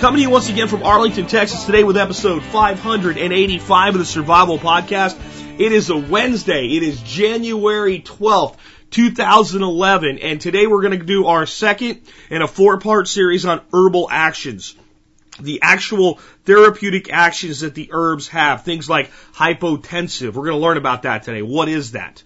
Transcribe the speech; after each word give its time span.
Coming 0.00 0.18
to 0.18 0.22
you 0.24 0.30
once 0.30 0.50
again 0.50 0.68
from 0.68 0.82
Arlington, 0.82 1.26
Texas 1.26 1.64
today 1.64 1.82
with 1.82 1.96
episode 1.96 2.42
585 2.42 3.94
of 3.94 3.98
the 3.98 4.04
Survival 4.04 4.58
Podcast. 4.58 5.18
It 5.58 5.72
is 5.72 5.88
a 5.88 5.96
Wednesday. 5.96 6.76
It 6.76 6.82
is 6.82 7.00
January 7.00 8.00
12th. 8.00 8.56
2011 8.90 10.18
and 10.18 10.40
today 10.40 10.66
we're 10.66 10.82
going 10.82 10.98
to 10.98 11.04
do 11.04 11.26
our 11.26 11.46
second 11.46 12.02
in 12.30 12.42
a 12.42 12.46
four 12.46 12.78
part 12.78 13.08
series 13.08 13.44
on 13.44 13.60
herbal 13.72 14.08
actions 14.10 14.76
the 15.40 15.60
actual 15.62 16.18
therapeutic 16.44 17.12
actions 17.12 17.60
that 17.60 17.74
the 17.74 17.90
herbs 17.92 18.28
have. 18.28 18.64
Things 18.64 18.88
like 18.88 19.10
hypotensive. 19.34 20.34
We're 20.34 20.44
going 20.44 20.56
to 20.56 20.62
learn 20.62 20.76
about 20.76 21.02
that 21.02 21.24
today. 21.24 21.42
What 21.42 21.68
is 21.68 21.92
that? 21.92 22.22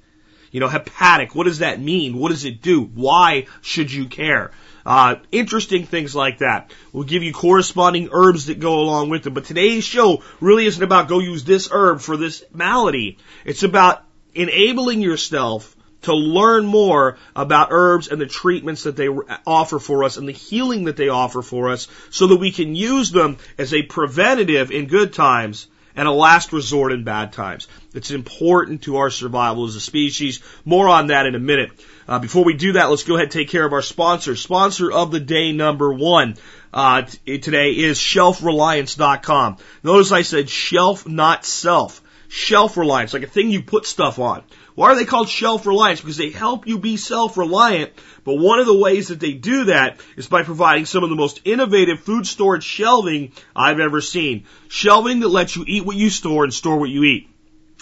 You 0.51 0.61
know, 0.61 0.69
hepatic. 0.69 1.35
What 1.35 1.45
does 1.45 1.59
that 1.61 1.81
mean? 1.81 2.19
What 2.19 2.31
does 2.31 2.45
it 2.45 2.63
do? 2.63 2.83
Why 2.83 3.47
should 3.63 3.93
you 3.93 4.07
care? 4.07 4.51
Uh, 4.85 5.17
interesting 5.31 5.85
things 5.85 6.15
like 6.15 6.39
that. 6.39 6.73
We'll 6.93 7.05
give 7.05 7.23
you 7.23 7.33
corresponding 7.33 8.09
herbs 8.13 8.47
that 8.47 8.61
go 8.61 8.81
along 8.81 9.11
with 9.11 9.25
them. 9.25 9.35
But 9.35 9.45
today's 9.45 9.85
show 9.85 10.23
really 10.41 10.67
isn't 10.67 10.83
about 10.83 11.09
go 11.09 11.19
use 11.19 11.45
this 11.45 11.69
herb 11.71 12.01
for 12.01 12.17
this 12.17 12.45
malady. 12.53 13.19
It's 13.45 13.63
about 13.63 14.03
enabling 14.35 15.01
yourself 15.01 15.77
to 16.03 16.15
learn 16.15 16.65
more 16.65 17.19
about 17.37 17.69
herbs 17.71 18.09
and 18.09 18.21
the 18.21 18.27
treatments 18.27 18.85
that 18.85 18.97
they 18.97 19.09
offer 19.47 19.79
for 19.79 20.05
us 20.05 20.17
and 20.17 20.27
the 20.27 20.33
healing 20.33 20.85
that 20.85 20.97
they 20.97 21.09
offer 21.09 21.43
for 21.43 21.71
us 21.71 21.89
so 22.11 22.29
that 22.29 22.37
we 22.37 22.53
can 22.53 22.75
use 22.75 23.11
them 23.11 23.37
as 23.59 23.75
a 23.75 23.83
preventative 23.83 24.71
in 24.71 24.87
good 24.87 25.13
times 25.13 25.67
and 25.95 26.09
a 26.09 26.13
last 26.13 26.53
resort 26.53 26.93
in 26.93 27.05
bad 27.05 27.33
times. 27.33 27.69
It's 27.95 28.11
important 28.11 28.83
to 28.83 28.99
our 28.99 29.11
survival 29.11 29.67
as 29.67 29.75
a 29.75 29.81
species. 29.81 30.41
More 30.65 30.89
on 30.89 31.09
that 31.09 31.27
in 31.27 31.35
a 31.35 31.41
minute. 31.41 31.73
Uh, 32.11 32.19
before 32.19 32.43
we 32.43 32.55
do 32.55 32.73
that, 32.73 32.91
let's 32.91 33.05
go 33.05 33.15
ahead 33.15 33.27
and 33.27 33.33
take 33.33 33.51
care 33.51 33.65
of 33.65 33.73
our 33.73 33.83
sponsor. 33.83 34.35
Sponsor 34.35 34.91
of 34.91 35.13
the 35.13 35.21
day 35.21 35.53
number 35.53 35.95
one 35.95 36.35
uh, 36.75 37.03
t- 37.03 37.39
today 37.39 37.71
is 37.71 38.01
shelfreliance.com. 38.01 39.59
Notice 39.85 40.11
I 40.11 40.23
said 40.23 40.51
shelf, 40.51 41.07
not 41.07 41.45
self. 41.45 42.03
Shelf 42.27 42.77
reliance, 42.77 43.15
like 43.15 43.23
a 43.23 43.29
thing 43.29 43.51
you 43.51 43.63
put 43.63 43.87
stuff 43.87 44.19
on. 44.19 44.43
Why 44.75 44.89
are 44.89 44.97
they 44.97 45.05
called 45.05 45.29
shelf 45.29 45.67
reliance? 45.67 46.01
Because 46.01 46.17
they 46.17 46.31
help 46.31 46.67
you 46.67 46.79
be 46.79 46.97
self-reliant, 46.97 47.93
but 48.25 48.35
one 48.35 48.61
of 48.61 48.67
the 48.67 48.77
ways 48.77 49.09
that 49.09 49.21
they 49.21 49.33
do 49.33 49.65
that 49.65 50.01
is 50.17 50.27
by 50.27 50.43
providing 50.43 50.87
some 50.87 51.05
of 51.05 51.11
the 51.11 51.17
most 51.17 51.41
innovative 51.45 52.01
food 52.01 52.27
storage 52.27 52.65
shelving 52.65 53.33
I've 53.55 53.81
ever 53.81 54.01
seen. 54.01 54.47
Shelving 54.69 55.21
that 55.21 55.29
lets 55.29 55.55
you 55.55 55.65
eat 55.67 55.85
what 55.85 55.97
you 55.97 56.11
store 56.11 56.45
and 56.45 56.55
store 56.55 56.79
what 56.79 56.89
you 56.89 57.05
eat 57.05 57.30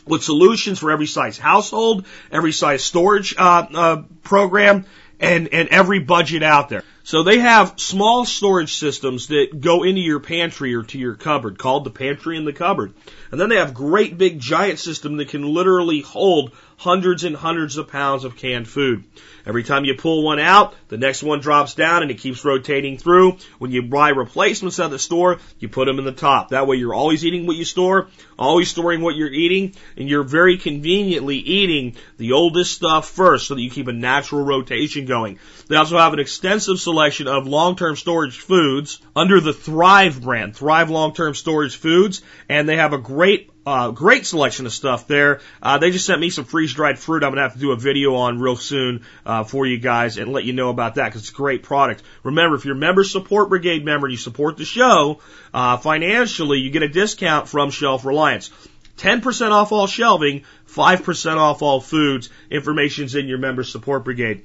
with 0.08 0.22
solutions 0.22 0.78
for 0.78 0.90
every 0.90 1.06
size 1.06 1.38
household, 1.38 2.06
every 2.30 2.52
size 2.52 2.84
storage 2.84 3.34
uh, 3.38 3.66
uh, 3.74 4.02
program, 4.22 4.86
and 5.20 5.48
and 5.48 5.68
every 5.70 5.98
budget 5.98 6.42
out 6.42 6.68
there. 6.68 6.82
So 7.08 7.22
they 7.22 7.38
have 7.38 7.80
small 7.80 8.26
storage 8.26 8.74
systems 8.74 9.28
that 9.28 9.58
go 9.58 9.82
into 9.82 10.02
your 10.02 10.20
pantry 10.20 10.74
or 10.74 10.82
to 10.82 10.98
your 10.98 11.14
cupboard 11.14 11.58
called 11.58 11.84
the 11.84 11.90
pantry 11.90 12.36
and 12.36 12.46
the 12.46 12.52
cupboard. 12.52 12.92
And 13.30 13.40
then 13.40 13.48
they 13.48 13.56
have 13.56 13.72
great 13.72 14.18
big 14.18 14.38
giant 14.38 14.78
system 14.78 15.16
that 15.16 15.30
can 15.30 15.42
literally 15.42 16.02
hold 16.02 16.52
hundreds 16.78 17.24
and 17.24 17.36
hundreds 17.36 17.76
of 17.76 17.88
pounds 17.88 18.24
of 18.24 18.36
canned 18.36 18.68
food. 18.68 19.04
Every 19.44 19.64
time 19.64 19.84
you 19.84 19.94
pull 19.94 20.22
one 20.22 20.38
out, 20.38 20.74
the 20.88 20.96
next 20.96 21.22
one 21.22 21.40
drops 21.40 21.74
down 21.74 22.02
and 22.02 22.10
it 22.10 22.18
keeps 22.18 22.44
rotating 22.44 22.98
through. 22.98 23.38
When 23.58 23.72
you 23.72 23.82
buy 23.82 24.10
replacements 24.10 24.78
at 24.78 24.90
the 24.90 24.98
store, 24.98 25.38
you 25.58 25.68
put 25.68 25.86
them 25.86 25.98
in 25.98 26.04
the 26.04 26.12
top. 26.12 26.50
That 26.50 26.66
way 26.66 26.76
you're 26.76 26.94
always 26.94 27.24
eating 27.24 27.46
what 27.46 27.56
you 27.56 27.64
store, 27.64 28.08
always 28.38 28.68
storing 28.68 29.00
what 29.00 29.16
you're 29.16 29.32
eating, 29.32 29.74
and 29.96 30.08
you're 30.08 30.22
very 30.22 30.56
conveniently 30.56 31.36
eating 31.36 31.96
the 32.16 32.32
oldest 32.32 32.72
stuff 32.72 33.08
first 33.08 33.48
so 33.48 33.54
that 33.54 33.62
you 33.62 33.70
keep 33.70 33.88
a 33.88 33.92
natural 33.92 34.44
rotation 34.44 35.06
going. 35.06 35.38
They 35.66 35.76
also 35.76 35.98
have 35.98 36.12
an 36.12 36.20
extensive 36.20 36.78
selection 36.78 37.26
of 37.26 37.46
long-term 37.46 37.96
storage 37.96 38.38
foods 38.38 39.00
under 39.16 39.40
the 39.40 39.52
Thrive 39.52 40.22
brand, 40.22 40.54
Thrive 40.54 40.90
Long-Term 40.90 41.34
Storage 41.34 41.76
Foods, 41.76 42.22
and 42.48 42.68
they 42.68 42.76
have 42.76 42.92
a 42.92 42.98
great 42.98 43.50
uh, 43.68 43.90
great 43.90 44.24
selection 44.24 44.64
of 44.64 44.72
stuff 44.72 45.06
there. 45.06 45.40
Uh, 45.62 45.76
they 45.76 45.90
just 45.90 46.06
sent 46.06 46.20
me 46.20 46.30
some 46.30 46.46
freeze 46.46 46.72
dried 46.72 46.98
fruit. 46.98 47.22
I'm 47.22 47.32
gonna 47.32 47.42
have 47.42 47.52
to 47.52 47.58
do 47.58 47.72
a 47.72 47.76
video 47.76 48.14
on 48.14 48.40
real 48.40 48.56
soon 48.56 49.04
uh, 49.26 49.44
for 49.44 49.66
you 49.66 49.78
guys 49.78 50.16
and 50.16 50.32
let 50.32 50.44
you 50.44 50.54
know 50.54 50.70
about 50.70 50.94
that 50.94 51.06
because 51.06 51.20
it's 51.22 51.30
a 51.30 51.34
great 51.34 51.62
product. 51.62 52.02
Remember, 52.22 52.56
if 52.56 52.64
you're 52.64 52.74
a 52.74 52.78
member 52.78 53.04
support 53.04 53.50
brigade 53.50 53.84
member 53.84 54.06
and 54.06 54.12
you 54.12 54.18
support 54.18 54.56
the 54.56 54.64
show 54.64 55.20
uh, 55.52 55.76
financially, 55.76 56.60
you 56.60 56.70
get 56.70 56.82
a 56.82 56.88
discount 56.88 57.46
from 57.46 57.70
Shelf 57.70 58.06
Reliance. 58.06 58.50
10% 58.96 59.50
off 59.52 59.70
all 59.70 59.86
shelving, 59.86 60.44
5% 60.68 61.36
off 61.36 61.62
all 61.62 61.80
foods. 61.80 62.30
Information's 62.50 63.14
in 63.14 63.28
your 63.28 63.38
member 63.38 63.62
support 63.62 64.02
brigade. 64.02 64.44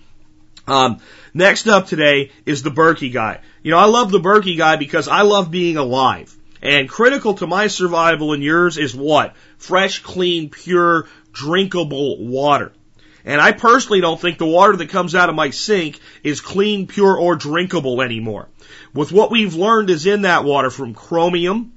Um, 0.67 1.00
next 1.34 1.67
up 1.67 1.88
today 1.88 2.31
is 2.45 2.61
the 2.61 2.69
Berkey 2.69 3.11
guy. 3.11 3.40
You 3.63 3.72
know, 3.72 3.79
I 3.79 3.85
love 3.85 4.11
the 4.11 4.19
Berkey 4.19 4.57
guy 4.57 4.75
because 4.75 5.07
I 5.07 5.22
love 5.22 5.50
being 5.50 5.78
alive. 5.78 6.38
And 6.63 6.88
critical 6.88 7.34
to 7.35 7.46
my 7.46 7.68
survival 7.68 8.31
and 8.31 8.41
yours 8.41 8.78
is 8.78 8.96
what? 8.96 9.35
Fresh, 9.57 10.00
clean, 10.00 10.50
pure, 10.50 11.09
drinkable 11.34 12.25
water. 12.25 12.72
And 13.25 13.41
I 13.41 13.51
personally 13.51 14.00
don't 14.00 14.19
think 14.19 14.38
the 14.38 14.46
water 14.46 14.75
that 14.78 14.90
comes 14.90 15.13
out 15.13 15.28
of 15.28 15.35
my 15.35 15.50
sink 15.50 16.00
is 16.23 16.40
clean, 16.40 16.88
pure, 16.88 17.18
or 17.18 17.35
drinkable 17.35 18.02
anymore. 18.02 18.47
With 18.94 19.12
what 19.12 19.29
we've 19.29 19.56
learned 19.56 19.90
is 19.90 20.06
in 20.06 20.22
that 20.22 20.46
water 20.46 20.69
from 20.69 20.94
chromium 20.94 21.73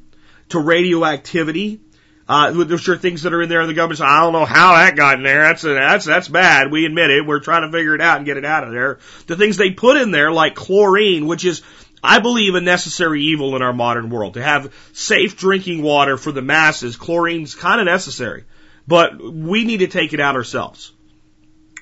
to 0.51 0.61
radioactivity, 0.61 1.81
uh, 2.29 2.51
there's 2.65 2.81
sure 2.81 2.97
things 2.97 3.23
that 3.23 3.33
are 3.33 3.43
in 3.43 3.49
there 3.49 3.61
and 3.61 3.71
the 3.71 3.75
government. 3.75 4.01
I 4.01 4.21
don't 4.21 4.33
know 4.33 4.45
how 4.45 4.75
that 4.75 4.97
got 4.97 5.19
in 5.19 5.23
there. 5.23 5.43
That's, 5.43 5.63
that's, 5.63 6.05
that's 6.05 6.29
bad. 6.29 6.73
We 6.73 6.85
admit 6.85 7.11
it. 7.11 7.27
We're 7.27 7.41
trying 7.41 7.63
to 7.63 7.77
figure 7.77 7.95
it 7.95 8.01
out 8.01 8.17
and 8.17 8.27
get 8.27 8.37
it 8.37 8.45
out 8.45 8.65
of 8.65 8.73
there. 8.73 8.99
The 9.27 9.37
things 9.37 9.57
they 9.57 9.71
put 9.71 9.97
in 9.97 10.11
there 10.11 10.33
like 10.33 10.57
chlorine, 10.57 11.27
which 11.27 11.45
is 11.45 11.63
I 12.07 12.21
believe 12.21 12.55
a 12.55 12.61
necessary 12.61 13.23
evil 13.25 13.57
in 13.57 13.63
our 13.63 13.73
modern 13.73 14.11
world. 14.11 14.35
To 14.35 14.43
have 14.43 14.73
safe 14.93 15.37
drinking 15.37 15.83
water 15.83 16.17
for 16.17 16.33
the 16.33 16.43
masses, 16.43 16.97
chlorine's 16.97 17.55
kind 17.55 17.81
of 17.81 17.87
necessary. 17.87 18.45
But 18.87 19.21
we 19.21 19.65
need 19.65 19.79
to 19.79 19.89
take 19.89 20.13
it 20.13 20.21
out 20.21 20.37
ourselves. 20.37 20.93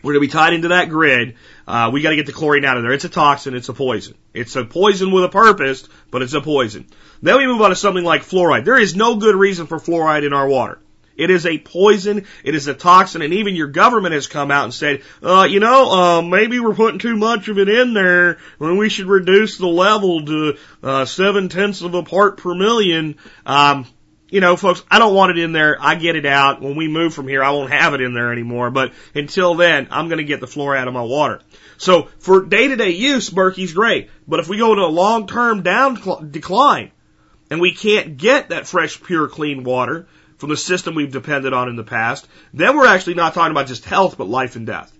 We're 0.02 0.14
going 0.14 0.26
to 0.26 0.28
be 0.28 0.32
tied 0.32 0.52
into 0.52 0.68
that 0.68 0.88
grid. 0.88 1.36
Uh, 1.66 1.90
we 1.92 2.02
got 2.02 2.10
to 2.10 2.16
get 2.16 2.26
the 2.26 2.32
chlorine 2.32 2.64
out 2.64 2.76
of 2.76 2.82
there. 2.82 2.92
It's 2.92 3.04
a 3.04 3.08
toxin. 3.08 3.54
It's 3.54 3.70
a 3.70 3.74
poison. 3.74 4.14
It's 4.34 4.54
a 4.54 4.64
poison 4.64 5.12
with 5.12 5.24
a 5.24 5.30
purpose, 5.30 5.88
but 6.10 6.20
it's 6.20 6.34
a 6.34 6.42
poison. 6.42 6.86
Then 7.22 7.38
we 7.38 7.46
move 7.46 7.62
on 7.62 7.70
to 7.70 7.76
something 7.76 8.04
like 8.04 8.22
fluoride. 8.22 8.64
There 8.64 8.78
is 8.78 8.94
no 8.94 9.16
good 9.16 9.34
reason 9.34 9.66
for 9.66 9.78
fluoride 9.78 10.26
in 10.26 10.34
our 10.34 10.46
water. 10.46 10.78
It 11.16 11.30
is 11.30 11.46
a 11.46 11.58
poison. 11.58 12.26
It 12.42 12.54
is 12.54 12.66
a 12.66 12.74
toxin, 12.74 13.22
and 13.22 13.34
even 13.34 13.56
your 13.56 13.68
government 13.68 14.14
has 14.14 14.26
come 14.26 14.50
out 14.50 14.64
and 14.64 14.74
said, 14.74 15.02
uh, 15.22 15.46
you 15.48 15.60
know, 15.60 15.90
uh, 15.90 16.22
maybe 16.22 16.60
we're 16.60 16.74
putting 16.74 16.98
too 16.98 17.16
much 17.16 17.48
of 17.48 17.58
it 17.58 17.68
in 17.68 17.94
there 17.94 18.38
when 18.58 18.76
we 18.76 18.88
should 18.88 19.06
reduce 19.06 19.56
the 19.58 19.66
level 19.66 20.24
to 20.24 20.56
uh, 20.82 21.04
seven 21.04 21.48
tenths 21.48 21.82
of 21.82 21.94
a 21.94 22.02
part 22.02 22.38
per 22.38 22.54
million. 22.54 23.16
Um, 23.46 23.86
you 24.34 24.40
know, 24.40 24.56
folks, 24.56 24.82
I 24.90 24.98
don't 24.98 25.14
want 25.14 25.30
it 25.30 25.38
in 25.38 25.52
there. 25.52 25.76
I 25.80 25.94
get 25.94 26.16
it 26.16 26.26
out. 26.26 26.60
When 26.60 26.74
we 26.74 26.88
move 26.88 27.14
from 27.14 27.28
here, 27.28 27.44
I 27.44 27.50
won't 27.50 27.70
have 27.70 27.94
it 27.94 28.00
in 28.00 28.14
there 28.14 28.32
anymore. 28.32 28.70
But 28.70 28.92
until 29.14 29.54
then, 29.54 29.86
I'm 29.92 30.08
going 30.08 30.18
to 30.18 30.24
get 30.24 30.40
the 30.40 30.46
fluoride 30.46 30.78
out 30.78 30.88
of 30.88 30.94
my 30.94 31.02
water. 31.02 31.40
So 31.76 32.08
for 32.18 32.44
day 32.44 32.66
to 32.66 32.74
day 32.74 32.90
use, 32.90 33.30
Berkey's 33.30 33.72
great. 33.72 34.10
But 34.26 34.40
if 34.40 34.48
we 34.48 34.58
go 34.58 34.74
to 34.74 34.80
a 34.82 34.88
long 34.88 35.28
term 35.28 35.62
down 35.62 36.30
decline 36.30 36.90
and 37.48 37.60
we 37.60 37.74
can't 37.74 38.16
get 38.16 38.48
that 38.48 38.66
fresh, 38.66 39.00
pure, 39.00 39.28
clean 39.28 39.62
water 39.62 40.08
from 40.36 40.50
the 40.50 40.56
system 40.56 40.94
we've 40.94 41.12
depended 41.12 41.52
on 41.52 41.68
in 41.68 41.76
the 41.76 41.84
past, 41.84 42.26
then 42.52 42.76
we're 42.76 42.86
actually 42.86 43.14
not 43.14 43.34
talking 43.34 43.50
about 43.50 43.66
just 43.66 43.84
health, 43.84 44.16
but 44.16 44.28
life 44.28 44.56
and 44.56 44.66
death. 44.66 44.92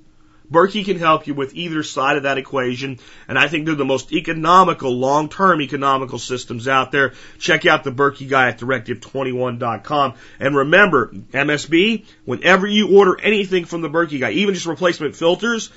Berkey 0.51 0.85
can 0.85 0.99
help 0.99 1.27
you 1.27 1.35
with 1.35 1.55
either 1.55 1.83
side 1.83 2.17
of 2.17 2.25
that 2.25 2.37
equation, 2.37 2.99
and 3.29 3.39
I 3.39 3.49
think 3.49 3.65
they're 3.65 3.75
the 3.75 3.85
most 3.85 4.13
economical, 4.13 4.93
long-term 4.93 5.63
economical 5.63 6.19
systems 6.19 6.69
out 6.69 6.93
there. 6.93 7.15
Check 7.39 7.65
out 7.65 7.83
the 7.83 7.91
Berkey 7.91 8.29
guy 8.29 8.49
at 8.49 8.59
directive21.com. 8.59 10.15
And 10.39 10.55
remember, 10.55 11.09
MSB, 11.33 12.05
whenever 12.25 12.67
you 12.67 12.97
order 12.97 13.19
anything 13.21 13.65
from 13.65 13.81
the 13.81 13.91
Berkey 13.91 14.21
guy, 14.21 14.33
even 14.33 14.55
just 14.55 14.67
replacement 14.67 15.17
filters, 15.17 15.71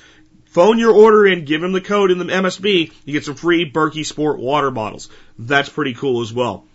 phone 0.44 0.78
your 0.78 0.92
order 0.92 1.26
in, 1.26 1.46
give 1.46 1.62
him 1.62 1.72
the 1.72 1.80
code 1.80 2.10
in 2.10 2.18
the 2.18 2.24
MSB, 2.26 2.92
you 3.06 3.12
get 3.12 3.24
some 3.24 3.36
free 3.36 3.70
Berkey 3.70 4.04
Sport 4.04 4.38
water 4.38 4.70
bottles. 4.70 5.08
That's 5.38 5.70
pretty 5.70 5.94
cool 5.94 6.20
as 6.20 6.32
well. 6.32 6.67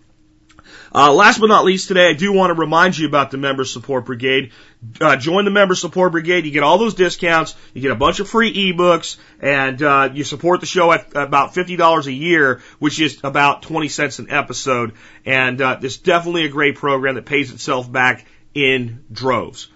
Uh, 0.95 1.11
last 1.11 1.39
but 1.39 1.47
not 1.47 1.65
least 1.65 1.87
today, 1.87 2.09
I 2.09 2.13
do 2.13 2.31
want 2.31 2.51
to 2.51 2.59
remind 2.59 2.95
you 2.97 3.07
about 3.07 3.31
the 3.31 3.37
Member 3.37 3.65
Support 3.65 4.05
Brigade. 4.05 4.51
Uh, 5.01 5.15
join 5.15 5.45
the 5.45 5.51
Member 5.51 5.73
Support 5.73 6.11
Brigade. 6.11 6.45
You 6.45 6.51
get 6.51 6.61
all 6.61 6.77
those 6.77 6.93
discounts. 6.93 7.55
You 7.73 7.81
get 7.81 7.89
a 7.91 7.95
bunch 7.95 8.19
of 8.19 8.29
free 8.29 8.71
ebooks 8.71 9.17
and, 9.41 9.81
uh, 9.81 10.09
you 10.13 10.23
support 10.23 10.59
the 10.59 10.67
show 10.67 10.91
at 10.91 11.15
about 11.15 11.55
$50 11.55 12.05
a 12.05 12.11
year, 12.11 12.61
which 12.77 12.99
is 12.99 13.19
about 13.23 13.63
20 13.63 13.87
cents 13.87 14.19
an 14.19 14.29
episode. 14.29 14.93
And, 15.25 15.59
uh, 15.61 15.79
it's 15.81 15.97
definitely 15.97 16.45
a 16.45 16.49
great 16.49 16.75
program 16.75 17.15
that 17.15 17.25
pays 17.25 17.51
itself 17.51 17.91
back 17.91 18.25
in 18.53 19.03
droves. 19.11 19.69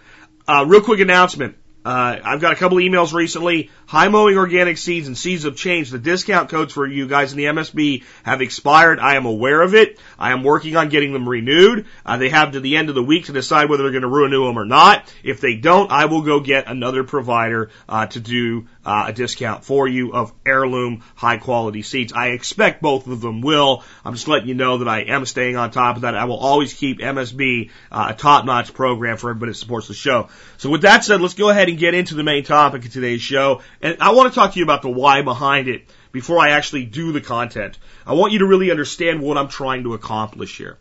Uh, 0.47 0.65
real 0.67 0.81
quick 0.81 0.99
announcement. 0.99 1.55
Uh, 1.85 2.19
I've 2.21 2.41
got 2.41 2.51
a 2.51 2.55
couple 2.57 2.77
of 2.77 2.83
emails 2.83 3.13
recently. 3.13 3.69
High 3.85 4.09
mowing 4.09 4.37
organic 4.37 4.77
seeds 4.77 5.07
and 5.07 5.17
seeds 5.17 5.45
of 5.45 5.55
change. 5.55 5.89
The 5.89 5.97
discount 5.97 6.49
codes 6.49 6.73
for 6.73 6.85
you 6.85 7.07
guys 7.07 7.31
in 7.31 7.37
the 7.37 7.45
MSB 7.45 8.03
have 8.23 8.41
expired. 8.41 8.99
I 8.99 9.15
am 9.15 9.25
aware 9.25 9.61
of 9.61 9.73
it. 9.73 9.97
I 10.19 10.33
am 10.33 10.43
working 10.43 10.75
on 10.75 10.89
getting 10.89 11.13
them 11.13 11.29
renewed. 11.29 11.85
Uh, 12.05 12.17
they 12.17 12.29
have 12.29 12.51
to 12.51 12.59
the 12.59 12.75
end 12.75 12.89
of 12.89 12.95
the 12.95 13.03
week 13.03 13.25
to 13.25 13.31
decide 13.31 13.69
whether 13.69 13.83
they're 13.83 13.93
going 13.93 14.01
to 14.01 14.09
renew 14.09 14.45
them 14.45 14.59
or 14.59 14.65
not. 14.65 15.13
If 15.23 15.39
they 15.39 15.55
don't, 15.55 15.89
I 15.89 16.05
will 16.05 16.23
go 16.23 16.41
get 16.41 16.67
another 16.67 17.05
provider 17.05 17.69
uh, 17.87 18.07
to 18.07 18.19
do 18.19 18.67
uh, 18.87 19.07
a 19.07 19.13
discount 19.13 19.65
for 19.65 19.85
you 19.85 20.13
of 20.13 20.31
heirloom 20.45 21.03
high 21.13 21.37
quality 21.37 21.81
seeds. 21.81 22.13
I 22.13 22.27
expect 22.29 22.81
both 22.81 23.05
of 23.07 23.19
them 23.19 23.41
will. 23.41 23.83
I'm 24.05 24.13
just 24.13 24.29
letting 24.29 24.47
you 24.47 24.55
know 24.55 24.77
that 24.77 24.87
I 24.87 25.01
am 25.01 25.25
staying 25.25 25.57
on 25.57 25.71
top 25.71 25.97
of 25.97 26.03
that. 26.03 26.15
I 26.15 26.23
will 26.23 26.37
always 26.37 26.73
keep 26.73 26.99
MSB 26.99 27.69
uh, 27.91 28.07
a 28.11 28.13
top 28.13 28.45
notch 28.45 28.73
program 28.73 29.17
for 29.17 29.29
everybody 29.29 29.51
that 29.51 29.57
supports 29.57 29.89
the 29.89 29.93
show. 29.93 30.29
So 30.55 30.69
with 30.69 30.83
that 30.83 31.03
said, 31.03 31.19
let's 31.19 31.33
go 31.33 31.49
ahead 31.49 31.67
and 31.67 31.77
get 31.77 31.95
into 31.95 32.15
the 32.15 32.23
main 32.23 32.45
topic 32.45 32.85
of 32.85 32.91
today's 32.93 33.21
show. 33.21 33.61
And 33.81 33.97
I 33.99 34.13
want 34.13 34.33
to 34.33 34.39
talk 34.39 34.53
to 34.53 34.59
you 34.59 34.63
about 34.63 34.83
the 34.83 34.89
why 34.89 35.21
behind 35.21 35.67
it 35.67 35.89
before 36.13 36.39
I 36.39 36.51
actually 36.51 36.85
do 36.85 37.11
the 37.11 37.21
content. 37.21 37.77
I 38.05 38.13
want 38.13 38.31
you 38.31 38.39
to 38.39 38.45
really 38.45 38.71
understand 38.71 39.21
what 39.21 39.37
I'm 39.37 39.49
trying 39.49 39.83
to 39.83 39.95
accomplish 39.95 40.57
here. 40.57 40.77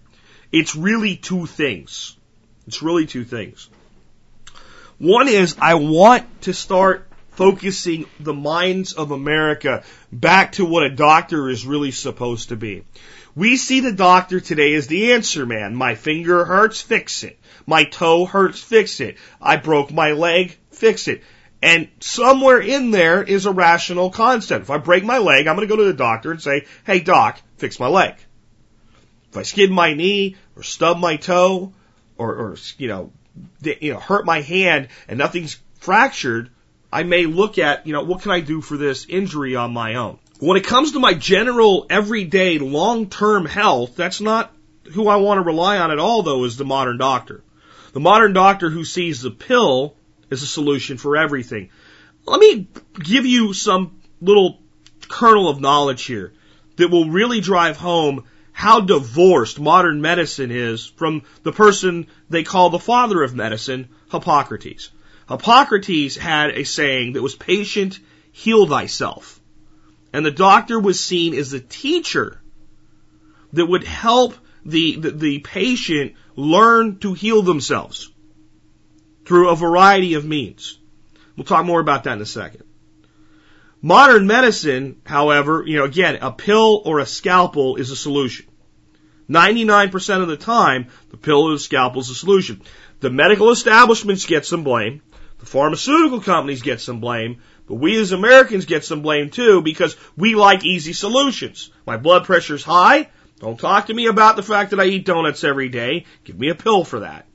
It's 0.52 0.76
really 0.76 1.16
two 1.16 1.46
things. 1.46 2.16
It's 2.68 2.82
really 2.82 3.06
two 3.06 3.24
things. 3.24 3.68
One 4.98 5.26
is 5.26 5.56
I 5.60 5.74
want 5.74 6.42
to 6.42 6.54
start 6.54 7.08
focusing 7.36 8.06
the 8.18 8.34
minds 8.34 8.94
of 8.94 9.10
America 9.10 9.84
back 10.10 10.52
to 10.52 10.64
what 10.64 10.82
a 10.82 10.90
doctor 10.90 11.48
is 11.48 11.66
really 11.66 11.90
supposed 11.92 12.48
to 12.48 12.56
be. 12.56 12.82
We 13.34 13.58
see 13.58 13.80
the 13.80 13.92
doctor 13.92 14.40
today 14.40 14.74
as 14.74 14.86
the 14.86 15.12
answer 15.12 15.44
man. 15.44 15.74
My 15.74 15.94
finger 15.94 16.46
hurts, 16.46 16.80
fix 16.80 17.22
it. 17.22 17.38
My 17.66 17.84
toe 17.84 18.24
hurts, 18.24 18.60
fix 18.60 19.00
it. 19.00 19.18
I 19.40 19.56
broke 19.56 19.92
my 19.92 20.12
leg, 20.12 20.56
fix 20.70 21.06
it. 21.08 21.22
And 21.60 21.88
somewhere 22.00 22.60
in 22.60 22.90
there 22.90 23.22
is 23.22 23.44
a 23.44 23.52
rational 23.52 24.10
concept. 24.10 24.62
If 24.62 24.70
I 24.70 24.78
break 24.78 25.04
my 25.04 25.18
leg, 25.18 25.46
I'm 25.46 25.56
going 25.56 25.68
to 25.68 25.74
go 25.74 25.80
to 25.80 25.88
the 25.88 25.92
doctor 25.92 26.30
and 26.30 26.40
say, 26.40 26.64
hey 26.84 27.00
doc, 27.00 27.40
fix 27.58 27.78
my 27.78 27.88
leg. 27.88 28.14
If 29.30 29.36
I 29.36 29.42
skid 29.42 29.70
my 29.70 29.92
knee 29.92 30.36
or 30.56 30.62
stub 30.62 30.98
my 30.98 31.16
toe 31.16 31.74
or, 32.16 32.34
or 32.34 32.56
you 32.78 32.88
know, 32.88 33.12
you 33.62 33.92
know, 33.92 34.00
hurt 34.00 34.24
my 34.24 34.40
hand 34.40 34.88
and 35.08 35.18
nothing's 35.18 35.58
fractured, 35.78 36.50
I 36.96 37.02
may 37.02 37.26
look 37.26 37.58
at, 37.58 37.86
you 37.86 37.92
know, 37.92 38.04
what 38.04 38.22
can 38.22 38.30
I 38.30 38.40
do 38.40 38.62
for 38.62 38.78
this 38.78 39.04
injury 39.06 39.54
on 39.54 39.74
my 39.74 39.96
own? 39.96 40.18
When 40.38 40.56
it 40.56 40.64
comes 40.64 40.92
to 40.92 40.98
my 40.98 41.12
general 41.12 41.84
everyday 41.90 42.58
long-term 42.58 43.44
health, 43.44 43.96
that's 43.96 44.22
not 44.22 44.50
who 44.94 45.06
I 45.06 45.16
want 45.16 45.36
to 45.36 45.42
rely 45.42 45.76
on 45.76 45.90
at 45.90 45.98
all 45.98 46.22
though 46.22 46.44
is 46.44 46.56
the 46.56 46.64
modern 46.64 46.96
doctor. 46.96 47.44
The 47.92 48.00
modern 48.00 48.32
doctor 48.32 48.70
who 48.70 48.86
sees 48.86 49.20
the 49.20 49.30
pill 49.30 49.94
as 50.30 50.42
a 50.42 50.46
solution 50.46 50.96
for 50.96 51.18
everything. 51.18 51.68
Let 52.24 52.40
me 52.40 52.66
give 52.94 53.26
you 53.26 53.52
some 53.52 54.00
little 54.22 54.62
kernel 55.06 55.50
of 55.50 55.60
knowledge 55.60 56.04
here 56.04 56.32
that 56.76 56.90
will 56.90 57.10
really 57.10 57.42
drive 57.42 57.76
home 57.76 58.24
how 58.52 58.80
divorced 58.80 59.60
modern 59.60 60.00
medicine 60.00 60.50
is 60.50 60.86
from 60.86 61.24
the 61.42 61.52
person 61.52 62.06
they 62.30 62.42
call 62.42 62.70
the 62.70 62.78
father 62.78 63.22
of 63.22 63.34
medicine, 63.34 63.90
Hippocrates. 64.10 64.88
Hippocrates 65.28 66.16
had 66.16 66.50
a 66.50 66.64
saying 66.64 67.14
that 67.14 67.22
was 67.22 67.34
patient, 67.34 67.98
heal 68.32 68.66
thyself. 68.66 69.40
And 70.12 70.24
the 70.24 70.30
doctor 70.30 70.78
was 70.78 71.00
seen 71.00 71.34
as 71.34 71.50
the 71.50 71.60
teacher 71.60 72.40
that 73.52 73.66
would 73.66 73.84
help 73.84 74.34
the, 74.64 74.96
the, 74.96 75.10
the 75.10 75.38
patient 75.40 76.14
learn 76.36 76.98
to 76.98 77.14
heal 77.14 77.42
themselves 77.42 78.10
through 79.24 79.48
a 79.48 79.56
variety 79.56 80.14
of 80.14 80.24
means. 80.24 80.78
We'll 81.36 81.44
talk 81.44 81.66
more 81.66 81.80
about 81.80 82.04
that 82.04 82.14
in 82.14 82.22
a 82.22 82.26
second. 82.26 82.62
Modern 83.82 84.26
medicine, 84.26 85.00
however, 85.04 85.62
you 85.66 85.76
know, 85.76 85.84
again, 85.84 86.18
a 86.22 86.32
pill 86.32 86.82
or 86.84 86.98
a 86.98 87.06
scalpel 87.06 87.76
is 87.76 87.90
a 87.90 87.96
solution. 87.96 88.46
99% 89.28 90.22
of 90.22 90.28
the 90.28 90.36
time, 90.36 90.88
the 91.10 91.16
pill 91.16 91.42
or 91.42 91.52
the 91.52 91.58
scalpel 91.58 92.00
is 92.00 92.10
a 92.10 92.14
solution. 92.14 92.62
The 93.00 93.10
medical 93.10 93.50
establishments 93.50 94.26
get 94.26 94.46
some 94.46 94.64
blame. 94.64 95.02
Pharmaceutical 95.46 96.20
companies 96.20 96.62
get 96.62 96.80
some 96.80 97.00
blame. 97.00 97.40
But 97.66 97.76
we 97.76 98.00
as 98.00 98.12
Americans 98.12 98.64
get 98.64 98.84
some 98.84 99.02
blame 99.02 99.30
too 99.30 99.62
because 99.62 99.96
we 100.16 100.34
like 100.34 100.64
easy 100.64 100.92
solutions. 100.92 101.70
My 101.86 101.96
blood 101.96 102.24
pressure's 102.24 102.62
high. 102.62 103.08
Don't 103.38 103.58
talk 103.58 103.86
to 103.86 103.94
me 103.94 104.06
about 104.06 104.36
the 104.36 104.42
fact 104.42 104.70
that 104.70 104.80
I 104.80 104.84
eat 104.84 105.04
donuts 105.04 105.44
every 105.44 105.68
day. 105.68 106.06
Give 106.24 106.38
me 106.38 106.48
a 106.48 106.54
pill 106.54 106.84
for 106.84 107.00
that. 107.00 107.26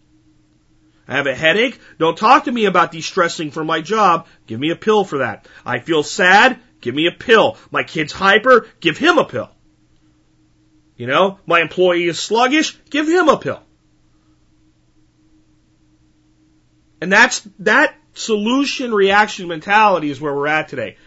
I 1.08 1.16
have 1.16 1.28
a 1.28 1.36
headache. 1.36 1.80
Don't 2.00 2.18
talk 2.18 2.46
to 2.46 2.52
me 2.52 2.66
about 2.66 2.92
de-stressing 2.92 3.52
from 3.52 3.68
my 3.68 3.82
job. 3.82 4.28
Give 4.48 4.60
me 4.60 4.72
a 4.72 4.76
pill 4.76 5.04
for 5.04 5.20
that. 5.20 5.48
I 5.66 5.80
feel 5.80 6.04
sad. 6.04 6.60
Give 6.80 6.96
me 6.96 7.08
a 7.08 7.12
pill. 7.12 7.58
My 7.70 7.84
kid's 7.84 8.14
hyper. 8.14 8.68
Give 8.80 8.98
him 8.98 9.18
a 9.18 9.26
pill. 9.26 9.50
You 10.96 11.08
know, 11.08 11.40
my 11.46 11.62
employee 11.62 12.06
is 12.06 12.20
sluggish. 12.20 12.78
Give 12.90 13.08
him 13.08 13.28
a 13.28 13.38
pill. 13.38 13.62
And 17.02 17.12
that's, 17.12 17.42
that 17.60 17.96
solution 18.14 18.94
reaction 18.94 19.48
mentality 19.48 20.10
is 20.10 20.20
where 20.20 20.34
we're 20.34 20.48
at 20.48 20.68
today. 20.68 20.98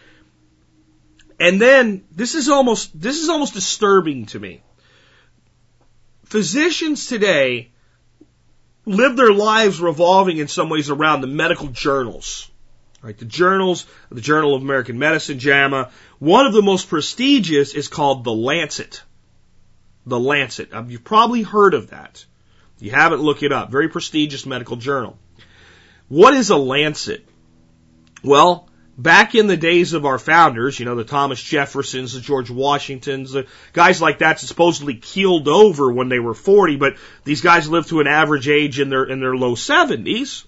And 1.39 1.61
then, 1.61 2.05
this 2.11 2.35
is 2.35 2.47
almost, 2.49 2.99
this 2.99 3.21
is 3.21 3.29
almost 3.29 3.53
disturbing 3.53 4.25
to 4.27 4.39
me. 4.39 4.61
Physicians 6.25 7.07
today 7.07 7.71
live 8.85 9.17
their 9.17 9.33
lives 9.33 9.79
revolving 9.79 10.37
in 10.37 10.47
some 10.47 10.69
ways 10.69 10.89
around 10.89 11.21
the 11.21 11.27
medical 11.27 11.67
journals. 11.67 12.49
Right, 13.01 13.17
the 13.17 13.25
journals, 13.25 13.85
the 14.09 14.21
Journal 14.21 14.55
of 14.55 14.63
American 14.63 14.97
Medicine, 14.97 15.37
JAMA. 15.37 15.91
One 16.17 16.47
of 16.47 16.53
the 16.53 16.63
most 16.63 16.89
prestigious 16.89 17.75
is 17.75 17.87
called 17.87 18.23
the 18.23 18.33
Lancet. 18.33 19.03
The 20.07 20.19
Lancet. 20.19 20.73
Um, 20.73 20.89
you've 20.89 21.03
probably 21.03 21.43
heard 21.43 21.75
of 21.75 21.91
that. 21.91 22.25
You 22.79 22.89
haven't, 22.89 23.21
look 23.21 23.43
it 23.43 23.51
up. 23.51 23.69
Very 23.69 23.89
prestigious 23.89 24.47
medical 24.47 24.75
journal. 24.75 25.19
What 26.07 26.35
is 26.35 26.51
a 26.51 26.57
Lancet? 26.57 27.27
Well, 28.23 28.69
back 28.97 29.33
in 29.33 29.47
the 29.47 29.57
days 29.57 29.93
of 29.93 30.05
our 30.05 30.19
founders, 30.19 30.79
you 30.79 30.85
know, 30.85 30.95
the 30.95 31.03
Thomas 31.03 31.41
Jeffersons, 31.41 32.13
the 32.13 32.21
George 32.21 32.49
Washingtons, 32.51 33.31
the 33.31 33.47
guys 33.73 34.01
like 34.01 34.19
that 34.19 34.39
supposedly 34.39 34.95
keeled 34.95 35.47
over 35.47 35.91
when 35.91 36.09
they 36.09 36.19
were 36.19 36.35
40, 36.35 36.75
but 36.75 36.97
these 37.23 37.41
guys 37.41 37.69
lived 37.69 37.89
to 37.89 38.01
an 38.01 38.07
average 38.07 38.47
age 38.47 38.79
in 38.79 38.89
their, 38.89 39.03
in 39.03 39.19
their 39.19 39.35
low 39.35 39.55
70s. 39.55 40.45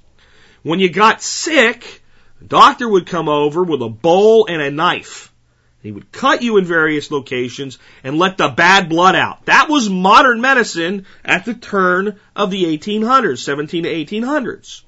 When 0.61 0.79
you 0.79 0.89
got 0.89 1.21
sick, 1.23 2.03
the 2.39 2.45
doctor 2.45 2.87
would 2.87 3.07
come 3.07 3.27
over 3.27 3.63
with 3.63 3.81
a 3.81 3.89
bowl 3.89 4.45
and 4.47 4.61
a 4.61 4.69
knife. 4.69 5.33
He 5.81 5.91
would 5.91 6.11
cut 6.11 6.41
you 6.43 6.57
in 6.57 6.65
various 6.65 7.09
locations 7.11 7.79
and 8.03 8.17
let 8.17 8.37
the 8.37 8.49
bad 8.49 8.89
blood 8.89 9.15
out. 9.15 9.45
That 9.45 9.69
was 9.69 9.89
modern 9.89 10.41
medicine 10.41 11.05
at 11.23 11.45
the 11.45 11.53
turn 11.53 12.19
of 12.35 12.51
the 12.51 12.65
1800s, 12.65 13.39
17 13.39 13.83
to 13.83 13.89
1800s. 13.89 14.83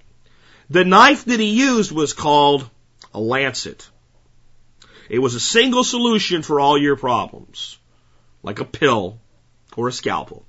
The 0.69 0.85
knife 0.85 1.25
that 1.25 1.39
he 1.39 1.49
used 1.49 1.91
was 1.91 2.13
called 2.13 2.69
a 3.13 3.19
lancet. 3.19 3.89
It 5.09 5.19
was 5.19 5.33
a 5.33 5.39
single 5.39 5.83
solution 5.83 6.43
for 6.43 6.59
all 6.59 6.77
your 6.77 6.95
problems, 6.95 7.79
like 8.43 8.59
a 8.59 8.65
pill 8.65 9.19
or 9.75 9.88
a 9.88 9.91
scalpel. 9.91 10.45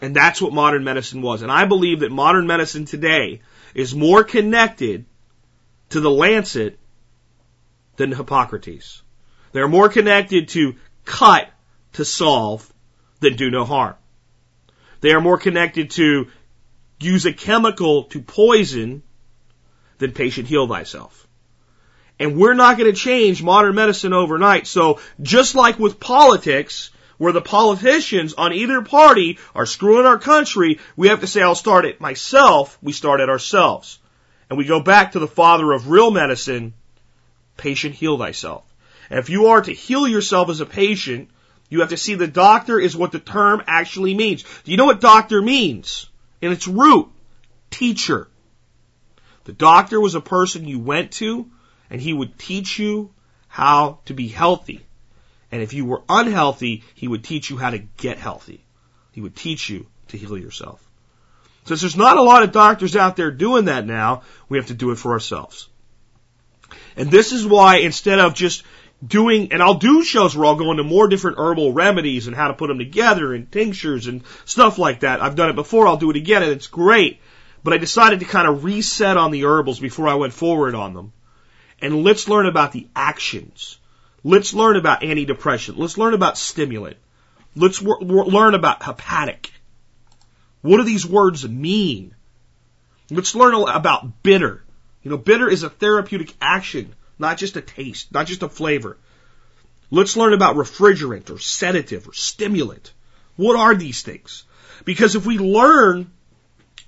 And 0.00 0.16
that's 0.16 0.40
what 0.40 0.52
modern 0.52 0.84
medicine 0.84 1.20
was. 1.20 1.42
And 1.42 1.52
I 1.52 1.66
believe 1.66 2.00
that 2.00 2.10
modern 2.10 2.46
medicine 2.46 2.86
today 2.86 3.42
is 3.74 3.94
more 3.94 4.24
connected 4.24 5.04
to 5.90 6.00
the 6.00 6.10
lancet 6.10 6.78
than 7.96 8.12
Hippocrates. 8.12 9.02
They're 9.52 9.68
more 9.68 9.88
connected 9.88 10.48
to 10.50 10.76
cut 11.04 11.48
to 11.94 12.04
solve 12.04 12.72
than 13.20 13.36
do 13.36 13.50
no 13.50 13.64
harm. 13.64 13.94
They 15.00 15.12
are 15.12 15.20
more 15.20 15.38
connected 15.38 15.90
to 15.92 16.28
use 17.04 17.26
a 17.26 17.32
chemical 17.32 18.04
to 18.04 18.20
poison 18.20 19.02
then 19.98 20.12
patient 20.12 20.48
heal 20.48 20.66
thyself. 20.66 21.26
And 22.18 22.36
we're 22.36 22.54
not 22.54 22.78
going 22.78 22.92
to 22.92 22.98
change 22.98 23.42
modern 23.42 23.74
medicine 23.74 24.12
overnight. 24.12 24.66
So 24.66 25.00
just 25.20 25.54
like 25.54 25.78
with 25.78 26.00
politics, 26.00 26.90
where 27.16 27.32
the 27.32 27.40
politicians 27.40 28.34
on 28.34 28.52
either 28.52 28.82
party 28.82 29.38
are 29.54 29.66
screwing 29.66 30.06
our 30.06 30.18
country, 30.18 30.80
we 30.96 31.08
have 31.08 31.20
to 31.20 31.26
say, 31.28 31.42
I'll 31.42 31.54
start 31.54 31.84
it 31.84 32.00
myself. 32.00 32.76
We 32.82 32.92
start 32.92 33.20
it 33.20 33.28
ourselves. 33.28 33.98
And 34.50 34.58
we 34.58 34.64
go 34.64 34.80
back 34.80 35.12
to 35.12 35.20
the 35.20 35.28
father 35.28 35.72
of 35.72 35.88
real 35.88 36.10
medicine, 36.10 36.74
patient 37.56 37.94
heal 37.94 38.18
thyself. 38.18 38.64
And 39.10 39.18
if 39.18 39.30
you 39.30 39.46
are 39.46 39.60
to 39.60 39.72
heal 39.72 40.08
yourself 40.08 40.50
as 40.50 40.60
a 40.60 40.66
patient, 40.66 41.28
You 41.74 41.80
have 41.80 41.90
to 41.90 41.96
see 41.96 42.14
the 42.14 42.28
doctor 42.28 42.78
is 42.78 42.96
what 42.96 43.12
the 43.12 43.18
term 43.18 43.62
actually 43.66 44.14
means. 44.14 44.44
Do 44.64 44.70
you 44.70 44.76
know 44.76 44.84
what 44.84 45.00
doctor 45.00 45.42
means? 45.42 46.06
In 46.44 46.52
its 46.52 46.68
root, 46.68 47.08
teacher. 47.70 48.28
The 49.44 49.54
doctor 49.54 49.98
was 49.98 50.14
a 50.14 50.20
person 50.20 50.68
you 50.68 50.78
went 50.78 51.12
to 51.12 51.50
and 51.88 51.98
he 51.98 52.12
would 52.12 52.38
teach 52.38 52.78
you 52.78 53.14
how 53.48 54.00
to 54.04 54.12
be 54.12 54.28
healthy. 54.28 54.84
And 55.50 55.62
if 55.62 55.72
you 55.72 55.86
were 55.86 56.02
unhealthy, 56.06 56.84
he 56.94 57.08
would 57.08 57.24
teach 57.24 57.48
you 57.48 57.56
how 57.56 57.70
to 57.70 57.78
get 57.78 58.18
healthy. 58.18 58.62
He 59.12 59.22
would 59.22 59.34
teach 59.34 59.70
you 59.70 59.86
to 60.08 60.18
heal 60.18 60.36
yourself. 60.36 60.86
Since 61.64 61.80
there's 61.80 61.96
not 61.96 62.18
a 62.18 62.22
lot 62.22 62.42
of 62.42 62.52
doctors 62.52 62.94
out 62.94 63.16
there 63.16 63.30
doing 63.30 63.64
that 63.64 63.86
now, 63.86 64.24
we 64.50 64.58
have 64.58 64.66
to 64.66 64.74
do 64.74 64.90
it 64.90 64.98
for 64.98 65.12
ourselves. 65.12 65.70
And 66.94 67.10
this 67.10 67.32
is 67.32 67.46
why 67.46 67.76
instead 67.76 68.18
of 68.18 68.34
just 68.34 68.64
doing, 69.06 69.52
and 69.52 69.62
I'll 69.62 69.74
do 69.74 70.02
shows 70.04 70.36
where 70.36 70.46
I'll 70.46 70.56
go 70.56 70.70
into 70.70 70.84
more 70.84 71.08
different 71.08 71.38
herbal 71.38 71.72
remedies 71.72 72.26
and 72.26 72.36
how 72.36 72.48
to 72.48 72.54
put 72.54 72.68
them 72.68 72.78
together 72.78 73.34
and 73.34 73.50
tinctures 73.50 74.06
and 74.06 74.22
stuff 74.44 74.78
like 74.78 75.00
that. 75.00 75.22
I've 75.22 75.36
done 75.36 75.50
it 75.50 75.56
before. 75.56 75.86
I'll 75.86 75.96
do 75.96 76.10
it 76.10 76.16
again 76.16 76.42
and 76.42 76.52
it's 76.52 76.66
great. 76.66 77.20
But 77.62 77.72
I 77.72 77.78
decided 77.78 78.20
to 78.20 78.26
kind 78.26 78.46
of 78.46 78.64
reset 78.64 79.16
on 79.16 79.30
the 79.30 79.44
herbals 79.44 79.80
before 79.80 80.08
I 80.08 80.14
went 80.14 80.32
forward 80.32 80.74
on 80.74 80.94
them. 80.94 81.12
And 81.80 82.04
let's 82.04 82.28
learn 82.28 82.46
about 82.46 82.72
the 82.72 82.86
actions. 82.94 83.78
Let's 84.22 84.54
learn 84.54 84.76
about 84.76 85.02
antidepressant. 85.02 85.76
Let's 85.76 85.98
learn 85.98 86.14
about 86.14 86.38
stimulant. 86.38 86.96
Let's 87.56 87.80
wor- 87.80 88.00
wor- 88.00 88.26
learn 88.26 88.54
about 88.54 88.82
hepatic. 88.82 89.50
What 90.62 90.78
do 90.78 90.84
these 90.84 91.06
words 91.06 91.46
mean? 91.46 92.14
Let's 93.10 93.34
learn 93.34 93.54
about 93.54 94.22
bitter. 94.22 94.62
You 95.02 95.10
know, 95.10 95.18
bitter 95.18 95.48
is 95.48 95.62
a 95.62 95.68
therapeutic 95.68 96.32
action, 96.40 96.94
not 97.24 97.38
just 97.38 97.56
a 97.56 97.60
taste, 97.60 98.12
not 98.12 98.26
just 98.26 98.42
a 98.42 98.48
flavor. 98.48 98.96
Let's 99.90 100.16
learn 100.16 100.34
about 100.34 100.56
refrigerant 100.56 101.30
or 101.30 101.38
sedative 101.38 102.08
or 102.08 102.12
stimulant. 102.12 102.92
What 103.36 103.56
are 103.56 103.74
these 103.74 104.02
things? 104.02 104.44
Because 104.84 105.14
if 105.14 105.26
we 105.26 105.38
learn 105.38 106.10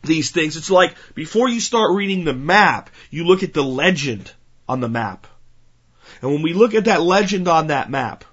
these 0.07 0.31
things. 0.31 0.57
It's 0.57 0.71
like 0.71 0.95
before 1.14 1.49
you 1.49 1.61
start 1.61 1.95
reading 1.95 2.25
the 2.25 2.33
map, 2.33 2.90
you 3.11 3.25
look 3.25 3.43
at 3.43 3.52
the 3.52 3.64
legend 3.64 4.33
on 4.69 4.81
the 4.81 4.88
map. 4.88 5.26
And 6.23 6.33
when 6.33 6.43
we 6.43 6.55
look 6.55 6.75
at 6.75 6.87
that 6.87 7.02
legend 7.02 7.49
on 7.49 7.66
that 7.69 7.90
map, 7.90 8.25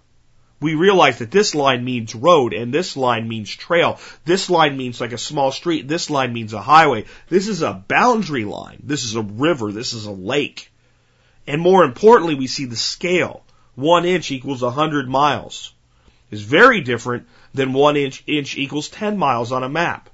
we 0.59 0.75
realize 0.75 1.19
that 1.19 1.31
this 1.31 1.53
line 1.53 1.83
means 1.83 2.15
road 2.15 2.53
and 2.53 2.73
this 2.73 2.95
line 2.95 3.27
means 3.27 3.53
trail. 3.53 3.99
This 4.23 4.49
line 4.49 4.77
means 4.77 5.01
like 5.01 5.11
a 5.11 5.17
small 5.17 5.51
street. 5.51 5.87
This 5.89 6.09
line 6.09 6.31
means 6.31 6.53
a 6.53 6.61
highway. 6.61 7.05
This 7.27 7.49
is 7.49 7.61
a 7.61 7.73
boundary 7.73 8.45
line. 8.45 8.81
This 8.83 9.03
is 9.03 9.15
a 9.15 9.21
river. 9.21 9.73
This 9.73 9.93
is 9.93 10.05
a 10.05 10.11
lake. 10.11 10.71
And 11.45 11.61
more 11.61 11.83
importantly, 11.83 12.35
we 12.35 12.47
see 12.47 12.65
the 12.65 12.75
scale. 12.75 13.43
One 13.75 14.05
inch 14.05 14.31
equals 14.31 14.63
a 14.63 14.71
hundred 14.71 15.09
miles. 15.09 15.73
Is 16.31 16.41
very 16.41 16.81
different 16.81 17.27
than 17.53 17.73
one 17.73 17.95
inch, 17.95 18.23
inch 18.25 18.57
equals 18.57 18.89
10 18.89 19.17
miles 19.17 19.51
on 19.51 19.63
a 19.63 19.69
map. 19.69 20.09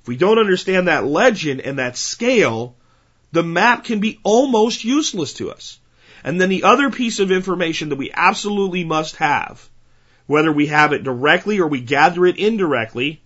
If 0.00 0.08
we 0.08 0.16
don't 0.16 0.38
understand 0.38 0.88
that 0.88 1.04
legend 1.04 1.60
and 1.60 1.78
that 1.78 1.96
scale, 1.96 2.74
the 3.32 3.42
map 3.42 3.84
can 3.84 4.00
be 4.00 4.18
almost 4.22 4.84
useless 4.84 5.34
to 5.34 5.50
us. 5.50 5.78
And 6.24 6.40
then 6.40 6.48
the 6.48 6.62
other 6.62 6.90
piece 6.90 7.18
of 7.18 7.30
information 7.30 7.88
that 7.90 7.96
we 7.96 8.10
absolutely 8.12 8.84
must 8.84 9.16
have, 9.16 9.68
whether 10.26 10.52
we 10.52 10.68
have 10.68 10.92
it 10.92 11.04
directly 11.04 11.60
or 11.60 11.66
we 11.66 11.80
gather 11.80 12.24
it 12.26 12.38
indirectly, 12.38 13.20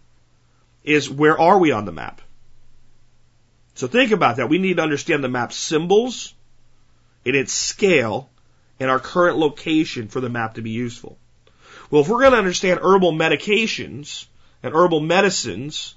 is 0.83 1.11
where 1.11 1.39
are 1.39 1.59
we 1.59 1.73
on 1.73 1.85
the 1.85 1.93
map? 1.93 2.21
So 3.75 3.87
think 3.87 4.13
about 4.13 4.37
that. 4.37 4.49
We 4.49 4.59
need 4.59 4.79
to 4.79 4.83
understand 4.83 5.23
the 5.23 5.29
map 5.29 5.53
symbols 5.53 6.33
and 7.27 7.37
its 7.37 7.53
scale 7.53 8.31
and 8.81 8.89
our 8.89 9.01
current 9.01 9.37
location 9.37 10.09
for 10.09 10.21
the 10.21 10.29
map 10.29 10.55
to 10.55 10.63
be 10.63 10.71
useful. 10.71 11.19
Well, 11.91 12.03
if 12.03 12.09
we're 12.09 12.21
going 12.21 12.33
to 12.33 12.39
understand 12.39 12.81
herbal 12.83 13.13
medications 13.13 14.27
and 14.63 14.75
herbal 14.75 15.01
medicines, 15.01 15.95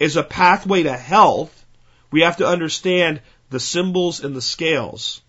as 0.00 0.16
a 0.16 0.22
pathway 0.22 0.82
to 0.82 0.96
health, 0.96 1.64
we 2.10 2.22
have 2.22 2.38
to 2.38 2.46
understand 2.46 3.20
the 3.50 3.60
symbols 3.60 4.24
and 4.24 4.34
the 4.34 4.42
scales 4.42 5.20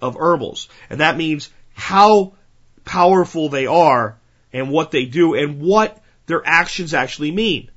of 0.00 0.16
herbals. 0.16 0.68
And 0.88 1.00
that 1.00 1.16
means 1.16 1.50
how 1.74 2.34
powerful 2.84 3.48
they 3.48 3.66
are 3.66 4.16
and 4.52 4.70
what 4.70 4.90
they 4.90 5.04
do 5.06 5.34
and 5.34 5.60
what 5.60 6.02
their 6.26 6.42
actions 6.46 6.94
actually 6.94 7.32
mean. 7.32 7.70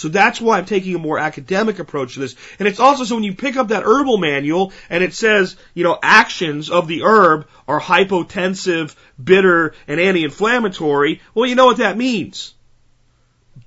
So 0.00 0.08
that's 0.08 0.40
why 0.40 0.56
I'm 0.56 0.64
taking 0.64 0.94
a 0.94 0.98
more 0.98 1.18
academic 1.18 1.78
approach 1.78 2.14
to 2.14 2.20
this. 2.20 2.34
And 2.58 2.66
it's 2.66 2.80
also 2.80 3.04
so 3.04 3.16
when 3.16 3.24
you 3.24 3.34
pick 3.34 3.56
up 3.56 3.68
that 3.68 3.82
herbal 3.82 4.16
manual 4.16 4.72
and 4.88 5.04
it 5.04 5.12
says, 5.12 5.56
you 5.74 5.84
know, 5.84 5.98
actions 6.02 6.70
of 6.70 6.88
the 6.88 7.02
herb 7.02 7.46
are 7.68 7.78
hypotensive, 7.78 8.96
bitter, 9.22 9.74
and 9.86 10.00
anti-inflammatory, 10.00 11.20
well, 11.34 11.44
you 11.44 11.54
know 11.54 11.66
what 11.66 11.76
that 11.76 11.98
means. 11.98 12.54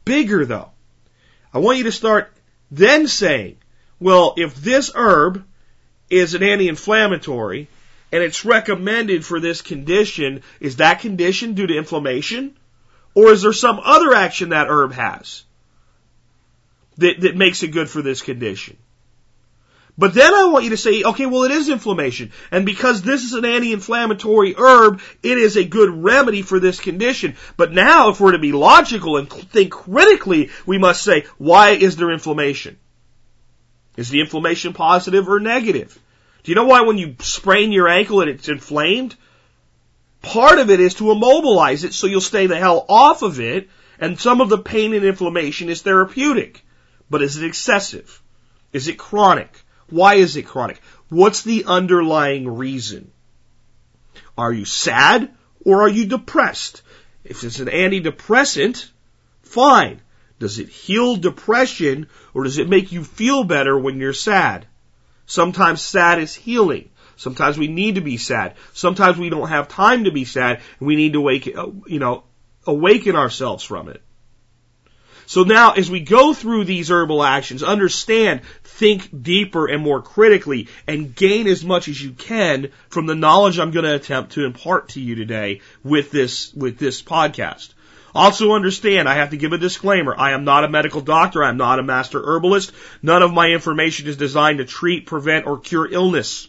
Bigger 0.06 0.44
though. 0.44 0.72
I 1.54 1.60
want 1.60 1.78
you 1.78 1.84
to 1.84 1.92
start 1.92 2.34
then 2.72 3.08
saying, 3.08 3.58
well, 4.00 4.34
if 4.36 4.56
this 4.56 4.92
herb 4.96 5.46
is 6.10 6.34
an 6.34 6.42
anti-inflammatory 6.42 7.68
and 8.12 8.24
it's 8.24 8.44
recommended 8.44 9.24
for 9.24 9.40
this 9.40 9.62
condition, 9.62 10.42
is 10.60 10.78
that 10.78 11.02
condition 11.02 11.54
due 11.54 11.68
to 11.68 11.78
inflammation? 11.78 12.58
Or 13.14 13.32
is 13.32 13.44
there 13.44 13.54
some 13.54 13.80
other 13.84 14.16
action 14.16 14.50
that 14.50 14.68
herb 14.68 14.94
has 14.94 15.44
that, 16.98 17.22
that 17.22 17.36
makes 17.36 17.64
it 17.64 17.70
good 17.70 17.90
for 17.90 18.02
this 18.02 18.22
condition? 18.22 18.78
But 19.96 20.16
then 20.16 20.34
I 20.34 20.46
want 20.46 20.64
you 20.64 20.72
to 20.72 20.78
say, 20.78 21.04
okay, 21.04 21.28
well, 21.28 21.44
it 21.44 21.52
is 21.52 21.70
inflammation. 21.70 22.32
And 22.50 22.66
because 22.66 23.04
this 23.04 23.24
is 23.24 23.34
an 23.34 23.46
anti-inflammatory 23.46 24.56
herb, 24.58 25.02
it 25.22 25.38
is 25.38 25.56
a 25.56 25.64
good 25.64 25.92
remedy 25.92 26.42
for 26.42 26.60
this 26.60 26.80
condition. 26.80 27.36
But 27.58 27.72
now, 27.72 28.10
if 28.10 28.20
we're 28.20 28.32
to 28.32 28.40
be 28.40 28.54
logical 28.54 29.18
and 29.18 29.30
think 29.30 29.72
critically, 29.72 30.50
we 30.66 30.80
must 30.80 31.04
say, 31.04 31.26
why 31.38 31.72
is 31.72 31.96
there 31.96 32.12
inflammation? 32.12 32.78
Is 33.96 34.10
the 34.10 34.22
inflammation 34.22 34.74
positive 34.74 35.30
or 35.30 35.40
negative? 35.40 36.00
Do 36.44 36.52
you 36.52 36.56
know 36.56 36.66
why 36.66 36.82
when 36.82 36.98
you 36.98 37.16
sprain 37.20 37.72
your 37.72 37.88
ankle 37.88 38.22
and 38.22 38.32
it's 38.32 38.50
inflamed? 38.50 39.16
Part 40.24 40.58
of 40.58 40.72
it 40.72 40.80
is 40.80 40.96
to 40.96 41.12
immobilize 41.12 41.84
it 41.84 41.94
so 41.94 42.08
you'll 42.08 42.22
stay 42.22 42.48
the 42.48 42.58
hell 42.58 42.84
off 42.90 43.22
of 43.22 43.40
it, 43.40 43.70
and 44.00 44.20
some 44.20 44.42
of 44.42 44.50
the 44.50 44.58
pain 44.58 44.94
and 44.96 45.06
inflammation 45.06 45.70
is 45.70 45.84
therapeutic. 45.84 46.63
But 47.14 47.22
is 47.22 47.38
it 47.38 47.46
excessive? 47.46 48.24
Is 48.72 48.88
it 48.88 48.98
chronic? 48.98 49.64
Why 49.88 50.16
is 50.16 50.36
it 50.36 50.48
chronic? 50.48 50.82
What's 51.10 51.44
the 51.44 51.66
underlying 51.66 52.48
reason? 52.48 53.12
Are 54.36 54.52
you 54.52 54.66
sad 54.66 55.30
or 55.64 55.84
are 55.84 55.90
you 55.90 56.08
depressed? 56.08 56.82
If 57.24 57.44
it's 57.44 57.60
an 57.60 57.68
antidepressant, 57.68 58.90
fine. 59.44 60.02
Does 60.40 60.58
it 60.58 60.70
heal 60.70 61.16
depression 61.16 62.08
or 62.34 62.46
does 62.46 62.58
it 62.58 62.68
make 62.68 62.92
you 62.92 63.04
feel 63.04 63.44
better 63.44 63.78
when 63.78 64.00
you're 64.00 64.14
sad? 64.14 64.66
Sometimes 65.28 65.84
sad 65.84 66.18
is 66.18 66.34
healing. 66.34 66.90
Sometimes 67.16 67.60
we 67.60 67.68
need 67.68 67.94
to 67.94 68.02
be 68.02 68.18
sad. 68.18 68.56
Sometimes 68.74 69.20
we 69.20 69.30
don't 69.30 69.50
have 69.50 69.68
time 69.68 70.06
to 70.06 70.12
be 70.12 70.26
sad 70.26 70.62
and 70.80 70.88
we 70.88 70.96
need 70.96 71.14
to 71.14 71.22
wake, 71.22 71.46
you 71.46 72.00
know, 72.00 72.24
awaken 72.66 73.16
ourselves 73.16 73.64
from 73.64 73.90
it. 73.90 74.02
So 75.34 75.42
now 75.42 75.72
as 75.72 75.90
we 75.90 76.00
go 76.00 76.36
through 76.36 76.66
these 76.66 76.92
herbal 76.92 77.24
actions, 77.24 77.64
understand, 77.64 78.42
think 78.64 79.24
deeper 79.24 79.66
and 79.66 79.82
more 79.82 80.00
critically 80.00 80.68
and 80.88 81.16
gain 81.16 81.48
as 81.48 81.66
much 81.66 81.88
as 81.88 82.00
you 82.00 82.12
can 82.12 82.70
from 82.90 83.08
the 83.08 83.16
knowledge 83.16 83.58
I'm 83.58 83.72
going 83.72 83.86
to 83.86 83.96
attempt 83.96 84.34
to 84.34 84.46
impart 84.46 84.90
to 84.90 85.02
you 85.02 85.16
today 85.16 85.62
with 85.84 86.12
this, 86.12 86.54
with 86.54 86.78
this 86.78 87.02
podcast. 87.02 87.74
Also 88.14 88.52
understand, 88.52 89.10
I 89.10 89.16
have 89.16 89.32
to 89.32 89.38
give 89.38 89.54
a 89.54 89.58
disclaimer. 89.58 90.14
I 90.16 90.34
am 90.34 90.44
not 90.44 90.66
a 90.66 90.70
medical 90.70 91.02
doctor. 91.02 91.44
I'm 91.44 91.58
not 91.58 91.80
a 91.80 91.84
master 91.84 92.22
herbalist. 92.24 92.72
None 93.02 93.24
of 93.24 93.34
my 93.34 93.48
information 93.48 94.06
is 94.06 94.18
designed 94.18 94.60
to 94.60 94.66
treat, 94.66 95.08
prevent, 95.08 95.48
or 95.48 95.58
cure 95.58 95.92
illness. 95.92 96.48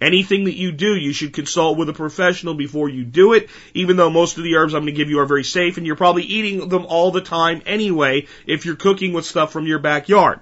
Anything 0.00 0.44
that 0.44 0.56
you 0.56 0.72
do, 0.72 0.94
you 0.94 1.12
should 1.14 1.32
consult 1.32 1.78
with 1.78 1.88
a 1.88 1.94
professional 1.94 2.52
before 2.52 2.88
you 2.88 3.02
do 3.04 3.32
it, 3.32 3.48
even 3.72 3.96
though 3.96 4.10
most 4.10 4.36
of 4.36 4.44
the 4.44 4.56
herbs 4.56 4.74
I'm 4.74 4.82
going 4.82 4.94
to 4.94 4.98
give 4.98 5.08
you 5.08 5.20
are 5.20 5.26
very 5.26 5.44
safe 5.44 5.78
and 5.78 5.86
you're 5.86 5.96
probably 5.96 6.24
eating 6.24 6.68
them 6.68 6.84
all 6.84 7.10
the 7.10 7.22
time 7.22 7.62
anyway 7.64 8.26
if 8.46 8.66
you're 8.66 8.76
cooking 8.76 9.14
with 9.14 9.24
stuff 9.24 9.52
from 9.52 9.66
your 9.66 9.78
backyard. 9.78 10.40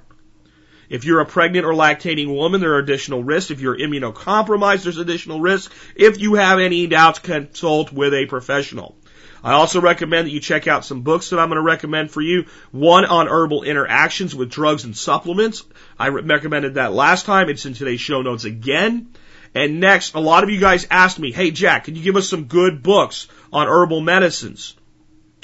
If 0.89 1.05
you're 1.05 1.21
a 1.21 1.27
pregnant 1.27 1.67
or 1.67 1.73
lactating 1.73 2.35
woman, 2.35 2.61
there 2.61 2.75
are 2.75 2.79
additional 2.79 3.23
risks. 3.23 3.53
If 3.53 3.61
you're 3.61 3.79
immunocompromised, 3.79 4.83
there's 4.83 4.99
additional 4.99 5.41
risks. 5.41 5.75
If 5.95 6.21
you 6.21 6.35
have 6.35 6.59
any 6.59 6.87
doubts, 6.89 7.21
consult 7.21 7.93
with 7.93 8.13
a 8.13 8.27
professional. 8.27 8.97
I 9.43 9.53
also 9.53 9.81
recommend 9.81 10.27
that 10.27 10.33
you 10.33 10.41
check 10.41 10.67
out 10.67 10.85
some 10.85 11.03
books 11.03 11.31
that 11.31 11.39
I'm 11.39 11.49
going 11.49 11.57
to 11.57 11.63
recommend 11.63 12.11
for 12.11 12.23
you. 12.23 12.47
One 12.71 13.05
on 13.05 13.29
herbal 13.29 13.63
interactions 13.63 14.35
with 14.35 14.51
drugs 14.51 14.85
and 14.85 14.97
supplements. 14.97 15.65
I 15.99 16.09
recommended 16.09 16.75
that 16.75 16.93
last 16.93 17.27
time. 17.27 17.49
It's 17.51 17.67
in 17.67 17.75
today's 17.75 18.01
show 18.01 18.23
notes 18.23 18.45
again. 18.45 19.09
And 19.55 19.81
next, 19.81 20.15
a 20.15 20.21
lot 20.21 20.43
of 20.43 20.51
you 20.51 20.59
guys 20.59 20.87
asked 20.91 21.19
me, 21.19 21.31
hey 21.31 21.51
Jack, 21.51 21.85
can 21.85 21.95
you 21.95 22.03
give 22.03 22.17
us 22.17 22.29
some 22.29 22.45
good 22.45 22.83
books 22.83 23.29
on 23.53 23.69
herbal 23.69 24.01
medicines? 24.01 24.75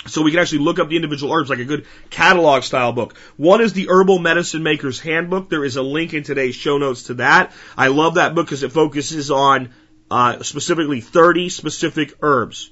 So 0.06 0.22
we 0.22 0.30
can 0.30 0.40
actually 0.40 0.60
look 0.60 0.78
up 0.78 0.88
the 0.88 0.96
individual 0.96 1.32
herbs 1.32 1.50
like 1.50 1.58
a 1.58 1.64
good 1.64 1.86
catalog 2.08 2.62
style 2.62 2.92
book. 2.92 3.16
One 3.36 3.60
is 3.60 3.74
the 3.74 3.88
Herbal 3.90 4.18
Medicine 4.18 4.62
Maker's 4.62 4.98
Handbook. 4.98 5.50
There 5.50 5.64
is 5.64 5.76
a 5.76 5.82
link 5.82 6.14
in 6.14 6.22
today's 6.22 6.54
show 6.54 6.78
notes 6.78 7.04
to 7.04 7.14
that. 7.14 7.52
I 7.76 7.88
love 7.88 8.14
that 8.14 8.34
book 8.34 8.46
because 8.46 8.62
it 8.62 8.72
focuses 8.72 9.30
on 9.30 9.74
uh, 10.10 10.42
specifically 10.42 11.02
30 11.02 11.50
specific 11.50 12.14
herbs. 12.22 12.70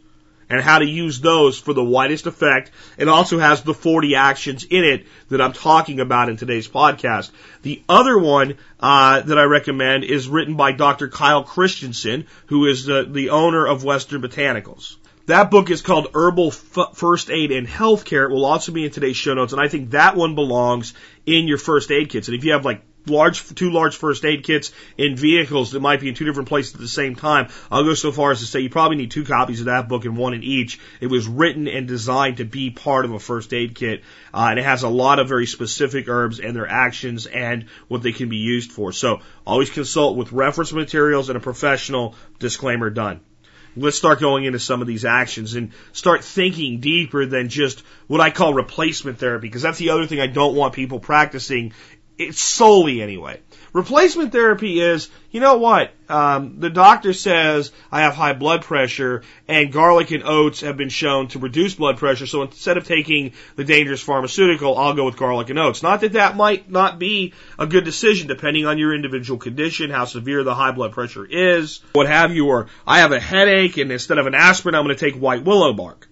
And 0.50 0.61
how 0.61 0.78
to 0.78 0.85
use 0.85 1.21
those 1.21 1.59
for 1.59 1.73
the 1.73 1.85
widest 1.85 2.26
effect. 2.26 2.71
It 2.97 3.09
also 3.09 3.38
has 3.38 3.62
the 3.62 3.75
40 3.75 4.14
actions 4.14 4.64
in 4.64 4.85
it 4.85 5.07
that 5.28 5.40
I'm 5.40 5.52
talking 5.52 6.00
about 6.00 6.28
in 6.28 6.37
today's 6.37 6.69
podcast. 6.69 7.31
The 7.62 7.83
other 7.88 8.19
one 8.19 8.57
uh, 8.81 9.21
that 9.21 9.38
I 9.38 9.45
recommend 9.45 10.05
is 10.05 10.28
written 10.28 10.57
by 10.57 10.73
Dr. 10.73 11.09
Kyle 11.09 11.45
Christensen, 11.45 12.26
who 12.47 12.67
is 12.67 12.85
the, 12.85 13.07
the 13.09 13.31
owner 13.31 13.67
of 13.67 13.85
Western 13.85 14.23
Botanicals. 14.23 14.97
That 15.26 15.50
book 15.50 15.69
is 15.69 15.83
called 15.83 16.09
Herbal 16.14 16.49
F- 16.49 16.97
First 16.97 17.28
Aid 17.28 17.52
and 17.52 17.67
Healthcare. 17.67 18.31
It 18.31 18.33
will 18.33 18.47
also 18.47 18.73
be 18.73 18.87
in 18.87 18.90
today's 18.90 19.17
show 19.17 19.35
notes, 19.35 19.52
and 19.52 19.61
I 19.61 19.69
think 19.69 19.90
that 19.90 20.17
one 20.17 20.35
belongs 20.35 20.95
in 21.26 21.47
your 21.47 21.59
first 21.59 21.90
aid 21.90 22.09
kits. 22.09 22.28
And 22.28 22.37
if 22.37 22.45
you 22.45 22.52
have 22.52 22.64
like 22.64 22.83
large, 23.07 23.55
two 23.55 23.71
large 23.71 23.97
first 23.97 24.25
aid 24.25 24.45
kits 24.45 24.73
in 24.97 25.17
vehicles 25.17 25.73
that 25.73 25.81
might 25.81 26.00
be 26.00 26.09
in 26.09 26.14
two 26.14 26.25
different 26.25 26.49
places 26.49 26.75
at 26.75 26.81
the 26.81 26.88
same 26.88 27.14
time. 27.14 27.49
I'll 27.71 27.85
go 27.85 27.95
so 27.95 28.12
far 28.12 28.33
as 28.33 28.40
to 28.40 28.47
say 28.47 28.61
you 28.61 28.71
probably 28.71 28.97
need 28.97 29.11
two 29.11 29.25
copies 29.25 29.61
of 29.61 29.67
that 29.67 29.88
book 29.88 30.05
and 30.05 30.17
one 30.17 30.35
in 30.35 30.43
each. 30.43 30.78
It 31.00 31.07
was 31.07 31.26
written 31.26 31.69
and 31.69 31.87
designed 31.87 32.38
to 32.38 32.45
be 32.45 32.71
part 32.71 33.05
of 33.05 33.12
a 33.12 33.19
first 33.19 33.52
aid 33.52 33.75
kit, 33.75 34.02
uh, 34.33 34.49
and 34.50 34.59
it 34.59 34.64
has 34.64 34.83
a 34.83 34.88
lot 34.88 35.19
of 35.19 35.28
very 35.28 35.47
specific 35.47 36.09
herbs 36.09 36.40
and 36.40 36.55
their 36.55 36.69
actions 36.69 37.26
and 37.26 37.67
what 37.88 38.02
they 38.02 38.12
can 38.12 38.28
be 38.28 38.37
used 38.37 38.73
for. 38.73 38.93
So 38.93 39.21
always 39.47 39.71
consult 39.71 40.17
with 40.17 40.33
reference 40.33 40.73
materials 40.73 41.28
and 41.28 41.37
a 41.37 41.40
professional 41.40 42.14
disclaimer 42.38 42.90
done 42.90 43.21
let's 43.76 43.97
start 43.97 44.21
going 44.21 44.45
into 44.45 44.59
some 44.59 44.81
of 44.81 44.87
these 44.87 45.05
actions 45.05 45.55
and 45.55 45.73
start 45.93 46.25
thinking 46.25 46.81
deeper 46.81 47.26
than 47.26 47.49
just 47.49 47.83
what 48.07 48.21
I 48.21 48.31
call 48.31 48.55
replacement 48.55 49.19
therapy, 49.19 49.49
because 49.49 49.62
that's 49.62 49.78
the 49.78 49.90
other 49.90 50.07
thing 50.07 50.21
I 50.21 50.26
don't 50.26 50.55
want 50.55 50.75
people 50.75 50.99
practicing 50.99 51.73
it's 52.19 52.41
solely 52.41 53.01
anyway. 53.01 53.41
Replacement 53.73 54.33
therapy 54.33 54.81
is, 54.81 55.09
you 55.31 55.41
know 55.41 55.59
what? 55.59 55.93
Um, 56.09 56.59
the 56.59 56.71
doctor 56.71 57.13
says 57.13 57.71
I 57.93 58.01
have 58.01 58.15
high 58.15 58.33
blood 58.33 58.63
pressure, 58.63 59.23
and 59.47 59.73
garlic 59.73 60.11
and 60.11 60.25
oats 60.25 60.63
have 60.63 60.77
been 60.77 60.89
shown 60.89 61.29
to 61.29 61.39
reduce 61.39 61.75
blood 61.75 61.99
pressure. 61.99 62.27
So 62.27 62.43
instead 62.43 62.79
of 62.79 62.87
taking 62.87 63.35
the 63.57 63.65
dangerous 63.65 64.01
pharmaceutical, 64.01 64.77
I'll 64.77 64.95
go 64.95 65.05
with 65.05 65.17
garlic 65.17 65.51
and 65.51 65.59
oats. 65.59 65.83
Not 65.83 66.01
that 66.01 66.15
that 66.15 66.37
might 66.37 66.71
not 66.71 66.99
be 66.99 67.35
a 67.59 67.67
good 67.67 67.85
decision, 67.85 68.27
depending 68.27 68.67
on 68.67 68.79
your 68.79 68.95
individual 68.95 69.39
condition, 69.39 69.91
how 69.91 70.07
severe 70.07 70.43
the 70.45 70.55
high 70.55 70.73
blood 70.73 70.93
pressure 70.93 71.27
is, 71.27 71.81
what 71.93 72.07
have 72.07 72.35
you. 72.35 72.49
Or 72.49 72.69
I 72.87 73.01
have 73.01 73.13
a 73.13 73.21
headache, 73.21 73.77
and 73.77 73.93
instead 73.93 74.19
of 74.19 74.27
an 74.27 74.35
aspirin, 74.35 74.75
I'm 74.75 74.85
going 74.85 74.97
to 74.97 75.05
take 75.05 75.21
white 75.21 75.45
willow 75.45 75.73
bark. 75.75 76.08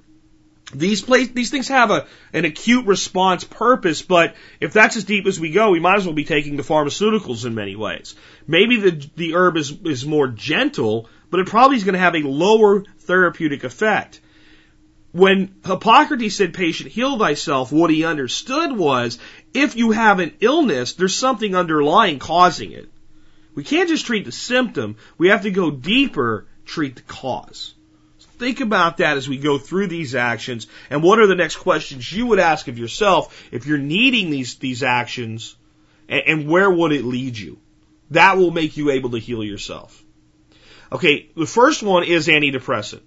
These 0.74 1.02
place, 1.02 1.28
these 1.28 1.50
things 1.50 1.68
have 1.68 1.90
a, 1.92 2.06
an 2.32 2.44
acute 2.44 2.86
response 2.86 3.44
purpose, 3.44 4.02
but 4.02 4.34
if 4.60 4.72
that's 4.72 4.96
as 4.96 5.04
deep 5.04 5.26
as 5.26 5.38
we 5.38 5.50
go, 5.50 5.70
we 5.70 5.78
might 5.78 5.98
as 5.98 6.06
well 6.06 6.14
be 6.14 6.24
taking 6.24 6.56
the 6.56 6.64
pharmaceuticals 6.64 7.46
in 7.46 7.54
many 7.54 7.76
ways. 7.76 8.16
Maybe 8.48 8.76
the, 8.76 9.10
the 9.14 9.34
herb 9.36 9.56
is, 9.56 9.70
is 9.84 10.04
more 10.04 10.26
gentle, 10.26 11.08
but 11.30 11.38
it 11.38 11.46
probably 11.46 11.76
is 11.76 11.84
going 11.84 11.94
to 11.94 12.00
have 12.00 12.16
a 12.16 12.26
lower 12.26 12.82
therapeutic 13.00 13.62
effect. 13.62 14.20
When 15.12 15.54
Hippocrates 15.64 16.36
said 16.36 16.52
patient 16.52 16.90
heal 16.90 17.16
thyself, 17.16 17.70
what 17.70 17.90
he 17.90 18.04
understood 18.04 18.76
was 18.76 19.20
if 19.54 19.76
you 19.76 19.92
have 19.92 20.18
an 20.18 20.34
illness, 20.40 20.94
there's 20.94 21.14
something 21.14 21.54
underlying 21.54 22.18
causing 22.18 22.72
it. 22.72 22.90
We 23.54 23.62
can't 23.62 23.88
just 23.88 24.04
treat 24.04 24.24
the 24.24 24.32
symptom. 24.32 24.96
We 25.16 25.28
have 25.28 25.42
to 25.42 25.50
go 25.50 25.70
deeper, 25.70 26.46
treat 26.66 26.96
the 26.96 27.02
cause. 27.02 27.75
Think 28.38 28.60
about 28.60 28.98
that 28.98 29.16
as 29.16 29.28
we 29.28 29.38
go 29.38 29.58
through 29.58 29.86
these 29.86 30.14
actions 30.14 30.66
and 30.90 31.02
what 31.02 31.18
are 31.18 31.26
the 31.26 31.34
next 31.34 31.56
questions 31.56 32.10
you 32.12 32.26
would 32.26 32.38
ask 32.38 32.68
of 32.68 32.78
yourself 32.78 33.48
if 33.50 33.66
you're 33.66 33.78
needing 33.78 34.30
these, 34.30 34.56
these 34.56 34.82
actions 34.82 35.56
and, 36.08 36.22
and 36.26 36.48
where 36.48 36.70
would 36.70 36.92
it 36.92 37.04
lead 37.04 37.38
you? 37.38 37.58
That 38.10 38.36
will 38.36 38.50
make 38.50 38.76
you 38.76 38.90
able 38.90 39.10
to 39.10 39.18
heal 39.18 39.42
yourself. 39.42 40.02
Okay, 40.92 41.30
the 41.36 41.46
first 41.46 41.82
one 41.82 42.04
is 42.04 42.28
antidepressant. 42.28 43.00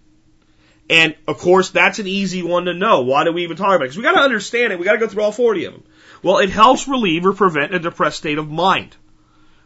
And 0.89 1.15
of 1.27 1.37
course, 1.37 1.69
that's 1.69 1.99
an 1.99 2.07
easy 2.07 2.41
one 2.41 2.65
to 2.65 2.73
know. 2.73 3.01
Why 3.01 3.23
do 3.23 3.31
we 3.31 3.43
even 3.43 3.55
talk 3.55 3.75
about 3.75 3.81
it? 3.81 3.89
Because 3.89 3.97
we 3.97 4.03
got 4.03 4.15
to 4.15 4.21
understand 4.21 4.73
it. 4.73 4.79
We 4.79 4.85
got 4.85 4.93
to 4.93 4.97
go 4.97 5.07
through 5.07 5.23
all 5.23 5.31
40 5.31 5.65
of 5.65 5.73
them. 5.73 5.83
Well, 6.23 6.39
it 6.39 6.49
helps 6.49 6.87
relieve 6.87 7.25
or 7.25 7.33
prevent 7.33 7.75
a 7.75 7.79
depressed 7.79 8.17
state 8.17 8.39
of 8.39 8.49
mind. 8.49 8.97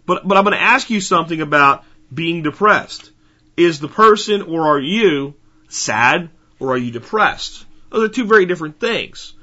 But, 0.05 0.27
but 0.27 0.38
I'm 0.38 0.43
going 0.43 0.55
to 0.55 0.62
ask 0.62 0.89
you 0.89 1.00
something 1.00 1.41
about 1.41 1.86
being 2.13 2.43
depressed. 2.43 3.12
Is 3.55 3.79
the 3.79 3.88
person 3.88 4.41
or 4.41 4.67
are 4.67 4.79
you 4.79 5.36
sad 5.74 6.30
or 6.60 6.74
are 6.74 6.77
you 6.77 6.92
depressed? 6.92 7.65
Those 7.89 8.10
are 8.10 8.13
two 8.13 8.25
very 8.25 8.46
different 8.46 8.80
things. 8.80 9.34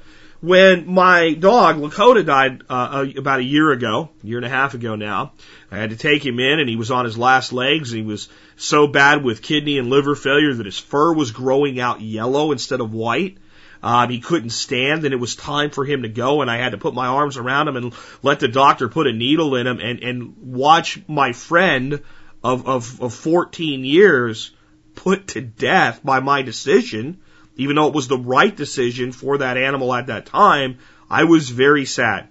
When 0.41 0.91
my 0.91 1.33
dog 1.33 1.77
Lakota 1.77 2.25
died 2.25 2.63
uh, 2.67 3.05
about 3.15 3.41
a 3.41 3.43
year 3.43 3.71
ago, 3.71 4.09
year 4.23 4.37
and 4.37 4.45
a 4.45 4.49
half 4.49 4.73
ago 4.73 4.95
now, 4.95 5.33
I 5.69 5.77
had 5.77 5.91
to 5.91 5.95
take 5.95 6.25
him 6.25 6.39
in, 6.39 6.59
and 6.59 6.67
he 6.67 6.75
was 6.75 6.89
on 6.89 7.05
his 7.05 7.15
last 7.15 7.53
legs. 7.53 7.91
And 7.91 8.01
he 8.01 8.07
was 8.07 8.27
so 8.55 8.87
bad 8.87 9.23
with 9.23 9.43
kidney 9.43 9.77
and 9.77 9.89
liver 9.89 10.15
failure 10.15 10.55
that 10.55 10.65
his 10.65 10.79
fur 10.79 11.13
was 11.13 11.31
growing 11.31 11.79
out 11.79 12.01
yellow 12.01 12.51
instead 12.51 12.81
of 12.81 12.91
white. 12.91 13.37
Um, 13.83 14.09
he 14.09 14.19
couldn't 14.19 14.49
stand, 14.49 15.05
and 15.05 15.13
it 15.13 15.19
was 15.19 15.35
time 15.35 15.69
for 15.69 15.85
him 15.85 16.01
to 16.01 16.09
go. 16.09 16.41
And 16.41 16.49
I 16.49 16.57
had 16.57 16.71
to 16.71 16.77
put 16.79 16.95
my 16.95 17.07
arms 17.07 17.37
around 17.37 17.67
him 17.67 17.75
and 17.75 17.93
let 18.23 18.39
the 18.39 18.47
doctor 18.47 18.89
put 18.89 19.05
a 19.05 19.13
needle 19.13 19.55
in 19.55 19.67
him 19.67 19.79
and 19.79 19.99
and 20.03 20.37
watch 20.37 20.99
my 21.07 21.33
friend 21.33 22.01
of 22.43 22.67
of, 22.67 23.01
of 23.01 23.13
14 23.13 23.85
years 23.85 24.51
put 24.95 25.29
to 25.29 25.41
death 25.41 26.01
by 26.03 26.19
my 26.19 26.41
decision, 26.41 27.19
even 27.55 27.75
though 27.75 27.87
it 27.87 27.93
was 27.93 28.07
the 28.07 28.17
right 28.17 28.55
decision 28.55 29.11
for 29.11 29.39
that 29.39 29.57
animal 29.57 29.93
at 29.93 30.07
that 30.07 30.25
time, 30.25 30.79
I 31.09 31.25
was 31.25 31.49
very 31.49 31.85
sad. 31.85 32.29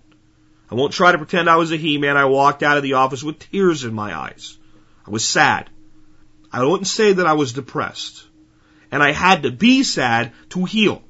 I 0.71 0.75
won't 0.75 0.93
try 0.93 1.13
to 1.13 1.19
pretend 1.19 1.51
I 1.51 1.57
was 1.57 1.73
a 1.73 1.77
he-man. 1.77 2.17
I 2.17 2.27
walked 2.27 2.63
out 2.63 2.77
of 2.77 2.83
the 2.83 2.95
office 2.95 3.23
with 3.23 3.39
tears 3.39 3.85
in 3.85 3.93
my 3.93 4.17
eyes. 4.17 4.57
I 5.07 5.11
was 5.11 5.25
sad. 5.25 5.69
I 6.53 6.65
wouldn't 6.65 6.87
say 6.87 7.13
that 7.13 7.27
I 7.27 7.33
was 7.35 7.53
depressed. 7.53 8.25
And 8.93 9.03
I 9.03 9.13
had 9.13 9.43
to 9.43 9.51
be 9.51 9.83
sad 9.83 10.33
to 10.51 10.65
heal. 10.65 11.03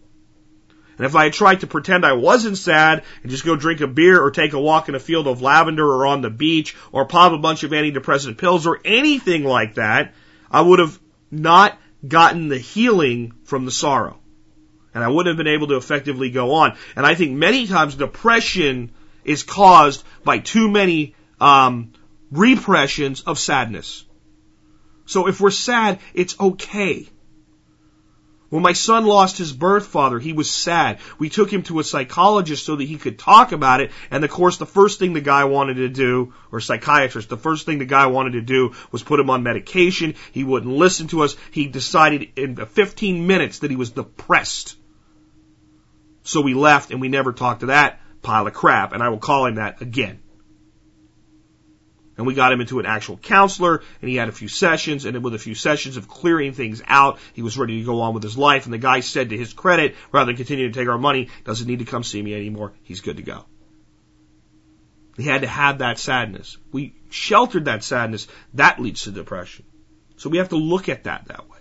And 0.99 1.07
if 1.07 1.17
I 1.17 1.31
tried 1.31 1.61
to 1.61 1.67
pretend 1.67 2.05
I 2.05 2.13
wasn't 2.13 2.59
sad 2.59 3.05
and 3.23 3.31
just 3.31 3.47
go 3.47 3.57
drink 3.57 3.81
a 3.81 3.87
beer 3.87 4.23
or 4.23 4.31
take 4.31 4.53
a 4.53 4.61
walk 4.61 4.91
in 4.91 4.95
a 4.95 5.01
field 5.01 5.27
of 5.27 5.41
lavender 5.41 5.87
or 5.87 6.05
on 6.05 6.21
the 6.21 6.29
beach 6.29 6.77
or 6.93 7.07
pop 7.07 7.33
a 7.33 7.39
bunch 7.39 7.63
of 7.63 7.71
antidepressant 7.71 8.37
pills 8.37 8.67
or 8.67 8.81
anything 8.85 9.45
like 9.45 9.77
that, 9.77 10.13
I 10.51 10.61
would 10.61 10.79
have 10.79 11.00
not 11.31 11.79
gotten 12.07 12.49
the 12.49 12.59
healing 12.59 13.33
from 13.45 13.65
the 13.65 13.71
sorrow. 13.71 14.19
And 14.95 15.05
I 15.05 15.09
wouldn't 15.09 15.37
have 15.37 15.45
been 15.45 15.55
able 15.55 15.69
to 15.69 15.77
effectively 15.77 16.31
go 16.31 16.55
on. 16.55 16.77
And 16.97 17.07
I 17.07 17.15
think 17.15 17.33
many 17.33 17.67
times 17.67 17.95
depression 17.95 18.91
is 19.25 19.43
caused 19.43 20.03
by 20.25 20.39
too 20.39 20.69
many 20.69 21.15
um, 21.41 21.93
repressions 22.31 23.23
of 23.23 23.39
sadness. 23.39 24.05
So 25.07 25.29
if 25.29 25.41
we're 25.41 25.51
sad, 25.51 26.01
it's 26.15 26.39
okay. 26.41 27.09
When 28.51 28.65
my 28.65 28.73
son 28.73 29.07
lost 29.07 29.39
his 29.39 29.53
birth 29.53 29.87
father, 29.87 30.19
he 30.19 30.33
was 30.33 30.51
sad. 30.51 30.99
We 31.21 31.29
took 31.29 31.53
him 31.53 31.63
to 31.65 31.79
a 31.79 31.85
psychologist 31.85 32.67
so 32.67 32.75
that 32.75 32.85
he 32.85 32.97
could 32.97 33.17
talk 33.17 33.53
about 33.53 33.81
it. 33.81 33.93
And 34.11 34.25
of 34.25 34.31
course, 34.31 34.57
the 34.57 34.67
first 34.67 34.99
thing 34.99 35.13
the 35.13 35.21
guy 35.21 35.45
wanted 35.45 35.75
to 35.75 35.89
do, 35.89 36.35
or 36.51 36.61
psychiatrist, 36.61 37.29
the 37.29 37.37
first 37.37 37.65
thing 37.65 37.79
the 37.79 37.85
guy 37.85 38.09
wanted 38.09 38.33
to 38.33 38.41
do 38.41 38.75
was 38.91 39.05
put 39.05 39.21
him 39.21 39.31
on 39.31 39.45
medication. 39.45 40.17
He 40.33 40.43
wouldn't 40.43 40.73
listen 40.73 41.07
to 41.09 41.23
us. 41.23 41.37
He 41.53 41.69
decided 41.69 42.31
in 42.35 42.57
15 42.57 43.25
minutes 43.25 43.61
that 43.61 43.71
he 43.71 43.77
was 43.77 43.91
depressed. 43.91 44.77
So 46.25 46.41
we 46.41 46.55
left 46.55 46.91
and 46.91 47.01
we 47.01 47.09
never 47.09 47.33
talked 47.33 47.61
to 47.61 47.67
that 47.67 48.01
pile 48.21 48.49
of 48.49 48.53
crap. 48.53 48.93
And 48.93 49.03
I 49.03 49.11
will 49.11 49.19
call 49.19 49.47
him 49.47 49.55
that 49.55 49.81
again. 49.81 50.19
And 52.21 52.27
we 52.27 52.35
got 52.35 52.53
him 52.53 52.61
into 52.61 52.81
an 52.81 52.85
actual 52.85 53.17
counselor, 53.17 53.83
and 54.03 54.11
he 54.11 54.17
had 54.17 54.29
a 54.29 54.33
few 54.33 54.47
sessions, 54.47 55.07
and 55.07 55.15
then 55.15 55.23
with 55.23 55.33
a 55.33 55.39
few 55.39 55.55
sessions 55.55 55.97
of 55.97 56.07
clearing 56.07 56.53
things 56.53 56.83
out, 56.87 57.19
he 57.33 57.41
was 57.41 57.57
ready 57.57 57.79
to 57.79 57.87
go 57.87 58.03
on 58.03 58.13
with 58.13 58.23
his 58.23 58.37
life. 58.37 58.67
And 58.67 58.75
the 58.75 58.79
guy 58.79 59.01
said 59.01 59.31
to 59.31 59.39
his 59.39 59.55
credit, 59.55 59.97
rather 60.13 60.27
than 60.27 60.37
continue 60.37 60.69
to 60.69 60.79
take 60.79 60.87
our 60.87 60.99
money, 60.99 61.31
doesn't 61.45 61.67
need 61.67 61.79
to 61.79 61.87
come 61.87 62.05
see 62.05 62.21
me 62.21 62.35
anymore. 62.35 62.75
He's 62.83 63.01
good 63.01 63.17
to 63.17 63.23
go. 63.23 63.47
He 65.17 65.23
had 65.23 65.41
to 65.41 65.47
have 65.47 65.79
that 65.79 65.99
sadness. 65.99 66.59
We 66.73 66.95
sheltered 67.09 67.65
that 67.65 67.83
sadness. 67.83 68.29
That 68.53 68.79
leads 68.79 69.05
to 69.05 69.13
depression. 69.13 69.65
So 70.19 70.29
we 70.29 70.37
have 70.37 70.51
to 70.51 70.57
look 70.57 70.91
at 70.91 71.05
that 71.05 71.29
that 71.29 71.49
way. 71.49 71.59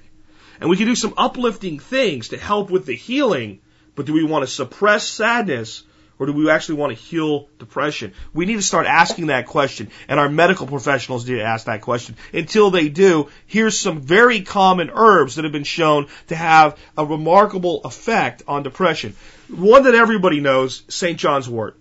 And 0.60 0.69
we 0.69 0.76
can 0.76 0.88
do 0.88 0.95
some 0.95 1.13
uplifting 1.15 1.80
things 1.80 2.28
to 2.28 2.38
help 2.38 2.69
with 2.69 2.86
the 2.86 2.98
healing, 2.98 3.62
but 3.95 4.08
do 4.08 4.12
we 4.12 4.26
want 4.26 4.43
to 4.43 4.52
suppress 4.52 5.08
sadness 5.08 5.84
or 6.19 6.25
do 6.25 6.34
we 6.34 6.49
actually 6.49 6.75
want 6.75 6.95
to 6.95 7.01
heal 7.01 7.47
depression? 7.58 8.13
We 8.34 8.45
need 8.45 8.58
to 8.58 8.62
start 8.62 8.86
asking 8.86 9.27
that 9.27 9.47
question, 9.47 9.89
and 10.08 10.19
our 10.19 10.29
medical 10.29 10.67
professionals 10.67 11.27
need 11.27 11.38
to 11.38 11.43
ask 11.43 11.65
that 11.65 11.82
question. 11.82 12.17
Until 12.34 12.69
they 12.69 12.89
do, 12.89 13.29
here's 13.47 13.79
some 13.79 14.01
very 14.01 14.41
common 14.41 14.91
herbs 14.93 15.36
that 15.36 15.45
have 15.45 15.53
been 15.53 15.63
shown 15.63 16.08
to 16.27 16.36
have 16.36 16.77
a 16.97 17.05
remarkable 17.05 17.82
effect 17.86 18.43
on 18.47 18.63
depression. 18.63 19.15
One 19.47 19.84
that 19.84 19.95
everybody 19.95 20.41
knows, 20.41 20.84
St. 20.89 21.17
John's 21.17 21.49
wort. 21.49 21.77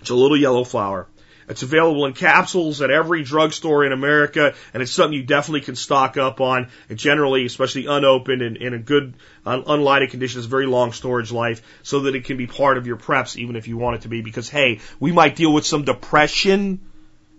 It's 0.00 0.10
a 0.10 0.14
little 0.14 0.36
yellow 0.36 0.62
flower. 0.62 1.08
It's 1.48 1.62
available 1.62 2.06
in 2.06 2.12
capsules 2.12 2.82
at 2.82 2.90
every 2.90 3.22
drugstore 3.22 3.84
in 3.84 3.92
America, 3.92 4.54
and 4.74 4.82
it's 4.82 4.92
something 4.92 5.12
you 5.12 5.22
definitely 5.22 5.60
can 5.60 5.76
stock 5.76 6.16
up 6.16 6.40
on. 6.40 6.68
And 6.88 6.98
generally, 6.98 7.46
especially 7.46 7.86
unopened 7.86 8.42
and 8.42 8.56
in 8.56 8.74
a 8.74 8.78
good 8.78 9.14
un- 9.44 9.62
unlighted 9.62 10.10
condition, 10.10 10.40
it's 10.40 10.46
very 10.46 10.66
long 10.66 10.92
storage 10.92 11.30
life, 11.30 11.62
so 11.82 12.00
that 12.00 12.16
it 12.16 12.24
can 12.24 12.36
be 12.36 12.46
part 12.46 12.78
of 12.78 12.86
your 12.86 12.96
preps, 12.96 13.36
even 13.36 13.54
if 13.54 13.68
you 13.68 13.76
want 13.76 13.96
it 13.96 14.02
to 14.02 14.08
be. 14.08 14.22
Because 14.22 14.48
hey, 14.48 14.80
we 14.98 15.12
might 15.12 15.36
deal 15.36 15.52
with 15.52 15.64
some 15.64 15.84
depression 15.84 16.80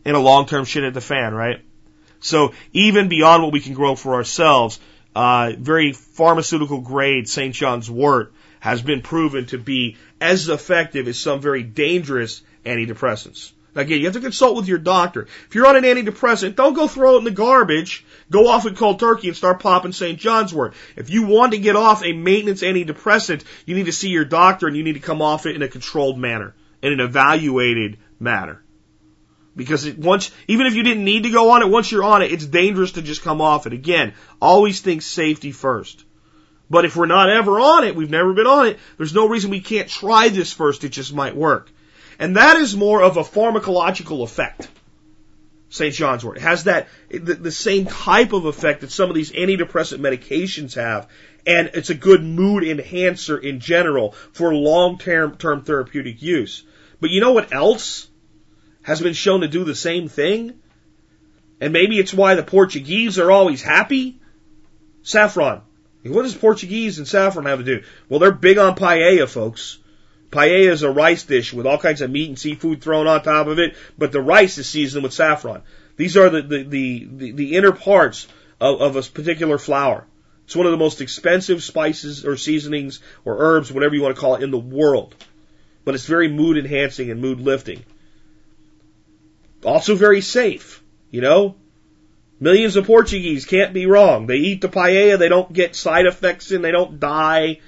in 0.06 0.16
a 0.16 0.20
long-term 0.20 0.64
shit 0.64 0.84
at 0.84 0.94
the 0.94 1.02
fan, 1.02 1.34
right? 1.34 1.62
So 2.20 2.54
even 2.72 3.10
beyond 3.10 3.44
what 3.44 3.52
we 3.52 3.60
can 3.60 3.74
grow 3.74 3.96
for 3.96 4.16
ourselves, 4.16 4.80
uh, 5.16 5.54
very 5.58 5.94
pharmaceutical 5.94 6.80
grade 6.80 7.28
St. 7.28 7.54
John's 7.54 7.90
wort 7.90 8.34
has 8.60 8.82
been 8.82 9.02
proven 9.02 9.46
to 9.48 9.58
be 9.58 9.98
as 10.20 10.50
effective 10.50 11.08
as 11.08 11.20
some 11.20 11.42
very 11.42 11.64
dangerous 11.64 12.42
antidepressants. 12.66 13.52
Again, 13.76 14.00
you 14.00 14.06
have 14.06 14.16
to 14.16 14.22
consult 14.22 14.56
with 14.56 14.68
your 14.68 14.80
doctor. 14.80 15.28
If 15.48 15.54
you're 15.54 15.68
on 15.68 15.76
an 15.76 15.84
antidepressant, 15.84 16.56
don't 16.56 16.74
go 16.74 16.88
throw 16.88 17.16
it 17.16 17.20
in 17.20 17.24
the 17.26 17.32
garbage. 17.32 18.04
Go 18.32 18.48
off 18.48 18.66
and 18.66 18.76
cold 18.76 19.00
turkey 19.00 19.28
and 19.28 19.38
start 19.38 19.60
popping 19.60 19.92
St. 19.92 20.18
John's 20.18 20.54
wort. 20.54 20.74
If 20.96 21.12
you 21.12 21.28
want 21.28 21.52
to 21.52 21.60
get 21.60 21.76
off 21.76 22.04
a 22.04 22.14
maintenance 22.14 22.64
antidepressant, 22.64 23.44
you 23.66 23.76
need 23.76 23.86
to 23.86 23.92
see 23.92 24.10
your 24.10 24.26
doctor 24.26 24.68
and 24.68 24.76
you 24.76 24.84
need 24.84 24.94
to 24.94 25.00
come 25.00 25.22
off 25.22 25.46
it 25.46 25.56
in 25.56 25.62
a 25.62 25.68
controlled 25.68 26.18
manner, 26.18 26.56
in 26.82 26.92
an 26.92 27.00
evaluated 27.00 28.00
manner. 28.20 28.64
Because 29.56 29.86
it, 29.86 29.98
once, 29.98 30.32
even 30.48 30.68
if 30.68 30.76
you 30.76 30.84
didn't 30.84 31.04
need 31.04 31.24
to 31.24 31.32
go 31.32 31.52
on 31.52 31.62
it, 31.62 31.70
once 31.70 31.92
you're 31.92 32.04
on 32.04 32.22
it, 32.22 32.32
it's 32.32 32.46
dangerous 32.46 32.94
to 32.94 33.02
just 33.02 33.24
come 33.24 33.42
off 33.42 33.68
it. 33.68 33.74
Again, 33.74 34.14
always 34.42 34.82
think 34.82 35.02
safety 35.02 35.52
first. 35.52 36.04
But 36.70 36.86
if 36.86 36.96
we're 36.96 37.06
not 37.06 37.30
ever 37.30 37.60
on 37.60 37.84
it, 37.84 37.96
we've 37.96 38.10
never 38.10 38.34
been 38.34 38.48
on 38.48 38.68
it, 38.68 38.80
there's 38.98 39.14
no 39.14 39.28
reason 39.28 39.52
we 39.52 39.62
can't 39.62 39.88
try 39.88 40.30
this 40.30 40.52
first. 40.52 40.84
It 40.84 40.90
just 40.90 41.14
might 41.14 41.36
work. 41.36 41.72
And 42.20 42.36
that 42.36 42.58
is 42.58 42.76
more 42.76 43.02
of 43.02 43.18
a 43.18 43.24
pharmacological 43.24 44.24
effect. 44.24 44.68
St. 45.70 45.94
John's 45.94 46.24
wort. 46.24 46.38
It 46.38 46.44
has 46.44 46.64
that, 46.64 46.88
the, 47.10 47.36
the, 47.36 47.52
same 47.52 47.86
type 47.86 48.32
of 48.32 48.46
effect 48.46 48.82
that 48.82 48.92
some 48.92 49.10
of 49.10 49.16
these 49.16 49.32
antidepressant 49.32 50.00
medications 50.00 50.76
have. 50.76 51.10
And 51.46 51.72
it's 51.74 51.90
a 51.90 51.96
good 51.96 52.24
mood 52.24 52.64
enhancer 52.64 53.38
in 53.38 53.60
general 53.60 54.14
for 54.32 54.54
long-term 54.54 55.38
term 55.38 55.64
therapeutic 55.64 56.22
use. 56.22 56.64
But 57.02 57.10
you 57.10 57.22
know 57.22 57.34
what 57.34 57.54
else 57.54 58.08
has 58.82 59.02
been 59.02 59.14
shown 59.14 59.42
to 59.42 59.48
do 59.48 59.66
the 59.66 59.76
same 59.76 60.08
thing? 60.08 60.60
And 61.60 61.74
maybe 61.74 62.00
it's 62.00 62.14
why 62.14 62.36
the 62.36 62.44
Portuguese 62.44 63.20
are 63.20 63.32
always 63.32 63.62
happy? 63.62 64.20
Saffron. 65.04 65.62
What 66.04 66.24
does 66.24 66.36
Portuguese 66.36 66.98
and 67.00 67.08
saffron 67.08 67.46
have 67.46 67.60
to 67.60 67.66
do? 67.66 67.84
Well, 68.08 68.20
they're 68.20 68.32
big 68.32 68.58
on 68.58 68.76
paella, 68.76 69.28
folks. 69.28 69.80
Paella 70.32 70.72
is 70.72 70.84
a 70.84 70.92
rice 70.92 71.24
dish 71.24 71.54
with 71.54 71.66
all 71.66 71.78
kinds 71.78 72.02
of 72.02 72.12
meat 72.12 72.30
and 72.30 72.38
seafood 72.38 72.82
thrown 72.82 73.08
on 73.08 73.24
top 73.24 73.48
of 73.48 73.60
it, 73.60 73.76
but 73.98 74.12
the 74.12 74.22
rice 74.22 74.58
is 74.58 74.68
seasoned 74.68 75.04
with 75.04 75.14
saffron. 75.14 75.62
These 75.96 76.18
are 76.18 76.30
the, 76.30 76.42
the, 76.42 76.64
the, 76.64 77.08
the, 77.10 77.32
the 77.32 77.56
inner 77.56 77.72
parts 77.72 78.28
of, 78.60 78.82
of 78.82 78.96
a 78.96 79.02
particular 79.02 79.58
flower. 79.58 80.06
It's 80.46 80.56
one 80.56 80.66
of 80.66 80.72
the 80.72 80.78
most 80.78 81.02
expensive 81.02 81.64
spices 81.64 82.26
or 82.26 82.38
seasonings 82.38 83.02
or 83.26 83.38
herbs, 83.40 83.72
whatever 83.72 83.96
you 83.96 84.02
want 84.02 84.16
to 84.16 84.22
call 84.22 84.36
it, 84.36 84.44
in 84.44 84.52
the 84.52 84.58
world. 84.58 85.14
But 85.84 85.96
it's 85.96 86.06
very 86.06 86.30
mood 86.30 86.58
enhancing 86.58 87.12
and 87.12 87.22
mood 87.22 87.42
lifting. 87.42 87.84
Also 89.64 89.96
very 89.96 90.22
safe, 90.22 90.82
you 91.12 91.22
know? 91.22 91.56
Millions 92.40 92.76
of 92.76 92.86
Portuguese 92.86 93.46
can't 93.46 93.74
be 93.74 93.88
wrong. 93.88 94.28
They 94.28 94.38
eat 94.38 94.62
the 94.62 94.70
paella, 94.70 95.18
they 95.18 95.30
don't 95.30 95.52
get 95.52 95.76
side 95.76 96.06
effects 96.06 96.52
and 96.52 96.64
they 96.64 96.72
don't 96.72 97.00
die, 97.00 97.60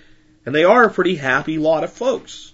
and 0.46 0.54
they 0.54 0.64
are 0.64 0.86
a 0.86 0.92
pretty 0.92 1.16
happy 1.16 1.58
lot 1.58 1.84
of 1.84 1.92
folks. 1.92 2.49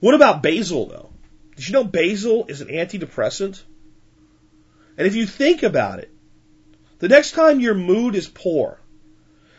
What 0.00 0.14
about 0.14 0.42
basil 0.42 0.86
though? 0.86 1.10
Did 1.56 1.68
you 1.68 1.72
know 1.72 1.84
basil 1.84 2.46
is 2.48 2.60
an 2.60 2.68
antidepressant? 2.68 3.60
And 4.96 5.06
if 5.06 5.14
you 5.14 5.26
think 5.26 5.62
about 5.62 5.98
it, 6.00 6.10
the 6.98 7.08
next 7.08 7.32
time 7.32 7.60
your 7.60 7.74
mood 7.74 8.14
is 8.14 8.28
poor, 8.28 8.78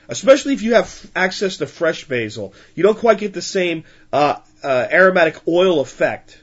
especially 0.08 0.54
if 0.54 0.62
you 0.62 0.76
have 0.76 1.12
access 1.16 1.58
to 1.58 1.68
fresh 1.68 2.06
basil, 2.06 2.54
you 2.76 2.84
don't 2.84 2.98
quite 2.98 3.18
get 3.18 3.34
the 3.34 3.42
same 3.42 3.84
uh, 4.12 4.36
uh, 4.64 4.88
aromatic 4.92 5.42
oil 5.48 5.80
effect. 5.80 6.42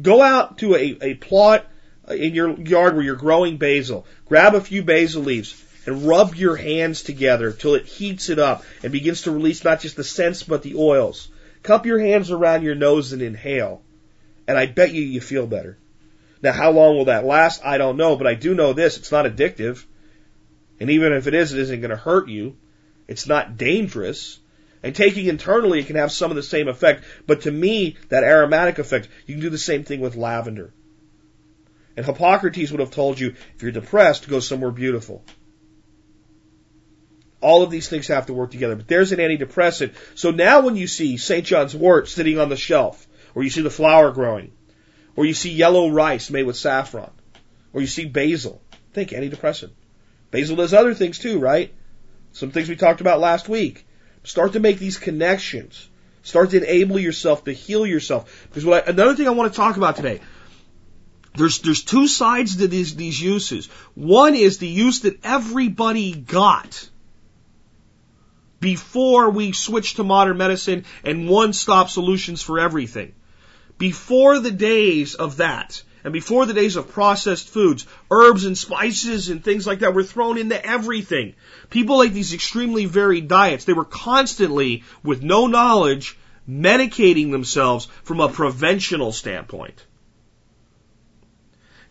Go 0.00 0.22
out 0.22 0.58
to 0.58 0.74
a, 0.74 0.98
a 1.00 1.14
plot 1.14 1.66
in 2.08 2.34
your 2.34 2.58
yard 2.60 2.94
where 2.94 3.04
you're 3.04 3.16
growing 3.16 3.56
basil. 3.56 4.06
Grab 4.26 4.54
a 4.54 4.60
few 4.60 4.82
basil 4.82 5.22
leaves 5.22 5.62
and 5.86 6.06
rub 6.06 6.34
your 6.34 6.56
hands 6.56 7.02
together 7.02 7.52
till 7.52 7.74
it 7.74 7.86
heats 7.86 8.30
it 8.30 8.38
up 8.38 8.64
and 8.82 8.92
begins 8.92 9.22
to 9.22 9.30
release 9.30 9.64
not 9.64 9.80
just 9.80 9.96
the 9.96 10.04
scents 10.04 10.42
but 10.42 10.62
the 10.62 10.76
oils. 10.76 11.28
Cup 11.64 11.86
your 11.86 11.98
hands 11.98 12.30
around 12.30 12.62
your 12.62 12.74
nose 12.74 13.12
and 13.12 13.22
inhale. 13.22 13.82
And 14.46 14.56
I 14.56 14.66
bet 14.66 14.92
you 14.92 15.02
you 15.02 15.20
feel 15.20 15.46
better. 15.46 15.78
Now 16.42 16.52
how 16.52 16.70
long 16.70 16.96
will 16.96 17.06
that 17.06 17.24
last? 17.24 17.64
I 17.64 17.78
don't 17.78 17.96
know, 17.96 18.16
but 18.16 18.26
I 18.26 18.34
do 18.34 18.54
know 18.54 18.74
this, 18.74 18.98
it's 18.98 19.10
not 19.10 19.24
addictive. 19.24 19.84
And 20.78 20.90
even 20.90 21.14
if 21.14 21.26
it 21.26 21.34
is, 21.34 21.52
it 21.52 21.60
isn't 21.60 21.80
going 21.80 21.90
to 21.90 21.96
hurt 21.96 22.28
you. 22.28 22.56
It's 23.08 23.26
not 23.26 23.56
dangerous. 23.56 24.38
And 24.82 24.94
taking 24.94 25.26
internally, 25.26 25.80
it 25.80 25.86
can 25.86 25.96
have 25.96 26.12
some 26.12 26.30
of 26.30 26.36
the 26.36 26.42
same 26.42 26.68
effect. 26.68 27.04
But 27.26 27.42
to 27.42 27.50
me, 27.50 27.96
that 28.10 28.24
aromatic 28.24 28.78
effect, 28.78 29.08
you 29.26 29.34
can 29.34 29.42
do 29.42 29.50
the 29.50 29.56
same 29.56 29.84
thing 29.84 30.00
with 30.00 30.16
lavender. 30.16 30.74
And 31.96 32.04
Hippocrates 32.04 32.70
would 32.72 32.80
have 32.80 32.90
told 32.90 33.18
you, 33.18 33.34
if 33.56 33.62
you're 33.62 33.72
depressed, 33.72 34.28
go 34.28 34.40
somewhere 34.40 34.72
beautiful. 34.72 35.24
All 37.44 37.62
of 37.62 37.70
these 37.70 37.88
things 37.88 38.08
have 38.08 38.26
to 38.26 38.32
work 38.32 38.50
together. 38.50 38.74
But 38.74 38.88
there's 38.88 39.12
an 39.12 39.18
antidepressant. 39.18 39.92
So 40.14 40.30
now 40.30 40.62
when 40.62 40.76
you 40.76 40.86
see 40.86 41.18
St. 41.18 41.44
John's 41.44 41.76
wort 41.76 42.08
sitting 42.08 42.38
on 42.38 42.48
the 42.48 42.56
shelf, 42.56 43.06
or 43.34 43.42
you 43.42 43.50
see 43.50 43.60
the 43.60 43.68
flower 43.68 44.12
growing, 44.12 44.52
or 45.14 45.26
you 45.26 45.34
see 45.34 45.52
yellow 45.52 45.90
rice 45.90 46.30
made 46.30 46.44
with 46.44 46.56
saffron, 46.56 47.10
or 47.74 47.82
you 47.82 47.86
see 47.86 48.06
basil, 48.06 48.62
think 48.94 49.10
antidepressant. 49.10 49.72
Basil 50.30 50.56
does 50.56 50.72
other 50.72 50.94
things 50.94 51.18
too, 51.18 51.38
right? 51.38 51.74
Some 52.32 52.50
things 52.50 52.70
we 52.70 52.76
talked 52.76 53.02
about 53.02 53.20
last 53.20 53.46
week. 53.46 53.86
Start 54.22 54.54
to 54.54 54.60
make 54.60 54.78
these 54.78 54.96
connections. 54.96 55.86
Start 56.22 56.50
to 56.50 56.56
enable 56.56 56.98
yourself 56.98 57.44
to 57.44 57.52
heal 57.52 57.86
yourself. 57.86 58.48
Because 58.48 58.64
what 58.64 58.88
I, 58.88 58.90
another 58.90 59.14
thing 59.14 59.28
I 59.28 59.32
want 59.32 59.52
to 59.52 59.56
talk 59.56 59.76
about 59.76 59.96
today, 59.96 60.22
there's 61.34 61.58
there's 61.58 61.84
two 61.84 62.08
sides 62.08 62.56
to 62.56 62.68
these 62.68 62.96
these 62.96 63.20
uses. 63.20 63.66
One 63.94 64.34
is 64.34 64.56
the 64.56 64.66
use 64.66 65.00
that 65.00 65.22
everybody 65.24 66.14
got 66.14 66.88
before 68.64 69.28
we 69.28 69.52
switched 69.52 69.96
to 69.96 70.04
modern 70.04 70.38
medicine 70.38 70.86
and 71.04 71.28
one-stop 71.28 71.90
solutions 71.90 72.40
for 72.40 72.58
everything. 72.58 73.12
Before 73.76 74.38
the 74.38 74.50
days 74.50 75.14
of 75.14 75.36
that, 75.36 75.82
and 76.02 76.14
before 76.14 76.46
the 76.46 76.54
days 76.54 76.76
of 76.76 76.90
processed 76.90 77.50
foods, 77.50 77.86
herbs 78.10 78.46
and 78.46 78.56
spices 78.56 79.28
and 79.28 79.44
things 79.44 79.66
like 79.66 79.80
that 79.80 79.92
were 79.92 80.02
thrown 80.02 80.38
into 80.38 80.64
everything. 80.64 81.34
People 81.68 82.02
ate 82.02 82.14
these 82.14 82.32
extremely 82.32 82.86
varied 82.86 83.28
diets. 83.28 83.66
They 83.66 83.74
were 83.74 83.84
constantly, 83.84 84.84
with 85.02 85.22
no 85.22 85.46
knowledge, 85.46 86.16
medicating 86.48 87.32
themselves 87.32 87.88
from 88.02 88.20
a 88.20 88.30
preventional 88.30 89.12
standpoint. 89.12 89.84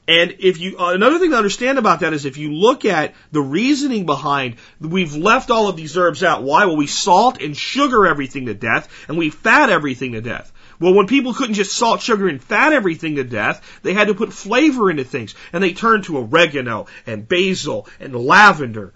And 0.07 0.35
if 0.39 0.59
you, 0.59 0.77
uh, 0.77 0.93
another 0.93 1.17
thing 1.17 1.31
to 1.31 1.37
understand 1.37 1.77
about 1.77 2.01
that 2.01 2.11
is 2.11 2.25
if 2.25 2.37
you 2.37 2.53
look 2.53 2.83
at 2.83 3.13
the 3.31 3.41
reasoning 3.41 4.05
behind, 4.05 4.57
we've 4.81 5.15
left 5.15 5.49
all 5.49 5.69
of 5.69 5.77
these 5.77 5.97
herbs 5.97 6.23
out. 6.23 6.43
Why? 6.43 6.65
Well, 6.65 6.75
we 6.75 6.87
salt 6.87 7.41
and 7.41 7.55
sugar 7.55 8.05
everything 8.05 8.47
to 8.47 8.53
death, 8.53 8.89
and 9.07 9.17
we 9.17 9.29
fat 9.29 9.69
everything 9.69 10.11
to 10.13 10.21
death. 10.21 10.51
Well, 10.79 10.93
when 10.93 11.07
people 11.07 11.33
couldn't 11.33 11.55
just 11.55 11.77
salt, 11.77 12.01
sugar, 12.01 12.27
and 12.27 12.43
fat 12.43 12.73
everything 12.73 13.15
to 13.15 13.23
death, 13.23 13.79
they 13.83 13.93
had 13.93 14.09
to 14.09 14.13
put 14.13 14.33
flavor 14.33 14.91
into 14.91 15.05
things, 15.05 15.35
and 15.53 15.63
they 15.63 15.71
turned 15.71 16.03
to 16.05 16.17
oregano 16.17 16.87
and 17.05 17.25
basil 17.25 17.87
and 18.01 18.13
lavender 18.13 18.93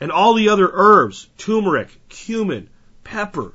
and 0.00 0.12
all 0.12 0.34
the 0.34 0.50
other 0.50 0.70
herbs, 0.72 1.28
turmeric, 1.38 1.88
cumin, 2.08 2.68
pepper. 3.02 3.54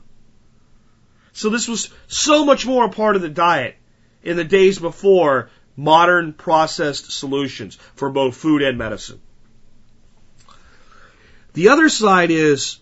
So 1.31 1.49
this 1.49 1.67
was 1.67 1.89
so 2.07 2.43
much 2.43 2.65
more 2.65 2.85
a 2.85 2.89
part 2.89 3.15
of 3.15 3.21
the 3.21 3.29
diet 3.29 3.75
in 4.23 4.35
the 4.35 4.43
days 4.43 4.79
before 4.79 5.49
modern 5.79 6.33
processed 6.33 7.11
solutions 7.11 7.75
for 7.95 8.09
both 8.09 8.35
food 8.35 8.61
and 8.61 8.77
medicine. 8.77 9.21
The 11.53 11.69
other 11.69 11.89
side 11.89 12.31
is, 12.31 12.79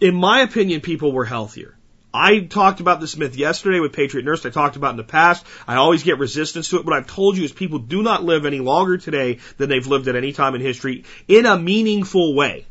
in 0.00 0.14
my 0.14 0.40
opinion, 0.40 0.80
people 0.80 1.12
were 1.12 1.26
healthier. 1.26 1.76
I 2.14 2.40
talked 2.40 2.80
about 2.80 3.00
this 3.00 3.16
myth 3.16 3.36
yesterday 3.36 3.80
with 3.80 3.92
Patriot 3.92 4.24
Nurse. 4.24 4.44
I 4.44 4.50
talked 4.50 4.76
about 4.76 4.90
in 4.90 4.96
the 4.98 5.04
past. 5.04 5.46
I 5.66 5.76
always 5.76 6.02
get 6.02 6.18
resistance 6.18 6.68
to 6.70 6.78
it. 6.78 6.84
What 6.84 6.94
I've 6.94 7.06
told 7.06 7.36
you 7.36 7.44
is 7.44 7.52
people 7.52 7.78
do 7.78 8.02
not 8.02 8.24
live 8.24 8.44
any 8.44 8.58
longer 8.58 8.98
today 8.98 9.38
than 9.56 9.68
they've 9.68 9.86
lived 9.86 10.08
at 10.08 10.16
any 10.16 10.32
time 10.32 10.54
in 10.54 10.60
history 10.60 11.04
in 11.28 11.46
a 11.46 11.58
meaningful 11.58 12.34
way. 12.34 12.66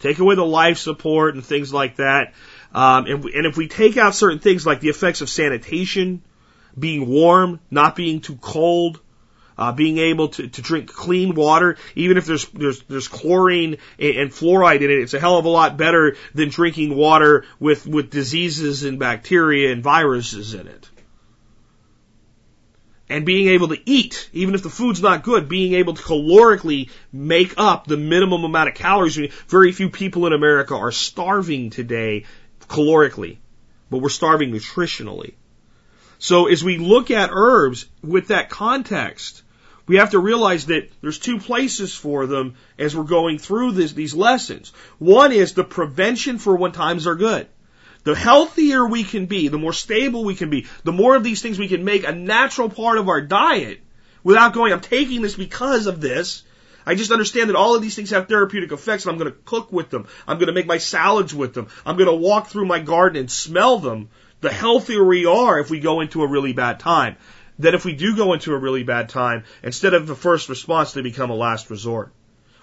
Take 0.00 0.18
away 0.18 0.34
the 0.34 0.44
life 0.44 0.78
support 0.78 1.34
and 1.34 1.44
things 1.44 1.72
like 1.72 1.96
that. 1.96 2.34
Um, 2.72 3.06
and, 3.06 3.24
and 3.24 3.46
if 3.46 3.56
we 3.56 3.68
take 3.68 3.96
out 3.96 4.14
certain 4.14 4.38
things 4.38 4.66
like 4.66 4.80
the 4.80 4.88
effects 4.88 5.20
of 5.20 5.28
sanitation, 5.28 6.22
being 6.78 7.08
warm, 7.08 7.60
not 7.70 7.96
being 7.96 8.20
too 8.20 8.36
cold, 8.36 9.00
uh, 9.56 9.72
being 9.72 9.98
able 9.98 10.28
to, 10.28 10.48
to 10.48 10.62
drink 10.62 10.92
clean 10.92 11.34
water, 11.34 11.76
even 11.94 12.16
if 12.16 12.26
there's 12.26 12.46
there's 12.48 12.82
there's 12.84 13.08
chlorine 13.08 13.76
and, 13.98 14.16
and 14.16 14.30
fluoride 14.30 14.80
in 14.80 14.90
it, 14.90 14.98
it's 14.98 15.14
a 15.14 15.20
hell 15.20 15.38
of 15.38 15.44
a 15.44 15.48
lot 15.48 15.76
better 15.76 16.16
than 16.34 16.48
drinking 16.48 16.96
water 16.96 17.44
with 17.60 17.86
with 17.86 18.10
diseases 18.10 18.84
and 18.84 18.98
bacteria 18.98 19.72
and 19.72 19.82
viruses 19.82 20.54
in 20.54 20.66
it. 20.66 20.90
And 23.08 23.26
being 23.26 23.48
able 23.48 23.68
to 23.68 23.78
eat, 23.88 24.30
even 24.32 24.54
if 24.54 24.62
the 24.62 24.70
food's 24.70 25.02
not 25.02 25.22
good, 25.22 25.48
being 25.48 25.74
able 25.74 25.94
to 25.94 26.02
calorically 26.02 26.90
make 27.12 27.54
up 27.58 27.86
the 27.86 27.98
minimum 27.98 28.44
amount 28.44 28.70
of 28.70 28.74
calories. 28.74 29.16
Very 29.46 29.72
few 29.72 29.90
people 29.90 30.26
in 30.26 30.32
America 30.32 30.74
are 30.74 30.90
starving 30.90 31.68
today 31.68 32.24
calorically, 32.60 33.36
but 33.90 33.98
we're 33.98 34.08
starving 34.08 34.50
nutritionally. 34.50 35.34
So 36.24 36.46
as 36.46 36.64
we 36.64 36.78
look 36.78 37.10
at 37.10 37.28
herbs 37.34 37.84
with 38.02 38.28
that 38.28 38.48
context, 38.48 39.42
we 39.86 39.96
have 39.96 40.12
to 40.12 40.18
realize 40.18 40.64
that 40.66 40.88
there's 41.02 41.18
two 41.18 41.38
places 41.38 41.94
for 41.94 42.24
them 42.24 42.54
as 42.78 42.96
we're 42.96 43.04
going 43.04 43.36
through 43.36 43.72
this, 43.72 43.92
these 43.92 44.14
lessons. 44.14 44.72
One 44.98 45.32
is 45.32 45.52
the 45.52 45.64
prevention 45.64 46.38
for 46.38 46.56
when 46.56 46.72
times 46.72 47.06
are 47.06 47.14
good. 47.14 47.46
The 48.04 48.14
healthier 48.14 48.86
we 48.86 49.04
can 49.04 49.26
be, 49.26 49.48
the 49.48 49.58
more 49.58 49.74
stable 49.74 50.24
we 50.24 50.34
can 50.34 50.48
be, 50.48 50.66
the 50.82 50.92
more 50.92 51.14
of 51.14 51.24
these 51.24 51.42
things 51.42 51.58
we 51.58 51.68
can 51.68 51.84
make 51.84 52.08
a 52.08 52.12
natural 52.12 52.70
part 52.70 52.96
of 52.96 53.10
our 53.10 53.20
diet 53.20 53.82
without 54.22 54.54
going, 54.54 54.72
I'm 54.72 54.80
taking 54.80 55.20
this 55.20 55.34
because 55.34 55.86
of 55.86 56.00
this. 56.00 56.42
I 56.86 56.94
just 56.94 57.12
understand 57.12 57.50
that 57.50 57.56
all 57.56 57.76
of 57.76 57.82
these 57.82 57.96
things 57.96 58.08
have 58.12 58.28
therapeutic 58.28 58.72
effects 58.72 59.04
and 59.04 59.12
I'm 59.12 59.18
going 59.18 59.30
to 59.30 59.38
cook 59.44 59.70
with 59.70 59.90
them. 59.90 60.06
I'm 60.26 60.38
going 60.38 60.46
to 60.46 60.54
make 60.54 60.64
my 60.64 60.78
salads 60.78 61.34
with 61.34 61.52
them. 61.52 61.68
I'm 61.84 61.98
going 61.98 62.08
to 62.08 62.16
walk 62.16 62.46
through 62.46 62.64
my 62.64 62.78
garden 62.78 63.20
and 63.20 63.30
smell 63.30 63.78
them. 63.78 64.08
The 64.44 64.52
healthier 64.52 65.02
we 65.02 65.24
are 65.24 65.58
if 65.58 65.70
we 65.70 65.80
go 65.80 66.02
into 66.02 66.22
a 66.22 66.26
really 66.26 66.52
bad 66.52 66.78
time. 66.78 67.16
That 67.60 67.74
if 67.74 67.86
we 67.86 67.94
do 67.94 68.14
go 68.14 68.34
into 68.34 68.52
a 68.52 68.58
really 68.58 68.82
bad 68.82 69.08
time, 69.08 69.44
instead 69.62 69.94
of 69.94 70.06
the 70.06 70.14
first 70.14 70.50
response, 70.50 70.92
they 70.92 71.00
become 71.00 71.30
a 71.30 71.34
last 71.34 71.70
resort. 71.70 72.12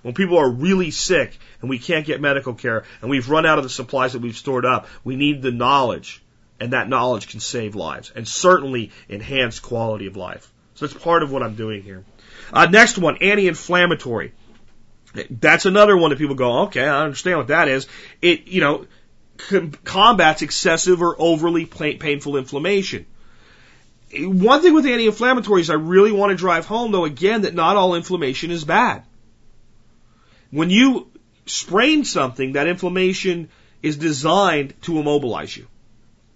When 0.03 0.13
people 0.13 0.37
are 0.37 0.47
really 0.47 0.91
sick 0.91 1.39
and 1.59 1.71
we 1.71 1.79
can't 1.79 2.05
get 2.05 2.21
medical 2.21 2.53
care 2.53 2.83
and 3.01 3.09
we've 3.09 3.31
run 3.31 3.47
out 3.47 3.57
of 3.57 3.63
the 3.63 3.69
supplies 3.71 4.13
that 4.13 4.21
we've 4.21 4.37
stored 4.37 4.63
up, 4.63 4.89
we 5.03 5.15
need 5.15 5.41
the 5.41 5.49
knowledge 5.49 6.21
and 6.59 6.73
that 6.73 6.87
knowledge 6.87 7.29
can 7.29 7.39
save 7.39 7.73
lives 7.73 8.11
and 8.15 8.27
certainly 8.27 8.91
enhance 9.09 9.59
quality 9.59 10.05
of 10.05 10.15
life. 10.15 10.53
So 10.75 10.85
that's 10.85 11.03
part 11.03 11.23
of 11.23 11.31
what 11.31 11.41
I'm 11.41 11.55
doing 11.55 11.81
here. 11.81 12.05
Uh, 12.53 12.67
next 12.67 12.99
one, 12.99 13.17
anti-inflammatory. 13.21 14.33
That's 15.31 15.65
another 15.65 15.97
one 15.97 16.11
that 16.11 16.19
people 16.19 16.35
go, 16.35 16.59
okay, 16.65 16.87
I 16.87 17.03
understand 17.03 17.39
what 17.39 17.47
that 17.47 17.69
is. 17.69 17.87
It, 18.21 18.47
you 18.47 18.61
know, 18.61 18.85
com- 19.49 19.71
combats 19.83 20.41
excessive 20.41 21.01
or 21.01 21.15
overly 21.19 21.65
painful 21.65 22.37
inflammation. 22.37 23.05
One 24.13 24.61
thing 24.61 24.73
with 24.73 24.85
anti-inflammatories 24.85 25.69
I 25.69 25.75
really 25.75 26.11
want 26.11 26.31
to 26.31 26.35
drive 26.35 26.65
home 26.65 26.91
though 26.91 27.05
again 27.05 27.43
that 27.43 27.53
not 27.53 27.77
all 27.77 27.95
inflammation 27.95 28.51
is 28.51 28.65
bad. 28.65 29.03
When 30.49 30.69
you 30.69 31.09
sprain 31.45 32.03
something, 32.03 32.53
that 32.53 32.67
inflammation 32.67 33.49
is 33.81 33.97
designed 33.97 34.73
to 34.83 34.99
immobilize 34.99 35.55
you 35.55 35.67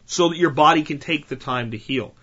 so 0.06 0.30
that 0.30 0.38
your 0.38 0.52
body 0.52 0.84
can 0.84 1.00
take 1.00 1.28
the 1.28 1.36
time 1.36 1.72
to 1.72 1.78
heal. 1.78 2.14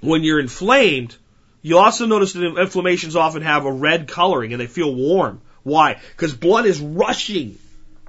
When 0.00 0.22
you're 0.22 0.40
inflamed, 0.40 1.16
you 1.62 1.78
also 1.78 2.06
notice 2.06 2.32
that 2.32 2.58
inflammations 2.58 3.16
often 3.16 3.42
have 3.42 3.66
a 3.66 3.72
red 3.72 4.08
coloring 4.08 4.52
and 4.52 4.60
they 4.60 4.66
feel 4.66 4.94
warm. 4.94 5.42
Why? 5.62 6.00
Because 6.12 6.34
blood 6.34 6.64
is 6.64 6.80
rushing 6.80 7.58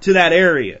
to 0.00 0.14
that 0.14 0.32
area. 0.32 0.80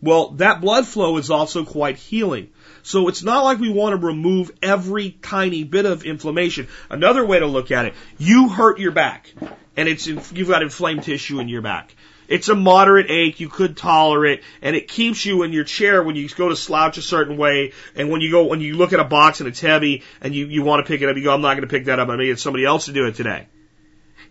Well, 0.00 0.30
that 0.32 0.60
blood 0.60 0.86
flow 0.86 1.16
is 1.16 1.30
also 1.30 1.64
quite 1.64 1.96
healing. 1.96 2.50
So 2.82 3.08
it's 3.08 3.22
not 3.22 3.44
like 3.44 3.58
we 3.58 3.70
want 3.70 4.00
to 4.00 4.06
remove 4.06 4.50
every 4.62 5.10
tiny 5.10 5.64
bit 5.64 5.86
of 5.86 6.04
inflammation. 6.04 6.68
Another 6.88 7.24
way 7.24 7.40
to 7.40 7.46
look 7.46 7.70
at 7.70 7.86
it, 7.86 7.94
you 8.16 8.48
hurt 8.48 8.78
your 8.78 8.92
back 8.92 9.32
and 9.76 9.88
it's, 9.88 10.06
you've 10.06 10.48
got 10.48 10.62
inflamed 10.62 11.02
tissue 11.02 11.40
in 11.40 11.48
your 11.48 11.62
back. 11.62 11.94
It's 12.28 12.48
a 12.48 12.54
moderate 12.54 13.10
ache. 13.10 13.40
You 13.40 13.48
could 13.48 13.76
tolerate, 13.76 14.42
and 14.60 14.76
it 14.76 14.86
keeps 14.86 15.24
you 15.24 15.44
in 15.44 15.52
your 15.52 15.64
chair 15.64 16.02
when 16.02 16.14
you 16.14 16.28
go 16.28 16.50
to 16.50 16.56
slouch 16.56 16.98
a 16.98 17.02
certain 17.02 17.38
way. 17.38 17.72
And 17.96 18.10
when 18.10 18.20
you 18.20 18.30
go, 18.30 18.44
when 18.44 18.60
you 18.60 18.76
look 18.76 18.92
at 18.92 19.00
a 19.00 19.04
box 19.04 19.40
and 19.40 19.48
it's 19.48 19.60
heavy, 19.60 20.02
and 20.20 20.34
you 20.34 20.46
you 20.46 20.62
want 20.62 20.84
to 20.84 20.88
pick 20.92 21.00
it 21.00 21.08
up, 21.08 21.16
you 21.16 21.24
go, 21.24 21.32
"I'm 21.32 21.40
not 21.40 21.54
going 21.54 21.62
to 21.62 21.68
pick 21.68 21.86
that 21.86 21.98
up. 21.98 22.02
I'm 22.02 22.16
going 22.16 22.18
to 22.18 22.26
get 22.26 22.38
somebody 22.38 22.66
else 22.66 22.84
to 22.84 22.92
do 22.92 23.06
it 23.06 23.14
today." 23.14 23.46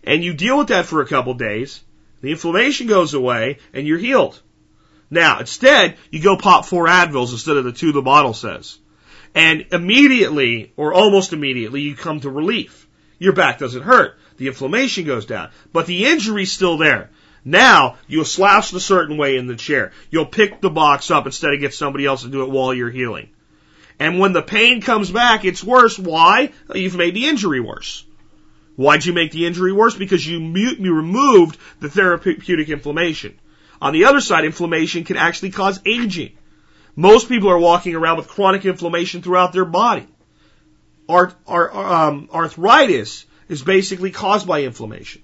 And 0.04 0.22
you 0.22 0.32
deal 0.32 0.56
with 0.56 0.68
that 0.68 0.86
for 0.86 1.02
a 1.02 1.06
couple 1.06 1.34
days. 1.34 1.82
The 2.20 2.30
inflammation 2.30 2.86
goes 2.86 3.14
away, 3.14 3.58
and 3.74 3.84
you're 3.84 3.98
healed. 3.98 4.40
Now, 5.10 5.40
instead, 5.40 5.96
you 6.10 6.22
go 6.22 6.36
pop 6.36 6.66
four 6.66 6.86
Advils 6.86 7.32
instead 7.32 7.56
of 7.56 7.64
the 7.64 7.72
two 7.72 7.92
the 7.92 8.02
bottle 8.02 8.34
says. 8.34 8.78
And 9.34 9.66
immediately, 9.72 10.72
or 10.76 10.92
almost 10.92 11.32
immediately, 11.32 11.82
you 11.82 11.94
come 11.94 12.20
to 12.20 12.30
relief. 12.30 12.86
Your 13.18 13.32
back 13.32 13.58
doesn't 13.58 13.82
hurt. 13.82 14.18
The 14.36 14.48
inflammation 14.48 15.04
goes 15.04 15.26
down. 15.26 15.50
But 15.72 15.86
the 15.86 16.06
injury's 16.06 16.52
still 16.52 16.78
there. 16.78 17.10
Now, 17.44 17.96
you'll 18.06 18.24
slouch 18.24 18.72
a 18.72 18.80
certain 18.80 19.16
way 19.16 19.36
in 19.36 19.46
the 19.46 19.56
chair. 19.56 19.92
You'll 20.10 20.26
pick 20.26 20.60
the 20.60 20.70
box 20.70 21.10
up 21.10 21.26
instead 21.26 21.54
of 21.54 21.60
get 21.60 21.74
somebody 21.74 22.04
else 22.04 22.22
to 22.22 22.28
do 22.28 22.42
it 22.42 22.50
while 22.50 22.74
you're 22.74 22.90
healing. 22.90 23.30
And 23.98 24.18
when 24.18 24.32
the 24.32 24.42
pain 24.42 24.80
comes 24.80 25.10
back, 25.10 25.44
it's 25.44 25.64
worse. 25.64 25.98
Why? 25.98 26.52
You've 26.74 26.96
made 26.96 27.14
the 27.14 27.26
injury 27.26 27.60
worse. 27.60 28.04
Why'd 28.76 29.04
you 29.04 29.12
make 29.12 29.32
the 29.32 29.46
injury 29.46 29.72
worse? 29.72 29.96
Because 29.96 30.24
you, 30.24 30.38
mute, 30.38 30.78
you 30.78 30.94
removed 30.94 31.58
the 31.80 31.90
therapeutic 31.90 32.68
inflammation. 32.68 33.38
On 33.80 33.92
the 33.92 34.06
other 34.06 34.20
side, 34.20 34.44
inflammation 34.44 35.04
can 35.04 35.16
actually 35.16 35.50
cause 35.50 35.80
aging. 35.86 36.36
Most 36.96 37.28
people 37.28 37.48
are 37.50 37.58
walking 37.58 37.94
around 37.94 38.16
with 38.16 38.28
chronic 38.28 38.64
inflammation 38.64 39.22
throughout 39.22 39.52
their 39.52 39.64
body. 39.64 40.06
Art, 41.08 41.34
um, 41.48 42.28
arthritis 42.32 43.24
is 43.48 43.62
basically 43.62 44.10
caused 44.10 44.46
by 44.46 44.62
inflammation 44.62 45.22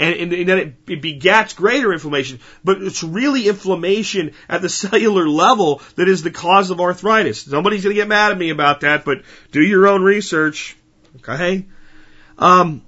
and, 0.00 0.14
and, 0.14 0.32
and 0.32 0.48
then 0.48 0.58
it, 0.58 0.74
it 0.88 1.02
begats 1.02 1.54
greater 1.54 1.92
inflammation. 1.92 2.40
But 2.64 2.82
it's 2.82 3.04
really 3.04 3.46
inflammation 3.46 4.32
at 4.48 4.62
the 4.62 4.68
cellular 4.80 5.28
level 5.28 5.82
that 5.96 6.08
is 6.08 6.22
the 6.22 6.30
cause 6.30 6.70
of 6.70 6.80
arthritis. 6.80 7.42
Somebody's 7.42 7.84
going 7.84 7.94
to 7.94 8.00
get 8.00 8.08
mad 8.08 8.32
at 8.32 8.38
me 8.38 8.50
about 8.50 8.80
that, 8.80 9.04
but 9.04 9.22
do 9.52 9.62
your 9.62 9.86
own 9.86 10.02
research. 10.02 10.76
Okay? 11.16 11.66
Um, 12.38 12.82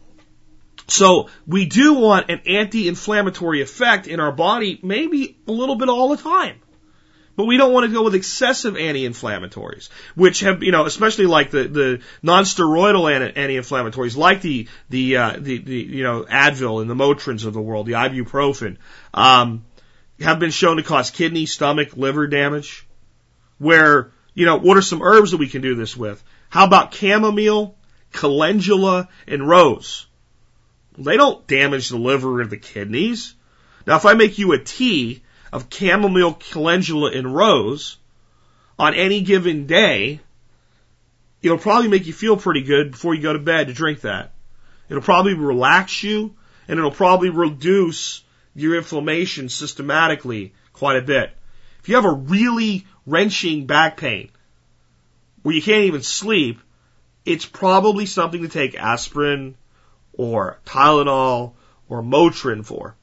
so 0.87 1.29
we 1.47 1.66
do 1.66 1.95
want 1.95 2.31
an 2.31 2.40
anti-inflammatory 2.47 3.61
effect 3.62 4.07
in 4.07 4.21
our 4.21 4.33
body, 4.33 4.79
maybe 4.83 5.37
a 5.47 5.53
little 5.53 5.77
bit 5.77 5.88
all 5.88 6.09
the 6.09 6.23
time. 6.23 6.61
But 7.35 7.47
we 7.47 7.57
don't 7.57 7.73
want 7.73 7.87
to 7.87 7.92
go 7.92 8.03
with 8.03 8.14
excessive 8.14 8.77
anti-inflammatories, 8.77 9.88
which 10.14 10.40
have, 10.40 10.62
you 10.62 10.71
know, 10.71 10.85
especially 10.85 11.27
like 11.27 11.51
the, 11.51 11.64
the 11.64 12.01
non-steroidal 12.23 13.11
anti-inflammatories, 13.11 14.16
like 14.16 14.42
the, 14.42 14.68
the, 14.90 15.16
uh, 15.16 15.37
the, 15.38 15.59
the, 15.59 15.77
you 15.77 16.03
know, 16.03 16.25
Advil 16.25 16.83
and 16.83 16.90
the 16.90 16.95
Motrins 16.95 17.47
of 17.47 17.55
the 17.55 17.61
world, 17.61 17.87
the 17.87 17.92
ibuprofen, 17.92 18.77
um, 19.14 19.64
have 20.21 20.38
been 20.38 20.51
shown 20.51 20.77
to 20.77 20.83
cause 20.83 21.11
kidney, 21.11 21.47
stomach, 21.47 21.97
liver 21.97 22.27
damage. 22.27 22.87
Where, 23.59 24.12
you 24.35 24.45
know, 24.45 24.59
what 24.59 24.77
are 24.77 24.83
some 24.83 25.03
herbs 25.03 25.31
that 25.31 25.38
we 25.38 25.49
can 25.49 25.62
do 25.62 25.75
this 25.75 25.97
with? 25.97 26.23
How 26.51 26.66
about 26.66 26.92
chamomile, 26.92 27.77
calendula, 28.12 29.09
and 29.27 29.49
rose? 29.49 30.07
They 30.98 31.16
don't 31.16 31.46
damage 31.46 31.88
the 31.88 31.96
liver 31.96 32.40
or 32.40 32.46
the 32.46 32.57
kidneys. 32.57 33.35
Now, 33.87 33.96
if 33.96 34.05
I 34.05 34.14
make 34.14 34.38
you 34.38 34.52
a 34.52 34.59
tea 34.59 35.22
of 35.52 35.68
chamomile, 35.72 36.35
calendula, 36.35 37.11
and 37.12 37.35
rose 37.35 37.96
on 38.78 38.94
any 38.94 39.22
given 39.22 39.66
day, 39.66 40.20
it'll 41.42 41.59
probably 41.59 41.88
make 41.88 42.07
you 42.07 42.12
feel 42.12 42.37
pretty 42.37 42.62
good 42.62 42.92
before 42.92 43.14
you 43.14 43.22
go 43.22 43.33
to 43.33 43.38
bed 43.38 43.66
to 43.66 43.72
drink 43.72 44.02
that. 44.02 44.33
It'll 44.88 45.02
probably 45.02 45.35
relax 45.35 46.02
you 46.02 46.35
and 46.68 46.78
it'll 46.78 46.90
probably 46.90 47.31
reduce 47.31 48.22
your 48.55 48.76
inflammation 48.76 49.48
systematically 49.48 50.52
quite 50.72 50.96
a 50.96 51.02
bit. 51.02 51.31
If 51.81 51.88
you 51.88 51.96
have 51.96 52.05
a 52.05 52.12
really 52.12 52.87
wrenching 53.07 53.66
back 53.66 53.96
pain 53.96 54.31
where 55.42 55.55
you 55.55 55.62
can't 55.62 55.85
even 55.85 56.02
sleep, 56.02 56.61
it's 57.24 57.46
probably 57.46 58.07
something 58.07 58.42
to 58.42 58.48
take 58.48 58.74
aspirin 58.74 59.57
or 60.14 60.61
Tylenol 60.66 61.53
or 61.88 62.03
Motrin 62.03 62.64
for. 62.64 62.96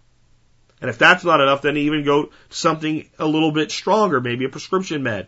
And 0.81 0.89
if 0.89 0.97
that's 0.97 1.25
not 1.25 1.41
enough, 1.41 1.61
then 1.61 1.77
even 1.77 2.05
go 2.05 2.25
to 2.25 2.31
something 2.49 3.09
a 3.19 3.25
little 3.25 3.51
bit 3.51 3.71
stronger, 3.71 4.21
maybe 4.21 4.45
a 4.45 4.49
prescription 4.49 5.03
med. 5.03 5.27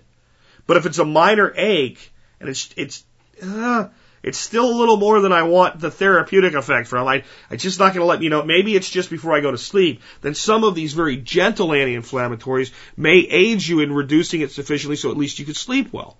But 0.65 0.78
if 0.78 0.86
it's 0.86 1.00
a 1.00 1.06
minor 1.06 1.54
ache 1.56 2.12
and 2.39 2.50
it's 2.50 2.74
it's 2.78 3.04
uh, 3.44 3.89
it's 4.24 4.38
still 4.38 4.70
a 4.70 4.78
little 4.78 4.98
more 4.98 5.20
than 5.20 5.34
I 5.34 5.44
want 5.44 5.80
the 5.80 5.91
therapeutic 5.91 6.54
effect 6.54 6.88
from. 6.88 7.08
I 7.08 7.24
I'm 7.50 7.58
just 7.58 7.80
not 7.80 7.94
going 7.94 8.02
to 8.02 8.06
let 8.06 8.22
you 8.22 8.30
know. 8.30 8.44
Maybe 8.44 8.76
it's 8.76 8.89
just 8.89 9.10
before 9.10 9.34
I 9.34 9.41
go 9.41 9.52
to 9.52 9.58
sleep. 9.58 10.02
Then 10.22 10.36
some 10.36 10.63
of 10.63 10.76
these 10.76 10.94
very 10.94 11.17
gentle 11.17 11.74
anti-inflammatories 11.74 12.72
may 12.96 13.17
aid 13.17 13.65
you 13.65 13.80
in 13.82 13.91
reducing 13.91 14.41
it 14.41 14.52
sufficiently 14.52 14.96
so 14.96 15.12
at 15.12 15.17
least 15.17 15.39
you 15.39 15.46
can 15.46 15.56
sleep 15.56 15.91
well. 15.91 16.17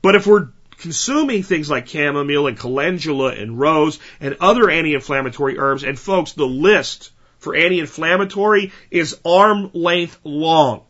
But 0.00 0.14
if 0.14 0.26
we're 0.26 0.48
consuming 0.82 1.44
things 1.44 1.70
like 1.70 1.86
chamomile 1.86 2.48
and 2.48 2.58
calendula 2.58 3.32
and 3.32 3.58
rose 3.58 4.00
and 4.20 4.36
other 4.40 4.68
anti-inflammatory 4.68 5.56
herbs, 5.56 5.84
and 5.84 5.96
folks, 5.96 6.32
the 6.32 6.44
list 6.44 7.12
for 7.38 7.54
anti-inflammatory 7.54 8.72
is 8.90 9.16
arm 9.24 9.70
length 9.74 10.18
long. 10.24 10.82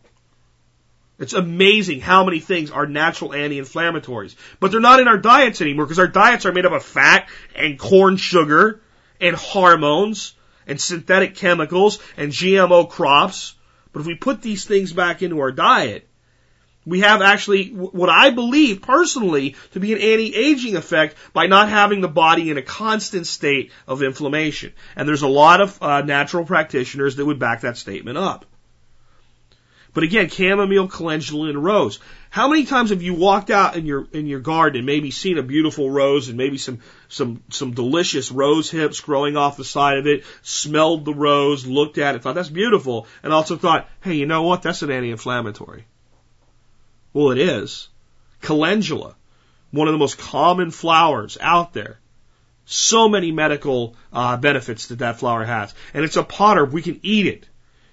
It's 1.19 1.33
amazing 1.33 2.01
how 2.01 2.25
many 2.25 2.39
things 2.39 2.71
are 2.71 2.87
natural 2.87 3.33
anti-inflammatories. 3.33 4.35
But 4.59 4.71
they're 4.71 4.81
not 4.81 4.99
in 4.99 5.07
our 5.07 5.19
diets 5.19 5.61
anymore 5.61 5.85
because 5.85 5.99
our 5.99 6.07
diets 6.07 6.47
are 6.47 6.51
made 6.51 6.65
up 6.65 6.73
of 6.73 6.83
fat 6.83 7.29
and 7.55 7.77
corn 7.77 8.17
sugar 8.17 8.81
and 9.21 9.35
hormones 9.35 10.33
and 10.65 10.81
synthetic 10.81 11.35
chemicals 11.35 11.99
and 12.17 12.31
GMO 12.31 12.89
crops. 12.89 13.53
But 13.91 13.99
if 13.99 14.07
we 14.07 14.15
put 14.15 14.41
these 14.41 14.65
things 14.65 14.91
back 14.91 15.21
into 15.21 15.39
our 15.39 15.51
diet, 15.51 16.09
we 16.85 17.01
have 17.01 17.21
actually 17.21 17.69
what 17.69 18.09
I 18.09 18.29
believe 18.29 18.81
personally 18.81 19.55
to 19.71 19.79
be 19.79 19.93
an 19.93 19.99
anti-aging 19.99 20.75
effect 20.75 21.15
by 21.31 21.47
not 21.47 21.69
having 21.69 22.01
the 22.01 22.07
body 22.07 22.49
in 22.49 22.57
a 22.57 22.61
constant 22.61 23.25
state 23.27 23.71
of 23.87 24.03
inflammation. 24.03 24.73
And 24.95 25.07
there's 25.07 25.21
a 25.21 25.27
lot 25.27 25.61
of 25.61 25.81
uh, 25.81 26.01
natural 26.01 26.45
practitioners 26.45 27.15
that 27.15 27.25
would 27.25 27.39
back 27.39 27.61
that 27.61 27.77
statement 27.77 28.17
up. 28.17 28.45
But 29.93 30.03
again, 30.03 30.27
chamomile, 30.27 30.87
calendula, 30.87 31.49
and 31.49 31.63
rose. 31.63 31.99
How 32.31 32.47
many 32.47 32.65
times 32.65 32.89
have 32.89 33.03
you 33.03 33.13
walked 33.13 33.51
out 33.51 33.75
in 33.75 33.85
your 33.85 34.07
in 34.11 34.25
your 34.25 34.39
garden 34.39 34.79
and 34.79 34.85
maybe 34.87 35.11
seen 35.11 35.37
a 35.37 35.43
beautiful 35.43 35.89
rose 35.89 36.29
and 36.29 36.37
maybe 36.37 36.57
some 36.57 36.79
some 37.09 37.43
some 37.49 37.73
delicious 37.73 38.31
rose 38.31 38.71
hips 38.71 39.01
growing 39.01 39.37
off 39.37 39.55
the 39.55 39.63
side 39.63 39.99
of 39.99 40.07
it, 40.07 40.23
smelled 40.41 41.05
the 41.05 41.13
rose, 41.13 41.67
looked 41.67 41.99
at 41.99 42.15
it, 42.15 42.23
thought 42.23 42.33
that's 42.33 42.49
beautiful, 42.49 43.05
and 43.21 43.31
also 43.31 43.55
thought, 43.55 43.87
hey, 44.01 44.15
you 44.15 44.25
know 44.25 44.41
what? 44.41 44.63
That's 44.63 44.81
an 44.81 44.89
anti-inflammatory. 44.89 45.85
Well, 47.13 47.31
it 47.31 47.37
is. 47.37 47.89
Calendula, 48.41 49.15
one 49.71 49.87
of 49.87 49.93
the 49.93 49.99
most 49.99 50.17
common 50.17 50.71
flowers 50.71 51.37
out 51.39 51.73
there. 51.73 51.99
So 52.65 53.07
many 53.07 53.31
medical 53.31 53.95
uh, 54.11 54.37
benefits 54.37 54.87
that 54.87 54.99
that 54.99 55.19
flower 55.19 55.43
has, 55.43 55.73
and 55.93 56.03
it's 56.03 56.17
a 56.17 56.23
potter. 56.23 56.65
We 56.65 56.81
can 56.81 56.99
eat 57.03 57.27
it. 57.27 57.47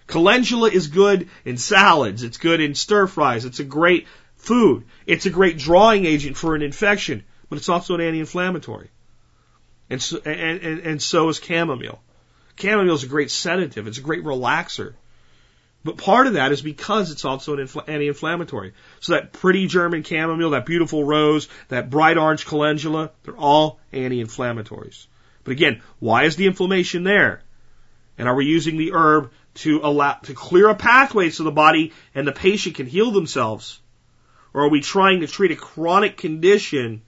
Calendula 0.06 0.70
is 0.70 0.88
good 0.88 1.28
in 1.44 1.56
salads. 1.56 2.22
It's 2.22 2.38
good 2.38 2.60
in 2.60 2.74
stir 2.74 3.06
fries. 3.06 3.44
It's 3.44 3.60
a 3.60 3.64
great 3.64 4.06
food. 4.36 4.84
It's 5.06 5.26
a 5.26 5.30
great 5.30 5.58
drawing 5.58 6.04
agent 6.04 6.36
for 6.36 6.54
an 6.54 6.62
infection, 6.62 7.24
but 7.48 7.58
it's 7.58 7.68
also 7.68 7.94
an 7.94 8.00
anti-inflammatory. 8.00 8.90
And 9.88 10.00
so, 10.00 10.20
and, 10.24 10.60
and, 10.60 10.80
and 10.80 11.02
so 11.02 11.28
is 11.28 11.38
chamomile. 11.38 12.00
Chamomile 12.56 12.94
is 12.94 13.04
a 13.04 13.08
great 13.08 13.30
sedative. 13.30 13.86
It's 13.86 13.98
a 13.98 14.02
great 14.02 14.24
relaxer. 14.24 14.94
But 15.82 15.96
part 15.96 16.26
of 16.26 16.34
that 16.34 16.52
is 16.52 16.60
because 16.60 17.10
it's 17.10 17.24
also 17.24 17.54
an 17.54 17.66
infl- 17.66 17.88
anti-inflammatory. 17.88 18.74
So 19.00 19.14
that 19.14 19.32
pretty 19.32 19.66
German 19.66 20.02
chamomile, 20.02 20.50
that 20.50 20.66
beautiful 20.66 21.04
rose, 21.04 21.48
that 21.68 21.88
bright 21.88 22.18
orange 22.18 22.44
calendula, 22.44 23.12
they're 23.22 23.36
all 23.36 23.80
anti-inflammatories. 23.92 25.06
But 25.42 25.52
again, 25.52 25.82
why 25.98 26.24
is 26.24 26.36
the 26.36 26.46
inflammation 26.46 27.02
there? 27.02 27.42
And 28.18 28.28
are 28.28 28.34
we 28.34 28.44
using 28.44 28.76
the 28.76 28.92
herb 28.92 29.30
to 29.54 29.80
allow, 29.82 30.12
to 30.12 30.34
clear 30.34 30.68
a 30.68 30.74
pathway 30.74 31.30
so 31.30 31.44
the 31.44 31.50
body 31.50 31.92
and 32.14 32.26
the 32.26 32.32
patient 32.32 32.74
can 32.76 32.86
heal 32.86 33.10
themselves? 33.10 33.80
Or 34.52 34.64
are 34.64 34.68
we 34.68 34.82
trying 34.82 35.20
to 35.20 35.26
treat 35.26 35.52
a 35.52 35.56
chronic 35.56 36.18
condition 36.18 37.02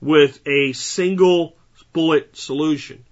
with 0.00 0.46
a 0.46 0.74
single 0.74 1.56
bullet 1.94 2.36
solution? 2.36 3.04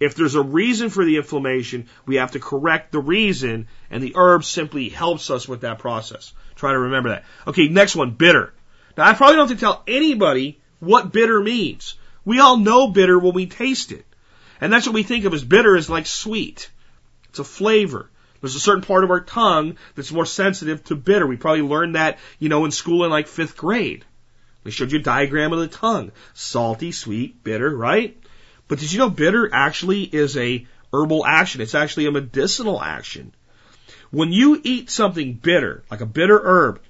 If 0.00 0.14
there's 0.14 0.36
a 0.36 0.42
reason 0.42 0.90
for 0.90 1.04
the 1.04 1.16
inflammation, 1.16 1.88
we 2.06 2.16
have 2.16 2.32
to 2.32 2.40
correct 2.40 2.92
the 2.92 3.00
reason, 3.00 3.66
and 3.90 4.02
the 4.02 4.14
herb 4.16 4.44
simply 4.44 4.88
helps 4.88 5.30
us 5.30 5.48
with 5.48 5.62
that 5.62 5.80
process. 5.80 6.32
Try 6.54 6.72
to 6.72 6.78
remember 6.78 7.10
that. 7.10 7.24
Okay, 7.46 7.68
next 7.68 7.96
one, 7.96 8.12
bitter. 8.12 8.52
Now, 8.96 9.08
I 9.08 9.14
probably 9.14 9.36
don't 9.36 9.48
have 9.48 9.58
to 9.58 9.60
tell 9.60 9.82
anybody 9.86 10.60
what 10.78 11.12
bitter 11.12 11.40
means. 11.40 11.94
We 12.24 12.40
all 12.40 12.56
know 12.56 12.88
bitter 12.88 13.18
when 13.18 13.34
we 13.34 13.46
taste 13.46 13.90
it. 13.90 14.04
And 14.60 14.72
that's 14.72 14.86
what 14.86 14.94
we 14.94 15.02
think 15.02 15.24
of 15.24 15.34
as 15.34 15.44
bitter 15.44 15.76
is 15.76 15.90
like 15.90 16.06
sweet. 16.06 16.70
It's 17.30 17.38
a 17.38 17.44
flavor. 17.44 18.10
There's 18.40 18.54
a 18.54 18.60
certain 18.60 18.82
part 18.82 19.04
of 19.04 19.10
our 19.10 19.20
tongue 19.20 19.76
that's 19.94 20.12
more 20.12 20.26
sensitive 20.26 20.84
to 20.84 20.96
bitter. 20.96 21.26
We 21.26 21.36
probably 21.36 21.62
learned 21.62 21.96
that, 21.96 22.18
you 22.38 22.48
know, 22.48 22.64
in 22.64 22.70
school 22.70 23.04
in 23.04 23.10
like 23.10 23.26
fifth 23.26 23.56
grade. 23.56 24.04
They 24.64 24.70
showed 24.70 24.92
you 24.92 24.98
a 24.98 25.02
diagram 25.02 25.52
of 25.52 25.60
the 25.60 25.68
tongue. 25.68 26.12
Salty, 26.34 26.92
sweet, 26.92 27.42
bitter, 27.42 27.74
right? 27.74 28.16
But 28.68 28.78
did 28.78 28.92
you 28.92 28.98
know 28.98 29.10
bitter 29.10 29.48
actually 29.52 30.02
is 30.02 30.36
a 30.36 30.66
herbal 30.92 31.26
action? 31.26 31.60
It's 31.60 31.74
actually 31.74 32.06
a 32.06 32.12
medicinal 32.12 32.80
action. 32.80 33.32
When 34.10 34.32
you 34.32 34.60
eat 34.62 34.90
something 34.90 35.34
bitter, 35.34 35.82
like 35.90 36.00
a 36.00 36.06
bitter 36.06 36.40
herb, 36.42 36.80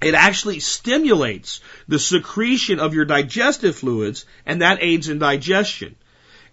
it 0.00 0.14
actually 0.14 0.60
stimulates 0.60 1.60
the 1.86 1.98
secretion 1.98 2.80
of 2.80 2.94
your 2.94 3.04
digestive 3.04 3.76
fluids 3.76 4.24
and 4.46 4.62
that 4.62 4.78
aids 4.80 5.08
in 5.08 5.18
digestion. 5.18 5.96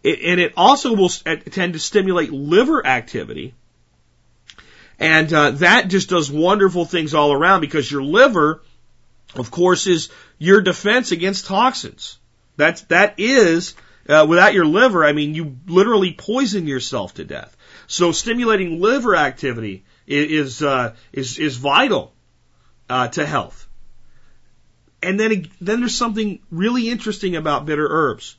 It, 0.04 0.20
and 0.24 0.39
it 0.39 0.54
also 0.58 0.93
will 0.93 1.10
tend 1.10 1.74
to 1.74 1.80
stimulate 1.80 2.32
liver 2.32 2.86
activity. 2.86 3.56
And 5.00 5.32
uh, 5.32 5.52
that 5.52 5.88
just 5.88 6.10
does 6.10 6.32
wonderful 6.32 6.86
things 6.86 7.13
all 7.13 7.32
around 7.32 7.62
because 7.62 7.89
your 7.89 8.04
liver, 8.04 8.62
of 9.36 9.52
course, 9.52 9.88
is 9.88 10.10
your 10.38 10.62
defense 10.62 11.12
against 11.12 11.46
toxins. 11.46 12.17
That's 12.58 12.82
that 12.84 13.15
is 13.17 13.76
uh, 14.08 14.26
without 14.28 14.54
your 14.54 14.65
liver, 14.65 15.06
I 15.06 15.13
mean, 15.13 15.36
you 15.36 15.58
literally 15.67 16.13
poison 16.13 16.67
yourself 16.67 17.15
to 17.15 17.26
death. 17.26 17.56
So 17.88 18.12
stimulating 18.12 18.82
liver 18.82 19.15
activity 19.15 19.86
is 20.08 20.62
uh, 20.62 20.96
is 21.12 21.38
is 21.38 21.58
vital 21.58 22.13
uh, 22.89 23.08
to 23.10 23.26
health. 23.26 23.67
And 25.02 25.20
then 25.20 25.50
then 25.62 25.82
there's 25.82 25.96
something 25.96 26.39
really 26.50 26.89
interesting 26.89 27.36
about 27.36 27.65
bitter 27.65 27.88
herbs. 27.89 28.36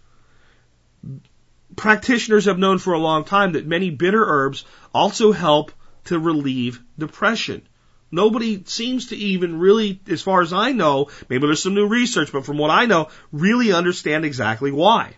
Practitioners 1.76 2.46
have 2.46 2.59
known 2.59 2.78
for 2.78 2.94
a 2.94 2.98
long 2.98 3.24
time 3.24 3.52
that 3.52 3.66
many 3.66 3.90
bitter 3.90 4.24
herbs 4.24 4.64
also 4.92 5.33
help 5.33 5.72
to 6.07 6.18
relieve 6.18 6.81
depression. 6.98 7.62
Nobody 8.11 8.64
seems 8.64 9.09
to 9.09 9.16
even 9.16 9.59
really, 9.59 10.00
as 10.09 10.22
far 10.22 10.40
as 10.40 10.52
I 10.52 10.72
know, 10.72 11.11
maybe 11.28 11.46
there's 11.46 11.62
some 11.62 11.74
new 11.74 11.87
research, 11.87 12.33
but 12.33 12.46
from 12.46 12.57
what 12.57 12.70
I 12.70 12.87
know, 12.87 13.11
really 13.33 13.72
understand 13.72 14.24
exactly 14.24 14.72
why. 14.72 15.14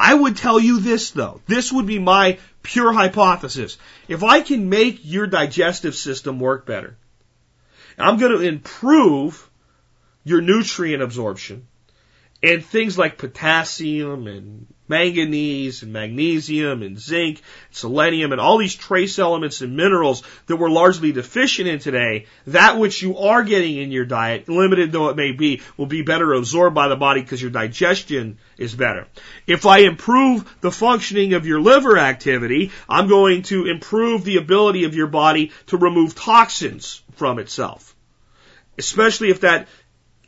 I 0.00 0.14
would 0.14 0.36
tell 0.36 0.58
you 0.58 0.80
this 0.80 1.10
though. 1.10 1.42
This 1.46 1.70
would 1.70 1.86
be 1.86 1.98
my 1.98 2.38
pure 2.62 2.90
hypothesis. 2.90 3.76
If 4.08 4.24
I 4.24 4.40
can 4.40 4.70
make 4.70 5.00
your 5.02 5.26
digestive 5.26 5.94
system 5.94 6.40
work 6.40 6.64
better, 6.64 6.96
I'm 7.98 8.16
going 8.16 8.32
to 8.32 8.40
improve 8.40 9.48
your 10.24 10.40
nutrient 10.40 11.02
absorption 11.02 11.66
and 12.42 12.64
things 12.64 12.96
like 12.96 13.18
potassium 13.18 14.26
and 14.26 14.66
manganese 14.90 15.82
and 15.82 15.92
magnesium 15.92 16.82
and 16.82 17.00
zinc, 17.00 17.40
selenium 17.70 18.32
and 18.32 18.40
all 18.40 18.58
these 18.58 18.74
trace 18.74 19.18
elements 19.18 19.62
and 19.62 19.76
minerals 19.76 20.22
that 20.46 20.56
we're 20.56 20.68
largely 20.68 21.12
deficient 21.12 21.68
in 21.68 21.78
today, 21.78 22.26
that 22.48 22.78
which 22.78 23.00
you 23.00 23.16
are 23.16 23.42
getting 23.42 23.76
in 23.76 23.90
your 23.90 24.04
diet, 24.04 24.48
limited 24.48 24.92
though 24.92 25.08
it 25.08 25.16
may 25.16 25.32
be, 25.32 25.62
will 25.78 25.86
be 25.86 26.02
better 26.02 26.34
absorbed 26.34 26.74
by 26.74 26.88
the 26.88 26.96
body 26.96 27.22
because 27.22 27.40
your 27.40 27.50
digestion 27.50 28.36
is 28.58 28.74
better. 28.74 29.06
If 29.46 29.64
I 29.64 29.78
improve 29.78 30.56
the 30.60 30.70
functioning 30.70 31.32
of 31.32 31.46
your 31.46 31.60
liver 31.60 31.96
activity, 31.96 32.72
I'm 32.88 33.08
going 33.08 33.42
to 33.44 33.66
improve 33.66 34.24
the 34.24 34.36
ability 34.36 34.84
of 34.84 34.94
your 34.94 35.06
body 35.06 35.52
to 35.68 35.78
remove 35.78 36.14
toxins 36.14 37.02
from 37.12 37.38
itself. 37.38 37.94
Especially 38.78 39.30
if 39.30 39.40
that 39.40 39.68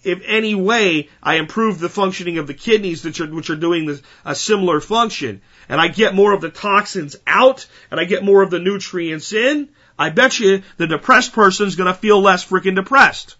if 0.04 0.22
any 0.26 0.54
way 0.54 1.08
I 1.22 1.36
improve 1.36 1.78
the 1.78 1.88
functioning 1.88 2.38
of 2.38 2.46
the 2.46 2.54
kidneys 2.54 3.04
which 3.04 3.20
are, 3.20 3.26
which 3.26 3.50
are 3.50 3.56
doing 3.56 3.86
this, 3.86 4.02
a 4.24 4.34
similar 4.34 4.80
function 4.80 5.42
and 5.68 5.80
I 5.80 5.88
get 5.88 6.14
more 6.14 6.32
of 6.32 6.40
the 6.40 6.50
toxins 6.50 7.16
out 7.26 7.66
and 7.90 8.00
I 8.00 8.04
get 8.04 8.24
more 8.24 8.42
of 8.42 8.50
the 8.50 8.58
nutrients 8.58 9.32
in, 9.32 9.68
I 9.98 10.10
bet 10.10 10.38
you 10.38 10.62
the 10.76 10.86
depressed 10.86 11.32
person 11.32 11.66
is 11.66 11.76
going 11.76 11.92
to 11.92 11.98
feel 11.98 12.20
less 12.20 12.44
freaking 12.44 12.74
depressed. 12.74 13.36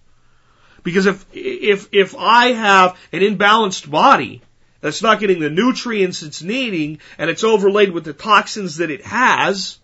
Because 0.82 1.06
if, 1.06 1.24
if, 1.32 1.88
if 1.92 2.16
I 2.16 2.52
have 2.52 2.98
an 3.12 3.20
imbalanced 3.20 3.90
body 3.90 4.42
that's 4.80 5.02
not 5.02 5.20
getting 5.20 5.40
the 5.40 5.50
nutrients 5.50 6.22
it's 6.22 6.42
needing 6.42 6.98
and 7.18 7.30
it's 7.30 7.44
overlaid 7.44 7.90
with 7.90 8.04
the 8.04 8.12
toxins 8.12 8.78
that 8.78 8.90
it 8.90 9.04
has, 9.04 9.78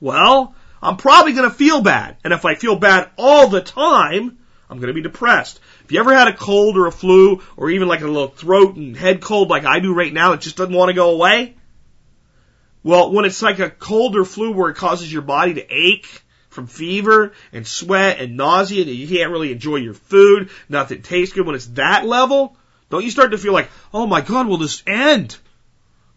well, 0.00 0.54
I'm 0.82 0.96
probably 0.96 1.32
going 1.32 1.48
to 1.48 1.54
feel 1.54 1.82
bad. 1.82 2.16
And 2.24 2.32
if 2.32 2.44
I 2.44 2.54
feel 2.54 2.76
bad 2.76 3.10
all 3.16 3.48
the 3.48 3.60
time, 3.60 4.38
I'm 4.68 4.78
going 4.78 4.88
to 4.88 4.94
be 4.94 5.02
depressed. 5.02 5.60
If 5.90 5.94
you 5.94 5.98
ever 5.98 6.14
had 6.14 6.28
a 6.28 6.36
cold 6.36 6.76
or 6.76 6.86
a 6.86 6.92
flu 6.92 7.42
or 7.56 7.68
even 7.68 7.88
like 7.88 8.02
a 8.02 8.06
little 8.06 8.28
throat 8.28 8.76
and 8.76 8.96
head 8.96 9.20
cold 9.20 9.50
like 9.50 9.64
I 9.64 9.80
do 9.80 9.92
right 9.92 10.12
now, 10.12 10.34
it 10.34 10.40
just 10.40 10.56
doesn't 10.56 10.72
want 10.72 10.90
to 10.90 10.94
go 10.94 11.10
away. 11.10 11.56
Well, 12.84 13.10
when 13.10 13.24
it's 13.24 13.42
like 13.42 13.58
a 13.58 13.70
cold 13.70 14.14
or 14.14 14.24
flu 14.24 14.52
where 14.52 14.70
it 14.70 14.76
causes 14.76 15.12
your 15.12 15.22
body 15.22 15.54
to 15.54 15.66
ache 15.68 16.22
from 16.48 16.68
fever 16.68 17.32
and 17.52 17.66
sweat 17.66 18.20
and 18.20 18.36
nausea 18.36 18.82
and 18.82 18.90
you 18.92 19.08
can't 19.08 19.32
really 19.32 19.50
enjoy 19.50 19.78
your 19.78 19.94
food, 19.94 20.50
nothing 20.68 21.02
tastes 21.02 21.34
good 21.34 21.44
when 21.44 21.56
it's 21.56 21.66
that 21.66 22.06
level, 22.06 22.56
don't 22.88 23.02
you 23.02 23.10
start 23.10 23.32
to 23.32 23.38
feel 23.38 23.52
like, 23.52 23.68
oh 23.92 24.06
my 24.06 24.20
God, 24.20 24.46
will 24.46 24.58
this 24.58 24.84
end? 24.86 25.36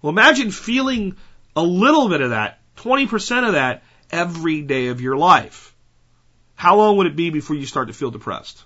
Well, 0.04 0.12
imagine 0.12 0.52
feeling 0.52 1.16
a 1.56 1.64
little 1.64 2.10
bit 2.10 2.22
of 2.22 2.30
that, 2.30 2.60
20% 2.78 3.48
of 3.48 3.54
that 3.54 3.82
every 4.12 4.62
day 4.62 4.90
of 4.90 5.02
your 5.02 5.18
life. 5.18 5.74
How 6.54 6.76
long 6.76 6.98
would 6.98 7.08
it 7.08 7.16
be 7.16 7.32
before 7.32 7.56
you 7.56 7.66
start 7.66 7.88
to 7.88 7.94
feel 7.96 8.12
depressed? 8.12 8.64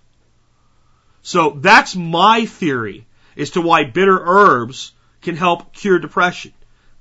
So 1.28 1.50
that's 1.50 1.94
my 1.94 2.46
theory 2.46 3.06
as 3.36 3.50
to 3.50 3.62
why 3.62 3.84
bitter 3.84 4.18
herbs 4.18 4.94
can 5.22 5.36
help 5.36 5.74
cure 5.74 6.00
depression. 6.00 6.54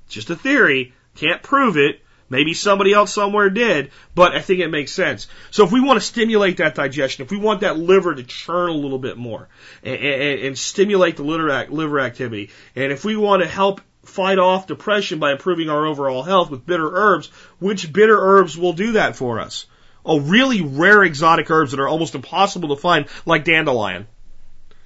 It's 0.06 0.14
just 0.16 0.30
a 0.30 0.34
theory, 0.34 0.94
can't 1.14 1.44
prove 1.44 1.76
it. 1.76 2.00
Maybe 2.28 2.52
somebody 2.52 2.92
else 2.92 3.12
somewhere 3.12 3.50
did, 3.50 3.92
but 4.16 4.34
I 4.34 4.40
think 4.40 4.58
it 4.58 4.68
makes 4.68 4.90
sense. 4.90 5.28
So 5.52 5.64
if 5.64 5.70
we 5.70 5.80
want 5.80 6.00
to 6.00 6.04
stimulate 6.04 6.56
that 6.56 6.74
digestion, 6.74 7.24
if 7.24 7.30
we 7.30 7.36
want 7.36 7.60
that 7.60 7.78
liver 7.78 8.16
to 8.16 8.24
churn 8.24 8.70
a 8.70 8.72
little 8.72 8.98
bit 8.98 9.16
more 9.16 9.48
and, 9.84 9.94
and, 9.94 10.40
and 10.40 10.58
stimulate 10.58 11.18
the 11.18 11.22
liver, 11.22 11.68
liver 11.70 12.00
activity, 12.00 12.50
and 12.74 12.90
if 12.90 13.04
we 13.04 13.16
want 13.16 13.44
to 13.44 13.48
help 13.48 13.80
fight 14.02 14.40
off 14.40 14.66
depression 14.66 15.20
by 15.20 15.30
improving 15.30 15.70
our 15.70 15.86
overall 15.86 16.24
health 16.24 16.50
with 16.50 16.66
bitter 16.66 16.90
herbs, 16.96 17.28
which 17.60 17.92
bitter 17.92 18.18
herbs 18.20 18.58
will 18.58 18.72
do 18.72 18.92
that 18.92 19.14
for 19.14 19.38
us? 19.38 19.66
Oh, 20.04 20.18
really 20.18 20.62
rare 20.62 21.04
exotic 21.04 21.48
herbs 21.48 21.70
that 21.70 21.78
are 21.78 21.86
almost 21.86 22.16
impossible 22.16 22.70
to 22.70 22.82
find, 22.82 23.06
like 23.24 23.44
dandelion. 23.44 24.08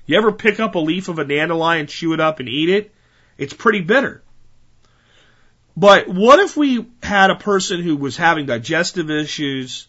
You 0.06 0.16
ever 0.16 0.32
pick 0.32 0.60
up 0.60 0.74
a 0.74 0.78
leaf 0.78 1.08
of 1.08 1.18
a 1.18 1.24
dandelion, 1.24 1.86
chew 1.86 2.12
it 2.12 2.20
up, 2.20 2.40
and 2.40 2.48
eat 2.48 2.68
it? 2.68 2.92
It's 3.38 3.54
pretty 3.54 3.80
bitter. 3.80 4.22
But 5.76 6.08
what 6.08 6.40
if 6.40 6.56
we 6.56 6.86
had 7.02 7.30
a 7.30 7.36
person 7.36 7.80
who 7.82 7.96
was 7.96 8.16
having 8.16 8.46
digestive 8.46 9.10
issues, 9.10 9.86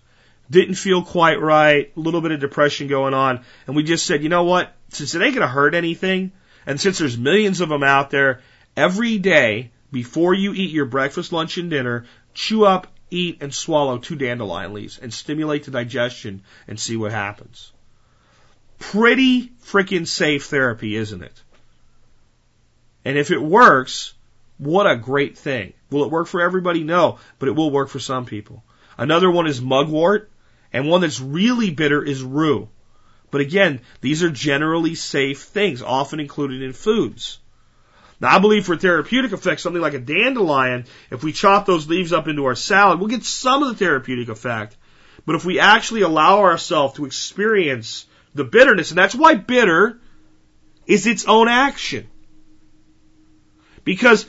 didn't 0.50 0.76
feel 0.76 1.02
quite 1.02 1.42
right, 1.42 1.92
a 1.96 2.00
little 2.00 2.22
bit 2.22 2.32
of 2.32 2.40
depression 2.40 2.88
going 2.88 3.14
on, 3.14 3.42
and 3.68 3.76
we 3.76 3.84
just 3.84 4.06
said, 4.06 4.22
you 4.24 4.30
know 4.30 4.44
what? 4.44 4.74
Since 4.90 5.16
it 5.16 5.22
ain't 5.22 5.36
going 5.36 5.48
to 5.48 5.54
hurt 5.54 5.74
anything, 5.74 6.32
and 6.66 6.80
since 6.80 7.00
there's 7.00 7.18
millions 7.18 7.62
of 7.62 7.70
them 7.70 7.84
out 7.84 8.10
there, 8.10 8.42
every 8.76 9.18
day 9.18 9.72
before 9.92 10.34
you 10.34 10.54
eat 10.54 10.72
your 10.72 10.86
breakfast, 10.86 11.34
lunch, 11.34 11.58
and 11.58 11.70
dinner, 11.70 12.06
chew 12.34 12.66
up, 12.66 12.88
eat, 13.10 13.40
and 13.42 13.54
swallow 13.54 13.98
two 13.98 14.16
dandelion 14.16 14.74
leaves 14.74 14.98
and 14.98 15.14
stimulate 15.14 15.66
the 15.66 15.72
digestion 15.72 16.44
and 16.68 16.80
see 16.80 16.96
what 16.96 17.12
happens. 17.12 17.74
Pretty 18.82 19.52
freaking 19.64 20.08
safe 20.08 20.46
therapy, 20.46 20.96
isn't 20.96 21.24
it? 21.24 21.42
And 23.06 23.18
if 23.18 23.32
it 23.32 23.42
works, 23.42 24.14
what 24.58 24.90
a 24.90 24.98
great 24.98 25.38
thing. 25.38 25.74
Will 25.90 26.04
it 26.04 26.12
work 26.12 26.28
for 26.28 26.42
everybody? 26.42 26.84
No, 26.84 27.20
but 27.40 27.48
it 27.48 27.56
will 27.56 27.72
work 27.72 27.90
for 27.90 28.00
some 28.00 28.26
people. 28.26 28.64
Another 28.98 29.32
one 29.32 29.48
is 29.48 29.62
mugwort, 29.62 30.30
and 30.74 30.88
one 30.88 31.02
that's 31.02 31.20
really 31.20 31.72
bitter 31.72 32.04
is 32.04 32.22
rue. 32.22 32.70
But 33.30 33.42
again, 33.42 33.80
these 34.02 34.24
are 34.24 34.30
generally 34.30 34.96
safe 34.96 35.42
things, 35.42 35.82
often 35.82 36.20
included 36.20 36.62
in 36.62 36.74
foods. 36.74 37.40
Now, 38.20 38.36
I 38.36 38.40
believe 38.40 38.66
for 38.66 38.76
therapeutic 38.76 39.32
effect, 39.32 39.62
something 39.62 39.82
like 39.82 39.94
a 39.94 40.00
dandelion, 40.00 40.86
if 41.10 41.24
we 41.24 41.32
chop 41.32 41.66
those 41.66 41.88
leaves 41.88 42.14
up 42.14 42.28
into 42.28 42.46
our 42.46 42.56
salad, 42.56 43.00
we'll 43.00 43.08
get 43.08 43.24
some 43.24 43.64
of 43.64 43.70
the 43.70 43.86
therapeutic 43.86 44.30
effect. 44.30 44.76
But 45.26 45.36
if 45.36 45.46
we 45.46 45.60
actually 45.60 46.02
allow 46.02 46.42
ourselves 46.42 46.96
to 46.96 47.06
experience 47.06 48.06
the 48.34 48.44
bitterness, 48.44 48.92
and 48.92 48.98
that's 48.98 49.16
why 49.16 49.36
bitter 49.36 50.00
is 50.88 51.08
its 51.08 51.26
own 51.26 51.48
action. 51.48 52.08
Because 53.84 54.26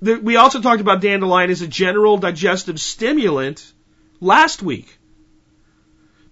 the, 0.00 0.16
we 0.16 0.36
also 0.36 0.60
talked 0.60 0.80
about 0.80 1.00
dandelion 1.00 1.50
as 1.50 1.62
a 1.62 1.66
general 1.66 2.18
digestive 2.18 2.80
stimulant 2.80 3.72
last 4.20 4.62
week. 4.62 4.98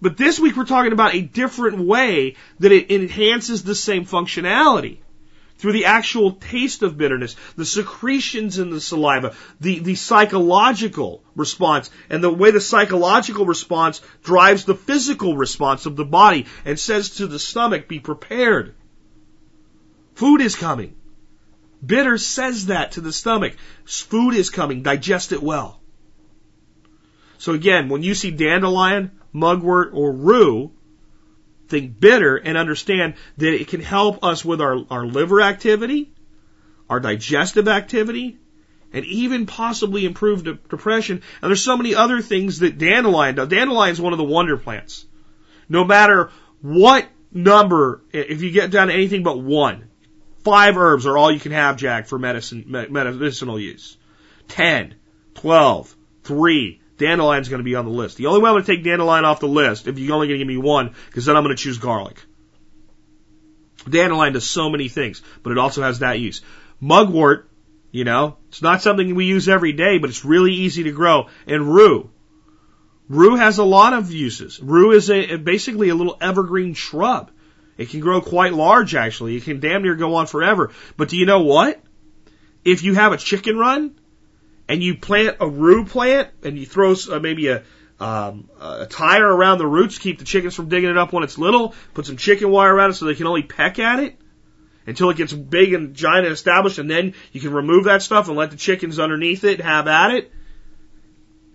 But 0.01 0.17
this 0.17 0.41
week 0.41 0.57
we're 0.57 0.65
talking 0.65 0.93
about 0.93 1.15
a 1.15 1.21
different 1.21 1.79
way 1.79 2.37
that 2.59 2.73
it 2.73 2.91
enhances 2.91 3.63
the 3.63 3.75
same 3.75 4.07
functionality 4.07 4.99
through 5.61 5.73
the 5.73 5.85
actual 5.85 6.33
taste 6.33 6.83
of 6.83 6.97
bitterness, 6.97 7.37
the 7.57 7.67
secretions 7.67 8.59
in 8.59 8.71
the 8.71 8.81
saliva, 8.81 9.35
the, 9.61 9.79
the 9.81 9.95
psychological 9.95 11.23
response, 11.37 11.91
and 12.09 12.25
the 12.25 12.33
way 12.33 12.51
the 12.51 12.61
psychological 12.61 13.45
response 13.45 14.01
drives 14.23 14.65
the 14.65 14.75
physical 14.75 15.37
response 15.37 15.85
of 15.85 15.97
the 15.97 16.05
body 16.05 16.47
and 16.65 16.79
says 16.79 17.11
to 17.11 17.27
the 17.27 17.39
stomach, 17.39 17.89
be 17.89 18.01
prepared. 18.01 18.75
Food 20.15 20.41
is 20.41 20.57
coming. 20.57 20.97
Bitter 21.85 22.17
says 22.17 22.67
that 22.67 22.93
to 22.93 23.03
the 23.03 23.13
stomach. 23.13 23.55
Food 23.85 24.35
is 24.35 24.51
coming. 24.51 24.83
Digest 24.83 25.33
it 25.33 25.43
well. 25.43 25.81
So 27.37 27.53
again, 27.53 27.89
when 27.89 28.03
you 28.03 28.15
see 28.15 28.31
dandelion, 28.31 29.13
mugwort, 29.33 29.91
or 29.93 30.13
rue, 30.13 30.73
think 31.71 31.99
bitter 31.99 32.37
and 32.37 32.59
understand 32.59 33.15
that 33.39 33.55
it 33.55 33.69
can 33.69 33.81
help 33.81 34.23
us 34.25 34.45
with 34.45 34.61
our, 34.61 34.85
our 34.91 35.07
liver 35.07 35.41
activity, 35.41 36.13
our 36.89 37.01
digestive 37.01 37.69
activity, 37.69 38.39
and 38.93 39.05
even 39.05 39.47
possibly 39.47 40.05
improve 40.05 40.45
de- 40.45 40.55
depression. 40.55 41.23
And 41.41 41.51
there's 41.51 41.63
so 41.63 41.77
many 41.77 41.95
other 41.95 42.21
things 42.21 42.59
that 42.59 42.79
dandelion 42.79 43.37
does. 43.37 43.49
Dandelion 43.49 43.93
is 43.93 44.01
one 44.01 44.13
of 44.13 44.19
the 44.19 44.25
wonder 44.25 44.57
plants. 44.57 45.07
No 45.69 45.85
matter 45.85 46.31
what 46.61 47.07
number, 47.33 48.03
if 48.13 48.43
you 48.43 48.51
get 48.51 48.71
down 48.71 48.89
to 48.89 48.95
anything 48.95 49.23
but 49.23 49.41
one, 49.41 49.89
five 50.43 50.77
herbs 50.77 51.07
are 51.07 51.17
all 51.17 51.31
you 51.31 51.41
can 51.41 51.53
have, 51.53 51.77
Jack, 51.77 52.07
for 52.07 52.19
medicine, 52.19 52.65
medicinal 52.67 53.59
use. 53.59 53.97
Ten, 54.49 54.97
twelve, 55.35 55.95
three, 56.25 56.81
Dandelion's 57.01 57.49
going 57.49 57.59
to 57.59 57.65
be 57.65 57.75
on 57.75 57.87
the 57.87 57.91
list. 57.91 58.17
The 58.19 58.27
only 58.27 58.41
way 58.41 58.51
I'm 58.51 58.55
going 58.55 58.65
to 58.65 58.77
take 58.77 58.85
dandelion 58.85 59.25
off 59.25 59.41
the 59.41 59.49
list, 59.49 59.89
if 59.89 59.99
you're 59.99 60.15
only 60.15 60.29
going 60.29 60.39
to 60.39 60.45
give 60.45 60.49
me 60.49 60.59
one, 60.59 60.95
because 61.07 61.25
then 61.25 61.37
I'm 61.37 61.43
going 61.43 61.57
to 61.57 61.63
choose 61.63 61.79
garlic. 61.79 62.23
Dandelion 63.89 64.35
does 64.35 64.49
so 64.49 64.69
many 64.69 64.89
things, 64.89 65.23
but 65.43 65.51
it 65.51 65.59
also 65.59 65.83
has 65.83 66.01
that 66.01 66.21
use. 66.21 66.43
Mugwort, 66.81 67.49
you 67.91 68.05
know, 68.05 68.37
it's 68.49 68.63
not 68.63 68.83
something 68.83 69.15
we 69.15 69.25
use 69.25 69.49
every 69.49 69.73
day, 69.73 69.99
but 69.99 70.11
it's 70.11 70.25
really 70.25 70.53
easy 70.53 70.85
to 70.85 70.93
grow. 70.93 71.29
And 71.47 71.73
rue. 71.73 72.11
Rue 73.09 73.37
has 73.37 73.59
a 73.59 73.65
lot 73.65 73.95
of 73.95 74.13
uses. 74.13 74.61
Rue 74.61 74.93
is 74.93 75.11
a, 75.11 75.37
basically 75.37 75.89
a 75.89 75.95
little 75.95 76.17
evergreen 76.21 76.75
shrub. 76.75 77.31
It 77.77 77.89
can 77.89 78.01
grow 78.01 78.21
quite 78.21 78.53
large, 78.53 78.95
actually. 78.95 79.37
It 79.37 79.45
can 79.45 79.59
damn 79.59 79.83
near 79.83 79.97
go 79.97 80.15
on 80.17 80.27
forever. 80.27 80.71
But 80.97 81.09
do 81.09 81.17
you 81.17 81.27
know 81.27 81.41
what? 81.41 81.83
If 82.63 82.85
you 82.85 82.95
have 82.95 83.13
a 83.13 83.17
chicken 83.17 83.57
run, 83.57 83.99
and 84.71 84.85
you 84.85 84.95
plant 84.95 85.39
a 85.41 85.49
rue 85.49 85.85
plant 85.85 86.29
and 86.45 86.57
you 86.57 86.65
throw 86.65 86.95
uh, 87.11 87.19
maybe 87.19 87.49
a, 87.49 87.65
um, 87.99 88.49
a 88.61 88.87
tire 88.87 89.27
around 89.27 89.59
the 89.59 89.67
roots, 89.67 89.97
to 89.97 90.01
keep 90.01 90.21
the 90.21 90.25
chickens 90.25 90.55
from 90.55 90.69
digging 90.69 90.89
it 90.89 90.97
up 90.97 91.13
when 91.13 91.25
it's 91.25 91.39
little, 91.39 91.75
put 91.93 92.07
some 92.07 92.17
chicken 92.17 92.51
wire 92.53 92.73
around 92.73 92.91
it 92.91 92.95
so 92.95 93.05
they 93.05 93.17
can 93.17 93.27
only 93.27 93.43
peck 93.43 93.81
at 93.81 93.99
it 93.99 94.17
until 94.87 95.11
it 95.11 95.17
gets 95.17 95.33
big 95.33 95.75
and 95.75 95.95
giant 95.95 96.25
and 96.25 96.33
established, 96.33 96.79
and 96.79 96.89
then 96.89 97.15
you 97.33 97.41
can 97.41 97.53
remove 97.53 97.85
that 97.85 98.01
stuff 98.01 98.29
and 98.29 98.37
let 98.37 98.53
the 98.53 98.57
chickens 98.57 99.01
underneath 99.01 99.43
it 99.43 99.61
have 99.61 99.89
at 99.89 100.13
it. 100.13 100.33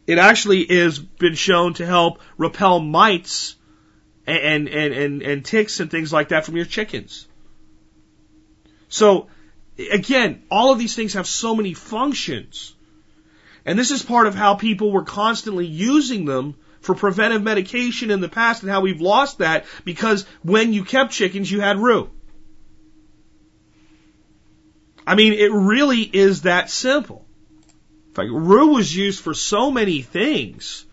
It 0.08 0.18
actually 0.18 0.66
has 0.66 1.00
been 1.00 1.36
shown 1.36 1.74
to 1.76 1.86
help 1.86 2.20
repel 2.38 2.82
mites 2.82 3.56
and, 4.28 4.68
and, 4.68 4.94
and, 4.94 5.22
and 5.22 5.46
ticks 5.46 5.80
and 5.80 5.90
things 5.90 6.12
like 6.12 6.30
that 6.30 6.44
from 6.44 6.58
your 6.58 6.66
chickens. 6.66 7.30
So, 8.90 9.30
again, 9.90 10.44
all 10.52 10.74
of 10.74 10.80
these 10.80 10.96
things 10.96 11.14
have 11.14 11.28
so 11.28 11.56
many 11.56 11.74
functions. 11.74 12.75
And 13.66 13.78
this 13.80 13.92
is 13.92 14.04
part 14.04 14.28
of 14.28 14.36
how 14.36 14.56
people 14.56 14.92
were 14.92 15.04
constantly 15.04 15.66
using 15.66 16.26
them 16.26 16.56
for 16.82 16.94
preventive 16.94 17.42
medication 17.42 18.12
in 18.12 18.22
the 18.22 18.30
past 18.30 18.62
and 18.62 18.72
how 18.72 18.82
we've 18.82 19.02
lost 19.02 19.40
that 19.40 19.66
because 19.84 20.26
when 20.44 20.72
you 20.72 20.84
kept 20.84 21.12
chickens, 21.12 21.52
you 21.52 21.60
had 21.60 21.80
rue. 21.80 22.12
I 25.08 25.16
mean, 25.16 25.34
it 25.34 25.52
really 25.52 26.02
is 26.02 26.44
that 26.44 26.70
simple. 26.70 27.26
In 28.10 28.14
fact, 28.14 28.30
rue 28.32 28.74
was 28.74 28.96
used 28.96 29.22
for 29.22 29.34
so 29.34 29.72
many 29.72 30.02
things 30.02 30.86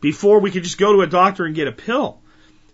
before 0.00 0.40
we 0.40 0.50
could 0.50 0.64
just 0.64 0.78
go 0.78 0.92
to 0.92 1.02
a 1.02 1.06
doctor 1.06 1.44
and 1.44 1.54
get 1.54 1.68
a 1.68 1.72
pill. 1.72 2.20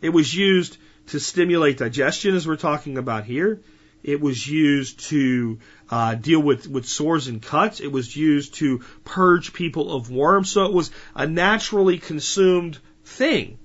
It 0.00 0.10
was 0.10 0.34
used 0.34 0.76
to 1.08 1.20
stimulate 1.20 1.78
digestion, 1.78 2.34
as 2.34 2.46
we're 2.46 2.56
talking 2.56 2.98
about 2.98 3.24
here. 3.24 3.60
It 4.04 4.20
was 4.20 4.46
used 4.46 5.00
to 5.08 5.58
uh, 5.90 6.14
deal 6.14 6.40
with, 6.40 6.68
with 6.68 6.86
sores 6.86 7.26
and 7.26 7.40
cuts. 7.40 7.80
It 7.80 7.90
was 7.90 8.14
used 8.14 8.54
to 8.56 8.80
purge 9.02 9.54
people 9.54 9.94
of 9.94 10.10
worms. 10.10 10.50
So 10.50 10.66
it 10.66 10.74
was 10.74 10.90
a 11.14 11.26
naturally 11.26 11.98
consumed 11.98 12.78
thing 13.04 13.58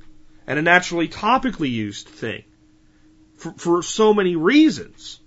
and 0.47 0.57
a 0.57 0.61
naturally 0.61 1.09
topically 1.09 1.69
used 1.69 2.07
thing 2.07 2.45
for, 3.35 3.51
for 3.51 3.83
so 3.83 4.13
many 4.13 4.37
reasons. 4.37 5.19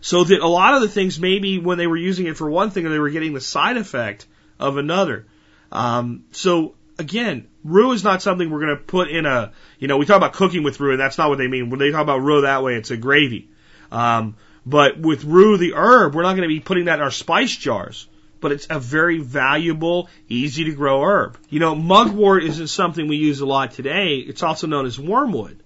So 0.00 0.24
that 0.24 0.40
a 0.40 0.46
lot 0.46 0.74
of 0.74 0.80
the 0.80 0.88
things, 0.88 1.18
maybe 1.18 1.58
when 1.58 1.78
they 1.78 1.86
were 1.86 1.96
using 1.96 2.26
it 2.26 2.36
for 2.36 2.48
one 2.48 2.70
thing, 2.70 2.88
they 2.88 2.98
were 2.98 3.10
getting 3.10 3.34
the 3.34 3.40
side 3.40 3.76
effect 3.76 4.26
of 4.60 4.76
another. 4.76 5.26
Um, 5.72 6.24
so 6.30 6.76
again, 6.98 7.48
rue 7.64 7.92
is 7.92 8.04
not 8.04 8.22
something 8.22 8.48
we're 8.48 8.60
going 8.60 8.76
to 8.76 8.82
put 8.82 9.08
in 9.08 9.26
a, 9.26 9.52
you 9.78 9.88
know, 9.88 9.96
we 9.96 10.06
talk 10.06 10.16
about 10.16 10.34
cooking 10.34 10.62
with 10.62 10.78
rue, 10.78 10.92
and 10.92 11.00
that's 11.00 11.18
not 11.18 11.30
what 11.30 11.38
they 11.38 11.48
mean. 11.48 11.70
When 11.70 11.80
they 11.80 11.90
talk 11.90 12.02
about 12.02 12.18
rue 12.18 12.42
that 12.42 12.62
way, 12.62 12.76
it's 12.76 12.90
a 12.90 12.96
gravy. 12.96 13.48
Um, 13.92 14.36
but 14.64 14.98
with 14.98 15.24
rue, 15.24 15.56
the 15.58 15.74
herb, 15.74 16.14
we're 16.14 16.22
not 16.22 16.36
going 16.36 16.48
to 16.48 16.54
be 16.54 16.60
putting 16.60 16.86
that 16.86 16.98
in 16.98 17.02
our 17.02 17.10
spice 17.10 17.56
jars. 17.56 18.08
But 18.40 18.50
it's 18.50 18.66
a 18.68 18.80
very 18.80 19.18
valuable, 19.18 20.08
easy 20.28 20.64
to 20.64 20.72
grow 20.72 21.02
herb. 21.02 21.38
You 21.48 21.60
know, 21.60 21.76
mugwort 21.76 22.42
isn't 22.42 22.68
something 22.68 23.06
we 23.06 23.16
use 23.16 23.40
a 23.40 23.46
lot 23.46 23.72
today. 23.72 24.16
It's 24.16 24.42
also 24.42 24.66
known 24.66 24.86
as 24.86 24.98
wormwood. 24.98 25.62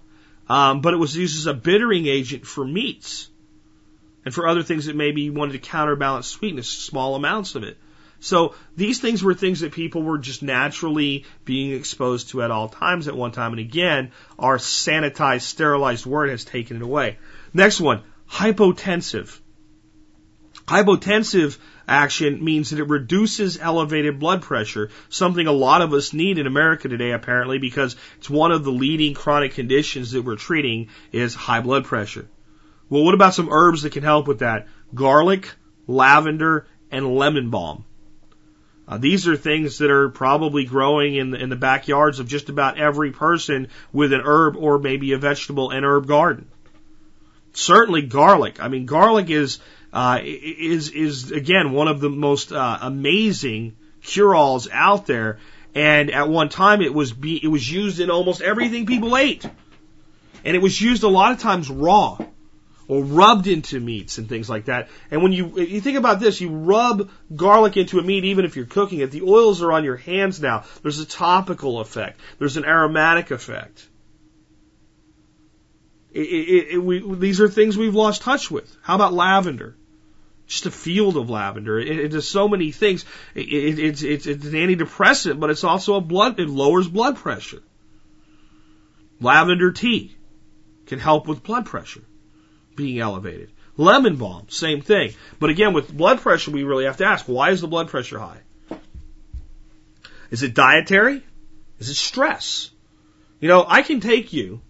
Um, 0.47 0.81
but 0.81 0.93
it 0.93 0.97
was 0.97 1.17
used 1.17 1.37
as 1.37 1.47
a 1.47 1.53
bittering 1.53 2.05
agent 2.05 2.45
for 2.45 2.63
meats 2.63 3.29
and 4.23 4.33
for 4.33 4.47
other 4.47 4.61
things 4.61 4.85
that 4.85 4.95
maybe 4.95 5.21
you 5.21 5.33
wanted 5.33 5.53
to 5.53 5.59
counterbalance 5.59 6.27
sweetness, 6.27 6.69
small 6.69 7.15
amounts 7.15 7.55
of 7.55 7.63
it. 7.63 7.77
So 8.19 8.55
these 8.75 8.99
things 8.99 9.23
were 9.23 9.33
things 9.33 9.59
that 9.59 9.73
people 9.73 10.01
were 10.01 10.17
just 10.17 10.41
naturally 10.41 11.25
being 11.45 11.71
exposed 11.71 12.29
to 12.29 12.41
at 12.41 12.51
all 12.51 12.69
times 12.69 13.07
at 13.07 13.15
one 13.15 13.31
time. 13.31 13.51
And 13.51 13.59
again, 13.59 14.11
our 14.39 14.57
sanitized, 14.57 15.41
sterilized 15.41 16.05
word 16.05 16.29
has 16.29 16.45
taken 16.45 16.77
it 16.77 16.83
away. 16.83 17.17
Next 17.53 17.79
one, 17.79 18.03
hypotensive. 18.29 19.39
Hypotensive 20.67 21.57
action 21.87 22.43
means 22.43 22.71
that 22.71 22.79
it 22.79 22.89
reduces 22.89 23.57
elevated 23.57 24.19
blood 24.19 24.41
pressure, 24.41 24.89
something 25.09 25.47
a 25.47 25.51
lot 25.51 25.81
of 25.81 25.93
us 25.93 26.13
need 26.13 26.37
in 26.37 26.45
America 26.45 26.89
today 26.89 27.11
apparently 27.11 27.57
because 27.57 27.95
it's 28.17 28.29
one 28.29 28.51
of 28.51 28.63
the 28.63 28.71
leading 28.71 29.13
chronic 29.13 29.53
conditions 29.53 30.11
that 30.11 30.23
we're 30.23 30.35
treating 30.35 30.89
is 31.11 31.33
high 31.33 31.61
blood 31.61 31.85
pressure. 31.85 32.27
Well, 32.89 33.03
what 33.03 33.13
about 33.13 33.33
some 33.33 33.49
herbs 33.49 33.83
that 33.83 33.93
can 33.93 34.03
help 34.03 34.27
with 34.27 34.39
that? 34.39 34.67
Garlic, 34.93 35.53
lavender, 35.87 36.67
and 36.91 37.15
lemon 37.15 37.49
balm. 37.49 37.85
Uh, 38.87 38.97
these 38.97 39.27
are 39.27 39.35
things 39.35 39.79
that 39.79 39.91
are 39.91 40.09
probably 40.09 40.63
growing 40.63 41.15
in 41.15 41.31
the, 41.31 41.37
in 41.37 41.49
the 41.49 41.57
backyards 41.57 42.19
of 42.19 42.27
just 42.27 42.47
about 42.47 42.77
every 42.77 43.11
person 43.11 43.67
with 43.91 44.13
an 44.13 44.21
herb 44.23 44.55
or 44.55 44.79
maybe 44.79 45.11
a 45.11 45.17
vegetable 45.17 45.71
and 45.71 45.85
herb 45.85 46.07
garden. 46.07 46.47
Certainly 47.57 48.03
garlic. 48.03 48.61
I 48.61 48.67
mean, 48.67 48.85
garlic 48.85 49.31
is 49.31 49.57
uh, 49.91 50.19
is 50.23 50.89
is 50.89 51.31
again 51.31 51.71
one 51.71 51.87
of 51.87 51.99
the 51.99 52.09
most 52.09 52.51
uh, 52.51 52.77
amazing 52.81 53.75
cure-alls 54.03 54.69
out 54.71 55.07
there. 55.07 55.39
And 55.73 56.11
at 56.11 56.29
one 56.29 56.49
time 56.49 56.83
it 56.83 56.93
was 56.93 57.11
be, 57.11 57.43
it 57.43 57.47
was 57.47 57.67
used 57.69 57.99
in 57.99 58.11
almost 58.11 58.43
everything 58.43 58.85
people 58.85 59.17
ate. 59.17 59.43
And 60.45 60.55
it 60.55 60.61
was 60.61 60.79
used 60.79 61.01
a 61.01 61.07
lot 61.07 61.31
of 61.31 61.39
times 61.39 61.67
raw 61.67 62.19
or 62.87 63.03
rubbed 63.03 63.47
into 63.47 63.79
meats 63.79 64.19
and 64.19 64.29
things 64.29 64.47
like 64.47 64.65
that. 64.65 64.89
And 65.09 65.23
when 65.23 65.31
you 65.33 65.59
you 65.59 65.81
think 65.81 65.97
about 65.97 66.19
this, 66.19 66.39
you 66.39 66.49
rub 66.49 67.09
garlic 67.35 67.75
into 67.75 67.97
a 67.97 68.03
meat, 68.03 68.25
even 68.25 68.45
if 68.45 68.55
you're 68.55 68.65
cooking 68.65 68.99
it, 68.99 69.09
the 69.09 69.23
oils 69.23 69.63
are 69.63 69.71
on 69.71 69.83
your 69.83 69.97
hands 69.97 70.39
now. 70.39 70.65
There's 70.83 70.99
a 70.99 71.07
topical 71.07 71.79
effect. 71.79 72.19
There's 72.37 72.57
an 72.57 72.65
aromatic 72.65 73.31
effect. 73.31 73.87
It, 76.17 76.73
it, 76.73 76.77
we, 76.79 77.15
these 77.15 77.41
are 77.41 77.47
things 77.47 77.77
we've 77.77 77.93
lost 77.93 78.23
touch 78.23 78.49
with. 78.49 78.75
How 78.81 78.95
about 78.95 79.13
lavender? 79.13 79.75
Just 80.47 80.65
a 80.65 80.71
field 80.71 81.15
of 81.15 81.29
lavender. 81.29 81.79
It, 81.79 81.99
it 81.99 82.07
does 82.09 82.27
so 82.27 82.47
many 82.47 82.71
things. 82.71 83.05
it's, 83.35 84.01
it's, 84.01 84.25
it's 84.25 84.45
an 84.45 84.53
antidepressant, 84.53 85.39
but 85.39 85.51
it's 85.51 85.63
also 85.63 85.95
a 85.95 86.01
blood, 86.01 86.39
it 86.39 86.49
lowers 86.49 86.87
blood 86.87 87.17
pressure. 87.17 87.61
Lavender 89.19 89.71
tea 89.71 90.15
can 90.87 90.99
help 90.99 91.27
with 91.27 91.43
blood 91.43 91.65
pressure 91.65 92.03
being 92.75 92.99
elevated. 92.99 93.51
Lemon 93.75 94.15
balm, 94.15 94.49
same 94.49 94.81
thing. 94.81 95.13
But 95.39 95.51
again, 95.51 95.73
with 95.73 95.95
blood 95.95 96.21
pressure, 96.21 96.49
we 96.49 96.63
really 96.63 96.85
have 96.85 96.97
to 96.97 97.05
ask, 97.05 97.25
why 97.25 97.51
is 97.51 97.61
the 97.61 97.67
blood 97.67 97.89
pressure 97.89 98.17
high? 98.17 98.39
Is 100.31 100.41
it 100.41 100.55
dietary? 100.55 101.23
Is 101.77 101.89
it 101.89 101.95
stress? 101.95 102.71
You 103.39 103.49
know, 103.49 103.63
I 103.67 103.83
can 103.83 103.99
take 103.99 104.33
you, 104.33 104.61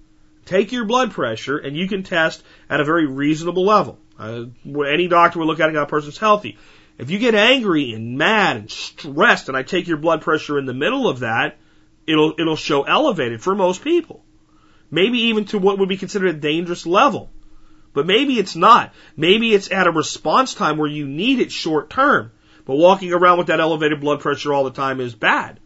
take 0.47 0.71
your 0.71 0.85
blood 0.85 1.11
pressure, 1.11 1.57
and 1.57 1.75
you 1.75 1.87
can 1.87 2.03
test 2.03 2.43
at 2.69 2.79
a 2.79 2.85
very 2.85 3.05
reasonable 3.05 3.65
level. 3.65 3.99
Uh, 4.17 4.45
any 4.65 5.07
doctor 5.07 5.39
will 5.39 5.47
look 5.47 5.59
at 5.59 5.69
it 5.69 5.75
and 5.75 5.77
a 5.77 5.85
person's 5.85 6.17
healthy. 6.17 6.57
If 6.97 7.11
you 7.11 7.19
get 7.19 7.35
angry 7.35 7.93
and 7.93 8.17
mad 8.17 8.57
and 8.57 8.71
stressed, 8.71 9.49
and 9.49 9.57
I 9.57 9.61
take 9.61 9.87
your 9.87 9.97
blood 9.97 10.21
pressure 10.21 10.57
in 10.57 10.65
the 10.65 10.73
middle 10.73 11.07
of 11.07 11.19
that, 11.19 11.57
it'll 12.07 12.33
it'll 12.39 12.55
show 12.55 12.83
elevated 12.83 13.41
for 13.41 13.53
most 13.53 13.83
people. 13.83 14.23
Maybe 14.89 15.19
even 15.25 15.45
to 15.45 15.59
what 15.59 15.77
would 15.77 15.89
be 15.89 15.97
considered 15.97 16.29
a 16.29 16.39
dangerous 16.39 16.85
level. 16.87 17.29
But 17.93 18.07
maybe 18.07 18.39
it's 18.39 18.55
not. 18.55 18.93
Maybe 19.15 19.53
it's 19.53 19.71
at 19.71 19.87
a 19.87 19.91
response 19.91 20.53
time 20.53 20.77
where 20.77 20.89
you 20.89 21.05
need 21.05 21.39
it 21.39 21.51
short 21.51 21.89
term. 21.89 22.31
But 22.65 22.75
walking 22.75 23.13
around 23.13 23.37
with 23.37 23.47
that 23.47 23.59
elevated 23.59 24.01
blood 24.01 24.19
pressure 24.19 24.53
all 24.53 24.63
the 24.63 24.71
time 24.71 24.99
is 24.99 25.13
bad. 25.13 25.59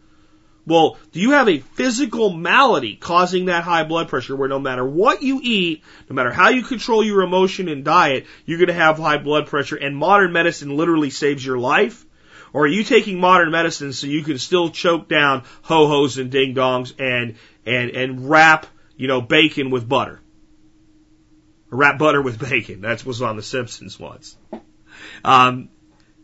Well, 0.66 0.96
do 1.10 1.20
you 1.20 1.32
have 1.32 1.48
a 1.48 1.58
physical 1.58 2.30
malady 2.30 2.94
causing 2.94 3.46
that 3.46 3.64
high 3.64 3.84
blood 3.84 4.08
pressure 4.08 4.36
where 4.36 4.48
no 4.48 4.60
matter 4.60 4.84
what 4.84 5.22
you 5.22 5.40
eat, 5.42 5.82
no 6.08 6.14
matter 6.14 6.30
how 6.30 6.50
you 6.50 6.62
control 6.62 7.04
your 7.04 7.22
emotion 7.22 7.68
and 7.68 7.84
diet, 7.84 8.26
you're 8.46 8.58
going 8.58 8.68
to 8.68 8.74
have 8.74 8.98
high 8.98 9.18
blood 9.18 9.48
pressure 9.48 9.76
and 9.76 9.96
modern 9.96 10.32
medicine 10.32 10.76
literally 10.76 11.10
saves 11.10 11.44
your 11.44 11.58
life? 11.58 12.06
Or 12.52 12.64
are 12.64 12.68
you 12.68 12.84
taking 12.84 13.18
modern 13.18 13.50
medicine 13.50 13.92
so 13.92 14.06
you 14.06 14.22
can 14.22 14.38
still 14.38 14.70
choke 14.70 15.08
down 15.08 15.42
ho-hos 15.62 16.18
and 16.18 16.30
ding-dongs 16.30 16.94
and, 17.00 17.36
and, 17.66 17.90
and 17.90 18.30
wrap, 18.30 18.66
you 18.96 19.08
know, 19.08 19.20
bacon 19.20 19.70
with 19.70 19.88
butter? 19.88 20.20
wrap 21.72 21.98
butter 21.98 22.22
with 22.22 22.38
bacon. 22.38 22.80
That's 22.80 23.04
what's 23.04 23.20
on 23.20 23.36
The 23.36 23.42
Simpsons 23.42 23.98
once. 23.98 24.36
Um, 25.24 25.70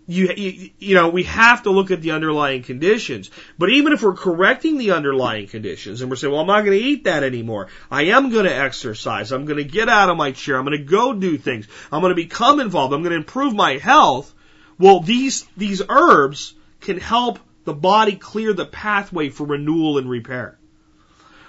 you, 0.09 0.32
you, 0.34 0.70
you 0.78 0.94
know, 0.94 1.11
we 1.11 1.24
have 1.24 1.64
to 1.64 1.70
look 1.70 1.90
at 1.90 2.00
the 2.00 2.12
underlying 2.12 2.62
conditions. 2.62 3.30
But 3.59 3.68
even 3.68 3.92
if 3.92 4.02
we're 4.02 4.14
correcting 4.14 4.78
the 4.78 4.92
underlying 4.92 5.48
conditions 5.48 6.00
and 6.00 6.11
we're 6.11 6.16
saying, 6.16 6.32
well, 6.32 6.40
I'm 6.40 6.46
not 6.46 6.64
going 6.64 6.78
to 6.78 6.84
eat 6.84 7.04
that 7.04 7.22
anymore. 7.22 7.68
I 7.90 8.04
am 8.04 8.30
going 8.30 8.46
to 8.46 8.54
exercise. 8.54 9.30
I'm 9.32 9.44
going 9.44 9.59
to 9.59 9.64
get 9.64 9.90
out 9.90 10.09
of 10.09 10.16
my 10.16 10.32
chair. 10.32 10.56
I'm 10.56 10.64
going 10.64 10.78
to 10.78 10.84
go 10.84 11.12
do 11.12 11.36
things. 11.36 11.68
I'm 11.92 12.00
going 12.00 12.11
to 12.11 12.16
become 12.16 12.59
involved. 12.59 12.94
I'm 12.94 13.02
going 13.02 13.12
to 13.12 13.18
improve 13.18 13.54
my 13.54 13.76
health. 13.76 14.32
Well, 14.78 15.00
these, 15.00 15.44
these 15.59 15.82
herbs 15.86 16.54
can 16.80 16.98
help 16.98 17.38
the 17.64 17.74
body 17.74 18.16
clear 18.16 18.54
the 18.54 18.64
pathway 18.64 19.28
for 19.28 19.46
renewal 19.46 19.98
and 19.98 20.09
repair. 20.09 20.59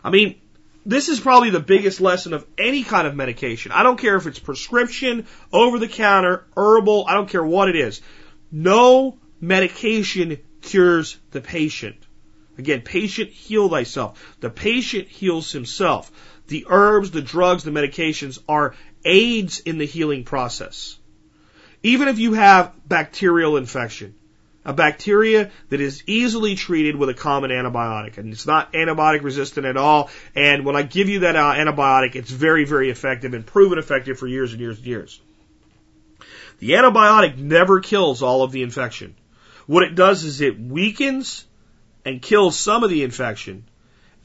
I 0.03 0.09
mean, 0.09 0.41
this 0.85 1.07
is 1.07 1.21
probably 1.21 1.51
the 1.51 1.61
biggest 1.61 2.01
lesson 2.01 2.33
of 2.33 2.45
any 2.57 2.83
kind 2.83 3.07
of 3.07 3.15
medication. 3.15 3.71
I 3.71 3.83
don't 3.83 3.99
care 3.99 4.17
if 4.17 4.27
it's 4.27 4.39
prescription, 4.39 5.27
over 5.53 5.79
the 5.79 5.87
counter, 5.87 6.45
herbal, 6.57 7.05
I 7.07 7.13
don't 7.13 7.29
care 7.29 7.43
what 7.43 7.69
it 7.69 7.77
is. 7.77 8.01
No 8.51 9.17
medication 9.39 10.37
cures 10.61 11.17
the 11.31 11.41
patient. 11.41 11.97
Again, 12.57 12.81
patient 12.81 13.29
heal 13.29 13.69
thyself. 13.69 14.37
The 14.41 14.49
patient 14.49 15.07
heals 15.07 15.51
himself. 15.51 16.11
The 16.47 16.65
herbs, 16.69 17.11
the 17.11 17.21
drugs, 17.21 17.63
the 17.63 17.71
medications 17.71 18.39
are 18.49 18.75
aids 19.05 19.59
in 19.59 19.77
the 19.77 19.85
healing 19.85 20.23
process. 20.23 20.97
Even 21.83 22.09
if 22.09 22.19
you 22.19 22.33
have 22.33 22.73
bacterial 22.85 23.55
infection, 23.55 24.15
a 24.65 24.73
bacteria 24.73 25.51
that 25.69 25.79
is 25.79 26.03
easily 26.05 26.55
treated 26.55 26.95
with 26.95 27.09
a 27.09 27.13
common 27.13 27.49
antibiotic. 27.49 28.17
And 28.17 28.33
it's 28.33 28.45
not 28.45 28.73
antibiotic 28.73 29.23
resistant 29.23 29.65
at 29.65 29.77
all. 29.77 30.09
And 30.35 30.65
when 30.65 30.75
I 30.75 30.81
give 30.81 31.07
you 31.07 31.19
that 31.19 31.35
uh, 31.35 31.53
antibiotic, 31.53 32.15
it's 32.15 32.29
very, 32.29 32.65
very 32.65 32.89
effective 32.89 33.33
and 33.33 33.45
proven 33.45 33.79
effective 33.79 34.19
for 34.19 34.27
years 34.27 34.51
and 34.51 34.59
years 34.59 34.77
and 34.77 34.85
years. 34.85 35.21
The 36.59 36.71
antibiotic 36.71 37.37
never 37.37 37.79
kills 37.79 38.21
all 38.21 38.43
of 38.43 38.51
the 38.51 38.63
infection. 38.63 39.15
What 39.65 39.83
it 39.83 39.95
does 39.95 40.23
is 40.23 40.41
it 40.41 40.59
weakens 40.59 41.45
and 42.05 42.21
kills 42.21 42.57
some 42.57 42.83
of 42.83 42.89
the 42.89 43.03
infection 43.03 43.65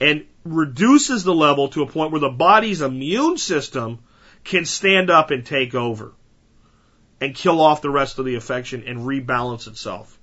and 0.00 0.26
reduces 0.44 1.24
the 1.24 1.34
level 1.34 1.68
to 1.68 1.82
a 1.82 1.86
point 1.86 2.12
where 2.12 2.20
the 2.20 2.28
body's 2.28 2.82
immune 2.82 3.38
system 3.38 4.00
can 4.42 4.64
stand 4.64 5.10
up 5.10 5.30
and 5.30 5.46
take 5.46 5.74
over 5.74 6.12
and 7.20 7.34
kill 7.34 7.60
off 7.60 7.82
the 7.82 7.90
rest 7.90 8.18
of 8.18 8.24
the 8.24 8.34
infection 8.34 8.84
and 8.86 9.00
rebalance 9.00 9.66
itself. 9.66 10.18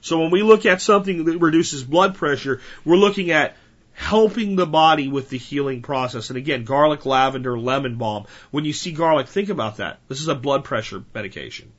So 0.00 0.20
when 0.20 0.30
we 0.30 0.42
look 0.42 0.66
at 0.66 0.80
something 0.80 1.24
that 1.24 1.38
reduces 1.38 1.82
blood 1.82 2.14
pressure, 2.14 2.60
we're 2.84 2.96
looking 2.96 3.30
at 3.30 3.56
helping 3.96 4.56
the 4.56 4.66
body 4.66 5.08
with 5.08 5.30
the 5.30 5.38
healing 5.38 5.80
process. 5.80 6.28
And 6.28 6.36
again, 6.36 6.64
garlic, 6.64 7.06
lavender, 7.06 7.58
lemon 7.58 7.96
balm. 7.96 8.26
When 8.50 8.66
you 8.66 8.74
see 8.74 8.92
garlic, 8.92 9.26
think 9.26 9.48
about 9.48 9.78
that. 9.78 10.00
This 10.06 10.20
is 10.20 10.28
a 10.28 10.34
blood 10.34 10.64
pressure 10.64 11.02
medication 11.14 11.72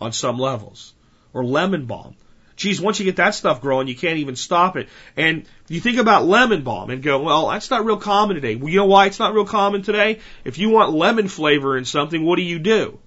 on 0.00 0.12
some 0.12 0.38
levels. 0.38 0.94
Or 1.32 1.44
lemon 1.44 1.86
balm. 1.86 2.14
Geez, 2.54 2.80
once 2.80 3.00
you 3.00 3.04
get 3.04 3.16
that 3.16 3.34
stuff 3.34 3.60
growing, 3.60 3.88
you 3.88 3.96
can't 3.96 4.18
even 4.18 4.36
stop 4.36 4.76
it. 4.76 4.88
And 5.16 5.46
you 5.68 5.80
think 5.80 5.98
about 5.98 6.26
lemon 6.26 6.62
balm 6.62 6.90
and 6.90 7.02
go, 7.02 7.20
well, 7.22 7.48
that's 7.48 7.70
not 7.70 7.84
real 7.84 7.96
common 7.96 8.36
today. 8.36 8.54
Well, 8.54 8.68
you 8.68 8.76
know 8.76 8.86
why 8.86 9.06
it's 9.06 9.18
not 9.18 9.34
real 9.34 9.44
common 9.44 9.82
today? 9.82 10.20
If 10.44 10.58
you 10.58 10.70
want 10.70 10.92
lemon 10.92 11.26
flavor 11.26 11.76
in 11.76 11.84
something, 11.84 12.24
what 12.24 12.36
do 12.36 12.42
you 12.42 12.60
do? 12.60 13.00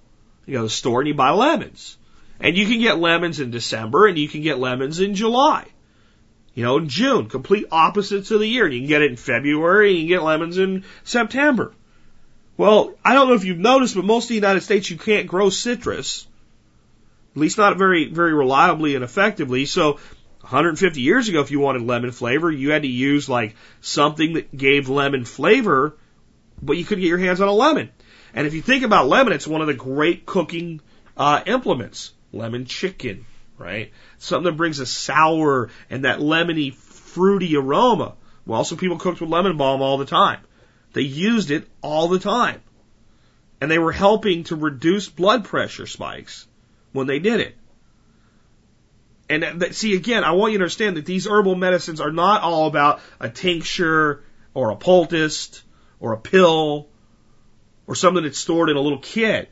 You 0.44 0.52
go 0.52 0.58
to 0.58 0.64
the 0.64 0.70
store 0.70 1.00
and 1.00 1.08
you 1.08 1.14
buy 1.14 1.30
lemons. 1.30 1.96
And 2.38 2.54
you 2.54 2.66
can 2.66 2.80
get 2.80 2.98
lemons 2.98 3.40
in 3.40 3.50
December 3.50 4.06
and 4.06 4.18
you 4.18 4.28
can 4.28 4.42
get 4.42 4.58
lemons 4.58 5.00
in 5.00 5.14
July. 5.14 5.66
You 6.54 6.62
know, 6.62 6.78
in 6.78 6.88
June, 6.88 7.28
complete 7.28 7.66
opposites 7.70 8.30
of 8.30 8.40
the 8.40 8.48
year. 8.48 8.68
You 8.68 8.80
can 8.80 8.88
get 8.88 9.02
it 9.02 9.10
in 9.10 9.16
February 9.16 9.92
you 9.92 10.00
can 10.00 10.08
get 10.08 10.22
lemons 10.22 10.58
in 10.58 10.84
September. 11.02 11.72
Well, 12.56 12.94
I 13.04 13.14
don't 13.14 13.28
know 13.28 13.34
if 13.34 13.44
you've 13.44 13.58
noticed, 13.58 13.96
but 13.96 14.04
most 14.04 14.24
of 14.24 14.28
the 14.28 14.34
United 14.36 14.60
States 14.60 14.88
you 14.88 14.96
can't 14.96 15.26
grow 15.26 15.50
citrus. 15.50 16.26
At 17.34 17.40
least 17.40 17.58
not 17.58 17.76
very, 17.76 18.08
very 18.08 18.32
reliably 18.32 18.94
and 18.94 19.02
effectively. 19.02 19.66
So 19.66 19.98
150 20.42 21.00
years 21.00 21.28
ago, 21.28 21.40
if 21.40 21.50
you 21.50 21.58
wanted 21.58 21.82
lemon 21.82 22.12
flavor, 22.12 22.50
you 22.50 22.70
had 22.70 22.82
to 22.82 22.88
use 22.88 23.28
like 23.28 23.56
something 23.80 24.34
that 24.34 24.56
gave 24.56 24.88
lemon 24.88 25.24
flavor, 25.24 25.96
but 26.62 26.76
you 26.76 26.84
couldn't 26.84 27.02
get 27.02 27.08
your 27.08 27.18
hands 27.18 27.40
on 27.40 27.48
a 27.48 27.52
lemon. 27.52 27.90
And 28.34 28.46
if 28.46 28.54
you 28.54 28.62
think 28.62 28.84
about 28.84 29.08
lemon, 29.08 29.32
it's 29.32 29.48
one 29.48 29.60
of 29.60 29.66
the 29.66 29.74
great 29.74 30.26
cooking 30.26 30.80
uh, 31.16 31.42
implements 31.46 32.12
lemon 32.32 32.66
chicken, 32.66 33.24
right? 33.58 33.92
Something 34.18 34.44
that 34.44 34.56
brings 34.56 34.80
a 34.80 34.86
sour 34.86 35.70
and 35.90 36.04
that 36.04 36.18
lemony, 36.18 36.74
fruity 36.74 37.56
aroma. 37.56 38.14
Well, 38.46 38.64
some 38.64 38.78
people 38.78 38.98
cooked 38.98 39.20
with 39.20 39.30
lemon 39.30 39.56
balm 39.56 39.82
all 39.82 39.98
the 39.98 40.04
time. 40.04 40.40
They 40.92 41.02
used 41.02 41.50
it 41.50 41.68
all 41.82 42.08
the 42.08 42.18
time. 42.18 42.60
And 43.60 43.70
they 43.70 43.78
were 43.78 43.92
helping 43.92 44.44
to 44.44 44.56
reduce 44.56 45.08
blood 45.08 45.44
pressure 45.44 45.86
spikes 45.86 46.46
when 46.92 47.06
they 47.06 47.18
did 47.18 47.40
it. 47.40 47.56
And 49.28 49.62
that, 49.62 49.74
see, 49.74 49.96
again, 49.96 50.22
I 50.22 50.32
want 50.32 50.52
you 50.52 50.58
to 50.58 50.64
understand 50.64 50.96
that 50.96 51.06
these 51.06 51.26
herbal 51.26 51.54
medicines 51.54 52.00
are 52.00 52.12
not 52.12 52.42
all 52.42 52.66
about 52.66 53.00
a 53.18 53.30
tincture 53.30 54.22
or 54.52 54.70
a 54.70 54.76
poultice 54.76 55.62
or 55.98 56.12
a 56.12 56.18
pill 56.18 56.88
or 57.86 57.94
something 57.94 58.22
that's 58.22 58.38
stored 58.38 58.68
in 58.68 58.76
a 58.76 58.80
little 58.80 58.98
kit. 58.98 59.50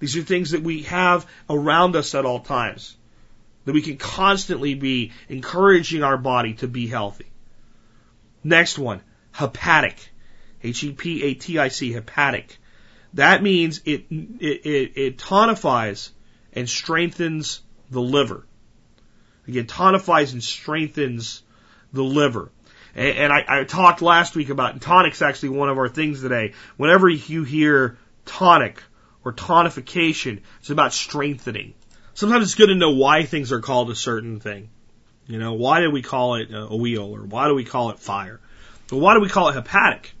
These 0.00 0.16
are 0.16 0.22
things 0.22 0.50
that 0.50 0.62
we 0.62 0.82
have 0.82 1.26
around 1.48 1.94
us 1.94 2.14
at 2.14 2.24
all 2.24 2.40
times. 2.40 2.96
That 3.64 3.72
we 3.72 3.82
can 3.82 3.96
constantly 3.96 4.74
be 4.74 5.12
encouraging 5.28 6.02
our 6.02 6.18
body 6.18 6.54
to 6.54 6.68
be 6.68 6.86
healthy. 6.86 7.26
Next 8.42 8.78
one, 8.78 9.00
hepatic. 9.32 9.96
H-E-P-A-T-I-C, 10.62 11.92
hepatic. 11.92 12.58
That 13.14 13.42
means 13.42 13.80
it, 13.84 14.06
it, 14.10 14.66
it, 14.66 14.92
it 14.96 15.18
tonifies 15.18 16.10
and 16.52 16.68
strengthens 16.68 17.60
the 17.90 18.00
liver. 18.00 18.46
Again, 19.46 19.66
tonifies 19.66 20.32
and 20.32 20.42
strengthens 20.42 21.42
the 21.92 22.02
liver. 22.02 22.50
And, 22.94 23.16
and 23.18 23.32
I, 23.32 23.44
I 23.60 23.64
talked 23.64 24.02
last 24.02 24.34
week 24.36 24.48
about 24.48 24.80
tonic's 24.80 25.22
actually 25.22 25.50
one 25.50 25.68
of 25.68 25.78
our 25.78 25.88
things 25.88 26.22
today. 26.22 26.54
Whenever 26.76 27.08
you 27.08 27.44
hear 27.44 27.98
tonic 28.24 28.82
or 29.24 29.32
tonification. 29.32 30.40
It's 30.60 30.70
about 30.70 30.92
strengthening. 30.92 31.74
Sometimes 32.14 32.44
it's 32.44 32.54
good 32.54 32.68
to 32.68 32.76
know 32.76 32.90
why 32.90 33.24
things 33.24 33.50
are 33.52 33.60
called 33.60 33.90
a 33.90 33.96
certain 33.96 34.38
thing. 34.38 34.70
You 35.26 35.38
know, 35.38 35.54
why 35.54 35.80
do 35.80 35.90
we 35.90 36.02
call 36.02 36.36
it 36.36 36.48
a 36.52 36.76
wheel 36.76 37.14
or 37.14 37.22
why 37.22 37.48
do 37.48 37.54
we 37.54 37.64
call 37.64 37.90
it 37.90 37.98
fire? 37.98 38.40
But 38.88 38.98
why 38.98 39.14
do 39.14 39.20
we 39.20 39.28
call 39.28 39.48
it 39.48 39.54
hepatic? 39.54 40.14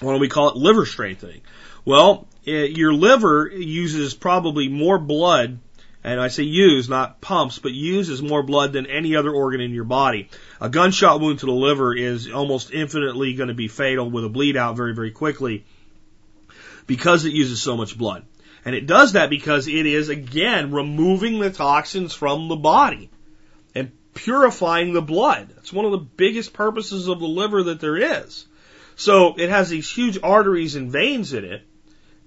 Why 0.00 0.14
do 0.14 0.20
we 0.20 0.28
call 0.28 0.50
it 0.50 0.56
liver 0.56 0.86
strengthening? 0.86 1.40
Well, 1.84 2.28
it, 2.44 2.76
your 2.76 2.92
liver 2.92 3.50
uses 3.52 4.14
probably 4.14 4.68
more 4.68 4.98
blood, 4.98 5.58
and 6.04 6.20
I 6.20 6.28
say 6.28 6.44
use, 6.44 6.88
not 6.88 7.20
pumps, 7.20 7.58
but 7.58 7.72
uses 7.72 8.22
more 8.22 8.42
blood 8.42 8.72
than 8.72 8.86
any 8.86 9.16
other 9.16 9.30
organ 9.30 9.60
in 9.60 9.72
your 9.72 9.84
body. 9.84 10.28
A 10.60 10.68
gunshot 10.68 11.20
wound 11.20 11.40
to 11.40 11.46
the 11.46 11.52
liver 11.52 11.96
is 11.96 12.30
almost 12.30 12.70
infinitely 12.70 13.34
going 13.34 13.48
to 13.48 13.54
be 13.54 13.68
fatal 13.68 14.08
with 14.08 14.24
a 14.24 14.28
bleed 14.28 14.56
out 14.56 14.76
very, 14.76 14.94
very 14.94 15.10
quickly 15.10 15.64
because 16.86 17.24
it 17.24 17.32
uses 17.32 17.60
so 17.60 17.76
much 17.76 17.98
blood. 17.98 18.24
And 18.68 18.76
it 18.76 18.86
does 18.86 19.12
that 19.12 19.30
because 19.30 19.66
it 19.66 19.86
is, 19.86 20.10
again, 20.10 20.72
removing 20.72 21.38
the 21.38 21.48
toxins 21.48 22.12
from 22.12 22.48
the 22.48 22.56
body 22.56 23.08
and 23.74 23.92
purifying 24.12 24.92
the 24.92 25.00
blood. 25.00 25.54
It's 25.56 25.72
one 25.72 25.86
of 25.86 25.90
the 25.90 25.96
biggest 25.96 26.52
purposes 26.52 27.08
of 27.08 27.18
the 27.18 27.26
liver 27.26 27.62
that 27.62 27.80
there 27.80 27.96
is. 27.96 28.44
So 28.94 29.36
it 29.38 29.48
has 29.48 29.70
these 29.70 29.90
huge 29.90 30.18
arteries 30.22 30.76
and 30.76 30.92
veins 30.92 31.32
in 31.32 31.46
it, 31.46 31.66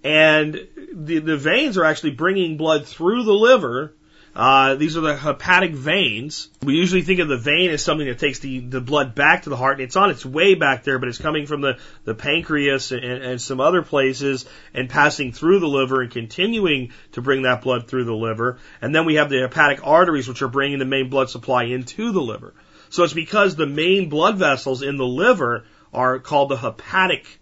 and 0.04 0.68
the, 0.92 1.20
the 1.20 1.38
veins 1.38 1.78
are 1.78 1.86
actually 1.86 2.14
bringing 2.14 2.58
blood 2.58 2.88
through 2.88 3.24
the 3.24 3.34
liver 3.34 3.94
uh, 4.34 4.76
these 4.76 4.96
are 4.96 5.02
the 5.02 5.16
hepatic 5.16 5.72
veins. 5.72 6.50
We 6.64 6.76
usually 6.76 7.02
think 7.02 7.20
of 7.20 7.28
the 7.28 7.38
vein 7.38 7.70
as 7.70 7.84
something 7.84 8.08
that 8.08 8.20
takes 8.20 8.40
the, 8.40 8.60
the 8.60 8.80
blood 8.80 9.14
back 9.14 9.44
to 9.44 9.50
the 9.50 9.58
heart. 9.58 9.74
and 9.74 9.84
It's 9.84 9.98
on 9.98 10.10
its 10.10 10.26
way 10.26 10.56
back 10.56 10.86
there, 10.86 11.00
but 11.00 11.10
it's 11.10 11.18
coming 11.18 11.48
from 11.48 11.60
the, 11.60 11.80
the 12.06 12.16
pancreas 12.16 12.94
and, 12.94 13.04
and 13.04 13.42
some 13.42 13.60
other 13.60 13.82
places 13.82 14.46
and 14.74 14.90
passing 14.90 15.34
through 15.34 15.60
the 15.60 15.68
liver 15.68 16.02
and 16.02 16.10
continuing 16.10 16.94
to 17.12 17.22
bring 17.22 17.42
that 17.42 17.62
blood 17.62 17.88
through 17.88 18.06
the 18.06 18.16
liver. 18.16 18.60
And 18.82 18.96
then 18.96 19.06
we 19.06 19.16
have 19.16 19.30
the 19.30 19.42
hepatic 19.42 19.86
arteries, 19.86 20.30
which 20.30 20.42
are 20.42 20.48
bringing 20.48 20.80
the 20.80 20.86
main 20.86 21.10
blood 21.10 21.30
supply 21.30 21.64
into 21.66 22.14
the 22.14 22.22
liver. 22.22 22.54
So 22.90 23.04
it's 23.04 23.14
because 23.14 23.56
the 23.56 23.68
main 23.68 24.08
blood 24.08 24.38
vessels 24.38 24.82
in 24.82 24.96
the 24.96 25.06
liver 25.06 25.66
are 25.94 26.20
called 26.20 26.50
the 26.50 26.58
hepatic 26.58 27.41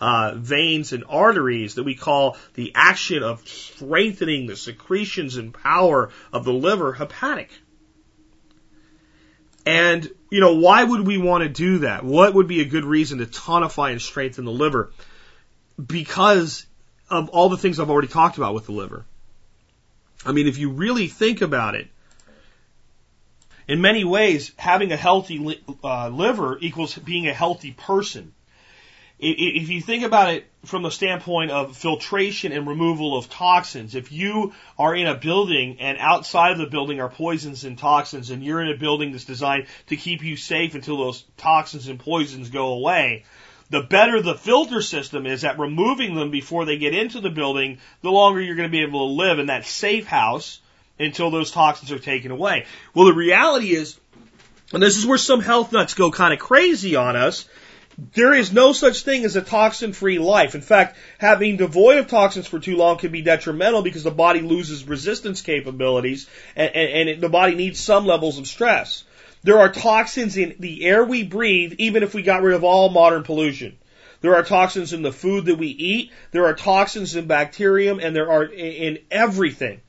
uh, 0.00 0.34
veins 0.36 0.92
and 0.92 1.04
arteries 1.08 1.74
that 1.74 1.84
we 1.84 1.94
call 1.94 2.36
the 2.54 2.72
action 2.74 3.22
of 3.22 3.46
strengthening 3.46 4.46
the 4.46 4.56
secretions 4.56 5.36
and 5.36 5.52
power 5.52 6.10
of 6.32 6.44
the 6.44 6.52
liver 6.52 6.92
hepatic. 6.92 7.50
And, 9.66 10.08
you 10.30 10.40
know, 10.40 10.56
why 10.56 10.82
would 10.82 11.06
we 11.06 11.18
want 11.18 11.42
to 11.42 11.48
do 11.48 11.80
that? 11.80 12.02
What 12.02 12.34
would 12.34 12.48
be 12.48 12.60
a 12.60 12.64
good 12.64 12.84
reason 12.84 13.18
to 13.18 13.26
tonify 13.26 13.92
and 13.92 14.00
strengthen 14.00 14.44
the 14.44 14.50
liver? 14.50 14.90
Because 15.84 16.66
of 17.10 17.28
all 17.30 17.48
the 17.48 17.58
things 17.58 17.78
I've 17.78 17.90
already 17.90 18.08
talked 18.08 18.38
about 18.38 18.54
with 18.54 18.66
the 18.66 18.72
liver. 18.72 19.04
I 20.24 20.32
mean, 20.32 20.46
if 20.46 20.58
you 20.58 20.70
really 20.70 21.08
think 21.08 21.42
about 21.42 21.74
it, 21.74 21.88
in 23.68 23.80
many 23.80 24.04
ways, 24.04 24.52
having 24.56 24.92
a 24.92 24.96
healthy 24.96 25.60
uh, 25.84 26.08
liver 26.08 26.58
equals 26.60 26.96
being 26.96 27.28
a 27.28 27.34
healthy 27.34 27.72
person 27.72 28.32
if 29.22 29.68
you 29.68 29.82
think 29.82 30.02
about 30.02 30.32
it 30.32 30.46
from 30.64 30.82
the 30.82 30.90
standpoint 30.90 31.50
of 31.50 31.76
filtration 31.76 32.52
and 32.52 32.66
removal 32.66 33.16
of 33.16 33.28
toxins, 33.28 33.94
if 33.94 34.10
you 34.10 34.54
are 34.78 34.94
in 34.94 35.06
a 35.06 35.14
building 35.14 35.76
and 35.78 35.98
outside 35.98 36.52
of 36.52 36.58
the 36.58 36.66
building 36.66 37.00
are 37.00 37.10
poisons 37.10 37.64
and 37.64 37.76
toxins 37.76 38.30
and 38.30 38.42
you're 38.42 38.62
in 38.62 38.70
a 38.70 38.78
building 38.78 39.12
that's 39.12 39.26
designed 39.26 39.66
to 39.88 39.96
keep 39.96 40.22
you 40.22 40.36
safe 40.36 40.74
until 40.74 40.96
those 40.96 41.24
toxins 41.36 41.88
and 41.88 41.98
poisons 41.98 42.48
go 42.48 42.72
away, 42.72 43.24
the 43.68 43.82
better 43.82 44.22
the 44.22 44.34
filter 44.34 44.80
system 44.80 45.26
is 45.26 45.44
at 45.44 45.58
removing 45.58 46.14
them 46.14 46.30
before 46.30 46.64
they 46.64 46.78
get 46.78 46.94
into 46.94 47.20
the 47.20 47.30
building, 47.30 47.78
the 48.00 48.10
longer 48.10 48.40
you're 48.40 48.56
going 48.56 48.68
to 48.68 48.72
be 48.72 48.82
able 48.82 49.08
to 49.08 49.14
live 49.14 49.38
in 49.38 49.46
that 49.46 49.66
safe 49.66 50.06
house 50.06 50.60
until 50.98 51.30
those 51.30 51.50
toxins 51.50 51.92
are 51.92 51.98
taken 51.98 52.30
away. 52.30 52.66
Well, 52.94 53.06
the 53.06 53.14
reality 53.14 53.74
is, 53.74 53.98
and 54.72 54.82
this 54.82 54.96
is 54.96 55.06
where 55.06 55.18
some 55.18 55.40
health 55.40 55.72
nuts 55.72 55.94
go 55.94 56.10
kind 56.10 56.32
of 56.32 56.38
crazy 56.38 56.96
on 56.96 57.16
us, 57.16 57.46
there 58.14 58.34
is 58.34 58.52
no 58.52 58.72
such 58.72 59.02
thing 59.02 59.24
as 59.24 59.36
a 59.36 59.42
toxin 59.42 59.92
free 59.92 60.18
life. 60.18 60.54
In 60.54 60.60
fact, 60.60 60.96
having 61.18 61.56
devoid 61.56 61.98
of 61.98 62.06
toxins 62.08 62.46
for 62.46 62.58
too 62.58 62.76
long 62.76 62.98
can 62.98 63.12
be 63.12 63.22
detrimental 63.22 63.82
because 63.82 64.02
the 64.02 64.10
body 64.10 64.40
loses 64.40 64.84
resistance 64.84 65.42
capabilities 65.42 66.28
and, 66.56 66.74
and, 66.74 66.90
and 66.90 67.08
it, 67.08 67.20
the 67.20 67.28
body 67.28 67.54
needs 67.54 67.78
some 67.78 68.06
levels 68.06 68.38
of 68.38 68.46
stress. 68.46 69.04
There 69.42 69.58
are 69.58 69.72
toxins 69.72 70.36
in 70.36 70.56
the 70.58 70.84
air 70.84 71.04
we 71.04 71.22
breathe, 71.22 71.74
even 71.78 72.02
if 72.02 72.14
we 72.14 72.22
got 72.22 72.42
rid 72.42 72.54
of 72.54 72.64
all 72.64 72.90
modern 72.90 73.22
pollution. 73.22 73.76
There 74.20 74.36
are 74.36 74.42
toxins 74.42 74.92
in 74.92 75.02
the 75.02 75.12
food 75.12 75.46
that 75.46 75.56
we 75.56 75.68
eat. 75.68 76.10
There 76.30 76.46
are 76.46 76.54
toxins 76.54 77.16
in 77.16 77.26
bacterium 77.26 78.00
and 78.00 78.14
there 78.14 78.30
are 78.30 78.44
in 78.44 78.98
everything. 79.10 79.80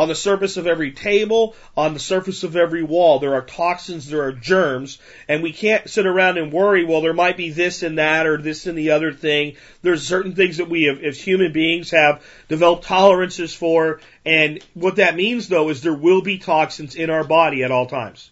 On 0.00 0.08
the 0.08 0.14
surface 0.14 0.56
of 0.56 0.66
every 0.66 0.92
table, 0.92 1.54
on 1.76 1.92
the 1.92 2.00
surface 2.00 2.42
of 2.42 2.56
every 2.56 2.82
wall, 2.82 3.18
there 3.18 3.34
are 3.34 3.42
toxins, 3.42 4.08
there 4.08 4.22
are 4.22 4.32
germs, 4.32 4.96
and 5.28 5.42
we 5.42 5.52
can't 5.52 5.90
sit 5.90 6.06
around 6.06 6.38
and 6.38 6.50
worry, 6.50 6.84
well, 6.84 7.02
there 7.02 7.12
might 7.12 7.36
be 7.36 7.50
this 7.50 7.82
and 7.82 7.98
that 7.98 8.26
or 8.26 8.38
this 8.38 8.66
and 8.66 8.78
the 8.78 8.92
other 8.92 9.12
thing. 9.12 9.56
There's 9.82 10.08
certain 10.08 10.34
things 10.34 10.56
that 10.56 10.70
we 10.70 10.84
have, 10.84 11.04
as 11.04 11.20
human 11.20 11.52
beings 11.52 11.90
have 11.90 12.24
developed 12.48 12.84
tolerances 12.84 13.54
for, 13.54 14.00
and 14.24 14.64
what 14.72 14.96
that 14.96 15.16
means 15.16 15.48
though 15.48 15.68
is 15.68 15.82
there 15.82 15.92
will 15.92 16.22
be 16.22 16.38
toxins 16.38 16.94
in 16.94 17.10
our 17.10 17.24
body 17.24 17.62
at 17.62 17.70
all 17.70 17.84
times 17.84 18.30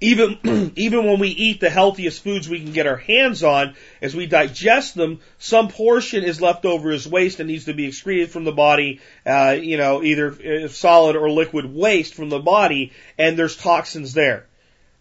even 0.00 0.72
even 0.76 1.06
when 1.06 1.18
we 1.18 1.28
eat 1.28 1.60
the 1.60 1.70
healthiest 1.70 2.22
foods 2.22 2.48
we 2.48 2.60
can 2.60 2.72
get 2.72 2.86
our 2.86 2.96
hands 2.96 3.42
on, 3.42 3.74
as 4.00 4.14
we 4.14 4.26
digest 4.26 4.94
them, 4.94 5.20
some 5.38 5.68
portion 5.68 6.24
is 6.24 6.40
left 6.40 6.64
over 6.64 6.90
as 6.90 7.06
waste 7.06 7.40
and 7.40 7.48
needs 7.48 7.64
to 7.64 7.74
be 7.74 7.86
excreted 7.86 8.30
from 8.30 8.44
the 8.44 8.52
body. 8.52 9.00
Uh, 9.26 9.56
you 9.60 9.76
know, 9.76 10.02
either 10.02 10.64
uh, 10.64 10.68
solid 10.68 11.16
or 11.16 11.30
liquid 11.30 11.72
waste 11.74 12.14
from 12.14 12.28
the 12.28 12.38
body, 12.38 12.92
and 13.18 13.38
there's 13.38 13.56
toxins 13.56 14.14
there. 14.14 14.46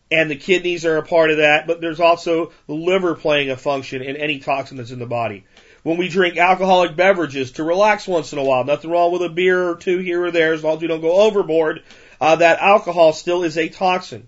And 0.09 0.31
the 0.31 0.37
kidneys 0.37 0.85
are 0.85 0.97
a 0.97 1.03
part 1.03 1.31
of 1.31 1.37
that, 1.37 1.67
but 1.67 1.81
there's 1.81 1.99
also 1.99 2.53
the 2.65 2.73
liver 2.73 3.13
playing 3.13 3.49
a 3.49 3.57
function 3.57 4.01
in 4.01 4.15
any 4.15 4.39
toxin 4.39 4.77
that's 4.77 4.91
in 4.91 4.99
the 4.99 5.05
body. 5.05 5.43
When 5.83 5.97
we 5.97 6.07
drink 6.07 6.37
alcoholic 6.37 6.95
beverages 6.95 7.51
to 7.53 7.63
relax 7.63 8.07
once 8.07 8.33
in 8.33 8.39
a 8.39 8.43
while, 8.43 8.63
nothing 8.63 8.89
wrong 8.89 9.11
with 9.11 9.21
a 9.21 9.29
beer 9.29 9.69
or 9.69 9.75
two 9.75 9.99
here 9.99 10.25
or 10.25 10.31
there 10.31 10.53
as 10.53 10.63
long 10.63 10.77
as 10.77 10.81
we 10.81 10.87
don't 10.87 11.01
go 11.01 11.21
overboard, 11.21 11.83
uh, 12.19 12.37
that 12.37 12.59
alcohol 12.59 13.13
still 13.13 13.43
is 13.43 13.57
a 13.57 13.69
toxin. 13.69 14.27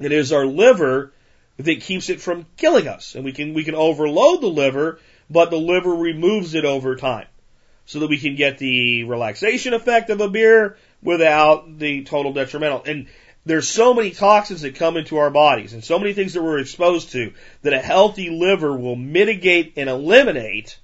It 0.00 0.12
is 0.12 0.32
our 0.32 0.46
liver 0.46 1.12
that 1.58 1.80
keeps 1.82 2.08
it 2.08 2.20
from 2.20 2.46
killing 2.56 2.88
us. 2.88 3.14
And 3.14 3.24
we 3.24 3.32
can, 3.32 3.54
we 3.54 3.64
can 3.64 3.74
overload 3.74 4.40
the 4.40 4.48
liver, 4.48 4.98
but 5.30 5.50
the 5.50 5.58
liver 5.58 5.94
removes 5.94 6.54
it 6.54 6.64
over 6.64 6.96
time. 6.96 7.26
So 7.84 7.98
that 7.98 8.08
we 8.08 8.18
can 8.18 8.36
get 8.36 8.58
the 8.58 9.04
relaxation 9.04 9.74
effect 9.74 10.08
of 10.10 10.20
a 10.20 10.28
beer 10.28 10.76
without 11.02 11.78
the 11.78 12.04
total 12.04 12.32
detrimental. 12.32 12.82
And 12.86 13.08
there's 13.44 13.68
so 13.68 13.92
many 13.92 14.12
toxins 14.12 14.62
that 14.62 14.76
come 14.76 14.96
into 14.96 15.18
our 15.18 15.30
bodies 15.30 15.72
and 15.72 15.82
so 15.82 15.98
many 15.98 16.12
things 16.12 16.34
that 16.34 16.42
we're 16.42 16.60
exposed 16.60 17.10
to 17.12 17.32
that 17.62 17.72
a 17.72 17.80
healthy 17.80 18.30
liver 18.30 18.76
will 18.76 18.94
mitigate 18.94 19.74
and 19.76 19.90
eliminate 19.90 20.78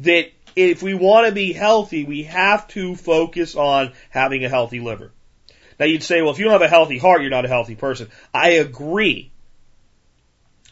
that 0.00 0.30
if 0.56 0.82
we 0.82 0.94
want 0.94 1.26
to 1.26 1.32
be 1.32 1.52
healthy, 1.52 2.04
we 2.04 2.22
have 2.24 2.66
to 2.68 2.96
focus 2.96 3.54
on 3.54 3.92
having 4.10 4.44
a 4.44 4.48
healthy 4.48 4.80
liver. 4.80 5.12
Now 5.78 5.86
you'd 5.86 6.02
say, 6.02 6.22
well, 6.22 6.32
if 6.32 6.38
you 6.38 6.44
don't 6.44 6.52
have 6.52 6.62
a 6.62 6.68
healthy 6.68 6.98
heart, 6.98 7.20
you're 7.20 7.30
not 7.30 7.44
a 7.44 7.48
healthy 7.48 7.76
person. 7.76 8.08
I 8.34 8.50
agree. 8.50 9.30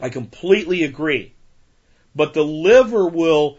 I 0.01 0.09
completely 0.09 0.85
agree. 0.85 1.33
But 2.15 2.35
the 2.35 2.45
liver 2.45 3.07
will, 3.07 3.59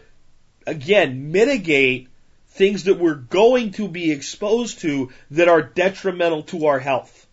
again, 0.66 1.32
mitigate 1.32 2.08
things 2.50 2.84
that 2.84 2.98
we're 2.98 3.14
going 3.14 3.72
to 3.72 3.88
be 3.88 4.10
exposed 4.10 4.80
to 4.80 5.10
that 5.30 5.48
are 5.48 5.62
detrimental 5.62 6.42
to 6.44 6.66
our 6.66 6.78
health. 6.78 7.26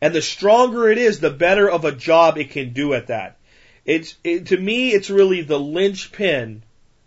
And 0.00 0.14
the 0.14 0.22
stronger 0.22 0.88
it 0.88 0.98
is, 0.98 1.20
the 1.20 1.30
better 1.30 1.68
of 1.68 1.84
a 1.84 1.92
job 1.92 2.38
it 2.38 2.50
can 2.50 2.72
do 2.72 2.94
at 2.94 3.08
that. 3.08 3.38
It's, 3.84 4.14
it, 4.24 4.46
to 4.46 4.56
me, 4.56 4.90
it's 4.90 5.10
really 5.10 5.42
the 5.42 5.58
linchpin 5.58 6.62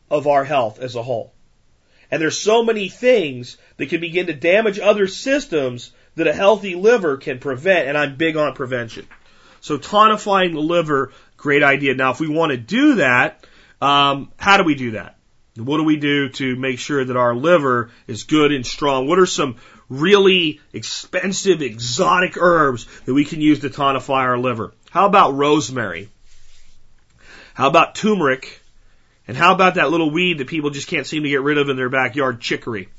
of 0.10 0.28
our 0.28 0.44
health 0.44 0.80
as 0.80 0.96
a 0.96 1.04
whole. 1.04 1.34
And 2.12 2.22
there's 2.22 2.38
so 2.38 2.64
many 2.64 2.90
things 2.90 3.58
that 3.78 3.90
can 3.90 4.02
begin 4.02 4.28
to 4.28 4.34
damage 4.34 4.80
other 4.80 5.08
systems 5.08 5.92
that 6.20 6.28
a 6.28 6.34
healthy 6.34 6.76
liver 6.76 7.16
can 7.16 7.40
prevent, 7.40 7.88
and 7.88 7.98
I'm 7.98 8.18
big 8.18 8.36
on 8.36 8.54
prevention. 8.54 9.08
So 9.62 9.78
tonifying 9.78 10.54
the 10.54 10.60
liver, 10.60 11.14
great 11.38 11.64
idea. 11.64 11.96
Now, 11.96 12.12
if 12.12 12.20
we 12.20 12.28
want 12.28 12.52
to 12.52 12.58
do 12.58 12.96
that, 12.96 13.46
um, 13.82 14.32
how 14.38 14.58
do 14.58 14.64
we 14.64 14.76
do 14.76 14.92
that? 14.92 15.16
What 15.56 15.78
do 15.78 15.84
we 15.84 15.96
do 15.96 16.30
to 16.30 16.58
make 16.58 16.78
sure 16.78 17.04
that 17.04 17.16
our 17.16 17.34
liver 17.34 17.92
is 18.06 18.24
good 18.24 18.52
and 18.52 18.66
strong? 18.66 19.08
What 19.08 19.20
are 19.20 19.26
some 19.26 19.58
really 19.88 20.60
expensive, 20.74 21.62
exotic 21.62 22.36
herbs 22.38 22.86
that 23.06 23.14
we 23.14 23.24
can 23.24 23.40
use 23.40 23.60
to 23.60 23.70
tonify 23.70 24.22
our 24.22 24.38
liver? 24.38 24.74
How 24.90 25.06
about 25.06 25.36
rosemary? 25.36 26.10
How 27.54 27.70
about 27.70 27.96
turmeric? 27.96 28.62
And 29.26 29.38
how 29.38 29.54
about 29.54 29.76
that 29.76 29.90
little 29.90 30.12
weed 30.12 30.40
that 30.40 30.48
people 30.48 30.70
just 30.70 30.90
can't 30.90 31.08
seem 31.08 31.24
to 31.24 31.30
get 31.30 31.42
rid 31.42 31.58
of 31.58 31.70
in 31.70 31.78
their 31.78 31.90
backyard, 31.90 32.42
chicory? 32.42 32.90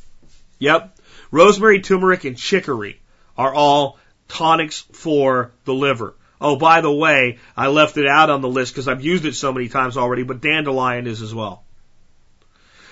Yep. 0.59 0.97
Rosemary, 1.31 1.81
turmeric, 1.81 2.25
and 2.25 2.37
chicory 2.39 3.01
are 3.41 3.55
all 3.55 3.99
tonics 4.29 4.85
for 4.93 5.51
the 5.65 5.73
liver. 5.73 6.15
Oh, 6.43 6.57
by 6.57 6.83
the 6.83 6.93
way, 6.93 7.39
I 7.57 7.69
left 7.69 7.97
it 7.97 8.07
out 8.07 8.29
on 8.29 8.43
the 8.43 8.49
list 8.49 8.75
because 8.75 8.87
I've 8.87 9.03
used 9.03 9.25
it 9.25 9.35
so 9.35 9.51
many 9.51 9.69
times 9.69 9.97
already, 9.97 10.25
but 10.25 10.43
dandelion 10.43 11.07
is 11.07 11.23
as 11.23 11.35
well. 11.35 11.65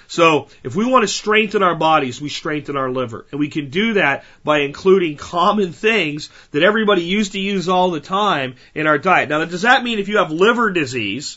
So 0.07 0.49
if 0.63 0.75
we 0.75 0.87
want 0.87 1.03
to 1.03 1.09
strengthen 1.09 1.63
our 1.63 1.75
bodies, 1.75 2.19
we 2.19 2.31
strengthen 2.31 2.79
our 2.79 2.91
liver. 2.91 3.27
And 3.31 3.39
we 3.39 3.49
can 3.49 3.69
do 3.69 3.93
that 3.95 4.25
by 4.43 4.61
including 4.61 5.19
common 5.19 5.73
things 5.73 6.31
that 6.53 6.63
everybody 6.63 7.03
used 7.03 7.33
to 7.33 7.39
use 7.39 7.69
all 7.69 7.91
the 7.91 8.01
time 8.01 8.57
in 8.75 8.87
our 8.87 8.97
diet. 8.97 9.29
Now, 9.29 9.45
does 9.45 9.63
that 9.63 9.85
mean 9.85 9.99
if 9.99 10.09
you 10.09 10.17
have 10.17 10.31
liver 10.33 10.71
disease 10.71 11.37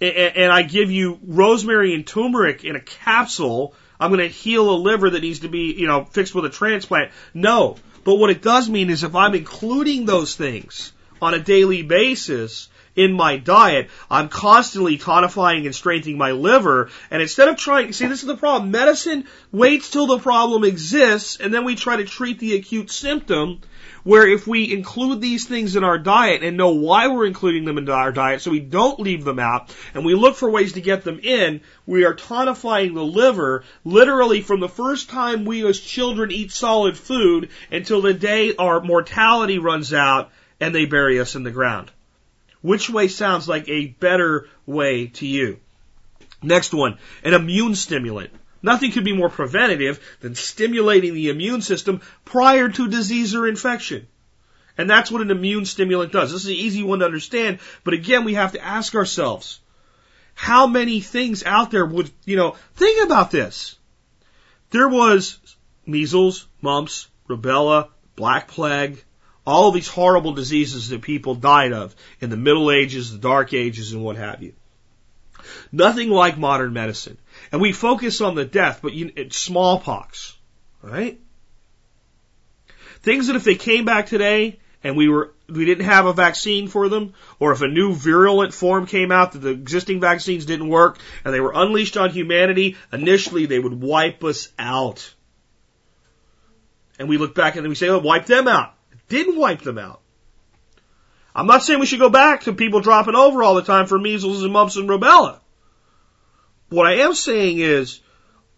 and 0.00 0.50
I 0.50 0.62
give 0.62 0.90
you 0.90 1.18
rosemary 1.22 1.94
and 1.94 2.06
turmeric 2.06 2.64
in 2.64 2.76
a 2.76 2.80
capsule, 2.80 3.74
I'm 4.00 4.10
going 4.10 4.26
to 4.26 4.34
heal 4.34 4.70
a 4.70 4.76
liver 4.76 5.10
that 5.10 5.20
needs 5.20 5.40
to 5.40 5.48
be, 5.48 5.74
you 5.74 5.86
know, 5.86 6.04
fixed 6.04 6.34
with 6.34 6.44
a 6.46 6.50
transplant? 6.50 7.12
No. 7.34 7.76
But 8.06 8.20
what 8.20 8.30
it 8.30 8.40
does 8.40 8.70
mean 8.70 8.88
is 8.88 9.02
if 9.02 9.16
I'm 9.16 9.34
including 9.34 10.06
those 10.06 10.36
things 10.36 10.92
on 11.20 11.34
a 11.34 11.40
daily 11.40 11.82
basis, 11.82 12.68
in 12.94 13.12
my 13.12 13.36
diet, 13.36 13.90
I'm 14.08 14.28
constantly 14.28 14.96
tonifying 14.96 15.66
and 15.66 15.74
strengthening 15.74 16.16
my 16.16 16.30
liver. 16.30 16.88
And 17.10 17.20
instead 17.20 17.48
of 17.48 17.56
trying, 17.56 17.92
see, 17.92 18.06
this 18.06 18.20
is 18.20 18.28
the 18.28 18.36
problem. 18.36 18.70
Medicine 18.70 19.26
waits 19.50 19.90
till 19.90 20.06
the 20.06 20.20
problem 20.20 20.62
exists 20.62 21.38
and 21.38 21.52
then 21.52 21.64
we 21.64 21.74
try 21.74 21.96
to 21.96 22.04
treat 22.04 22.38
the 22.38 22.54
acute 22.54 22.92
symptom. 22.92 23.60
Where 24.06 24.28
if 24.28 24.46
we 24.46 24.72
include 24.72 25.20
these 25.20 25.46
things 25.46 25.74
in 25.74 25.82
our 25.82 25.98
diet 25.98 26.44
and 26.44 26.56
know 26.56 26.70
why 26.70 27.08
we're 27.08 27.26
including 27.26 27.64
them 27.64 27.76
in 27.76 27.90
our 27.90 28.12
diet 28.12 28.40
so 28.40 28.52
we 28.52 28.60
don't 28.60 29.00
leave 29.00 29.24
them 29.24 29.40
out 29.40 29.74
and 29.94 30.04
we 30.04 30.14
look 30.14 30.36
for 30.36 30.48
ways 30.48 30.74
to 30.74 30.80
get 30.80 31.02
them 31.02 31.18
in, 31.18 31.60
we 31.86 32.04
are 32.04 32.14
tonifying 32.14 32.94
the 32.94 33.02
liver 33.02 33.64
literally 33.84 34.42
from 34.42 34.60
the 34.60 34.68
first 34.68 35.10
time 35.10 35.44
we 35.44 35.66
as 35.66 35.80
children 35.80 36.30
eat 36.30 36.52
solid 36.52 36.96
food 36.96 37.48
until 37.72 38.00
the 38.00 38.14
day 38.14 38.54
our 38.54 38.80
mortality 38.80 39.58
runs 39.58 39.92
out 39.92 40.30
and 40.60 40.72
they 40.72 40.86
bury 40.86 41.18
us 41.18 41.34
in 41.34 41.42
the 41.42 41.50
ground. 41.50 41.90
Which 42.62 42.88
way 42.88 43.08
sounds 43.08 43.48
like 43.48 43.68
a 43.68 43.88
better 43.88 44.48
way 44.66 45.08
to 45.14 45.26
you? 45.26 45.58
Next 46.44 46.72
one, 46.72 46.98
an 47.24 47.34
immune 47.34 47.74
stimulant. 47.74 48.30
Nothing 48.66 48.90
could 48.90 49.04
be 49.04 49.12
more 49.12 49.28
preventative 49.30 50.00
than 50.18 50.34
stimulating 50.34 51.14
the 51.14 51.28
immune 51.28 51.62
system 51.62 52.00
prior 52.24 52.68
to 52.68 52.88
disease 52.88 53.32
or 53.32 53.46
infection. 53.46 54.08
And 54.76 54.90
that's 54.90 55.08
what 55.08 55.22
an 55.22 55.30
immune 55.30 55.66
stimulant 55.66 56.10
does. 56.10 56.32
This 56.32 56.42
is 56.42 56.48
an 56.48 56.54
easy 56.54 56.82
one 56.82 56.98
to 56.98 57.04
understand, 57.04 57.60
but 57.84 57.94
again, 57.94 58.24
we 58.24 58.34
have 58.34 58.52
to 58.52 58.64
ask 58.64 58.96
ourselves, 58.96 59.60
how 60.34 60.66
many 60.66 61.00
things 61.00 61.44
out 61.44 61.70
there 61.70 61.86
would, 61.86 62.10
you 62.24 62.36
know, 62.36 62.56
think 62.74 63.04
about 63.04 63.30
this. 63.30 63.76
There 64.70 64.88
was 64.88 65.38
measles, 65.86 66.48
mumps, 66.60 67.06
rubella, 67.28 67.90
black 68.16 68.48
plague, 68.48 69.00
all 69.46 69.70
these 69.70 69.86
horrible 69.86 70.32
diseases 70.32 70.88
that 70.88 71.02
people 71.02 71.36
died 71.36 71.72
of 71.72 71.94
in 72.20 72.30
the 72.30 72.36
Middle 72.36 72.72
Ages, 72.72 73.12
the 73.12 73.18
Dark 73.18 73.54
Ages, 73.54 73.92
and 73.92 74.02
what 74.02 74.16
have 74.16 74.42
you. 74.42 74.54
Nothing 75.70 76.10
like 76.10 76.36
modern 76.36 76.72
medicine. 76.72 77.16
And 77.56 77.62
we 77.62 77.72
focus 77.72 78.20
on 78.20 78.34
the 78.34 78.44
death, 78.44 78.80
but 78.82 78.92
you, 78.92 79.10
it's 79.16 79.34
smallpox, 79.34 80.36
right? 80.82 81.18
Things 83.00 83.28
that 83.28 83.36
if 83.36 83.44
they 83.44 83.54
came 83.54 83.86
back 83.86 84.08
today 84.08 84.58
and 84.84 84.94
we 84.94 85.08
were 85.08 85.32
we 85.48 85.64
didn't 85.64 85.86
have 85.86 86.04
a 86.04 86.12
vaccine 86.12 86.68
for 86.68 86.90
them, 86.90 87.14
or 87.38 87.52
if 87.52 87.62
a 87.62 87.66
new 87.66 87.94
virulent 87.94 88.52
form 88.52 88.84
came 88.84 89.10
out 89.10 89.32
that 89.32 89.38
the 89.38 89.50
existing 89.50 90.00
vaccines 90.00 90.44
didn't 90.44 90.68
work 90.68 90.98
and 91.24 91.32
they 91.32 91.40
were 91.40 91.52
unleashed 91.54 91.96
on 91.96 92.10
humanity, 92.10 92.76
initially 92.92 93.46
they 93.46 93.58
would 93.58 93.80
wipe 93.80 94.22
us 94.22 94.50
out. 94.58 95.14
And 96.98 97.08
we 97.08 97.16
look 97.16 97.34
back 97.34 97.56
and 97.56 97.66
we 97.66 97.74
say, 97.74 97.88
oh, 97.88 98.00
wipe 98.00 98.26
them 98.26 98.48
out 98.48 98.76
didn't 99.08 99.38
wipe 99.38 99.62
them 99.62 99.78
out. 99.78 100.02
I'm 101.34 101.46
not 101.46 101.62
saying 101.62 101.80
we 101.80 101.86
should 101.86 102.00
go 102.00 102.10
back 102.10 102.42
to 102.42 102.52
people 102.52 102.80
dropping 102.80 103.14
over 103.14 103.42
all 103.42 103.54
the 103.54 103.62
time 103.62 103.86
for 103.86 103.98
measles 103.98 104.42
and 104.42 104.52
mumps 104.52 104.76
and 104.76 104.88
rubella. 104.88 105.40
What 106.68 106.86
I 106.86 106.94
am 106.96 107.14
saying 107.14 107.58
is 107.58 108.00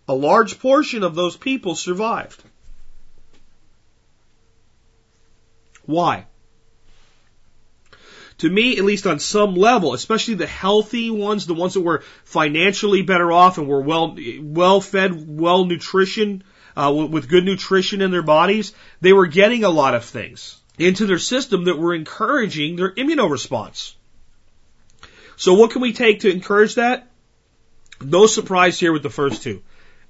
a 0.09 0.15
large 0.15 0.59
portion 0.59 1.03
of 1.03 1.15
those 1.15 1.37
people 1.37 1.75
survived. 1.75 2.43
Why? 5.85 6.27
To 8.39 8.49
me, 8.49 8.79
at 8.79 8.85
least 8.85 9.07
on 9.07 9.19
some 9.19 9.55
level, 9.55 9.95
especially 9.95 10.35
the 10.35 10.47
healthy 10.47 11.11
ones, 11.11 11.47
the 11.47 11.55
ones 11.55 11.75
that 11.75 11.81
were 11.81 12.05
financially 12.25 13.03
better 13.03 13.33
off 13.33 13.59
and 13.59 13.67
were 13.67 13.81
well, 13.81 14.17
well 14.41 14.81
fed, 14.81 15.25
well 15.27 15.65
nutrition, 15.65 16.45
uh, 16.77 16.93
with 16.93 17.29
good 17.29 17.45
nutrition 17.45 18.01
in 18.01 18.13
their 18.13 18.23
bodies, 18.23 18.73
they 19.01 19.13
were 19.13 19.27
getting 19.27 19.65
a 19.65 19.71
lot 19.71 19.95
of 19.95 20.05
things 20.05 20.61
into 20.79 21.07
their 21.07 21.19
system 21.19 21.65
that 21.65 21.79
were 21.79 21.95
encouraging 21.95 22.77
their 22.77 22.95
immunoresponse. 22.95 23.95
So 25.37 25.55
what 25.55 25.73
can 25.73 25.83
we 25.83 25.93
take 25.93 26.21
to 26.21 26.31
encourage 26.31 26.77
that? 26.77 27.11
No 28.01 28.27
surprise 28.27 28.79
here 28.79 28.93
with 28.93 29.03
the 29.03 29.11
first 29.11 29.43
two. 29.43 29.63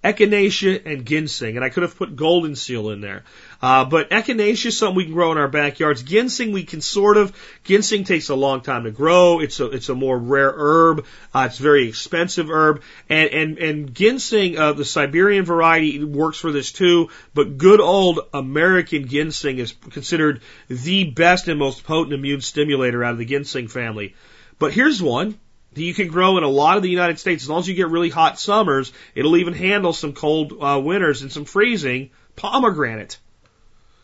Echinacea 0.04 0.86
and 0.86 1.04
ginseng, 1.04 1.56
and 1.56 1.64
I 1.64 1.70
could 1.70 1.82
have 1.82 1.96
put 1.96 2.14
golden 2.14 2.54
seal 2.54 2.90
in 2.90 3.00
there. 3.00 3.24
Uh, 3.60 3.84
but 3.84 4.10
echinacea 4.10 4.66
is 4.66 4.78
something 4.78 4.96
we 4.96 5.04
can 5.04 5.12
grow 5.12 5.32
in 5.32 5.38
our 5.38 5.48
backyards. 5.48 6.04
Ginseng 6.04 6.52
we 6.52 6.62
can 6.62 6.80
sort 6.80 7.16
of. 7.16 7.32
Ginseng 7.64 8.04
takes 8.04 8.28
a 8.28 8.36
long 8.36 8.60
time 8.60 8.84
to 8.84 8.92
grow. 8.92 9.40
It's 9.40 9.58
a 9.58 9.66
it's 9.66 9.88
a 9.88 9.96
more 9.96 10.16
rare 10.16 10.54
herb. 10.56 11.04
Uh, 11.34 11.48
it's 11.50 11.58
a 11.58 11.62
very 11.64 11.88
expensive 11.88 12.48
herb, 12.48 12.82
and 13.08 13.30
and 13.30 13.58
and 13.58 13.94
ginseng, 13.94 14.56
uh, 14.56 14.72
the 14.72 14.84
Siberian 14.84 15.44
variety 15.44 16.04
works 16.04 16.38
for 16.38 16.52
this 16.52 16.70
too. 16.70 17.08
But 17.34 17.58
good 17.58 17.80
old 17.80 18.20
American 18.32 19.08
ginseng 19.08 19.58
is 19.58 19.74
considered 19.90 20.42
the 20.68 21.10
best 21.10 21.48
and 21.48 21.58
most 21.58 21.82
potent 21.82 22.14
immune 22.14 22.40
stimulator 22.40 23.02
out 23.02 23.12
of 23.12 23.18
the 23.18 23.24
ginseng 23.24 23.66
family. 23.66 24.14
But 24.60 24.72
here's 24.72 25.02
one 25.02 25.40
you 25.84 25.94
can 25.94 26.08
grow 26.08 26.38
in 26.38 26.44
a 26.44 26.48
lot 26.48 26.76
of 26.76 26.82
the 26.82 26.90
United 26.90 27.18
States. 27.18 27.44
As 27.44 27.48
long 27.48 27.60
as 27.60 27.68
you 27.68 27.74
get 27.74 27.88
really 27.88 28.10
hot 28.10 28.38
summers, 28.38 28.92
it'll 29.14 29.36
even 29.36 29.54
handle 29.54 29.92
some 29.92 30.12
cold 30.12 30.52
uh, 30.60 30.80
winters 30.82 31.22
and 31.22 31.32
some 31.32 31.44
freezing. 31.44 32.10
Pomegranate. 32.36 33.18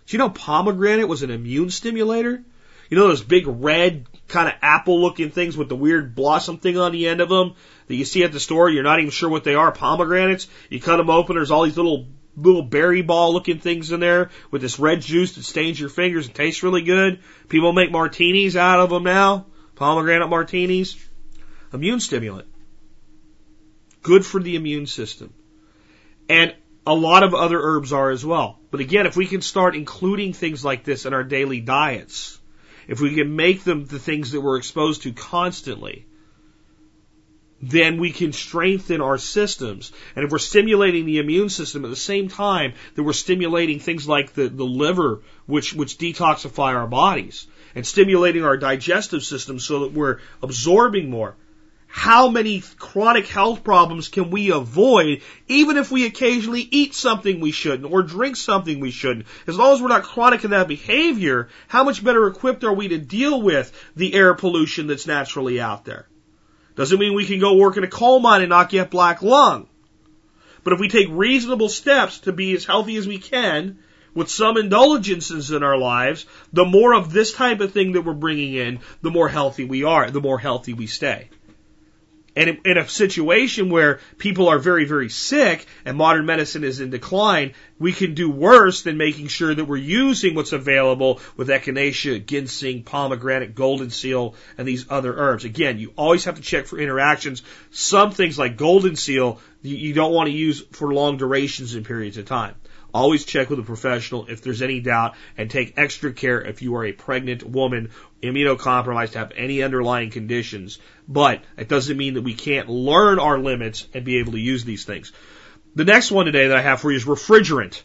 Do 0.07 0.17
you 0.17 0.19
know 0.19 0.31
pomegranate 0.31 1.09
was 1.09 1.23
an 1.23 1.31
immune 1.31 1.71
stimulator? 1.71 2.43
You 2.91 2.99
know 2.99 3.09
those 3.09 3.23
big 3.23 3.47
red 3.47 4.07
kind 4.29 4.49
of 4.49 4.55
apple 4.61 5.01
looking 5.01 5.31
things 5.31 5.57
with 5.57 5.69
the 5.69 5.77
weird 5.77 6.15
blossom 6.15 6.59
thing 6.59 6.77
on 6.77 6.93
the 6.93 7.09
end 7.09 7.21
of 7.21 7.29
them 7.29 7.55
that 7.87 7.95
you 7.95 8.05
see 8.05 8.25
at 8.25 8.33
the 8.33 8.41
store. 8.41 8.69
You're 8.69 8.83
not 8.83 8.99
even 8.99 9.11
sure 9.11 9.31
what 9.31 9.45
they 9.45 9.55
are. 9.55 9.73
Pomegranates. 9.73 10.49
You 10.69 10.81
cut 10.81 10.99
them 10.99 11.11
open. 11.11 11.37
There's 11.37 11.51
all 11.51 11.65
these 11.65 11.77
little 11.77 12.07
little 12.37 12.63
berry 12.63 13.03
ball 13.03 13.33
looking 13.33 13.61
things 13.61 13.93
in 13.93 14.01
there 14.01 14.31
with 14.51 14.61
this 14.61 14.79
red 14.79 15.01
juice 15.01 15.37
that 15.37 15.45
stains 15.45 15.79
your 15.79 15.89
fingers 15.89 16.27
and 16.27 16.35
tastes 16.35 16.63
really 16.63 16.83
good. 16.83 17.21
People 17.49 17.73
make 17.73 17.93
martinis 17.93 18.57
out 18.57 18.81
of 18.81 18.91
them 18.91 19.05
now. 19.05 19.47
Pomegranate 19.77 20.29
martinis. 20.29 20.97
Immune 21.75 22.01
stimulant. 22.01 22.49
Good 24.03 24.25
for 24.25 24.41
the 24.41 24.55
immune 24.55 24.87
system. 24.87 25.35
And 26.29 26.55
a 26.87 26.95
lot 26.95 27.23
of 27.23 27.35
other 27.35 27.61
herbs 27.61 27.93
are 27.93 28.11
as 28.11 28.25
well. 28.25 28.61
But 28.71 28.81
again, 28.81 29.07
if 29.07 29.17
we 29.17 29.27
can 29.27 29.41
start 29.41 29.75
including 29.75 30.33
things 30.33 30.65
like 30.65 30.85
this 30.85 31.05
in 31.05 31.13
our 31.13 31.25
daily 31.25 31.61
diets, 31.61 32.39
if 32.87 33.01
we 33.01 33.15
can 33.15 33.35
make 33.35 33.65
them 33.65 33.87
the 33.87 33.99
things 33.99 34.33
that 34.33 34.41
we're 34.41 34.59
exposed 34.59 35.03
to 35.03 35.13
constantly, 35.13 36.07
then 37.63 37.99
we 37.99 38.11
can 38.11 38.33
strengthen 38.33 39.01
our 39.01 39.17
systems. 39.17 39.91
And 40.15 40.25
if 40.25 40.31
we're 40.31 40.39
stimulating 40.39 41.07
the 41.07 41.19
immune 41.19 41.49
system 41.49 41.85
at 41.85 41.91
the 41.91 41.97
same 41.97 42.29
time 42.29 42.75
that 42.95 43.03
we're 43.03 43.15
stimulating 43.15 43.81
things 43.81 44.07
like 44.07 44.35
the, 44.35 44.49
the 44.49 44.65
liver, 44.65 45.23
which, 45.47 45.73
which 45.73 45.97
detoxify 45.97 46.75
our 46.75 46.87
bodies, 46.87 47.47
and 47.75 47.87
stimulating 47.87 48.45
our 48.45 48.59
digestive 48.59 49.25
system 49.25 49.59
so 49.59 49.81
that 49.81 49.93
we're 49.93 50.21
absorbing 50.43 51.09
more, 51.09 51.37
how 51.97 52.29
many 52.29 52.61
chronic 52.77 53.29
health 53.29 53.63
problems 53.63 54.09
can 54.09 54.29
we 54.31 54.51
avoid 54.51 55.23
even 55.47 55.77
if 55.77 55.93
we 55.93 56.05
occasionally 56.05 56.69
eat 56.73 56.93
something 56.93 57.39
we 57.39 57.53
shouldn't 57.53 57.91
or 57.91 58.03
drink 58.03 58.35
something 58.35 58.81
we 58.81 58.91
shouldn't? 58.91 59.27
As 59.47 59.57
long 59.57 59.75
as 59.75 59.81
we're 59.81 59.87
not 59.87 60.03
chronic 60.03 60.43
in 60.43 60.51
that 60.51 60.67
behavior, 60.67 61.51
how 61.69 61.85
much 61.85 62.03
better 62.03 62.27
equipped 62.27 62.65
are 62.65 62.75
we 62.75 62.89
to 62.89 62.99
deal 62.99 63.41
with 63.41 63.73
the 63.95 64.13
air 64.13 64.35
pollution 64.35 64.89
that's 64.89 65.07
naturally 65.07 65.61
out 65.61 65.85
there? 65.85 66.09
Doesn't 66.75 66.99
mean 66.99 67.15
we 67.15 67.27
can 67.27 67.39
go 67.39 67.55
work 67.55 67.77
in 67.77 67.85
a 67.85 67.89
coal 67.89 68.19
mine 68.19 68.41
and 68.41 68.51
not 68.51 68.71
get 68.71 68.91
black 68.91 69.23
lung. 69.23 69.69
But 70.65 70.73
if 70.73 70.81
we 70.81 70.89
take 70.89 71.07
reasonable 71.11 71.69
steps 71.69 72.19
to 72.21 72.33
be 72.33 72.57
as 72.57 72.65
healthy 72.65 72.97
as 72.97 73.07
we 73.07 73.19
can, 73.19 73.79
with 74.15 74.29
some 74.29 74.57
indulgences 74.57 75.53
in 75.53 75.63
our 75.63 75.79
lives, 75.79 76.27
the 76.53 76.65
more 76.65 76.93
of 76.93 77.13
this 77.13 77.33
type 77.33 77.61
of 77.61 77.71
thing 77.71 77.93
that 77.93 78.03
we're 78.03 78.15
bringing 78.15 78.55
in, 78.55 78.81
the 79.01 79.13
more 79.13 79.29
healthy 79.29 79.65
we 79.65 79.85
are, 79.85 80.11
the 80.11 80.21
more 80.21 80.41
healthy 80.41 80.75
we 80.75 80.89
stay. 80.89 81.29
And 82.37 82.59
in 82.65 82.79
a 82.79 82.89
situation 82.89 83.71
where 83.71 84.01
people 84.19 84.49
are 84.49 84.59
very, 84.59 84.85
very 84.85 85.09
sick 85.09 85.67
and 85.85 85.97
modern 85.97 86.27
medicine 86.27 86.65
is 86.65 86.81
in 86.81 86.91
decline, 86.91 87.55
we 87.79 87.93
can 87.93 88.15
do 88.15 88.29
worse 88.29 88.83
than 88.83 88.97
making 88.97 89.29
sure 89.29 89.55
that 89.55 89.65
we're 89.65 89.77
using 89.77 90.35
what's 90.35 90.53
available 90.53 91.21
with 91.37 91.49
echinacea, 91.49 92.25
ginseng, 92.25 92.83
pomegranate, 92.83 93.55
golden 93.55 93.91
seal, 93.91 94.35
and 94.59 94.67
these 94.67 94.87
other 94.91 95.15
herbs. 95.17 95.45
Again, 95.45 95.79
you 95.79 95.93
always 95.97 96.25
have 96.25 96.35
to 96.37 96.43
check 96.43 96.67
for 96.67 96.79
interactions. 96.79 97.43
Some 97.71 98.11
things 98.11 98.39
like 98.39 98.57
golden 98.57 98.97
seal, 98.97 99.41
you 99.63 99.95
don't 99.95 100.13
want 100.13 100.29
to 100.29 100.35
use 100.35 100.63
for 100.73 100.93
long 100.93 101.17
durations 101.17 101.75
and 101.75 101.87
periods 101.87 102.19
of 102.19 102.27
time. 102.27 102.57
Always 102.95 103.25
check 103.25 103.51
with 103.51 103.59
a 103.59 103.65
professional 103.65 104.27
if 104.27 104.41
there's 104.41 104.63
any 104.63 104.79
doubt 104.79 105.17
and 105.37 105.51
take 105.51 105.75
extra 105.77 106.13
care 106.13 106.41
if 106.41 106.63
you 106.63 106.77
are 106.77 106.85
a 106.85 106.93
pregnant 106.93 107.43
woman, 107.43 107.91
immunocompromised, 108.23 109.15
have 109.15 109.33
any 109.35 109.65
underlying 109.65 110.11
conditions. 110.11 110.79
But 111.09 111.43
it 111.57 111.69
doesn't 111.69 111.97
mean 111.97 112.15
that 112.15 112.23
we 112.23 112.35
can't 112.35 112.69
learn 112.69 113.19
our 113.19 113.37
limits 113.37 113.89
and 113.95 114.05
be 114.05 114.19
able 114.19 114.33
to 114.33 114.39
use 114.39 114.65
these 114.65 114.85
things. 114.85 115.13
The 115.75 115.85
next 115.85 116.13
one 116.13 116.27
today 116.27 116.47
that 116.47 116.57
I 116.57 116.63
have 116.63 116.81
for 116.81 116.93
you 116.93 116.97
is 116.97 117.05
refrigerant. 117.05 117.83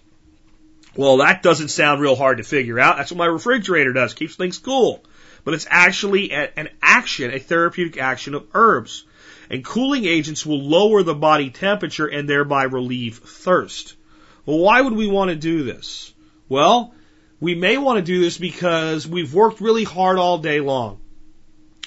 Well, 0.95 1.17
that 1.17 1.41
doesn't 1.41 1.69
sound 1.69 2.01
real 2.01 2.15
hard 2.15 2.37
to 2.37 2.43
figure 2.43 2.79
out. 2.79 2.97
That's 2.97 3.11
what 3.11 3.17
my 3.17 3.25
refrigerator 3.25 3.93
does. 3.93 4.13
Keeps 4.13 4.35
things 4.35 4.59
cool. 4.59 5.03
But 5.43 5.55
it's 5.55 5.65
actually 5.71 6.31
an 6.31 6.69
action, 6.83 7.33
a 7.33 7.39
therapeutic 7.39 7.97
action 7.99 8.35
of 8.35 8.45
herbs. 8.53 9.05
And 9.49 9.65
cooling 9.65 10.05
agents 10.05 10.45
will 10.45 10.61
lower 10.61 11.01
the 11.01 11.15
body 11.15 11.49
temperature 11.49 12.05
and 12.05 12.29
thereby 12.29 12.63
relieve 12.65 13.17
thirst. 13.17 13.95
Well, 14.49 14.57
why 14.57 14.81
would 14.81 14.93
we 14.93 15.05
want 15.05 15.29
to 15.29 15.35
do 15.35 15.61
this? 15.61 16.11
Well, 16.47 16.95
we 17.39 17.53
may 17.53 17.77
want 17.77 17.97
to 17.97 18.01
do 18.01 18.19
this 18.19 18.39
because 18.39 19.07
we've 19.07 19.31
worked 19.31 19.61
really 19.61 19.83
hard 19.83 20.17
all 20.17 20.39
day 20.39 20.59
long. 20.59 21.01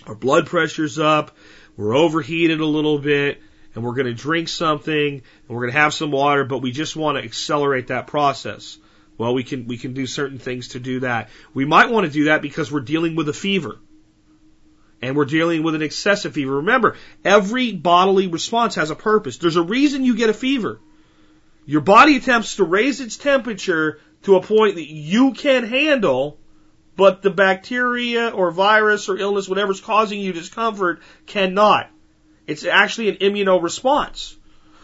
Our 0.06 0.14
blood 0.14 0.46
pressure's 0.46 0.96
up, 0.96 1.36
we're 1.76 1.96
overheated 1.96 2.60
a 2.60 2.64
little 2.64 3.00
bit, 3.00 3.42
and 3.74 3.82
we're 3.82 3.94
going 3.94 4.06
to 4.06 4.14
drink 4.14 4.48
something, 4.48 4.94
and 4.94 5.22
we're 5.48 5.62
going 5.62 5.72
to 5.72 5.80
have 5.80 5.92
some 5.92 6.12
water, 6.12 6.44
but 6.44 6.58
we 6.58 6.70
just 6.70 6.94
want 6.94 7.18
to 7.18 7.24
accelerate 7.24 7.88
that 7.88 8.06
process. 8.06 8.78
Well, 9.18 9.34
we 9.34 9.42
can, 9.42 9.66
we 9.66 9.76
can 9.76 9.92
do 9.92 10.06
certain 10.06 10.38
things 10.38 10.68
to 10.68 10.78
do 10.78 11.00
that. 11.00 11.30
We 11.54 11.64
might 11.64 11.90
want 11.90 12.06
to 12.06 12.12
do 12.12 12.24
that 12.26 12.42
because 12.42 12.70
we're 12.70 12.78
dealing 12.78 13.16
with 13.16 13.28
a 13.28 13.32
fever. 13.32 13.80
And 15.00 15.16
we're 15.16 15.24
dealing 15.24 15.64
with 15.64 15.74
an 15.74 15.82
excessive 15.82 16.34
fever. 16.34 16.58
Remember, 16.58 16.94
every 17.24 17.72
bodily 17.72 18.28
response 18.28 18.76
has 18.76 18.90
a 18.90 18.94
purpose. 18.94 19.38
There's 19.38 19.56
a 19.56 19.62
reason 19.62 20.04
you 20.04 20.14
get 20.14 20.30
a 20.30 20.32
fever. 20.32 20.78
Your 21.64 21.80
body 21.80 22.16
attempts 22.16 22.56
to 22.56 22.64
raise 22.64 23.00
its 23.00 23.16
temperature 23.16 24.00
to 24.22 24.36
a 24.36 24.42
point 24.42 24.76
that 24.76 24.90
you 24.90 25.32
can 25.32 25.64
handle, 25.64 26.38
but 26.96 27.22
the 27.22 27.30
bacteria 27.30 28.28
or 28.30 28.50
virus 28.50 29.08
or 29.08 29.16
illness, 29.16 29.48
whatever's 29.48 29.80
causing 29.80 30.20
you 30.20 30.32
discomfort, 30.32 31.00
cannot. 31.26 31.88
It's 32.46 32.64
actually 32.64 33.10
an 33.10 33.16
immunoresponse. 33.16 34.36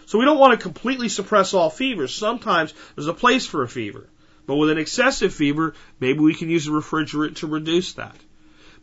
So 0.06 0.18
we 0.18 0.24
don't 0.24 0.38
want 0.38 0.58
to 0.58 0.62
completely 0.62 1.08
suppress 1.08 1.52
all 1.52 1.70
fevers. 1.70 2.14
Sometimes 2.14 2.72
there's 2.94 3.08
a 3.08 3.14
place 3.14 3.46
for 3.46 3.62
a 3.62 3.68
fever. 3.68 4.08
But 4.46 4.56
with 4.56 4.70
an 4.70 4.78
excessive 4.78 5.34
fever, 5.34 5.74
maybe 6.00 6.20
we 6.20 6.34
can 6.34 6.48
use 6.48 6.66
a 6.66 6.70
refrigerant 6.70 7.36
to 7.36 7.46
reduce 7.46 7.94
that. 7.94 8.16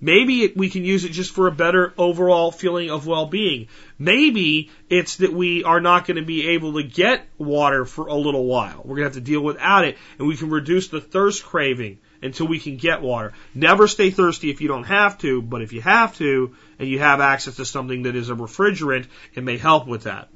Maybe 0.02 0.52
we 0.56 0.70
can 0.70 0.84
use 0.84 1.06
it 1.06 1.12
just 1.12 1.34
for 1.34 1.48
a 1.48 1.52
better 1.52 1.94
overall 1.98 2.52
feeling 2.52 2.90
of 2.90 3.08
well-being. 3.08 3.68
Maybe 3.98 4.70
it's 4.90 5.18
that 5.18 5.34
we 5.34 5.64
are 5.64 5.80
not 5.80 6.06
going 6.06 6.18
to 6.18 6.26
be 6.26 6.50
able 6.50 6.74
to 6.74 6.84
get 6.84 7.26
water 7.38 7.86
for 7.86 8.08
a 8.08 8.16
little 8.16 8.46
while. 8.46 8.82
We're 8.84 8.98
going 8.98 9.10
to 9.10 9.16
have 9.16 9.24
to 9.24 9.32
deal 9.32 9.42
without 9.42 9.86
it 9.86 9.98
and 10.20 10.28
we 10.28 10.38
can 10.38 10.50
reduce 10.50 10.90
the 10.90 11.02
thirst 11.02 11.46
craving 11.46 12.00
until 12.22 12.48
we 12.48 12.60
can 12.60 12.78
get 12.78 13.02
water. 13.02 13.34
Never 13.54 13.88
stay 13.88 14.10
thirsty 14.10 14.50
if 14.50 14.62
you 14.62 14.68
don't 14.68 14.84
have 14.84 15.18
to, 15.20 15.42
but 15.42 15.62
if 15.62 15.72
you 15.74 15.82
have 15.82 16.18
to 16.18 16.56
and 16.78 16.90
you 16.90 17.00
have 17.00 17.22
access 17.22 17.56
to 17.56 17.66
something 17.66 18.04
that 18.04 18.16
is 18.16 18.30
a 18.30 18.36
refrigerant, 18.36 19.08
it 19.34 19.44
may 19.44 19.58
help 19.58 19.88
with 19.88 20.04
that. 20.04 20.30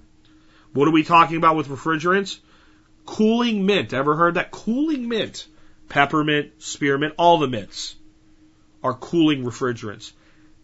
What 0.74 0.88
are 0.88 0.92
we 0.92 1.04
talking 1.04 1.38
about 1.38 1.56
with 1.56 1.68
refrigerants? 1.68 2.40
Cooling 3.06 3.66
mint. 3.66 3.94
Ever 3.94 4.16
heard 4.16 4.36
that? 4.36 4.52
Cooling 4.52 5.08
mint. 5.08 5.48
Peppermint, 5.90 6.52
spearmint, 6.60 7.16
all 7.18 7.40
the 7.40 7.48
mints 7.48 7.96
are 8.84 8.94
cooling 8.94 9.44
refrigerants. 9.44 10.12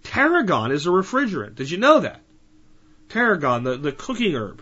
Tarragon 0.04 0.72
is 0.72 0.86
a 0.86 0.90
refrigerant. 0.90 1.56
Did 1.56 1.70
you 1.72 1.78
know 1.78 2.00
that? 2.02 2.22
Tarragon, 3.10 3.64
the, 3.64 3.78
the 3.78 3.92
cooking 3.92 4.36
herb, 4.36 4.62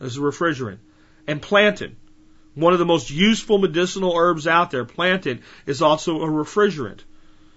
is 0.00 0.16
a 0.16 0.20
refrigerant. 0.20 0.78
And 1.26 1.40
plantain, 1.40 1.96
one 2.54 2.72
of 2.72 2.78
the 2.78 2.84
most 2.84 3.10
useful 3.10 3.58
medicinal 3.58 4.14
herbs 4.16 4.46
out 4.46 4.70
there, 4.70 4.84
plantain, 4.84 5.40
is 5.66 5.82
also 5.82 6.22
a 6.22 6.28
refrigerant. 6.28 7.00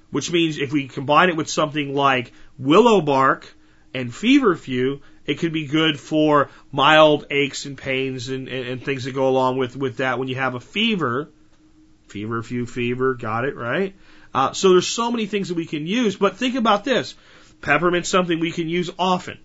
Which 0.10 0.32
means 0.32 0.58
if 0.58 0.72
we 0.72 0.88
combine 0.88 1.30
it 1.30 1.36
with 1.36 1.50
something 1.50 1.94
like 1.94 2.32
willow 2.58 3.02
bark 3.02 3.54
and 3.94 4.14
feverfew, 4.14 5.02
it 5.26 5.40
could 5.40 5.52
be 5.52 5.68
good 5.68 6.00
for 6.00 6.50
mild 6.72 7.28
aches 7.30 7.66
and 7.66 7.78
pains 7.78 8.30
and, 8.30 8.48
and, 8.48 8.68
and 8.68 8.84
things 8.84 9.04
that 9.04 9.14
go 9.14 9.28
along 9.28 9.58
with, 9.58 9.76
with 9.76 9.98
that 9.98 10.18
when 10.18 10.30
you 10.30 10.36
have 10.36 10.56
a 10.56 10.62
fever. 10.62 11.30
Feverfew 12.08 12.66
fever, 12.66 13.16
got 13.16 13.44
it, 13.44 13.58
right? 13.58 13.94
Uh, 14.38 14.54
so 14.54 14.70
there's 14.70 14.86
so 14.86 15.10
many 15.10 15.26
things 15.26 15.48
that 15.48 15.56
we 15.56 15.66
can 15.66 15.88
use, 15.88 16.16
but 16.16 16.38
think 16.38 16.54
about 16.54 16.84
this. 16.84 17.16
Peppermint's 17.60 18.08
something 18.08 18.40
we 18.40 18.52
can 18.52 18.70
use 18.70 18.92
often 19.00 19.40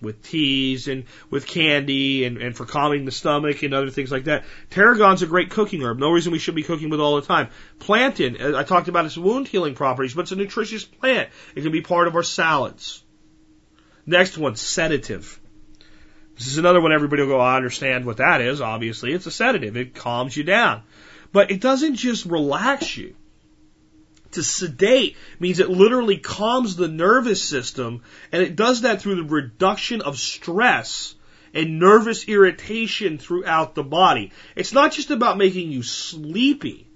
with 0.00 0.20
teas 0.20 0.88
and 0.88 1.04
with 1.30 1.46
candy 1.46 2.24
and, 2.24 2.38
and 2.38 2.56
for 2.56 2.66
calming 2.66 3.04
the 3.04 3.12
stomach 3.12 3.62
and 3.62 3.72
other 3.72 3.90
things 3.90 4.10
like 4.10 4.24
that. 4.24 4.42
Tarragon's 4.70 5.22
a 5.22 5.28
great 5.28 5.50
cooking 5.50 5.84
herb. 5.84 6.00
No 6.00 6.10
reason 6.10 6.32
we 6.32 6.40
should 6.40 6.56
be 6.56 6.64
cooking 6.64 6.90
with 6.90 6.98
all 6.98 7.14
the 7.14 7.22
time. 7.22 7.50
Plantain, 7.78 8.36
uh, 8.42 8.58
I 8.58 8.64
talked 8.64 8.88
about 8.88 9.04
its 9.04 9.16
wound 9.16 9.46
healing 9.46 9.76
properties, 9.76 10.12
but 10.12 10.22
it's 10.22 10.32
a 10.32 10.36
nutritious 10.36 10.84
plant. 10.84 11.30
It 11.54 11.62
can 11.62 11.70
be 11.70 11.80
part 11.80 12.08
of 12.08 12.16
our 12.16 12.24
salads. 12.24 13.00
Next 14.06 14.36
one, 14.36 14.56
sedative. 14.56 15.38
This 16.34 16.48
is 16.48 16.58
another 16.58 16.80
one 16.80 16.90
everybody 16.90 17.22
will 17.22 17.28
go, 17.28 17.38
I 17.38 17.54
understand 17.54 18.06
what 18.06 18.16
that 18.16 18.40
is. 18.40 18.60
Obviously, 18.60 19.12
it's 19.12 19.26
a 19.26 19.30
sedative. 19.30 19.76
It 19.76 19.94
calms 19.94 20.36
you 20.36 20.42
down. 20.42 20.82
But 21.30 21.52
it 21.52 21.60
doesn't 21.60 21.94
just 21.94 22.26
relax 22.26 22.96
you. 22.96 23.14
To 24.32 24.42
sedate 24.42 25.16
means 25.38 25.60
it 25.60 25.70
literally 25.70 26.16
calms 26.16 26.76
the 26.76 26.88
nervous 26.88 27.42
system, 27.42 28.02
and 28.30 28.42
it 28.42 28.56
does 28.56 28.82
that 28.82 29.00
through 29.00 29.16
the 29.16 29.24
reduction 29.24 30.00
of 30.00 30.18
stress 30.18 31.14
and 31.54 31.78
nervous 31.78 32.26
irritation 32.28 33.18
throughout 33.18 33.74
the 33.74 33.82
body. 33.82 34.32
It's 34.56 34.72
not 34.72 34.92
just 34.92 35.10
about 35.10 35.36
making 35.36 35.70
you 35.70 35.82
sleepy 35.82 36.88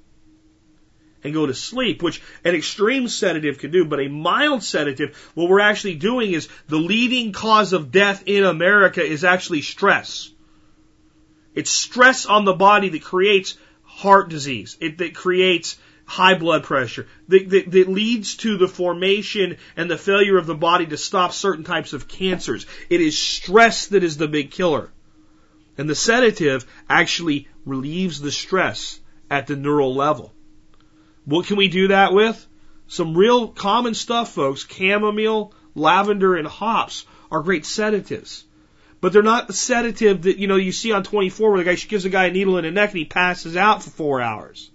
and 1.23 1.35
go 1.35 1.47
to 1.47 1.55
sleep, 1.55 2.03
which 2.03 2.23
an 2.45 2.55
extreme 2.55 3.09
sedative 3.09 3.59
can 3.59 3.71
do, 3.71 3.85
but 3.85 4.01
a 4.01 4.09
mild 4.09 4.63
sedative, 4.63 5.17
what 5.35 5.51
we're 5.51 5.61
actually 5.61 5.97
doing 5.97 6.33
is 6.33 6.49
the 6.69 6.79
leading 6.79 7.33
cause 7.33 7.73
of 7.73 7.91
death 7.91 8.23
in 8.27 8.45
America 8.45 9.03
is 9.03 9.25
actually 9.25 9.63
stress. 9.63 10.31
It's 11.55 11.71
stress 11.71 12.27
on 12.27 12.45
the 12.45 12.55
body 12.55 12.91
that 12.91 13.03
creates 13.03 13.59
heart 13.83 14.29
disease. 14.29 14.77
It 14.81 14.99
that 14.99 15.15
creates 15.15 15.77
high 16.07 16.35
blood 16.35 16.63
pressure 16.63 17.07
that, 17.29 17.51
that, 17.51 17.71
that, 17.71 17.89
leads 17.89 18.37
to 18.37 18.57
the 18.57 18.69
formation 18.69 19.57
and 19.77 19.91
the 19.91 19.99
failure 19.99 20.39
of 20.39 20.47
the 20.47 20.55
body 20.55 20.87
to 20.87 20.97
stop 20.97 21.33
certain 21.33 21.65
types 21.65 21.93
of 21.93 22.09
cancers. 22.09 22.65
It 22.89 23.01
is 23.01 23.19
stress 23.19 23.89
that 23.89 24.05
is 24.05 24.17
the 24.17 24.29
big 24.29 24.53
killer. 24.53 24.93
And 25.77 25.91
the 25.91 25.95
sedative 25.95 26.65
actually 26.89 27.49
relieves 27.65 28.21
the 28.21 28.31
stress 28.31 29.01
at 29.31 29.49
the 29.49 29.57
neural 29.57 29.95
level. 29.95 30.33
What 31.25 31.47
can 31.47 31.57
we 31.57 31.69
do 31.69 31.89
that 31.89 32.13
with? 32.13 32.47
Some 32.87 33.17
real 33.17 33.49
common 33.49 33.95
stuff, 33.95 34.33
folks. 34.33 34.67
Chamomile, 34.67 35.53
lavender, 35.75 36.37
and 36.37 36.47
hops 36.47 37.05
are 37.33 37.43
great 37.43 37.67
sedatives. 37.67 38.45
But 39.01 39.13
they're 39.13 39.23
not 39.23 39.49
the 39.49 39.53
sedative 39.53 40.23
that, 40.23 40.39
you 40.39 40.47
know, 40.47 40.57
you 40.57 40.73
see 40.73 40.93
on 40.93 41.03
24 41.03 41.51
where 41.51 41.59
the 41.59 41.65
guy 41.65 41.75
gives 41.75 42.05
a 42.05 42.11
guy 42.11 42.27
a 42.27 42.31
needle 42.31 42.59
in 42.59 42.65
the 42.65 42.71
neck 42.71 42.91
and 42.91 42.99
he 42.99 43.05
passes 43.05 43.57
out 43.57 43.83
for 43.83 43.91
four 43.91 44.21
hours. 44.21 44.71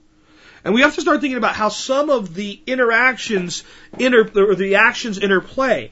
And 0.64 0.74
we 0.74 0.82
have 0.82 0.96
to 0.96 1.02
start 1.02 1.22
thinking 1.22 1.38
about 1.38 1.56
how 1.56 1.70
some 1.70 2.10
of 2.10 2.34
the 2.34 2.62
interactions, 2.68 3.64
inter, 3.98 4.30
or 4.36 4.56
the 4.56 4.76
actions 4.76 5.18
interplay. 5.18 5.92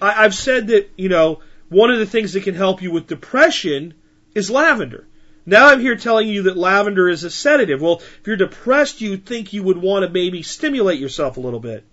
I, 0.00 0.24
I've 0.24 0.34
said 0.34 0.68
that, 0.68 0.90
you 0.96 1.08
know, 1.08 1.40
one 1.68 1.90
of 1.90 1.98
the 1.98 2.06
things 2.06 2.32
that 2.32 2.42
can 2.42 2.54
help 2.54 2.82
you 2.82 2.90
with 2.90 3.06
depression 3.06 3.94
is 4.34 4.50
lavender. 4.50 5.06
Now 5.46 5.68
I'm 5.68 5.80
here 5.80 5.96
telling 5.96 6.28
you 6.28 6.42
that 6.42 6.56
lavender 6.56 7.08
is 7.08 7.24
a 7.24 7.30
sedative. 7.30 7.80
Well, 7.80 8.02
if 8.20 8.26
you're 8.26 8.36
depressed, 8.36 9.00
you'd 9.00 9.24
think 9.24 9.52
you 9.52 9.62
would 9.62 9.78
want 9.78 10.04
to 10.04 10.10
maybe 10.10 10.42
stimulate 10.42 11.00
yourself 11.00 11.36
a 11.36 11.40
little 11.40 11.60
bit. 11.60 11.84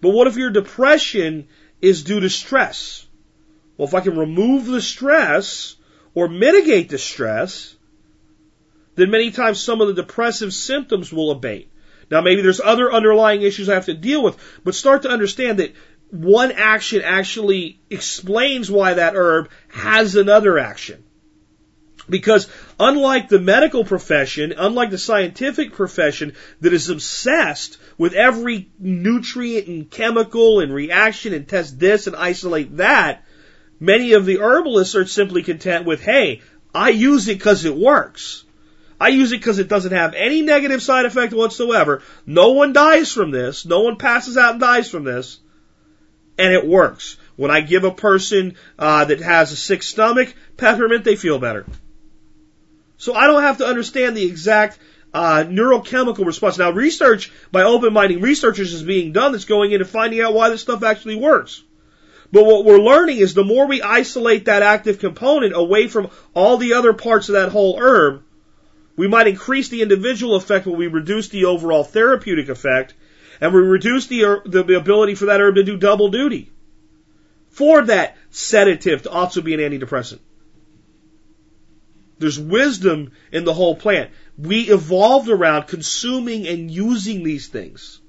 But 0.00 0.10
what 0.10 0.26
if 0.26 0.36
your 0.36 0.50
depression 0.50 1.48
is 1.80 2.04
due 2.04 2.20
to 2.20 2.28
stress? 2.28 3.06
Well, 3.76 3.88
if 3.88 3.94
I 3.94 4.00
can 4.00 4.18
remove 4.18 4.66
the 4.66 4.82
stress 4.82 5.76
or 6.14 6.28
mitigate 6.28 6.90
the 6.90 6.98
stress, 6.98 7.74
then 8.94 9.10
many 9.10 9.30
times 9.30 9.60
some 9.60 9.80
of 9.80 9.88
the 9.88 10.02
depressive 10.02 10.52
symptoms 10.52 11.12
will 11.12 11.30
abate. 11.30 11.70
Now 12.10 12.20
maybe 12.20 12.42
there's 12.42 12.60
other 12.60 12.92
underlying 12.92 13.42
issues 13.42 13.68
I 13.68 13.74
have 13.74 13.86
to 13.86 13.94
deal 13.94 14.22
with, 14.22 14.36
but 14.64 14.74
start 14.74 15.02
to 15.02 15.10
understand 15.10 15.58
that 15.58 15.74
one 16.10 16.52
action 16.52 17.00
actually 17.02 17.80
explains 17.88 18.70
why 18.70 18.94
that 18.94 19.16
herb 19.16 19.48
has 19.68 20.14
another 20.14 20.58
action. 20.58 21.02
Because 22.10 22.48
unlike 22.78 23.28
the 23.28 23.38
medical 23.38 23.84
profession, 23.84 24.52
unlike 24.54 24.90
the 24.90 24.98
scientific 24.98 25.72
profession 25.72 26.34
that 26.60 26.74
is 26.74 26.90
obsessed 26.90 27.78
with 27.96 28.12
every 28.12 28.68
nutrient 28.78 29.68
and 29.68 29.90
chemical 29.90 30.60
and 30.60 30.74
reaction 30.74 31.32
and 31.32 31.48
test 31.48 31.78
this 31.78 32.06
and 32.06 32.16
isolate 32.16 32.76
that, 32.76 33.24
many 33.80 34.12
of 34.12 34.26
the 34.26 34.40
herbalists 34.40 34.96
are 34.96 35.06
simply 35.06 35.42
content 35.42 35.86
with, 35.86 36.02
hey, 36.02 36.42
I 36.74 36.90
use 36.90 37.28
it 37.28 37.38
because 37.38 37.64
it 37.64 37.74
works. 37.74 38.44
I 39.02 39.08
use 39.08 39.32
it 39.32 39.38
because 39.38 39.58
it 39.58 39.66
doesn't 39.66 39.90
have 39.90 40.14
any 40.14 40.42
negative 40.42 40.80
side 40.80 41.06
effect 41.06 41.32
whatsoever. 41.32 42.02
No 42.24 42.52
one 42.52 42.72
dies 42.72 43.10
from 43.10 43.32
this. 43.32 43.66
No 43.66 43.80
one 43.80 43.96
passes 43.96 44.36
out 44.36 44.52
and 44.52 44.60
dies 44.60 44.88
from 44.88 45.02
this. 45.02 45.40
And 46.38 46.54
it 46.54 46.64
works. 46.64 47.16
When 47.34 47.50
I 47.50 47.62
give 47.62 47.82
a 47.82 47.90
person 47.90 48.54
uh, 48.78 49.06
that 49.06 49.18
has 49.18 49.50
a 49.50 49.56
sick 49.56 49.82
stomach 49.82 50.32
peppermint, 50.56 51.02
they 51.02 51.16
feel 51.16 51.40
better. 51.40 51.66
So 52.96 53.12
I 53.12 53.26
don't 53.26 53.42
have 53.42 53.58
to 53.58 53.66
understand 53.66 54.16
the 54.16 54.24
exact 54.24 54.78
uh, 55.12 55.46
neurochemical 55.48 56.24
response. 56.24 56.58
Now, 56.58 56.70
research 56.70 57.32
by 57.50 57.64
open-minded 57.64 58.22
researchers 58.22 58.72
is 58.72 58.84
being 58.84 59.10
done 59.10 59.32
that's 59.32 59.46
going 59.46 59.72
into 59.72 59.84
finding 59.84 60.20
out 60.20 60.32
why 60.32 60.48
this 60.48 60.62
stuff 60.62 60.84
actually 60.84 61.16
works. 61.16 61.60
But 62.30 62.44
what 62.44 62.64
we're 62.64 62.78
learning 62.78 63.16
is 63.16 63.34
the 63.34 63.42
more 63.42 63.66
we 63.66 63.82
isolate 63.82 64.44
that 64.44 64.62
active 64.62 65.00
component 65.00 65.56
away 65.56 65.88
from 65.88 66.10
all 66.34 66.56
the 66.56 66.74
other 66.74 66.92
parts 66.92 67.28
of 67.28 67.32
that 67.32 67.50
whole 67.50 67.80
herb, 67.80 68.22
we 69.02 69.08
might 69.08 69.26
increase 69.26 69.68
the 69.68 69.82
individual 69.82 70.36
effect, 70.36 70.64
but 70.64 70.76
we 70.76 70.86
reduce 70.86 71.26
the 71.26 71.46
overall 71.46 71.82
therapeutic 71.82 72.48
effect, 72.48 72.94
and 73.40 73.52
we 73.52 73.58
reduce 73.58 74.06
er, 74.12 74.42
the, 74.44 74.62
the 74.62 74.76
ability 74.76 75.16
for 75.16 75.26
that 75.26 75.40
herb 75.40 75.56
to 75.56 75.64
do 75.64 75.76
double 75.76 76.10
duty. 76.10 76.52
For 77.50 77.82
that 77.86 78.16
sedative 78.30 79.02
to 79.02 79.10
also 79.10 79.40
be 79.40 79.54
an 79.54 79.58
antidepressant. 79.58 80.20
There's 82.20 82.38
wisdom 82.38 83.10
in 83.32 83.44
the 83.44 83.52
whole 83.52 83.74
plant. 83.74 84.12
We 84.38 84.70
evolved 84.70 85.28
around 85.28 85.66
consuming 85.66 86.46
and 86.46 86.70
using 86.70 87.24
these 87.24 87.48
things. 87.48 88.00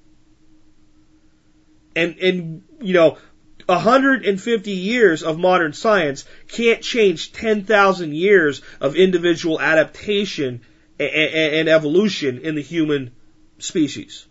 And, 1.95 2.19
and, 2.19 2.61
you 2.81 2.93
know, 2.93 3.17
150 3.65 4.69
years 4.69 5.23
of 5.23 5.39
modern 5.39 5.73
science 5.73 6.25
can't 6.49 6.83
change 6.83 7.33
10,000 7.33 8.13
years 8.13 8.61
of 8.79 8.95
individual 8.95 9.59
adaptation 9.59 10.61
and, 10.99 11.09
and, 11.09 11.69
evolution 11.69 12.39
in 12.39 12.55
the 12.55 12.61
human 12.61 13.11
species. 13.59 14.25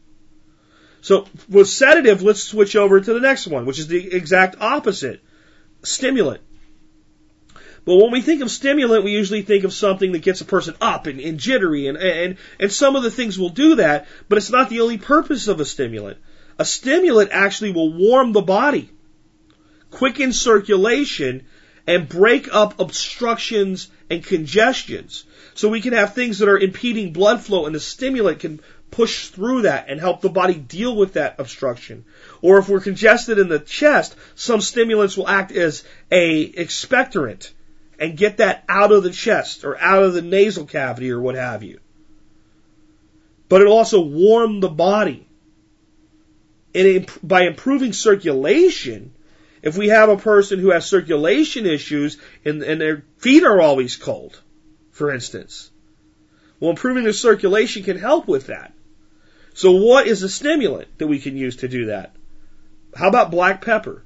So 1.00 1.26
with 1.48 1.68
sedative, 1.68 2.22
let's 2.22 2.42
switch 2.42 2.76
over 2.76 3.00
to 3.00 3.12
the 3.12 3.20
next 3.20 3.46
one, 3.46 3.66
which 3.66 3.78
is 3.78 3.88
the 3.88 4.14
exact 4.14 4.56
opposite. 4.60 5.20
Stimulant. 5.82 6.40
But 7.84 7.96
when 7.96 8.12
we 8.12 8.20
think 8.20 8.42
of 8.42 8.50
stimulant, 8.50 9.02
we 9.02 9.10
usually 9.10 9.42
think 9.42 9.64
of 9.64 9.72
something 9.72 10.12
that 10.12 10.22
gets 10.22 10.40
a 10.40 10.44
person 10.44 10.76
up 10.80 11.08
and, 11.08 11.18
and 11.18 11.38
jittery, 11.38 11.88
and, 11.88 11.98
and, 11.98 12.36
and 12.60 12.70
some 12.70 12.94
of 12.94 13.02
the 13.02 13.10
things 13.10 13.36
will 13.36 13.48
do 13.48 13.74
that, 13.76 14.06
but 14.28 14.38
it's 14.38 14.50
not 14.50 14.70
the 14.70 14.80
only 14.80 14.98
purpose 14.98 15.48
of 15.48 15.58
a 15.58 15.64
stimulant. 15.64 16.18
A 16.60 16.64
stimulant 16.64 17.30
actually 17.32 17.72
will 17.72 17.92
warm 17.92 18.32
the 18.32 18.42
body 18.42 18.90
quicken 19.92 20.32
circulation, 20.32 21.44
and 21.86 22.08
break 22.08 22.52
up 22.52 22.80
obstructions 22.80 23.88
and 24.10 24.24
congestions. 24.24 25.24
So 25.54 25.68
we 25.68 25.80
can 25.80 25.92
have 25.92 26.14
things 26.14 26.38
that 26.38 26.48
are 26.48 26.58
impeding 26.58 27.12
blood 27.12 27.40
flow 27.42 27.66
and 27.66 27.74
the 27.74 27.80
stimulant 27.80 28.40
can 28.40 28.60
push 28.90 29.28
through 29.28 29.62
that 29.62 29.88
and 29.88 29.98
help 29.98 30.20
the 30.20 30.28
body 30.28 30.54
deal 30.54 30.94
with 30.94 31.14
that 31.14 31.36
obstruction. 31.38 32.04
Or 32.40 32.58
if 32.58 32.68
we're 32.68 32.80
congested 32.80 33.38
in 33.38 33.48
the 33.48 33.58
chest, 33.58 34.14
some 34.34 34.60
stimulants 34.60 35.16
will 35.16 35.28
act 35.28 35.52
as 35.52 35.84
a 36.10 36.50
expectorant 36.52 37.50
and 37.98 38.16
get 38.16 38.38
that 38.38 38.64
out 38.68 38.92
of 38.92 39.02
the 39.02 39.10
chest 39.10 39.64
or 39.64 39.78
out 39.78 40.02
of 40.02 40.14
the 40.14 40.22
nasal 40.22 40.66
cavity 40.66 41.10
or 41.10 41.20
what 41.20 41.34
have 41.34 41.62
you. 41.62 41.80
But 43.48 43.60
it'll 43.60 43.76
also 43.76 44.00
warm 44.00 44.60
the 44.60 44.68
body. 44.68 45.26
And 46.74 47.06
by 47.22 47.42
improving 47.42 47.92
circulation, 47.92 49.12
if 49.62 49.76
we 49.76 49.88
have 49.88 50.08
a 50.08 50.16
person 50.16 50.58
who 50.58 50.70
has 50.70 50.86
circulation 50.86 51.66
issues 51.66 52.18
and, 52.44 52.62
and 52.62 52.80
their 52.80 53.04
feet 53.18 53.44
are 53.44 53.60
always 53.60 53.96
cold, 53.96 54.40
for 54.92 55.12
instance, 55.12 55.70
well, 56.60 56.70
improving 56.70 57.04
the 57.04 57.12
circulation 57.12 57.82
can 57.82 57.98
help 57.98 58.28
with 58.28 58.46
that. 58.46 58.72
So 59.54 59.72
what 59.72 60.06
is 60.06 60.22
a 60.22 60.28
stimulant 60.28 60.96
that 60.98 61.08
we 61.08 61.18
can 61.18 61.36
use 61.36 61.56
to 61.56 61.68
do 61.68 61.86
that? 61.86 62.14
How 62.94 63.08
about 63.08 63.30
black 63.30 63.62
pepper? 63.62 64.04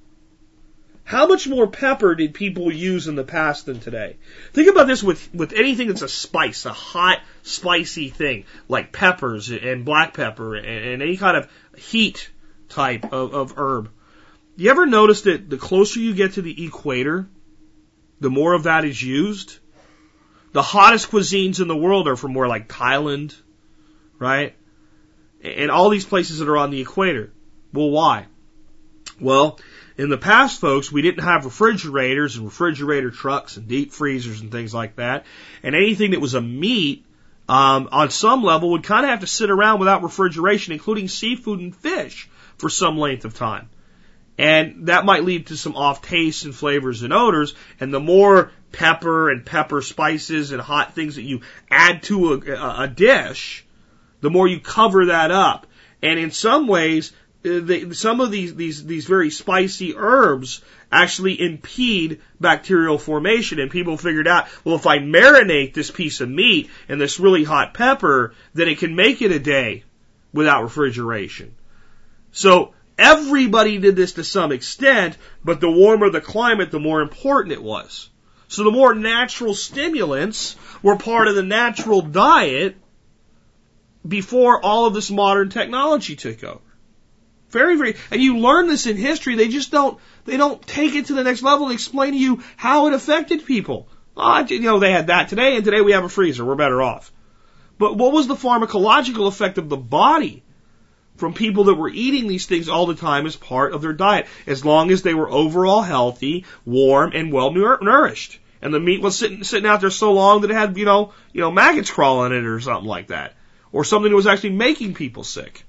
How 1.04 1.28
much 1.28 1.46
more 1.46 1.68
pepper 1.68 2.16
did 2.16 2.34
people 2.34 2.72
use 2.72 3.06
in 3.06 3.14
the 3.14 3.22
past 3.22 3.66
than 3.66 3.78
today? 3.78 4.16
Think 4.52 4.68
about 4.68 4.88
this 4.88 5.04
with, 5.04 5.32
with 5.32 5.52
anything 5.52 5.86
that's 5.86 6.02
a 6.02 6.08
spice, 6.08 6.66
a 6.66 6.72
hot, 6.72 7.20
spicy 7.42 8.08
thing, 8.08 8.44
like 8.68 8.90
peppers 8.90 9.50
and 9.50 9.84
black 9.84 10.14
pepper 10.14 10.56
and, 10.56 10.66
and 10.66 11.02
any 11.02 11.16
kind 11.16 11.36
of 11.36 11.48
heat 11.76 12.28
type 12.68 13.12
of, 13.12 13.34
of 13.34 13.54
herb. 13.56 13.90
You 14.56 14.70
ever 14.70 14.86
notice 14.86 15.22
that 15.22 15.48
the 15.48 15.58
closer 15.58 16.00
you 16.00 16.14
get 16.14 16.32
to 16.32 16.42
the 16.42 16.64
equator, 16.64 17.28
the 18.18 18.30
more 18.30 18.54
of 18.54 18.64
that 18.64 18.84
is 18.84 19.00
used? 19.00 19.58
The 20.56 20.62
hottest 20.62 21.10
cuisines 21.10 21.60
in 21.60 21.68
the 21.68 21.76
world 21.76 22.08
are 22.08 22.16
from 22.16 22.32
more 22.32 22.48
like 22.48 22.66
Thailand, 22.66 23.36
right? 24.18 24.54
And 25.44 25.70
all 25.70 25.90
these 25.90 26.06
places 26.06 26.38
that 26.38 26.48
are 26.48 26.56
on 26.56 26.70
the 26.70 26.80
equator. 26.80 27.30
Well, 27.74 27.90
why? 27.90 28.24
Well, 29.20 29.60
in 29.98 30.08
the 30.08 30.16
past, 30.16 30.58
folks, 30.58 30.90
we 30.90 31.02
didn't 31.02 31.24
have 31.24 31.44
refrigerators 31.44 32.36
and 32.36 32.46
refrigerator 32.46 33.10
trucks 33.10 33.58
and 33.58 33.68
deep 33.68 33.92
freezers 33.92 34.40
and 34.40 34.50
things 34.50 34.72
like 34.72 34.96
that. 34.96 35.26
And 35.62 35.74
anything 35.74 36.12
that 36.12 36.22
was 36.22 36.32
a 36.32 36.40
meat, 36.40 37.04
um, 37.50 37.90
on 37.92 38.08
some 38.08 38.42
level 38.42 38.70
would 38.70 38.82
kind 38.82 39.04
of 39.04 39.10
have 39.10 39.20
to 39.20 39.26
sit 39.26 39.50
around 39.50 39.78
without 39.78 40.02
refrigeration, 40.04 40.72
including 40.72 41.08
seafood 41.08 41.60
and 41.60 41.76
fish, 41.76 42.30
for 42.56 42.70
some 42.70 42.96
length 42.96 43.26
of 43.26 43.34
time. 43.34 43.68
And 44.38 44.86
that 44.86 45.04
might 45.04 45.24
lead 45.24 45.48
to 45.48 45.56
some 45.58 45.76
off 45.76 46.00
tastes 46.00 46.44
and 46.46 46.54
flavors 46.54 47.02
and 47.02 47.12
odors. 47.12 47.54
And 47.78 47.92
the 47.92 48.00
more 48.00 48.52
pepper 48.76 49.30
and 49.30 49.44
pepper 49.44 49.80
spices 49.80 50.52
and 50.52 50.60
hot 50.60 50.94
things 50.94 51.16
that 51.16 51.22
you 51.22 51.40
add 51.70 52.02
to 52.02 52.34
a, 52.34 52.82
a 52.82 52.88
dish, 52.88 53.64
the 54.20 54.28
more 54.28 54.46
you 54.46 54.60
cover 54.60 55.06
that 55.06 55.30
up. 55.30 55.66
And 56.02 56.18
in 56.18 56.30
some 56.30 56.66
ways, 56.66 57.12
uh, 57.44 57.60
the, 57.60 57.94
some 57.94 58.20
of 58.20 58.30
these, 58.30 58.54
these, 58.54 58.84
these 58.84 59.06
very 59.06 59.30
spicy 59.30 59.94
herbs 59.96 60.60
actually 60.92 61.40
impede 61.40 62.20
bacterial 62.38 62.98
formation. 62.98 63.58
And 63.60 63.70
people 63.70 63.96
figured 63.96 64.28
out, 64.28 64.46
well, 64.62 64.76
if 64.76 64.86
I 64.86 64.98
marinate 64.98 65.72
this 65.72 65.90
piece 65.90 66.20
of 66.20 66.28
meat 66.28 66.68
in 66.86 66.98
this 66.98 67.18
really 67.18 67.44
hot 67.44 67.72
pepper, 67.72 68.34
then 68.52 68.68
it 68.68 68.78
can 68.78 68.94
make 68.94 69.22
it 69.22 69.32
a 69.32 69.38
day 69.38 69.84
without 70.34 70.64
refrigeration. 70.64 71.54
So 72.30 72.74
Everybody 72.98 73.76
did 73.78 73.94
this 73.94 74.12
to 74.12 74.24
some 74.24 74.52
extent, 74.52 75.18
but 75.44 75.60
the 75.60 75.70
warmer 75.70 76.08
the 76.08 76.20
climate, 76.20 76.70
the 76.70 76.80
more 76.80 77.02
important 77.02 77.52
it 77.52 77.62
was. 77.62 78.08
So 78.48 78.64
the 78.64 78.70
more 78.70 78.94
natural 78.94 79.54
stimulants 79.54 80.56
were 80.82 80.96
part 80.96 81.28
of 81.28 81.34
the 81.34 81.42
natural 81.42 82.02
diet 82.02 82.76
before 84.06 84.62
all 84.62 84.86
of 84.86 84.94
this 84.94 85.10
modern 85.10 85.50
technology 85.50 86.16
took 86.16 86.44
over. 86.44 86.60
Very, 87.50 87.76
very, 87.76 87.96
and 88.10 88.20
you 88.20 88.38
learn 88.38 88.68
this 88.68 88.86
in 88.86 88.96
history. 88.96 89.34
They 89.34 89.48
just 89.48 89.70
don't, 89.70 89.98
they 90.24 90.36
don't 90.36 90.64
take 90.66 90.94
it 90.94 91.06
to 91.06 91.14
the 91.14 91.24
next 91.24 91.42
level 91.42 91.66
and 91.66 91.74
explain 91.74 92.12
to 92.12 92.18
you 92.18 92.42
how 92.56 92.86
it 92.86 92.92
affected 92.92 93.46
people. 93.46 93.88
Oh, 94.16 94.44
you 94.48 94.60
know, 94.60 94.78
they 94.78 94.92
had 94.92 95.08
that 95.08 95.28
today 95.28 95.56
and 95.56 95.64
today 95.64 95.80
we 95.80 95.92
have 95.92 96.04
a 96.04 96.08
freezer. 96.08 96.44
We're 96.44 96.54
better 96.54 96.82
off. 96.82 97.12
But 97.78 97.96
what 97.96 98.12
was 98.12 98.26
the 98.26 98.34
pharmacological 98.34 99.28
effect 99.28 99.58
of 99.58 99.68
the 99.68 99.76
body? 99.76 100.42
From 101.16 101.34
people 101.34 101.64
that 101.64 101.74
were 101.74 101.88
eating 101.88 102.28
these 102.28 102.46
things 102.46 102.68
all 102.68 102.86
the 102.86 102.94
time 102.94 103.26
as 103.26 103.36
part 103.36 103.72
of 103.72 103.82
their 103.82 103.92
diet, 103.92 104.26
as 104.46 104.64
long 104.64 104.90
as 104.90 105.02
they 105.02 105.14
were 105.14 105.30
overall 105.30 105.82
healthy, 105.82 106.44
warm, 106.64 107.12
and 107.14 107.32
well 107.32 107.52
nourished. 107.52 108.38
And 108.62 108.72
the 108.72 108.80
meat 108.80 109.02
was 109.02 109.18
sitting 109.18 109.44
sitting 109.44 109.68
out 109.68 109.80
there 109.80 109.90
so 109.90 110.12
long 110.12 110.40
that 110.40 110.50
it 110.50 110.54
had, 110.54 110.76
you 110.76 110.84
know, 110.84 111.12
you 111.32 111.40
know, 111.40 111.50
maggots 111.50 111.90
crawling 111.90 112.32
in 112.32 112.38
it 112.38 112.46
or 112.46 112.60
something 112.60 112.88
like 112.88 113.08
that, 113.08 113.34
or 113.72 113.84
something 113.84 114.10
that 114.10 114.16
was 114.16 114.26
actually 114.26 114.50
making 114.50 114.94
people 114.94 115.24
sick. 115.24 115.64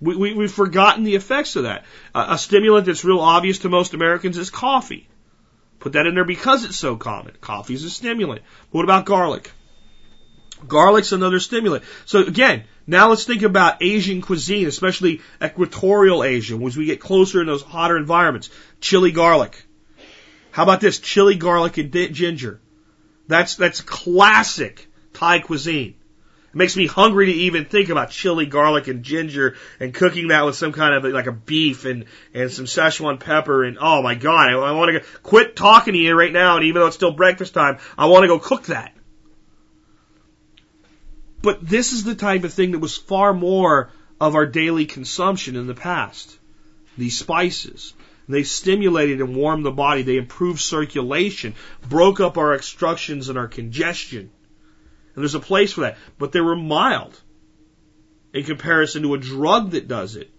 We, 0.00 0.14
we, 0.14 0.34
we've 0.34 0.52
forgotten 0.52 1.02
the 1.02 1.16
effects 1.16 1.56
of 1.56 1.64
that. 1.64 1.84
Uh, 2.14 2.26
a 2.30 2.38
stimulant 2.38 2.86
that's 2.86 3.04
real 3.04 3.20
obvious 3.20 3.60
to 3.60 3.68
most 3.68 3.94
Americans 3.94 4.38
is 4.38 4.50
coffee. 4.50 5.08
Put 5.80 5.92
that 5.92 6.06
in 6.06 6.14
there 6.14 6.24
because 6.24 6.64
it's 6.64 6.78
so 6.78 6.96
common. 6.96 7.34
Coffee 7.40 7.74
is 7.74 7.84
a 7.84 7.90
stimulant. 7.90 8.42
But 8.70 8.78
what 8.78 8.84
about 8.84 9.06
garlic? 9.06 9.50
Garlic's 10.66 11.12
another 11.12 11.40
stimulant. 11.40 11.84
So 12.04 12.20
again, 12.20 12.64
now 12.88 13.10
let's 13.10 13.24
think 13.24 13.42
about 13.42 13.82
Asian 13.82 14.22
cuisine, 14.22 14.66
especially 14.66 15.20
equatorial 15.44 16.24
Asia, 16.24 16.58
as 16.66 16.74
we 16.74 16.86
get 16.86 17.00
closer 17.00 17.42
in 17.42 17.46
those 17.46 17.60
hotter 17.60 17.98
environments. 17.98 18.48
Chili 18.80 19.12
garlic. 19.12 19.62
How 20.52 20.62
about 20.62 20.80
this? 20.80 20.98
Chili 20.98 21.34
garlic 21.34 21.76
and 21.76 21.92
ginger. 21.92 22.60
That's, 23.28 23.56
that's 23.56 23.82
classic 23.82 24.88
Thai 25.12 25.40
cuisine. 25.40 25.96
It 26.48 26.56
makes 26.56 26.76
me 26.76 26.86
hungry 26.86 27.26
to 27.26 27.32
even 27.32 27.66
think 27.66 27.90
about 27.90 28.08
chili, 28.08 28.46
garlic, 28.46 28.88
and 28.88 29.02
ginger 29.02 29.56
and 29.78 29.92
cooking 29.92 30.28
that 30.28 30.46
with 30.46 30.56
some 30.56 30.72
kind 30.72 30.94
of 30.94 31.12
like 31.12 31.26
a 31.26 31.32
beef 31.32 31.84
and, 31.84 32.06
and 32.32 32.50
some 32.50 32.64
Szechuan 32.64 33.20
pepper 33.20 33.64
and 33.64 33.76
oh 33.78 34.00
my 34.00 34.14
god, 34.14 34.48
I, 34.48 34.52
I 34.52 34.72
want 34.72 34.92
to 34.92 35.00
quit 35.22 35.56
talking 35.56 35.92
to 35.92 35.98
you 35.98 36.14
right 36.14 36.32
now 36.32 36.56
and 36.56 36.64
even 36.64 36.80
though 36.80 36.86
it's 36.86 36.96
still 36.96 37.12
breakfast 37.12 37.52
time, 37.52 37.76
I 37.98 38.06
want 38.06 38.22
to 38.22 38.28
go 38.28 38.38
cook 38.38 38.64
that. 38.66 38.94
But 41.48 41.66
this 41.66 41.94
is 41.94 42.04
the 42.04 42.14
type 42.14 42.44
of 42.44 42.52
thing 42.52 42.72
that 42.72 42.78
was 42.78 42.98
far 42.98 43.32
more 43.32 43.90
of 44.20 44.34
our 44.34 44.44
daily 44.44 44.84
consumption 44.84 45.56
in 45.56 45.66
the 45.66 45.72
past. 45.72 46.38
These 46.98 47.18
spices. 47.18 47.94
They 48.28 48.42
stimulated 48.42 49.22
and 49.22 49.34
warmed 49.34 49.64
the 49.64 49.70
body. 49.70 50.02
They 50.02 50.18
improved 50.18 50.60
circulation, 50.60 51.54
broke 51.88 52.20
up 52.20 52.36
our 52.36 52.52
obstructions 52.52 53.30
and 53.30 53.38
our 53.38 53.48
congestion. 53.48 54.30
And 55.14 55.24
there's 55.24 55.34
a 55.34 55.40
place 55.40 55.72
for 55.72 55.80
that. 55.80 55.96
But 56.18 56.32
they 56.32 56.42
were 56.42 56.54
mild 56.54 57.18
in 58.34 58.44
comparison 58.44 59.04
to 59.04 59.14
a 59.14 59.18
drug 59.18 59.70
that 59.70 59.88
does 59.88 60.16
it. 60.16 60.30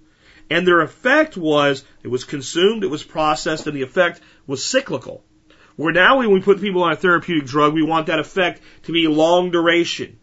And 0.51 0.67
their 0.67 0.81
effect 0.81 1.35
was, 1.35 1.83
it 2.03 2.09
was 2.09 2.23
consumed, 2.23 2.83
it 2.83 2.91
was 2.91 3.01
processed, 3.01 3.65
and 3.65 3.75
the 3.75 3.81
effect 3.81 4.21
was 4.45 4.63
cyclical. 4.63 5.23
Where 5.75 5.91
now 5.91 6.19
when 6.19 6.29
we 6.29 6.39
put 6.39 6.61
people 6.61 6.83
on 6.83 6.91
a 6.91 6.95
therapeutic 6.95 7.47
drug, 7.47 7.73
we 7.73 7.81
want 7.81 8.05
that 8.05 8.19
effect 8.19 8.61
to 8.83 8.91
be 8.91 9.07
long 9.07 9.49
duration. 9.49 10.18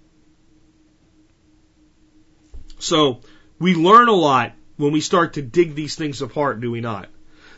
So 2.86 3.20
we 3.58 3.74
learn 3.74 4.06
a 4.08 4.12
lot 4.12 4.52
when 4.76 4.92
we 4.92 5.00
start 5.00 5.34
to 5.34 5.42
dig 5.42 5.74
these 5.74 5.96
things 5.96 6.22
apart, 6.22 6.60
do 6.60 6.70
we 6.70 6.80
not? 6.80 7.08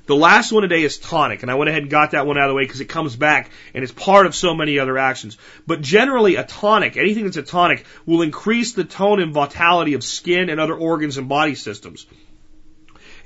The 0.06 0.16
last 0.16 0.52
one 0.52 0.62
today 0.62 0.82
is 0.84 0.96
tonic, 0.96 1.42
and 1.42 1.50
I 1.50 1.54
went 1.54 1.68
ahead 1.68 1.82
and 1.82 1.90
got 1.90 2.12
that 2.12 2.26
one 2.26 2.38
out 2.38 2.44
of 2.44 2.48
the 2.48 2.54
way 2.54 2.62
because 2.62 2.80
it 2.80 2.86
comes 2.86 3.14
back 3.14 3.50
and 3.74 3.84
it's 3.84 3.92
part 3.92 4.24
of 4.24 4.34
so 4.34 4.54
many 4.54 4.78
other 4.78 4.96
actions. 4.96 5.36
But 5.66 5.82
generally, 5.82 6.36
a 6.36 6.44
tonic, 6.44 6.96
anything 6.96 7.24
that's 7.24 7.36
a 7.36 7.42
tonic, 7.42 7.84
will 8.06 8.22
increase 8.22 8.72
the 8.72 8.84
tone 8.84 9.20
and 9.20 9.34
vitality 9.34 9.92
of 9.92 10.02
skin 10.02 10.48
and 10.48 10.58
other 10.58 10.74
organs 10.74 11.18
and 11.18 11.28
body 11.28 11.54
systems. 11.54 12.06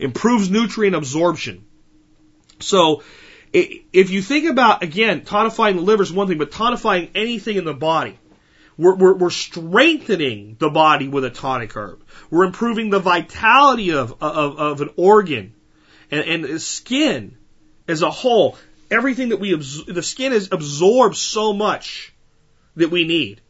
Improves 0.00 0.50
nutrient 0.50 0.96
absorption. 0.96 1.64
So, 2.59 3.05
if 3.53 4.11
you 4.11 4.22
think 4.22 4.50
about, 4.50 4.82
again, 4.82 5.20
tonifying 5.20 5.76
the 5.76 5.82
liver 5.82 6.03
is 6.03 6.12
one 6.12 6.26
thing, 6.26 6.38
but 6.38 6.50
tonifying 6.50 7.11
anything 7.14 7.59
in 7.59 7.64
the 7.64 7.74
body, 7.74 8.18
we're, 8.76 8.94
we're, 8.94 9.14
we're, 9.14 9.30
strengthening 9.30 10.56
the 10.58 10.70
body 10.70 11.08
with 11.08 11.24
a 11.24 11.30
tonic 11.30 11.76
herb. 11.76 12.02
We're 12.30 12.44
improving 12.44 12.90
the 12.90 12.98
vitality 12.98 13.90
of, 13.90 14.22
of, 14.22 14.58
of 14.58 14.80
an 14.80 14.90
organ 14.96 15.54
and, 16.10 16.44
and 16.44 16.62
skin 16.62 17.36
as 17.88 18.02
a 18.02 18.10
whole, 18.10 18.56
everything 18.90 19.30
that 19.30 19.40
we 19.40 19.54
the 19.54 20.02
skin 20.02 20.32
is 20.32 20.50
absorbs 20.52 21.18
so 21.18 21.52
much 21.52 22.12
that 22.76 22.90
we 22.90 23.04
need, 23.04 23.40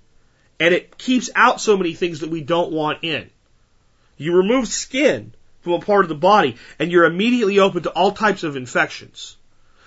and 0.59 0.75
it 0.75 0.99
keeps 0.99 1.31
out 1.35 1.61
so 1.61 1.77
many 1.77 1.95
things 1.95 2.21
that 2.21 2.31
we 2.31 2.43
don't 2.43 2.73
want 2.73 3.03
in. 3.03 3.31
You 4.17 4.37
remove 4.37 4.69
skin 4.69 5.35
from 5.61 5.73
a 5.75 5.81
part 5.81 6.05
of 6.05 6.09
the 6.09 6.15
body, 6.15 6.57
and 6.79 6.91
you're 6.91 7.05
immediately 7.05 7.59
open 7.59 7.83
to 7.85 7.91
all 7.91 8.13
types 8.13 8.43
of 8.43 8.57
infections. 8.57 9.37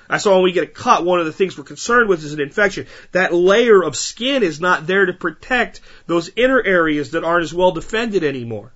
That's 0.10 0.26
why 0.26 0.34
when 0.34 0.43
we 0.43 0.51
get 0.51 0.64
a 0.64 0.68
cut, 0.68 1.03
one 1.03 1.20
of 1.20 1.26
the 1.26 1.34
things 1.34 1.58
we're 1.58 1.64
concerned 1.64 2.10
with 2.10 2.24
is 2.24 2.34
an 2.34 2.41
infection. 2.41 2.88
That 3.12 3.34
layer 3.34 3.84
of 3.84 3.95
skin 3.95 4.43
is 4.43 4.62
not 4.62 4.88
there 4.88 5.06
to 5.06 5.14
protect 5.14 5.82
those 6.06 6.30
inner 6.36 6.62
areas 6.62 7.12
that 7.12 7.24
aren't 7.24 7.43
as 7.43 7.53
well 7.53 7.72
defended 7.72 8.24
anymore. 8.24 8.72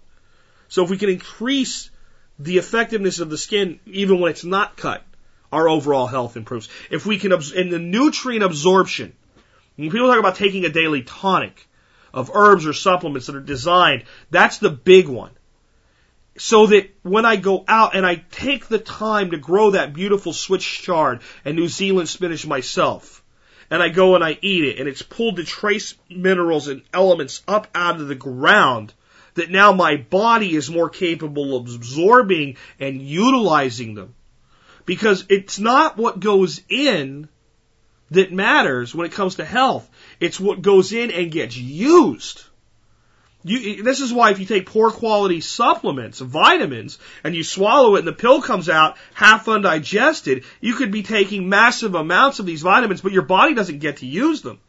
So 0.69 0.83
if 0.83 0.89
we 0.89 0.97
can 0.97 1.09
increase 1.09 1.89
the 2.37 2.57
effectiveness 2.57 3.19
of 3.19 3.29
the 3.29 3.37
skin, 3.37 3.79
even 3.85 4.19
when 4.19 4.31
it's 4.31 4.45
not 4.45 4.77
cut, 4.77 5.03
our 5.51 5.67
overall 5.67 6.07
health 6.07 6.37
improves. 6.37 6.69
If 6.89 7.05
we 7.05 7.17
can, 7.17 7.31
in 7.55 7.69
the 7.69 7.79
nutrient 7.79 8.43
absorption, 8.43 9.13
when 9.75 9.91
people 9.91 10.07
talk 10.07 10.19
about 10.19 10.35
taking 10.35 10.65
a 10.65 10.69
daily 10.69 11.03
tonic 11.03 11.67
of 12.13 12.31
herbs 12.33 12.65
or 12.65 12.73
supplements 12.73 13.27
that 13.27 13.35
are 13.35 13.41
designed, 13.41 14.03
that's 14.29 14.57
the 14.57 14.69
big 14.69 15.07
one. 15.07 15.31
So 16.39 16.67
that 16.67 16.95
when 17.03 17.25
I 17.25 17.35
go 17.35 17.65
out 17.67 17.97
and 17.97 18.05
I 18.05 18.15
take 18.15 18.67
the 18.67 18.79
time 18.79 19.31
to 19.31 19.37
grow 19.37 19.71
that 19.71 19.91
beautiful 19.91 20.31
Swiss 20.31 20.63
chard 20.63 21.19
and 21.43 21.57
New 21.57 21.67
Zealand 21.67 22.07
spinach 22.07 22.47
myself, 22.47 23.21
and 23.69 23.83
I 23.83 23.89
go 23.89 24.15
and 24.15 24.23
I 24.23 24.39
eat 24.41 24.63
it, 24.63 24.79
and 24.79 24.87
it's 24.87 25.01
pulled 25.01 25.35
the 25.35 25.43
trace 25.43 25.95
minerals 26.09 26.69
and 26.69 26.81
elements 26.93 27.43
up 27.45 27.67
out 27.75 27.99
of 27.99 28.07
the 28.07 28.15
ground, 28.15 28.93
that 29.33 29.51
now 29.51 29.73
my 29.73 29.97
body 29.97 30.55
is 30.55 30.69
more 30.69 30.89
capable 30.89 31.57
of 31.57 31.75
absorbing 31.75 32.55
and 32.79 33.01
utilizing 33.01 33.95
them. 33.95 34.15
Because 34.85 35.25
it's 35.27 35.59
not 35.59 35.97
what 35.97 36.21
goes 36.21 36.61
in 36.69 37.27
that 38.11 38.31
matters 38.31 38.95
when 38.95 39.05
it 39.05 39.11
comes 39.11 39.35
to 39.35 39.45
health. 39.45 39.89
It's 40.21 40.39
what 40.39 40.61
goes 40.61 40.93
in 40.93 41.11
and 41.11 41.33
gets 41.33 41.57
used. 41.57 42.45
You, 43.43 43.83
this 43.83 44.01
is 44.01 44.11
why 44.11 44.31
if 44.31 44.39
you 44.39 44.45
take 44.45 44.65
poor 44.65 44.91
quality 44.91 45.39
supplements, 45.39 46.19
vitamins, 46.19 46.99
and 47.23 47.33
you 47.33 47.43
swallow 47.43 47.95
it 47.95 47.99
and 47.99 48.07
the 48.07 48.13
pill 48.13 48.41
comes 48.41 48.67
out 48.67 48.97
half 49.13 49.47
undigested, 49.47 50.43
you 50.59 50.73
could 50.73 50.91
be 50.91 51.03
taking 51.03 51.47
massive 51.47 51.95
amounts 51.95 52.39
of 52.39 52.45
these 52.45 52.61
vitamins, 52.61 52.99
but 52.99 53.13
your 53.13 53.21
body 53.21 53.53
doesn't 53.53 53.79
get 53.79 53.97
to 53.97 54.05
use 54.05 54.41
them. 54.41 54.59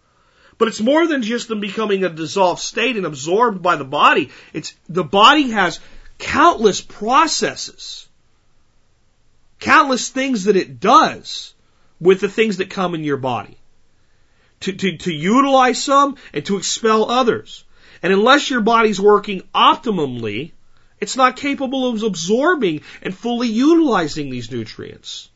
But 0.57 0.69
it's 0.69 0.81
more 0.81 1.07
than 1.07 1.23
just 1.23 1.49
them 1.49 1.59
becoming 1.59 2.05
a 2.05 2.11
dissolved 2.11 2.61
state 2.61 2.97
and 2.97 3.07
absorbed 3.07 3.61
by 3.61 3.77
the 3.77 3.85
body. 3.85 4.31
It's 4.53 4.75
the 4.89 5.05
body 5.05 5.51
has 5.51 5.81
countless 6.19 6.81
processes, 6.81 8.07
countless 9.59 10.11
things 10.11 10.45
that 10.45 10.57
it 10.57 10.79
does 10.79 11.55
with 11.99 12.21
the 12.21 12.29
things 12.29 12.59
that 12.59 12.71
come 12.71 12.95
in 12.95 13.03
your 13.03 13.17
body. 13.17 13.57
To, 14.61 14.73
to, 14.73 14.99
to 14.99 15.13
utilize 15.13 15.83
some 15.83 16.17
and 16.35 16.45
to 16.45 16.59
expel 16.59 17.11
others. 17.11 17.65
And 18.03 18.13
unless 18.13 18.51
your 18.51 18.61
body's 18.61 19.01
working 19.01 19.43
optimally, 19.55 20.53
it's 21.01 21.17
not 21.17 21.37
capable 21.37 21.89
of 21.89 22.03
absorbing 22.03 22.83
and 23.03 23.15
fully 23.15 23.49
utilizing 23.49 24.31
these 24.31 24.51
nutrients. 24.51 25.29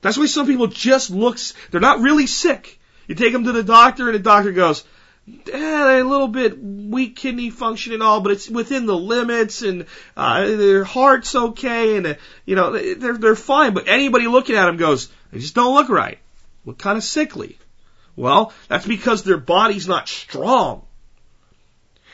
That's 0.00 0.18
why 0.18 0.26
some 0.26 0.46
people 0.46 0.66
just 0.66 1.10
look, 1.10 1.38
they're 1.70 1.80
not 1.80 2.00
really 2.00 2.26
sick. 2.26 2.78
You 3.06 3.14
take 3.14 3.32
them 3.32 3.44
to 3.44 3.52
the 3.52 3.62
doctor, 3.62 4.06
and 4.06 4.14
the 4.14 4.20
doctor 4.20 4.52
goes, 4.52 4.84
eh, 5.52 6.00
a 6.00 6.04
little 6.04 6.28
bit 6.28 6.58
weak 6.62 7.16
kidney 7.16 7.50
function 7.50 7.92
and 7.92 8.02
all, 8.02 8.20
but 8.20 8.32
it's 8.32 8.48
within 8.48 8.86
the 8.86 8.96
limits, 8.96 9.62
and 9.62 9.86
uh, 10.16 10.46
their 10.46 10.84
heart's 10.84 11.34
okay, 11.34 11.96
and 11.96 12.06
uh, 12.06 12.14
you 12.46 12.56
know 12.56 12.72
they're 12.72 13.18
they're 13.18 13.36
fine. 13.36 13.74
But 13.74 13.88
anybody 13.88 14.26
looking 14.26 14.56
at 14.56 14.66
them 14.66 14.76
goes, 14.76 15.08
they 15.32 15.38
just 15.38 15.54
don't 15.54 15.74
look 15.74 15.88
right, 15.88 16.18
look 16.64 16.78
kind 16.78 16.96
of 16.96 17.04
sickly. 17.04 17.58
Well, 18.16 18.52
that's 18.68 18.86
because 18.86 19.22
their 19.22 19.38
body's 19.38 19.88
not 19.88 20.08
strong. 20.08 20.82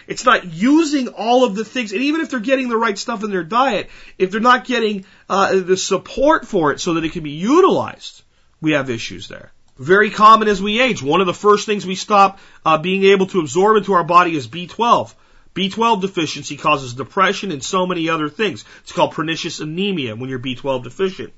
It's 0.06 0.24
not 0.24 0.44
using 0.44 1.08
all 1.08 1.44
of 1.44 1.54
the 1.54 1.64
things, 1.64 1.92
and 1.92 2.02
even 2.02 2.20
if 2.20 2.30
they're 2.30 2.40
getting 2.40 2.68
the 2.68 2.76
right 2.76 2.96
stuff 2.96 3.24
in 3.24 3.30
their 3.30 3.44
diet, 3.44 3.90
if 4.18 4.30
they're 4.30 4.40
not 4.40 4.64
getting 4.64 5.04
uh, 5.28 5.56
the 5.60 5.76
support 5.76 6.46
for 6.46 6.72
it 6.72 6.80
so 6.80 6.94
that 6.94 7.04
it 7.04 7.12
can 7.12 7.22
be 7.22 7.30
utilized, 7.30 8.22
we 8.60 8.72
have 8.72 8.90
issues 8.90 9.28
there. 9.28 9.52
Very 9.78 10.10
common 10.10 10.48
as 10.48 10.62
we 10.62 10.80
age. 10.80 11.02
One 11.02 11.20
of 11.20 11.26
the 11.26 11.34
first 11.34 11.66
things 11.66 11.84
we 11.84 11.96
stop 11.96 12.38
uh, 12.64 12.78
being 12.78 13.04
able 13.04 13.26
to 13.26 13.40
absorb 13.40 13.76
into 13.76 13.92
our 13.92 14.04
body 14.04 14.34
is 14.36 14.48
B12. 14.48 15.12
B12 15.54 16.00
deficiency 16.00 16.56
causes 16.56 16.94
depression 16.94 17.50
and 17.50 17.62
so 17.62 17.86
many 17.86 18.08
other 18.08 18.28
things. 18.28 18.64
It's 18.82 18.92
called 18.92 19.12
pernicious 19.12 19.60
anemia 19.60 20.14
when 20.14 20.30
you're 20.30 20.38
B12 20.38 20.84
deficient. 20.84 21.32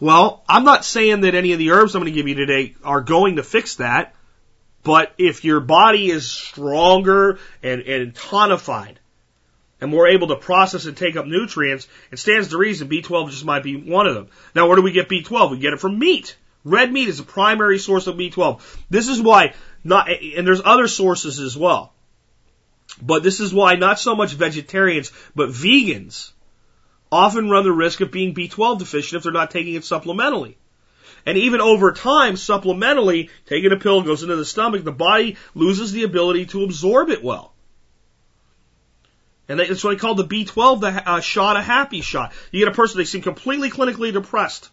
Well, 0.00 0.42
I'm 0.48 0.64
not 0.64 0.84
saying 0.86 1.20
that 1.22 1.34
any 1.34 1.52
of 1.52 1.58
the 1.58 1.72
herbs 1.72 1.94
I'm 1.94 2.00
going 2.00 2.12
to 2.12 2.16
give 2.16 2.26
you 2.26 2.34
today 2.34 2.74
are 2.82 3.02
going 3.02 3.36
to 3.36 3.42
fix 3.42 3.76
that, 3.76 4.14
but 4.82 5.12
if 5.18 5.44
your 5.44 5.60
body 5.60 6.10
is 6.10 6.30
stronger 6.30 7.38
and, 7.62 7.82
and 7.82 8.14
tonified 8.14 8.96
and 9.80 9.90
more 9.90 10.08
able 10.08 10.28
to 10.28 10.36
process 10.36 10.86
and 10.86 10.96
take 10.96 11.16
up 11.16 11.26
nutrients, 11.26 11.88
it 12.10 12.18
stands 12.18 12.48
to 12.48 12.58
reason 12.58 12.88
B12 12.88 13.30
just 13.30 13.44
might 13.44 13.62
be 13.62 13.76
one 13.76 14.06
of 14.06 14.14
them. 14.14 14.28
Now, 14.54 14.66
where 14.66 14.76
do 14.76 14.82
we 14.82 14.92
get 14.92 15.08
B12? 15.08 15.50
We 15.50 15.58
get 15.58 15.72
it 15.72 15.80
from 15.80 15.98
meat. 15.98 16.36
Red 16.64 16.92
meat 16.92 17.08
is 17.08 17.20
a 17.20 17.24
primary 17.24 17.78
source 17.78 18.06
of 18.06 18.16
B12. 18.16 18.60
This 18.90 19.08
is 19.08 19.20
why 19.20 19.54
not, 19.82 20.08
and 20.10 20.46
there's 20.46 20.60
other 20.64 20.88
sources 20.88 21.38
as 21.38 21.56
well. 21.56 21.92
But 23.00 23.22
this 23.22 23.40
is 23.40 23.54
why 23.54 23.76
not 23.76 23.98
so 23.98 24.14
much 24.14 24.32
vegetarians, 24.32 25.12
but 25.34 25.50
vegans 25.50 26.32
often 27.10 27.48
run 27.48 27.64
the 27.64 27.72
risk 27.72 28.00
of 28.00 28.10
being 28.10 28.34
B12 28.34 28.80
deficient 28.80 29.18
if 29.18 29.22
they're 29.22 29.32
not 29.32 29.50
taking 29.50 29.74
it 29.74 29.82
supplementally. 29.82 30.56
And 31.26 31.36
even 31.38 31.60
over 31.60 31.92
time, 31.92 32.34
supplementally, 32.34 33.30
taking 33.46 33.72
a 33.72 33.76
pill 33.76 34.02
goes 34.02 34.22
into 34.22 34.36
the 34.36 34.44
stomach, 34.44 34.84
the 34.84 34.92
body 34.92 35.36
loses 35.54 35.92
the 35.92 36.04
ability 36.04 36.46
to 36.46 36.64
absorb 36.64 37.10
it 37.10 37.22
well. 37.22 37.52
And 39.48 39.58
that's 39.58 39.82
what 39.82 39.96
I 39.96 39.98
call 39.98 40.14
the 40.14 40.24
B12 40.24 40.80
the 40.80 41.10
uh, 41.10 41.20
shot 41.20 41.56
a 41.56 41.62
happy 41.62 42.02
shot. 42.02 42.32
You 42.52 42.60
get 42.60 42.72
a 42.72 42.76
person, 42.76 42.98
they 42.98 43.04
seem 43.04 43.22
completely 43.22 43.68
clinically 43.68 44.12
depressed. 44.12 44.70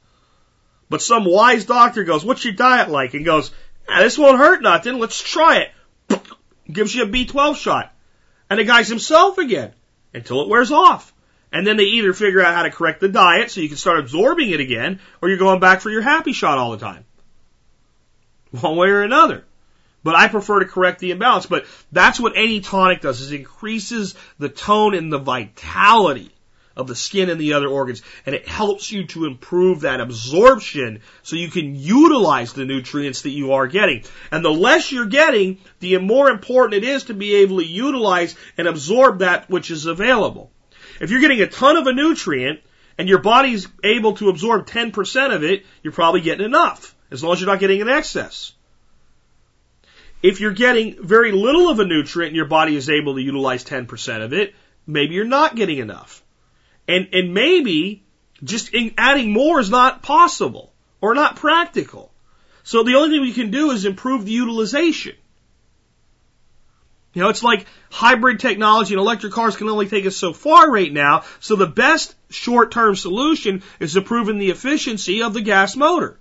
But 0.90 1.02
some 1.02 1.26
wise 1.26 1.66
doctor 1.66 2.04
goes, 2.04 2.24
what's 2.24 2.46
your 2.46 2.54
diet 2.54 2.90
like? 2.90 3.14
And 3.14 3.26
goes, 3.26 3.52
ah, 3.90 4.02
this 4.02 4.18
won't 4.18 4.38
hurt 4.38 4.62
nothing. 4.62 5.00
Let's 5.00 5.22
try 5.22 5.66
it. 6.10 6.22
Gives 6.72 6.94
you 6.94 7.04
a 7.04 7.08
B12 7.08 7.56
shot. 7.56 7.94
And 8.50 8.60
the 8.60 8.64
guy's 8.64 8.88
himself 8.88 9.38
again 9.38 9.74
until 10.14 10.42
it 10.42 10.48
wears 10.48 10.72
off. 10.72 11.12
And 11.52 11.66
then 11.66 11.78
they 11.78 11.84
either 11.84 12.14
figure 12.14 12.42
out 12.42 12.54
how 12.54 12.64
to 12.64 12.72
correct 12.72 13.00
the 13.00 13.08
diet 13.08 13.52
so 13.52 13.62
you 13.62 13.70
can 13.70 13.78
start 13.78 14.00
absorbing 14.00 14.50
it 14.50 14.60
again, 14.60 15.00
or 15.22 15.30
you're 15.30 15.38
going 15.38 15.60
back 15.60 15.82
for 15.82 15.90
your 15.90 16.02
happy 16.02 16.34
shot 16.34 16.58
all 16.58 16.72
the 16.72 16.78
time. 16.78 17.06
One 18.52 18.76
way 18.76 18.90
or 18.90 19.04
another. 19.04 19.44
But 20.04 20.16
I 20.16 20.28
prefer 20.28 20.60
to 20.60 20.66
correct 20.66 21.00
the 21.00 21.12
imbalance. 21.12 21.46
But 21.46 21.66
that's 21.92 22.20
what 22.20 22.34
any 22.36 22.62
tonic 22.62 23.02
does, 23.02 23.22
is 23.22 23.32
increases 23.32 24.16
the 24.40 24.50
tone 24.50 24.94
and 24.94 25.12
the 25.12 25.18
vitality 25.20 26.32
of 26.76 26.88
the 26.88 26.96
skin 26.96 27.30
and 27.30 27.42
the 27.42 27.54
other 27.54 27.68
organs. 27.68 28.02
And 28.26 28.36
it 28.36 28.48
helps 28.48 28.92
you 28.92 29.08
to 29.08 29.26
improve 29.26 29.82
that 29.82 30.00
absorption 30.00 31.02
so 31.24 31.36
you 31.36 31.50
can 31.50 31.76
utilize 31.76 32.54
the 32.54 32.66
nutrients 32.66 33.24
that 33.24 33.32
you 33.32 33.54
are 33.54 33.68
getting. 33.68 34.04
And 34.32 34.46
the 34.46 34.52
less 34.52 34.92
you're 34.92 35.08
getting, 35.08 35.58
the 35.80 35.98
more 35.98 36.30
important 36.30 36.84
it 36.84 36.88
is 36.88 37.06
to 37.06 37.14
be 37.14 37.36
able 37.36 37.58
to 37.58 37.66
utilize 37.66 38.36
and 38.58 38.68
absorb 38.68 39.20
that 39.20 39.50
which 39.50 39.72
is 39.72 39.88
available. 39.88 40.52
If 41.00 41.12
you're 41.12 41.22
getting 41.22 41.42
a 41.42 41.48
ton 41.48 41.78
of 41.78 41.88
a 41.88 41.94
nutrient 41.94 42.62
and 42.98 43.08
your 43.08 43.20
body's 43.20 43.68
able 43.84 44.14
to 44.14 44.30
absorb 44.30 44.68
10% 44.68 45.36
of 45.36 45.44
it, 45.44 45.66
you're 45.84 45.94
probably 45.94 46.22
getting 46.22 46.46
enough, 46.46 46.96
as 47.12 47.24
long 47.24 47.34
as 47.34 47.42
you're 47.42 47.50
not 47.50 47.60
getting 47.60 47.82
an 47.82 47.90
excess. 47.90 48.54
If 50.24 50.40
you're 50.40 50.52
getting 50.52 50.98
very 51.00 51.32
little 51.32 51.70
of 51.70 51.80
a 51.80 51.86
nutrient 51.86 52.30
and 52.30 52.36
your 52.36 52.46
body 52.46 52.76
is 52.76 52.90
able 52.90 53.16
to 53.16 53.22
utilize 53.22 53.64
10% 53.64 54.24
of 54.24 54.34
it, 54.34 54.56
maybe 54.88 55.14
you're 55.14 55.26
not 55.26 55.56
getting 55.56 55.78
enough. 55.78 56.24
And, 56.88 57.10
and 57.14 57.34
maybe 57.34 58.04
just 58.44 58.74
adding 58.98 59.32
more 59.32 59.60
is 59.60 59.70
not 59.70 60.02
possible 60.02 60.74
or 61.02 61.14
not 61.14 61.36
practical. 61.36 62.12
So 62.64 62.84
the 62.84 62.96
only 62.96 63.12
thing 63.12 63.22
we 63.22 63.34
can 63.34 63.52
do 63.52 63.72
is 63.72 63.86
improve 63.86 64.26
the 64.26 64.32
utilization. 64.32 65.16
You 67.18 67.24
know, 67.24 67.30
it's 67.30 67.42
like 67.42 67.66
hybrid 67.90 68.40
technology 68.40 68.94
and 68.94 69.02
electric 69.02 69.34
cars 69.34 69.58
can 69.58 69.70
only 69.70 69.88
take 69.88 70.06
us 70.06 70.16
so 70.16 70.34
far 70.34 70.70
right 70.70 70.94
now. 70.94 71.24
So 71.40 71.56
the 71.56 71.66
best 71.66 72.14
short-term 72.30 72.96
solution 72.96 73.64
is 73.80 73.98
improving 73.98 74.38
the 74.38 74.52
efficiency 74.52 75.24
of 75.24 75.34
the 75.34 75.42
gas 75.42 75.76
motor. 75.76 76.20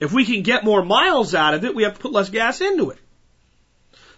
If 0.00 0.12
we 0.12 0.24
can 0.24 0.42
get 0.42 0.64
more 0.64 0.84
miles 0.84 1.32
out 1.36 1.54
of 1.54 1.64
it, 1.64 1.76
we 1.76 1.84
have 1.84 1.94
to 1.94 2.00
put 2.00 2.10
less 2.10 2.28
gas 2.28 2.60
into 2.60 2.90
it. 2.90 2.98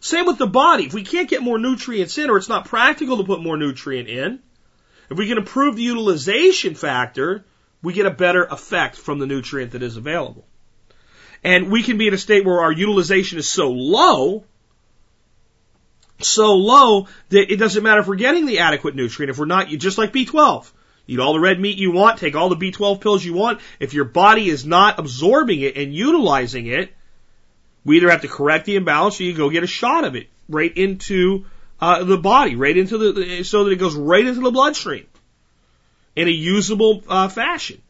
Same 0.01 0.25
with 0.25 0.39
the 0.39 0.47
body. 0.47 0.85
If 0.85 0.95
we 0.95 1.05
can't 1.05 1.29
get 1.29 1.43
more 1.43 1.59
nutrients 1.59 2.17
in 2.17 2.31
or 2.31 2.39
it's 2.39 2.49
not 2.49 2.65
practical 2.65 3.19
to 3.19 3.25
put 3.25 3.43
more 3.43 3.59
nutrient 3.59 4.09
in, 4.09 4.39
if 5.11 5.19
we 5.19 5.29
can 5.29 5.37
improve 5.37 5.77
the 5.77 5.83
utilization 5.83 6.75
factor, 6.75 7.45
we 7.83 7.93
get 7.93 8.07
a 8.07 8.11
better 8.11 8.47
effect 8.47 8.97
from 8.97 9.19
the 9.19 9.27
nutrient 9.27 9.73
that 9.73 9.83
is 9.83 9.99
available. 9.99 10.47
And 11.45 11.71
we 11.71 11.83
can 11.83 11.99
be 11.99 12.09
in 12.09 12.15
a 12.15 12.19
state 12.19 12.47
where 12.47 12.63
our 12.63 12.73
utilization 12.73 13.39
is 13.39 13.47
so 13.47 13.71
low 13.71 14.45
so 16.20 16.55
low 16.55 17.07
that 17.28 17.53
it 17.53 17.57
doesn't 17.57 17.82
matter 17.82 18.01
if 18.01 18.07
we're 18.07 18.16
getting 18.16 18.47
the 18.47 18.61
adequate 18.61 18.95
nutrient. 18.95 19.31
If 19.31 19.39
we're 19.39 19.47
not, 19.47 19.70
you 19.70 19.78
just 19.78 19.99
like 19.99 20.12
B12. 20.12 20.70
Eat 21.07 21.20
all 21.20 21.32
the 21.32 21.40
red 21.40 21.59
meat 21.59 21.78
you 21.78 21.90
want, 21.90 22.19
take 22.19 22.36
all 22.36 22.51
the 22.51 22.57
B12 22.57 23.01
pills 23.01 23.24
you 23.24 23.32
want. 23.32 23.61
If 23.81 23.95
your 23.95 24.05
body 24.05 24.49
is 24.49 24.66
not 24.66 24.99
absorbing 24.99 25.62
it 25.62 25.77
and 25.77 25.95
utilizing 25.95 26.66
it, 26.66 26.95
we 27.85 27.97
either 27.97 28.11
have 28.11 28.23
to 28.23 28.28
correct 28.28 28.66
the 28.66 28.77
imbalance 28.77 29.19
or 29.19 29.23
you 29.24 29.35
go 29.35 29.49
get 29.49 29.62
a 29.62 29.69
shot 29.69 30.05
of 30.05 30.16
it 30.16 30.28
right 30.49 30.77
into 30.77 31.47
uh, 31.81 32.05
the 32.05 32.19
body, 32.19 32.57
right 32.57 32.77
into 32.77 32.99
the, 32.99 33.43
so 33.45 33.65
that 33.65 33.70
it 33.70 33.77
goes 33.77 33.95
right 33.95 34.27
into 34.27 34.40
the 34.40 34.51
bloodstream 34.51 35.07
in 36.15 36.28
a 36.28 36.32
usable 36.32 37.03
uh, 37.09 37.28
fashion. 37.28 37.81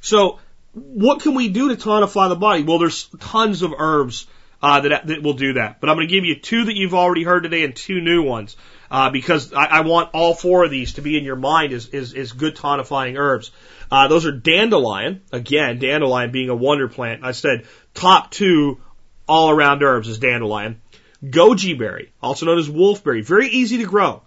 So, 0.00 0.38
what 0.72 1.20
can 1.20 1.34
we 1.34 1.48
do 1.48 1.68
to 1.68 1.76
tonify 1.76 2.28
the 2.28 2.36
body? 2.36 2.62
Well, 2.62 2.78
there's 2.78 3.08
tons 3.18 3.62
of 3.62 3.74
herbs 3.76 4.26
uh, 4.66 4.80
that, 4.80 5.06
that 5.06 5.22
will 5.22 5.34
do 5.34 5.52
that. 5.52 5.80
But 5.80 5.88
I'm 5.88 5.96
going 5.96 6.08
to 6.08 6.12
give 6.12 6.24
you 6.24 6.40
two 6.40 6.64
that 6.64 6.74
you've 6.74 6.94
already 6.94 7.22
heard 7.22 7.44
today 7.44 7.62
and 7.62 7.74
two 7.74 8.00
new 8.00 8.24
ones 8.24 8.56
uh, 8.90 9.10
because 9.10 9.52
I, 9.52 9.66
I 9.66 9.80
want 9.82 10.10
all 10.12 10.34
four 10.34 10.64
of 10.64 10.72
these 10.72 10.94
to 10.94 11.02
be 11.02 11.16
in 11.16 11.22
your 11.22 11.36
mind 11.36 11.72
as, 11.72 12.32
good 12.32 12.56
tonifying 12.56 13.16
herbs. 13.16 13.52
Uh, 13.92 14.08
those 14.08 14.26
are 14.26 14.32
dandelion. 14.32 15.22
Again, 15.30 15.78
dandelion 15.78 16.32
being 16.32 16.48
a 16.48 16.54
wonder 16.56 16.88
plant. 16.88 17.22
I 17.22 17.30
said 17.30 17.66
top 17.94 18.32
two 18.32 18.80
all 19.28 19.50
around 19.50 19.84
herbs 19.84 20.08
is 20.08 20.18
dandelion. 20.18 20.80
Goji 21.24 21.78
berry, 21.78 22.12
also 22.20 22.46
known 22.46 22.58
as 22.58 22.68
wolfberry, 22.68 23.24
very 23.24 23.48
easy 23.48 23.78
to 23.78 23.84
grow. 23.84 24.22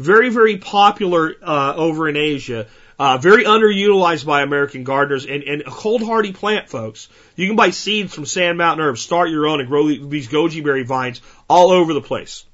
Very, 0.00 0.28
very 0.30 0.56
popular 0.56 1.36
uh, 1.40 1.74
over 1.76 2.08
in 2.08 2.16
Asia. 2.16 2.66
Uh, 2.96 3.18
very 3.18 3.44
underutilized 3.44 4.24
by 4.24 4.42
American 4.42 4.84
gardeners 4.84 5.26
and, 5.26 5.42
and 5.42 5.62
a 5.62 5.70
cold 5.70 6.02
hardy 6.02 6.32
plant, 6.32 6.68
folks. 6.68 7.08
You 7.34 7.48
can 7.48 7.56
buy 7.56 7.70
seeds 7.70 8.14
from 8.14 8.24
Sand 8.24 8.56
Mountain 8.56 8.86
Herbs, 8.86 9.00
start 9.00 9.30
your 9.30 9.48
own 9.48 9.60
and 9.60 9.68
grow 9.68 9.88
these 9.88 10.28
goji 10.28 10.62
berry 10.62 10.84
vines 10.84 11.20
all 11.48 11.70
over 11.70 11.92
the 11.92 12.00
place. 12.00 12.44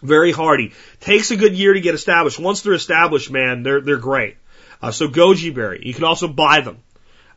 Very 0.00 0.32
hardy. 0.32 0.74
Takes 1.00 1.30
a 1.32 1.36
good 1.36 1.54
year 1.54 1.72
to 1.72 1.80
get 1.80 1.94
established. 1.94 2.38
Once 2.38 2.62
they're 2.62 2.74
established, 2.74 3.30
man, 3.30 3.62
they're, 3.62 3.80
they're 3.80 3.96
great. 3.96 4.36
Uh, 4.80 4.92
so 4.92 5.08
goji 5.08 5.52
berry. 5.52 5.80
You 5.84 5.94
can 5.94 6.04
also 6.04 6.28
buy 6.28 6.60
them. 6.60 6.78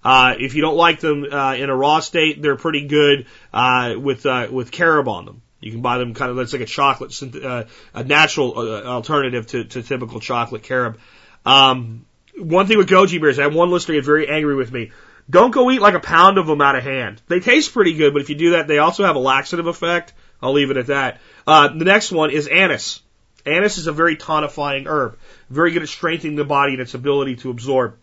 Uh, 0.04 0.36
if 0.38 0.54
you 0.54 0.62
don't 0.62 0.76
like 0.76 1.00
them, 1.00 1.26
uh, 1.32 1.56
in 1.56 1.70
a 1.70 1.76
raw 1.76 2.02
state, 2.02 2.42
they're 2.42 2.56
pretty 2.56 2.88
good, 2.88 3.26
uh, 3.52 3.96
with, 3.98 4.26
uh, 4.26 4.48
with 4.52 4.70
carob 4.72 5.08
on 5.08 5.26
them. 5.26 5.42
You 5.60 5.72
can 5.72 5.82
buy 5.82 5.98
them 5.98 6.14
kind 6.14 6.30
of, 6.30 6.38
that's 6.38 6.54
like 6.54 6.62
a 6.62 6.66
chocolate, 6.66 7.14
uh, 7.44 7.64
a 7.96 8.04
natural 8.04 8.60
uh, 8.60 8.84
alternative 8.84 9.48
to, 9.48 9.64
to 9.64 9.82
typical 9.82 10.20
chocolate 10.20 10.64
carob. 10.64 11.00
Um, 11.46 12.06
one 12.38 12.68
thing 12.68 12.78
with 12.78 12.90
goji 12.90 13.20
berries, 13.20 13.40
I 13.40 13.44
had 13.44 13.54
one 13.54 13.72
listener 13.72 13.96
get 13.96 14.06
very 14.06 14.28
angry 14.28 14.56
with 14.56 14.72
me. 14.72 14.92
Don't 15.30 15.52
go 15.52 15.70
eat 15.72 15.82
like 15.82 15.94
a 15.94 16.00
pound 16.00 16.38
of 16.38 16.48
them 16.48 16.62
out 16.62 16.76
of 16.76 16.84
hand. 16.84 17.22
They 17.28 17.40
taste 17.40 17.74
pretty 17.74 17.94
good, 17.94 18.14
but 18.14 18.22
if 18.22 18.30
you 18.30 18.36
do 18.36 18.52
that, 18.52 18.68
they 18.68 18.78
also 18.78 19.04
have 19.04 19.16
a 19.16 19.20
laxative 19.20 19.68
effect. 19.68 20.14
I'll 20.42 20.54
leave 20.54 20.72
it 20.72 20.78
at 20.78 20.88
that. 20.88 21.20
Uh, 21.46 21.70
the 21.70 21.86
next 21.86 22.12
one 22.12 22.30
is 22.30 22.48
anise. 22.48 23.02
Anise 23.46 23.78
is 23.78 23.88
a 23.88 23.92
very 23.92 24.16
tonifying 24.16 24.88
herb, 24.88 25.18
very 25.50 25.72
good 25.72 25.84
at 25.84 25.90
strengthening 25.90 26.36
the 26.36 26.46
body 26.46 26.74
and 26.74 26.82
its 26.82 26.94
ability 26.94 27.38
to 27.38 27.50
absorb. 27.50 27.96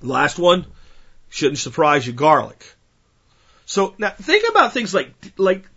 Last 0.00 0.38
one 0.38 0.66
shouldn't 1.28 1.58
surprise 1.58 2.06
you, 2.06 2.12
garlic. 2.12 2.64
So 3.64 3.94
now 3.98 4.10
think 4.10 4.48
about 4.48 4.72
things 4.72 4.94
like 4.94 5.12
like 5.36 5.68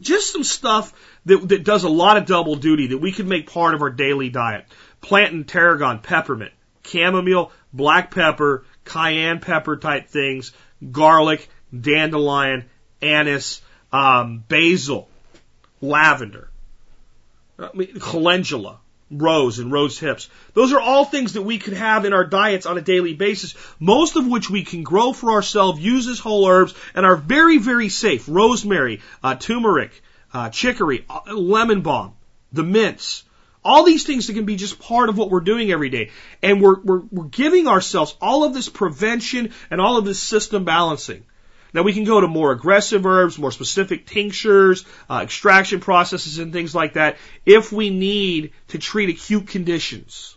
just 0.00 0.32
some 0.32 0.44
stuff 0.44 0.92
that 1.26 1.48
that 1.48 1.64
does 1.64 1.84
a 1.84 1.88
lot 1.88 2.16
of 2.16 2.26
double 2.26 2.54
duty 2.54 2.88
that 2.88 2.98
we 2.98 3.12
could 3.12 3.26
make 3.26 3.50
part 3.50 3.74
of 3.74 3.82
our 3.82 3.90
daily 3.90 4.30
diet. 4.30 4.64
Plantain, 5.00 5.44
tarragon, 5.44 5.98
peppermint 5.98 6.52
chamomile, 6.88 7.52
black 7.72 8.14
pepper, 8.14 8.64
cayenne 8.84 9.40
pepper 9.40 9.76
type 9.76 10.08
things, 10.08 10.52
garlic, 10.90 11.48
dandelion, 11.78 12.64
anise, 13.02 13.60
um, 13.92 14.44
basil, 14.48 15.08
lavender, 15.80 16.50
mean, 17.74 17.98
calendula, 18.00 18.80
rose 19.10 19.58
and 19.58 19.72
rose 19.72 19.98
hips. 19.98 20.28
Those 20.54 20.72
are 20.72 20.80
all 20.80 21.04
things 21.04 21.34
that 21.34 21.42
we 21.42 21.58
could 21.58 21.74
have 21.74 22.04
in 22.04 22.12
our 22.12 22.24
diets 22.24 22.66
on 22.66 22.78
a 22.78 22.82
daily 22.82 23.14
basis, 23.14 23.54
most 23.78 24.16
of 24.16 24.26
which 24.26 24.50
we 24.50 24.64
can 24.64 24.82
grow 24.82 25.12
for 25.12 25.32
ourselves, 25.32 25.80
use 25.80 26.06
as 26.08 26.18
whole 26.18 26.46
herbs, 26.46 26.74
and 26.94 27.06
are 27.06 27.16
very, 27.16 27.58
very 27.58 27.88
safe. 27.88 28.24
Rosemary, 28.28 29.00
uh, 29.22 29.34
turmeric, 29.34 30.02
uh, 30.32 30.50
chicory, 30.50 31.04
uh, 31.08 31.34
lemon 31.34 31.80
balm, 31.80 32.12
the 32.52 32.62
mints, 32.62 33.24
all 33.68 33.84
these 33.84 34.04
things 34.04 34.26
that 34.26 34.32
can 34.32 34.46
be 34.46 34.56
just 34.56 34.78
part 34.78 35.10
of 35.10 35.18
what 35.18 35.30
we're 35.30 35.40
doing 35.40 35.70
every 35.70 35.90
day. 35.90 36.10
And 36.42 36.62
we're, 36.62 36.80
we're, 36.80 37.02
we're 37.10 37.24
giving 37.24 37.68
ourselves 37.68 38.16
all 38.20 38.44
of 38.44 38.54
this 38.54 38.70
prevention 38.70 39.52
and 39.70 39.80
all 39.80 39.98
of 39.98 40.06
this 40.06 40.20
system 40.20 40.64
balancing. 40.64 41.24
Now 41.74 41.82
we 41.82 41.92
can 41.92 42.04
go 42.04 42.18
to 42.18 42.26
more 42.26 42.52
aggressive 42.52 43.04
herbs, 43.04 43.38
more 43.38 43.52
specific 43.52 44.06
tinctures, 44.06 44.86
uh, 45.10 45.20
extraction 45.22 45.80
processes 45.80 46.38
and 46.38 46.50
things 46.50 46.74
like 46.74 46.94
that 46.94 47.18
if 47.44 47.70
we 47.70 47.90
need 47.90 48.52
to 48.68 48.78
treat 48.78 49.10
acute 49.10 49.48
conditions. 49.48 50.36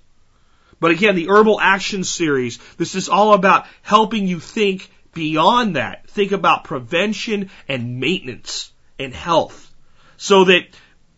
But 0.81 0.91
again, 0.91 1.15
the 1.15 1.29
Herbal 1.29 1.61
Action 1.61 2.03
Series, 2.03 2.59
this 2.75 2.95
is 2.95 3.07
all 3.07 3.33
about 3.33 3.65
helping 3.81 4.27
you 4.27 4.41
think 4.41 4.91
beyond 5.13 5.77
that. 5.77 6.09
Think 6.09 6.33
about 6.33 6.65
prevention 6.65 7.49
and 7.69 7.99
maintenance 8.01 8.73
and 8.99 9.13
health. 9.13 9.73
So 10.17 10.43
that 10.45 10.63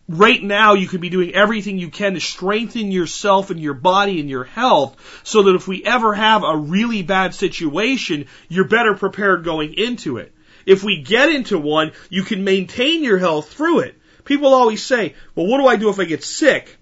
right 0.08 0.42
now 0.42 0.74
you 0.74 0.86
could 0.86 1.00
be 1.00 1.10
doing 1.10 1.34
everything 1.34 1.78
you 1.78 1.90
can 1.90 2.14
to 2.14 2.20
strengthen 2.20 2.92
yourself 2.92 3.50
and 3.50 3.60
your 3.60 3.74
body 3.74 4.20
and 4.20 4.28
your 4.28 4.44
health 4.44 5.20
so 5.24 5.44
that 5.44 5.54
if 5.54 5.66
we 5.66 5.84
ever 5.84 6.14
have 6.14 6.44
a 6.44 6.56
really 6.56 7.02
bad 7.02 7.34
situation, 7.34 8.26
you're 8.48 8.68
better 8.68 8.94
prepared 8.94 9.44
going 9.44 9.74
into 9.74 10.18
it. 10.18 10.34
If 10.66 10.82
we 10.82 11.02
get 11.02 11.30
into 11.30 11.58
one, 11.58 11.92
you 12.08 12.22
can 12.22 12.44
maintain 12.44 13.04
your 13.04 13.18
health 13.18 13.52
through 13.52 13.80
it. 13.80 13.98
People 14.24 14.54
always 14.54 14.82
say, 14.82 15.14
well, 15.34 15.46
what 15.46 15.58
do 15.58 15.66
I 15.66 15.76
do 15.76 15.90
if 15.90 15.98
I 15.98 16.04
get 16.04 16.24
sick 16.24 16.76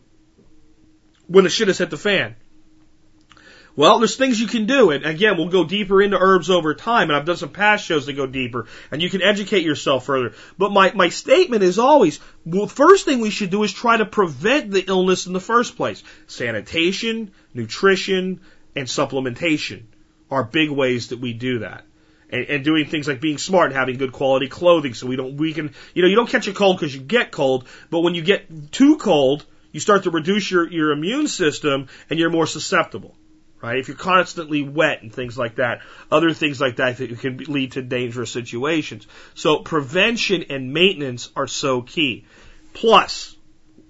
when 1.27 1.44
the 1.44 1.51
shit 1.51 1.69
has 1.69 1.78
hit 1.78 1.90
the 1.90 1.97
fan? 1.97 2.36
Well, 3.74 3.99
there's 3.99 4.16
things 4.16 4.39
you 4.39 4.47
can 4.47 4.66
do. 4.66 4.90
And 4.90 5.07
again, 5.07 5.36
we'll 5.36 5.49
go 5.49 5.65
deeper 5.65 6.03
into 6.03 6.19
herbs 6.19 6.51
over 6.51 6.74
time. 6.74 7.09
And 7.09 7.16
I've 7.16 7.24
done 7.24 7.39
some 7.39 7.49
past 7.49 7.85
shows 7.85 8.07
that 8.07 8.12
go 8.15 8.27
deeper. 8.27 8.66
And 8.90 9.01
you 9.01 9.09
can 9.09 9.23
educate 9.23 9.65
yourself 9.65 10.05
further. 10.05 10.35
But 10.59 10.73
my, 10.73 10.93
my 10.93 11.09
statement 11.09 11.62
is 11.62 11.78
always, 11.78 12.20
well, 12.44 12.66
first 12.66 13.07
thing 13.07 13.20
we 13.20 13.31
should 13.31 13.51
do 13.51 13.62
is 13.62 13.73
try 13.73 13.97
to 13.97 14.05
prevent 14.05 14.70
the 14.70 14.85
illness 14.86 15.27
in 15.27 15.32
the 15.32 15.40
first 15.40 15.77
place. 15.77 16.03
Sanitation, 16.27 17.32
nutrition, 17.55 18.40
and 18.77 18.86
supplementation 18.86 19.85
are 20.31 20.44
big 20.44 20.70
ways 20.70 21.09
that 21.09 21.20
we 21.20 21.32
do 21.32 21.61
that. 21.61 21.85
And, 22.28 22.44
and 22.47 22.65
doing 22.65 22.86
things 22.86 23.09
like 23.09 23.23
being 23.23 23.39
smart 23.39 23.70
and 23.70 23.77
having 23.77 23.97
good 23.97 24.12
quality 24.12 24.49
clothing 24.49 24.93
so 24.93 25.07
we 25.07 25.16
don't 25.16 25.39
weaken, 25.39 25.74
you 25.94 26.03
know, 26.03 26.09
you 26.09 26.16
don't 26.16 26.28
catch 26.28 26.47
a 26.47 26.53
cold 26.53 26.78
because 26.78 26.94
you 26.94 27.01
get 27.01 27.31
cold, 27.31 27.66
but 27.89 28.01
when 28.01 28.15
you 28.15 28.23
get 28.23 28.70
too 28.70 28.99
cold, 28.99 29.47
you 29.70 29.81
start 29.81 30.03
to 30.03 30.11
reduce 30.11 30.51
your, 30.51 30.70
your 30.70 30.93
immune 30.93 31.27
system 31.27 31.89
and 32.11 32.19
you're 32.19 32.31
more 32.31 32.47
susceptible 32.47 33.16
right? 33.63 33.79
If 33.79 33.89
you're 33.89 33.97
constantly 33.97 34.63
wet 34.63 35.03
and 35.03 35.15
things 35.15 35.39
like 35.39 35.57
that, 35.57 35.81
other 36.11 36.33
things 36.35 36.61
like 36.61 36.77
that 36.77 36.97
that 36.97 37.21
can 37.21 37.37
lead 37.39 37.73
to 37.73 37.83
dangerous 37.83 38.33
situations. 38.33 39.07
So 39.35 39.59
prevention 39.61 40.45
and 40.51 40.73
maintenance 40.73 41.31
are 41.37 41.47
so 41.47 41.81
key. 41.83 42.27
Plus, 42.75 43.37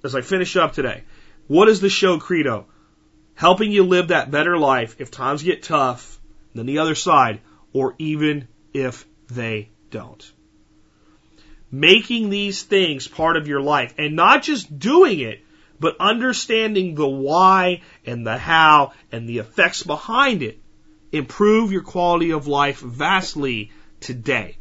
as 0.05 0.15
I 0.15 0.21
finish 0.21 0.57
up 0.57 0.75
today, 0.75 1.05
what 1.47 1.69
is 1.69 1.81
the 1.81 1.89
show 1.89 2.19
credo? 2.19 2.67
Helping 3.35 3.73
you 3.73 3.85
live 3.85 4.09
that 4.09 4.31
better 4.31 4.59
life 4.59 4.97
if 4.99 5.11
times 5.11 5.43
get 5.43 5.63
tough 5.63 6.21
than 6.55 6.67
the 6.67 6.79
other 6.79 6.95
side, 6.95 7.41
or 7.73 7.95
even 7.99 8.47
if 8.75 9.07
they 9.31 9.71
don't. 9.91 10.33
Making 11.71 12.29
these 12.29 12.63
things 12.63 13.09
part 13.09 13.39
of 13.39 13.49
your 13.49 13.63
life 13.63 13.95
and 13.97 14.15
not 14.15 14.43
just 14.43 14.79
doing 14.79 15.21
it, 15.21 15.41
but 15.83 15.97
understanding 15.99 16.95
the 16.95 17.09
why 17.09 17.83
and 18.07 18.25
the 18.25 18.39
how 18.39 18.93
and 19.11 19.29
the 19.29 19.39
effects 19.39 19.83
behind 19.83 20.41
it 20.43 20.61
improve 21.11 21.73
your 21.73 21.83
quality 21.83 22.31
of 22.31 22.47
life 22.47 22.79
vastly 22.79 23.73
today. 23.99 24.57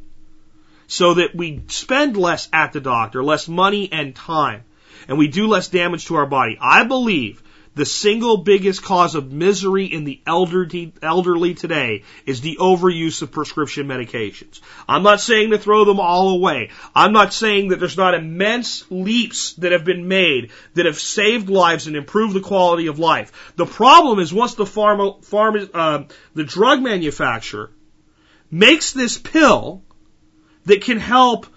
So 0.87 1.13
that 1.13 1.35
we 1.35 1.61
spend 1.67 2.17
less 2.17 2.49
at 2.51 2.73
the 2.73 2.81
doctor, 2.81 3.23
less 3.23 3.47
money 3.47 3.87
and 3.91 4.15
time, 4.15 4.63
and 5.07 5.19
we 5.19 5.27
do 5.27 5.47
less 5.47 5.69
damage 5.69 6.05
to 6.07 6.15
our 6.15 6.25
body. 6.25 6.57
I 6.59 6.83
believe 6.85 7.41
the 7.73 7.85
single 7.85 8.37
biggest 8.37 8.83
cause 8.83 9.15
of 9.15 9.31
misery 9.31 9.85
in 9.85 10.03
the 10.03 10.21
elderly, 10.27 10.93
elderly 11.01 11.53
today 11.53 12.03
is 12.25 12.41
the 12.41 12.57
overuse 12.59 13.21
of 13.21 13.31
prescription 13.31 13.87
medications. 13.87 14.59
I'm 14.89 15.03
not 15.03 15.21
saying 15.21 15.51
to 15.51 15.57
throw 15.57 15.85
them 15.85 15.99
all 15.99 16.29
away. 16.31 16.69
I'm 16.93 17.13
not 17.13 17.33
saying 17.33 17.69
that 17.69 17.79
there's 17.79 17.97
not 17.97 18.13
immense 18.13 18.83
leaps 18.91 19.53
that 19.53 19.71
have 19.71 19.85
been 19.85 20.07
made 20.07 20.51
that 20.73 20.85
have 20.85 20.99
saved 20.99 21.49
lives 21.49 21.87
and 21.87 21.95
improved 21.95 22.33
the 22.33 22.41
quality 22.41 22.87
of 22.87 22.99
life. 22.99 23.53
The 23.55 23.65
problem 23.65 24.19
is 24.19 24.33
once 24.33 24.55
the 24.55 24.65
pharma, 24.65 25.23
pharma, 25.25 25.69
uh, 25.73 26.03
the 26.33 26.43
drug 26.43 26.81
manufacturer 26.81 27.71
makes 28.49 28.91
this 28.91 29.17
pill 29.17 29.83
that 30.65 30.81
can 30.81 30.99
help 30.99 31.47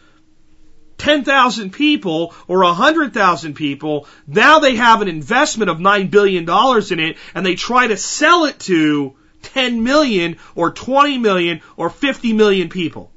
10,000 1.04 1.70
people 1.70 2.34
or 2.48 2.64
100,000 2.64 3.54
people, 3.54 4.08
now 4.26 4.58
they 4.58 4.76
have 4.76 5.02
an 5.02 5.08
investment 5.08 5.70
of 5.70 5.76
$9 5.76 6.10
billion 6.10 6.48
in 6.48 7.00
it 7.00 7.18
and 7.34 7.44
they 7.44 7.56
try 7.56 7.86
to 7.86 7.98
sell 7.98 8.46
it 8.46 8.58
to 8.60 9.14
10 9.42 9.82
million 9.82 10.38
or 10.54 10.70
20 10.70 11.18
million 11.18 11.60
or 11.76 11.90
50 11.90 12.32
million 12.32 12.70
people. 12.70 13.12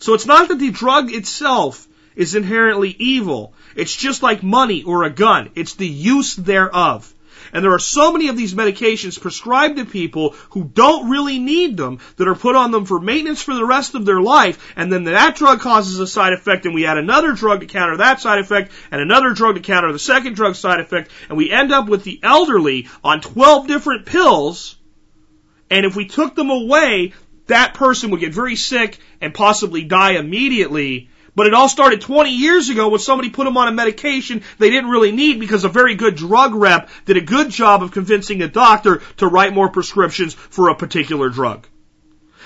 So 0.00 0.14
it's 0.14 0.26
not 0.26 0.48
that 0.48 0.58
the 0.58 0.72
drug 0.72 1.12
itself 1.12 1.86
is 2.16 2.34
inherently 2.34 2.90
evil. 2.98 3.54
It's 3.76 3.94
just 3.94 4.24
like 4.24 4.42
money 4.42 4.82
or 4.82 5.04
a 5.04 5.10
gun. 5.10 5.50
It's 5.54 5.74
the 5.74 5.86
use 5.86 6.34
thereof. 6.34 7.14
And 7.52 7.64
there 7.64 7.72
are 7.72 7.78
so 7.78 8.12
many 8.12 8.28
of 8.28 8.36
these 8.36 8.54
medications 8.54 9.20
prescribed 9.20 9.78
to 9.78 9.84
people 9.84 10.34
who 10.50 10.64
don't 10.64 11.10
really 11.10 11.38
need 11.38 11.76
them 11.76 11.98
that 12.16 12.28
are 12.28 12.34
put 12.34 12.56
on 12.56 12.70
them 12.70 12.84
for 12.84 13.00
maintenance 13.00 13.42
for 13.42 13.54
the 13.54 13.64
rest 13.64 13.94
of 13.94 14.04
their 14.04 14.20
life. 14.20 14.72
And 14.76 14.92
then 14.92 15.04
that 15.04 15.36
drug 15.36 15.60
causes 15.60 15.98
a 15.98 16.06
side 16.06 16.32
effect 16.32 16.66
and 16.66 16.74
we 16.74 16.86
add 16.86 16.98
another 16.98 17.32
drug 17.32 17.60
to 17.60 17.66
counter 17.66 17.98
that 17.98 18.20
side 18.20 18.38
effect 18.38 18.72
and 18.90 19.00
another 19.00 19.32
drug 19.32 19.56
to 19.56 19.60
counter 19.60 19.92
the 19.92 19.98
second 19.98 20.34
drug 20.34 20.54
side 20.54 20.80
effect. 20.80 21.10
And 21.28 21.36
we 21.38 21.50
end 21.50 21.72
up 21.72 21.88
with 21.88 22.04
the 22.04 22.20
elderly 22.22 22.88
on 23.02 23.20
12 23.20 23.66
different 23.66 24.06
pills. 24.06 24.76
And 25.70 25.84
if 25.84 25.96
we 25.96 26.06
took 26.06 26.34
them 26.34 26.50
away, 26.50 27.12
that 27.46 27.74
person 27.74 28.10
would 28.10 28.20
get 28.20 28.32
very 28.32 28.56
sick 28.56 28.98
and 29.20 29.34
possibly 29.34 29.84
die 29.84 30.12
immediately 30.12 31.10
but 31.38 31.46
it 31.46 31.54
all 31.54 31.68
started 31.68 32.00
20 32.00 32.30
years 32.30 32.68
ago 32.68 32.88
when 32.88 32.98
somebody 32.98 33.30
put 33.30 33.44
them 33.44 33.56
on 33.56 33.68
a 33.68 33.72
medication 33.72 34.42
they 34.58 34.70
didn't 34.70 34.90
really 34.90 35.12
need 35.12 35.38
because 35.38 35.62
a 35.62 35.68
very 35.68 35.94
good 35.94 36.16
drug 36.16 36.52
rep 36.52 36.90
did 37.04 37.16
a 37.16 37.20
good 37.20 37.48
job 37.48 37.80
of 37.80 37.92
convincing 37.92 38.42
a 38.42 38.48
doctor 38.48 39.00
to 39.18 39.28
write 39.28 39.54
more 39.54 39.68
prescriptions 39.68 40.34
for 40.34 40.68
a 40.68 40.74
particular 40.74 41.28
drug. 41.28 41.64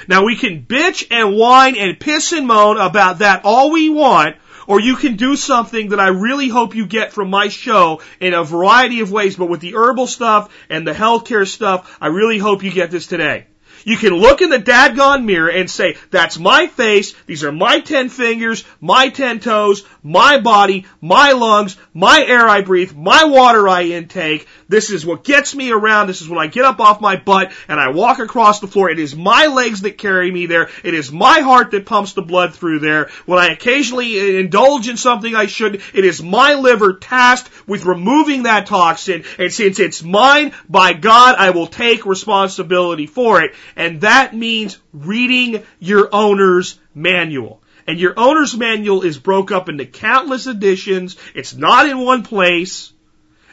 Now 0.09 0.27
we 0.27 0.37
can 0.37 0.67
bitch 0.67 1.07
and 1.11 1.35
whine 1.39 1.75
and 1.77 1.99
piss 1.99 2.33
and 2.33 2.47
moan 2.47 2.77
about 2.77 3.21
that 3.21 3.47
all 3.47 3.71
we 3.71 3.89
want, 3.89 4.37
or 4.67 4.79
you 4.79 4.97
can 4.97 5.17
do 5.17 5.37
something 5.37 5.89
that 5.89 6.01
I 6.01 6.09
really 6.09 6.51
hope 6.51 6.75
you 6.75 6.85
get 6.85 7.15
from 7.15 7.31
my 7.31 7.49
show 7.49 8.03
in 8.21 8.35
a 8.35 8.45
variety 8.45 9.01
of 9.01 9.11
ways, 9.11 9.37
but 9.37 9.49
with 9.49 9.61
the 9.61 9.75
herbal 9.75 10.07
stuff 10.07 10.55
and 10.69 10.87
the 10.87 10.93
healthcare 10.93 11.49
stuff, 11.49 11.97
I 11.99 12.09
really 12.09 12.37
hope 12.37 12.63
you 12.63 12.71
get 12.71 12.91
this 12.91 13.07
today. 13.07 13.47
You 13.85 13.97
can 13.97 14.13
look 14.15 14.41
in 14.41 14.51
the 14.51 14.59
dadgone 14.59 15.25
mirror 15.25 15.51
and 15.51 15.71
say, 15.71 15.97
that's 16.11 16.39
my 16.39 16.67
face, 16.67 17.15
these 17.27 17.45
are 17.45 17.53
my 17.53 17.81
ten 17.81 18.09
fingers, 18.09 18.65
my 18.81 19.09
ten 19.09 19.41
toes, 19.41 19.85
my 20.03 20.41
body, 20.41 20.87
my 21.01 21.33
lungs, 21.33 21.77
my 21.95 22.25
air 22.27 22.49
I 22.49 22.63
breathe, 22.63 22.93
my 22.95 23.25
water 23.25 23.69
I 23.69 23.83
intake. 23.85 24.47
This 24.69 24.91
is 24.91 25.05
what 25.05 25.25
gets 25.25 25.55
me 25.55 25.71
around. 25.71 26.07
This 26.07 26.23
is 26.23 26.29
when 26.29 26.39
I 26.39 26.47
get 26.47 26.65
up 26.65 26.81
off 26.81 27.01
my 27.01 27.17
butt 27.17 27.53
and 27.69 27.79
I 27.79 27.91
walk 27.91 28.19
across 28.19 28.61
the 28.61 28.67
floor. 28.67 28.89
It 28.89 28.99
is 28.99 29.15
my 29.15 29.47
legs 29.47 29.83
that 29.83 29.99
carry 29.99 30.31
me 30.31 30.47
there. 30.47 30.71
It 30.83 30.95
is 30.95 31.13
my 31.13 31.41
heart 31.41 31.73
that 31.73 31.85
pumps 31.85 32.15
the 32.15 32.23
blood 32.23 32.55
through 32.55 32.79
there. 32.79 33.11
When 33.27 33.39
I 33.39 33.49
occasionally 33.49 34.39
indulge 34.41 34.89
in 34.89 34.97
something 34.97 35.35
I 35.35 35.47
shouldn't, 35.47 35.83
it 35.93 36.05
is 36.05 36.23
my 36.23 36.55
liver 36.55 36.95
tasked 36.95 37.51
with 37.69 37.85
removing 37.85 38.45
that 38.45 38.67
toxin. 38.67 39.25
And 39.39 39.53
since 39.53 39.79
it's 39.79 40.03
mine, 40.03 40.55
by 40.69 40.95
God, 40.95 41.37
I 41.37 41.51
will 41.51 41.67
take 41.67 42.07
responsibility 42.07 43.07
for 43.07 43.43
it. 43.43 43.55
And 43.77 44.03
that 44.03 44.35
means 44.35 44.79
reading 44.93 45.63
your 45.79 46.09
owner's 46.13 46.79
manual. 46.95 47.63
And 47.87 47.99
your 47.99 48.15
owner's 48.17 48.57
manual 48.57 49.03
is 49.03 49.19
broke 49.19 49.51
up 49.51 49.69
into 49.69 49.87
countless 49.87 50.47
editions. 50.47 51.17
It's 51.35 51.55
not 51.55 51.89
in 51.89 51.99
one 51.99 52.23
place. 52.23 52.93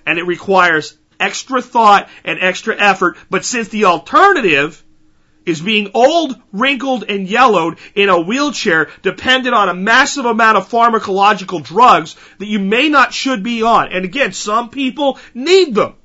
And 0.05 0.19
it 0.19 0.23
requires 0.23 0.97
extra 1.19 1.61
thought 1.61 2.09
and 2.23 2.39
extra 2.39 2.75
effort. 2.77 3.17
But 3.29 3.45
since 3.45 3.69
the 3.69 3.85
alternative 3.85 4.83
is 5.45 5.61
being 5.61 5.91
old, 5.93 6.39
wrinkled, 6.51 7.05
and 7.09 7.27
yellowed 7.27 7.77
in 7.95 8.09
a 8.09 8.19
wheelchair 8.19 8.89
dependent 9.01 9.55
on 9.55 9.69
a 9.69 9.73
massive 9.73 10.25
amount 10.25 10.57
of 10.57 10.69
pharmacological 10.69 11.63
drugs 11.63 12.15
that 12.37 12.45
you 12.45 12.59
may 12.59 12.89
not 12.89 13.13
should 13.13 13.43
be 13.43 13.63
on. 13.63 13.91
And 13.91 14.05
again, 14.05 14.31
some 14.31 14.69
people 14.69 15.17
need 15.33 15.73
them. 15.73 15.95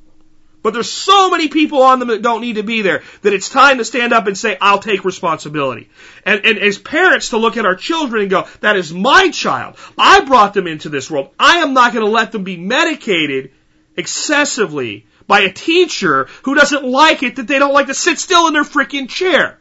But 0.64 0.72
there's 0.72 0.90
so 0.90 1.28
many 1.28 1.48
people 1.48 1.82
on 1.82 1.98
them 1.98 2.08
that 2.08 2.22
don't 2.22 2.40
need 2.40 2.54
to 2.54 2.62
be 2.62 2.80
there 2.80 3.02
that 3.20 3.34
it's 3.34 3.50
time 3.50 3.76
to 3.76 3.84
stand 3.84 4.14
up 4.14 4.26
and 4.26 4.36
say, 4.36 4.56
I'll 4.58 4.78
take 4.78 5.04
responsibility. 5.04 5.90
And, 6.24 6.42
and 6.42 6.58
as 6.58 6.78
parents 6.78 7.28
to 7.28 7.36
look 7.36 7.58
at 7.58 7.66
our 7.66 7.76
children 7.76 8.22
and 8.22 8.30
go, 8.30 8.48
that 8.60 8.74
is 8.74 8.90
my 8.90 9.28
child. 9.28 9.76
I 9.98 10.24
brought 10.24 10.54
them 10.54 10.66
into 10.66 10.88
this 10.88 11.10
world. 11.10 11.28
I 11.38 11.58
am 11.58 11.74
not 11.74 11.92
going 11.92 12.06
to 12.06 12.10
let 12.10 12.32
them 12.32 12.44
be 12.44 12.56
medicated 12.56 13.50
excessively 13.94 15.06
by 15.26 15.40
a 15.40 15.52
teacher 15.52 16.28
who 16.44 16.54
doesn't 16.54 16.82
like 16.82 17.22
it 17.22 17.36
that 17.36 17.46
they 17.46 17.58
don't 17.58 17.74
like 17.74 17.88
to 17.88 17.94
sit 17.94 18.18
still 18.18 18.46
in 18.46 18.54
their 18.54 18.64
freaking 18.64 19.06
chair. 19.06 19.58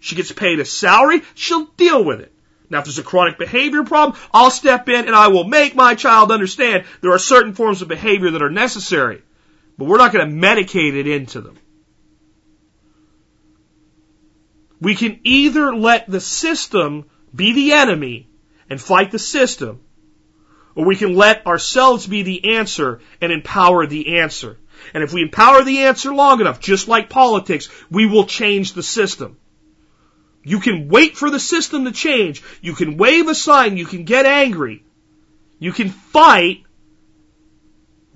She 0.00 0.16
gets 0.16 0.32
paid 0.32 0.58
a 0.58 0.64
salary, 0.64 1.22
she'll 1.36 1.66
deal 1.76 2.02
with 2.02 2.20
it. 2.20 2.32
Now, 2.68 2.80
if 2.80 2.86
there's 2.86 2.98
a 2.98 3.04
chronic 3.04 3.38
behavior 3.38 3.84
problem, 3.84 4.18
I'll 4.34 4.50
step 4.50 4.88
in 4.88 5.06
and 5.06 5.14
I 5.14 5.28
will 5.28 5.44
make 5.44 5.76
my 5.76 5.94
child 5.94 6.32
understand 6.32 6.84
there 7.00 7.12
are 7.12 7.18
certain 7.20 7.54
forms 7.54 7.80
of 7.80 7.86
behavior 7.86 8.32
that 8.32 8.42
are 8.42 8.50
necessary. 8.50 9.22
But 9.78 9.86
we're 9.86 9.98
not 9.98 10.12
going 10.12 10.28
to 10.28 10.46
medicate 10.46 10.94
it 10.94 11.06
into 11.06 11.40
them. 11.40 11.56
We 14.80 14.94
can 14.94 15.20
either 15.24 15.74
let 15.74 16.06
the 16.06 16.20
system 16.20 17.06
be 17.34 17.52
the 17.52 17.72
enemy 17.72 18.28
and 18.68 18.80
fight 18.80 19.10
the 19.10 19.18
system, 19.18 19.80
or 20.74 20.84
we 20.84 20.96
can 20.96 21.14
let 21.14 21.46
ourselves 21.46 22.06
be 22.06 22.22
the 22.22 22.56
answer 22.56 23.00
and 23.20 23.32
empower 23.32 23.86
the 23.86 24.18
answer. 24.18 24.58
And 24.92 25.02
if 25.02 25.12
we 25.12 25.22
empower 25.22 25.62
the 25.64 25.84
answer 25.84 26.12
long 26.14 26.40
enough, 26.40 26.60
just 26.60 26.88
like 26.88 27.08
politics, 27.08 27.68
we 27.90 28.06
will 28.06 28.26
change 28.26 28.74
the 28.74 28.82
system. 28.82 29.38
You 30.42 30.60
can 30.60 30.88
wait 30.88 31.16
for 31.16 31.30
the 31.30 31.40
system 31.40 31.86
to 31.86 31.92
change. 31.92 32.42
You 32.60 32.74
can 32.74 32.96
wave 32.96 33.28
a 33.28 33.34
sign. 33.34 33.76
You 33.76 33.86
can 33.86 34.04
get 34.04 34.26
angry. 34.26 34.84
You 35.58 35.72
can 35.72 35.88
fight 35.88 36.65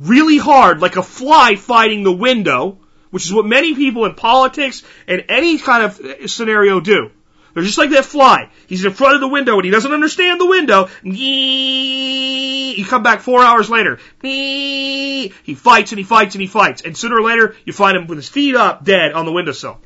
really 0.00 0.38
hard, 0.38 0.80
like 0.80 0.96
a 0.96 1.02
fly 1.02 1.54
fighting 1.56 2.02
the 2.02 2.12
window, 2.12 2.78
which 3.10 3.26
is 3.26 3.32
what 3.32 3.46
many 3.46 3.74
people 3.74 4.06
in 4.06 4.14
politics 4.14 4.82
and 5.06 5.24
any 5.28 5.58
kind 5.58 5.84
of 5.84 6.00
scenario 6.30 6.80
do. 6.80 7.10
They're 7.52 7.64
just 7.64 7.78
like 7.78 7.90
that 7.90 8.04
fly. 8.04 8.48
He's 8.68 8.84
in 8.84 8.92
front 8.92 9.16
of 9.16 9.20
the 9.20 9.28
window 9.28 9.56
and 9.56 9.64
he 9.64 9.72
doesn't 9.72 9.92
understand 9.92 10.40
the 10.40 10.46
window. 10.46 10.88
You 11.02 12.84
come 12.84 13.02
back 13.02 13.20
four 13.20 13.42
hours 13.42 13.68
later. 13.68 13.98
He 14.22 15.32
fights 15.56 15.90
and 15.90 15.98
he 15.98 16.04
fights 16.04 16.36
and 16.36 16.42
he 16.42 16.46
fights. 16.46 16.82
And 16.82 16.96
sooner 16.96 17.16
or 17.16 17.22
later, 17.22 17.56
you 17.64 17.72
find 17.72 17.96
him 17.96 18.06
with 18.06 18.18
his 18.18 18.28
feet 18.28 18.54
up, 18.54 18.84
dead 18.84 19.12
on 19.12 19.26
the 19.26 19.32
windowsill. 19.32 19.80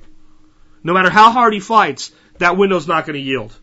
No 0.82 0.92
matter 0.92 1.08
how 1.08 1.30
hard 1.30 1.54
he 1.54 1.60
fights, 1.60 2.12
that 2.38 2.58
window's 2.58 2.86
not 2.86 3.06
going 3.06 3.14
to 3.14 3.20
yield. 3.20 3.58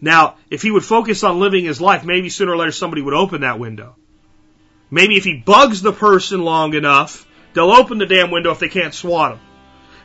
Now, 0.00 0.34
if 0.50 0.60
he 0.62 0.72
would 0.72 0.84
focus 0.84 1.22
on 1.22 1.38
living 1.38 1.64
his 1.64 1.80
life, 1.80 2.04
maybe 2.04 2.28
sooner 2.28 2.52
or 2.52 2.56
later 2.56 2.72
somebody 2.72 3.02
would 3.02 3.14
open 3.14 3.42
that 3.42 3.60
window. 3.60 3.94
Maybe 4.90 5.16
if 5.16 5.24
he 5.24 5.36
bugs 5.36 5.82
the 5.82 5.92
person 5.92 6.44
long 6.44 6.74
enough, 6.74 7.26
they'll 7.52 7.70
open 7.70 7.98
the 7.98 8.06
damn 8.06 8.30
window 8.30 8.50
if 8.50 8.58
they 8.58 8.68
can't 8.68 8.94
swat 8.94 9.32
him. 9.32 9.40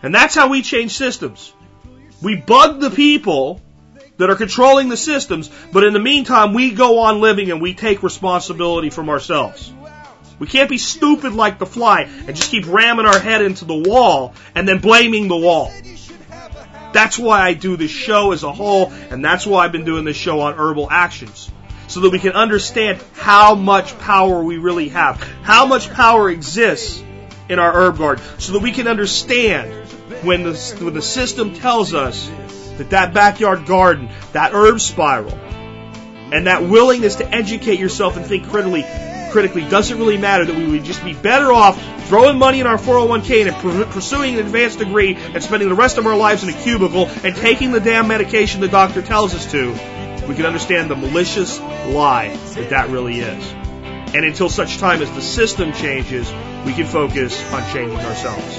And 0.02 0.16
that's 0.16 0.36
how 0.36 0.50
we 0.50 0.62
change 0.62 0.92
systems. 0.92 1.54
We 2.22 2.36
bug 2.36 2.80
the 2.80 2.90
people 2.90 3.62
that 4.18 4.30
are 4.30 4.36
controlling 4.36 4.90
the 4.90 4.98
systems, 4.98 5.50
but 5.72 5.84
in 5.84 5.94
the 5.94 6.00
meantime, 6.00 6.54
we 6.54 6.72
go 6.72 7.00
on 7.00 7.22
living 7.22 7.52
and 7.52 7.62
we 7.62 7.74
take 7.74 8.04
responsibility 8.04 8.90
from 8.90 9.10
ourselves. 9.10 9.72
We 10.40 10.48
can't 10.48 10.70
be 10.70 10.78
stupid 10.78 11.34
like 11.34 11.60
the 11.60 11.66
fly 11.66 12.04
and 12.04 12.36
just 12.36 12.52
keep 12.52 12.66
ramming 12.68 13.06
our 13.06 13.20
head 13.20 13.42
into 13.42 13.66
the 13.66 13.76
wall 13.76 14.34
and 14.56 14.68
then 14.68 14.80
blaming 14.80 15.28
the 15.28 15.38
wall. 15.38 15.72
That's 16.94 17.20
why 17.20 17.42
I 17.42 17.54
do 17.54 17.78
this 17.78 17.92
show 17.92 18.32
as 18.32 18.44
a 18.44 18.52
whole, 18.52 18.92
and 19.10 19.24
that's 19.24 19.46
why 19.46 19.66
I've 19.66 19.72
been 19.72 19.86
doing 19.86 20.06
this 20.06 20.18
show 20.18 20.40
on 20.42 20.56
herbal 20.56 20.90
actions 20.90 21.52
so 21.90 22.02
that 22.02 22.12
we 22.12 22.20
can 22.20 22.34
understand 22.34 23.04
how 23.16 23.56
much 23.56 23.98
power 24.00 24.42
we 24.44 24.58
really 24.58 24.90
have, 24.90 25.22
how 25.42 25.66
much 25.66 25.92
power 25.92 26.30
exists 26.30 27.04
in 27.50 27.58
our 27.58 27.74
herb 27.74 27.98
garden, 27.98 28.24
so 28.38 28.54
that 28.54 28.62
we 28.62 28.72
can 28.72 28.88
understand 28.88 29.74
when 30.24 30.44
the, 30.44 30.54
when 30.82 30.94
the 30.94 31.02
system 31.02 31.54
tells 31.54 31.94
us 31.94 32.30
that 32.78 32.92
that 32.92 33.14
backyard 33.14 33.66
garden, 33.66 34.08
that 34.34 34.54
herb 34.54 34.80
spiral, 34.80 35.34
and 35.34 36.46
that 36.46 36.64
willingness 36.64 37.16
to 37.16 37.28
educate 37.28 37.80
yourself 37.80 38.18
and 38.18 38.26
think 38.26 38.48
critically, 38.48 38.86
critically 39.32 39.68
doesn't 39.68 39.98
really 39.98 40.18
matter, 40.18 40.46
that 40.46 40.56
we 40.56 40.68
would 40.68 40.84
just 40.84 41.04
be 41.04 41.14
better 41.14 41.52
off 41.52 41.82
throwing 42.08 42.38
money 42.38 42.60
in 42.60 42.68
our 42.68 42.78
401k 42.78 43.48
and 43.48 43.92
pursuing 43.92 44.36
an 44.36 44.46
advanced 44.46 44.78
degree 44.78 45.16
and 45.16 45.44
spending 45.44 45.70
the 45.70 45.76
rest 45.76 45.98
of 45.98 46.06
our 46.06 46.16
lives 46.16 46.44
in 46.44 46.50
a 46.50 46.54
cubicle 46.54 47.08
and 47.24 47.36
taking 47.36 47.72
the 47.72 47.80
damn 47.80 48.08
medication 48.08 48.62
the 48.62 48.68
doctor 48.68 49.02
tells 49.02 49.34
us 49.34 49.52
to 49.52 49.99
we 50.30 50.36
can 50.36 50.46
understand 50.46 50.92
the 50.92 50.96
malicious 50.96 51.60
lie 51.60 52.30
that 52.54 52.70
that 52.70 52.90
really 52.90 53.20
is. 53.20 53.52
And 54.14 54.24
until 54.24 54.48
such 54.48 54.78
time 54.78 55.02
as 55.02 55.12
the 55.12 55.22
system 55.22 55.74
changes, 55.74 56.32
we 56.66 56.74
can 56.74 56.86
focus 56.86 57.42
on 57.52 57.64
changing 57.74 58.00
ourselves. 58.00 58.58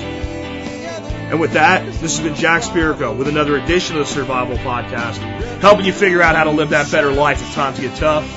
And 1.30 1.38
with 1.38 1.52
that, 1.52 1.86
this 1.86 2.18
has 2.18 2.20
been 2.20 2.34
Jack 2.34 2.62
Spirko 2.62 3.16
with 3.16 3.28
another 3.28 3.56
edition 3.56 3.96
of 3.96 4.00
the 4.06 4.12
Survival 4.12 4.56
Podcast, 4.58 5.18
helping 5.60 5.86
you 5.86 5.92
figure 5.92 6.20
out 6.20 6.34
how 6.34 6.42
to 6.42 6.50
live 6.50 6.70
that 6.70 6.90
better 6.90 7.12
life 7.12 7.40
if 7.40 7.54
times 7.54 7.78
get 7.78 7.96
tough, 7.96 8.28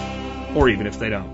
or 0.55 0.69
even 0.69 0.85
if 0.85 0.99
they 0.99 1.09
don't. 1.09 1.33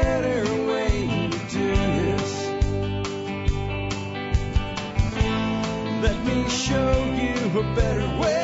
a 7.61 7.75
better 7.75 8.07
way. 8.19 8.40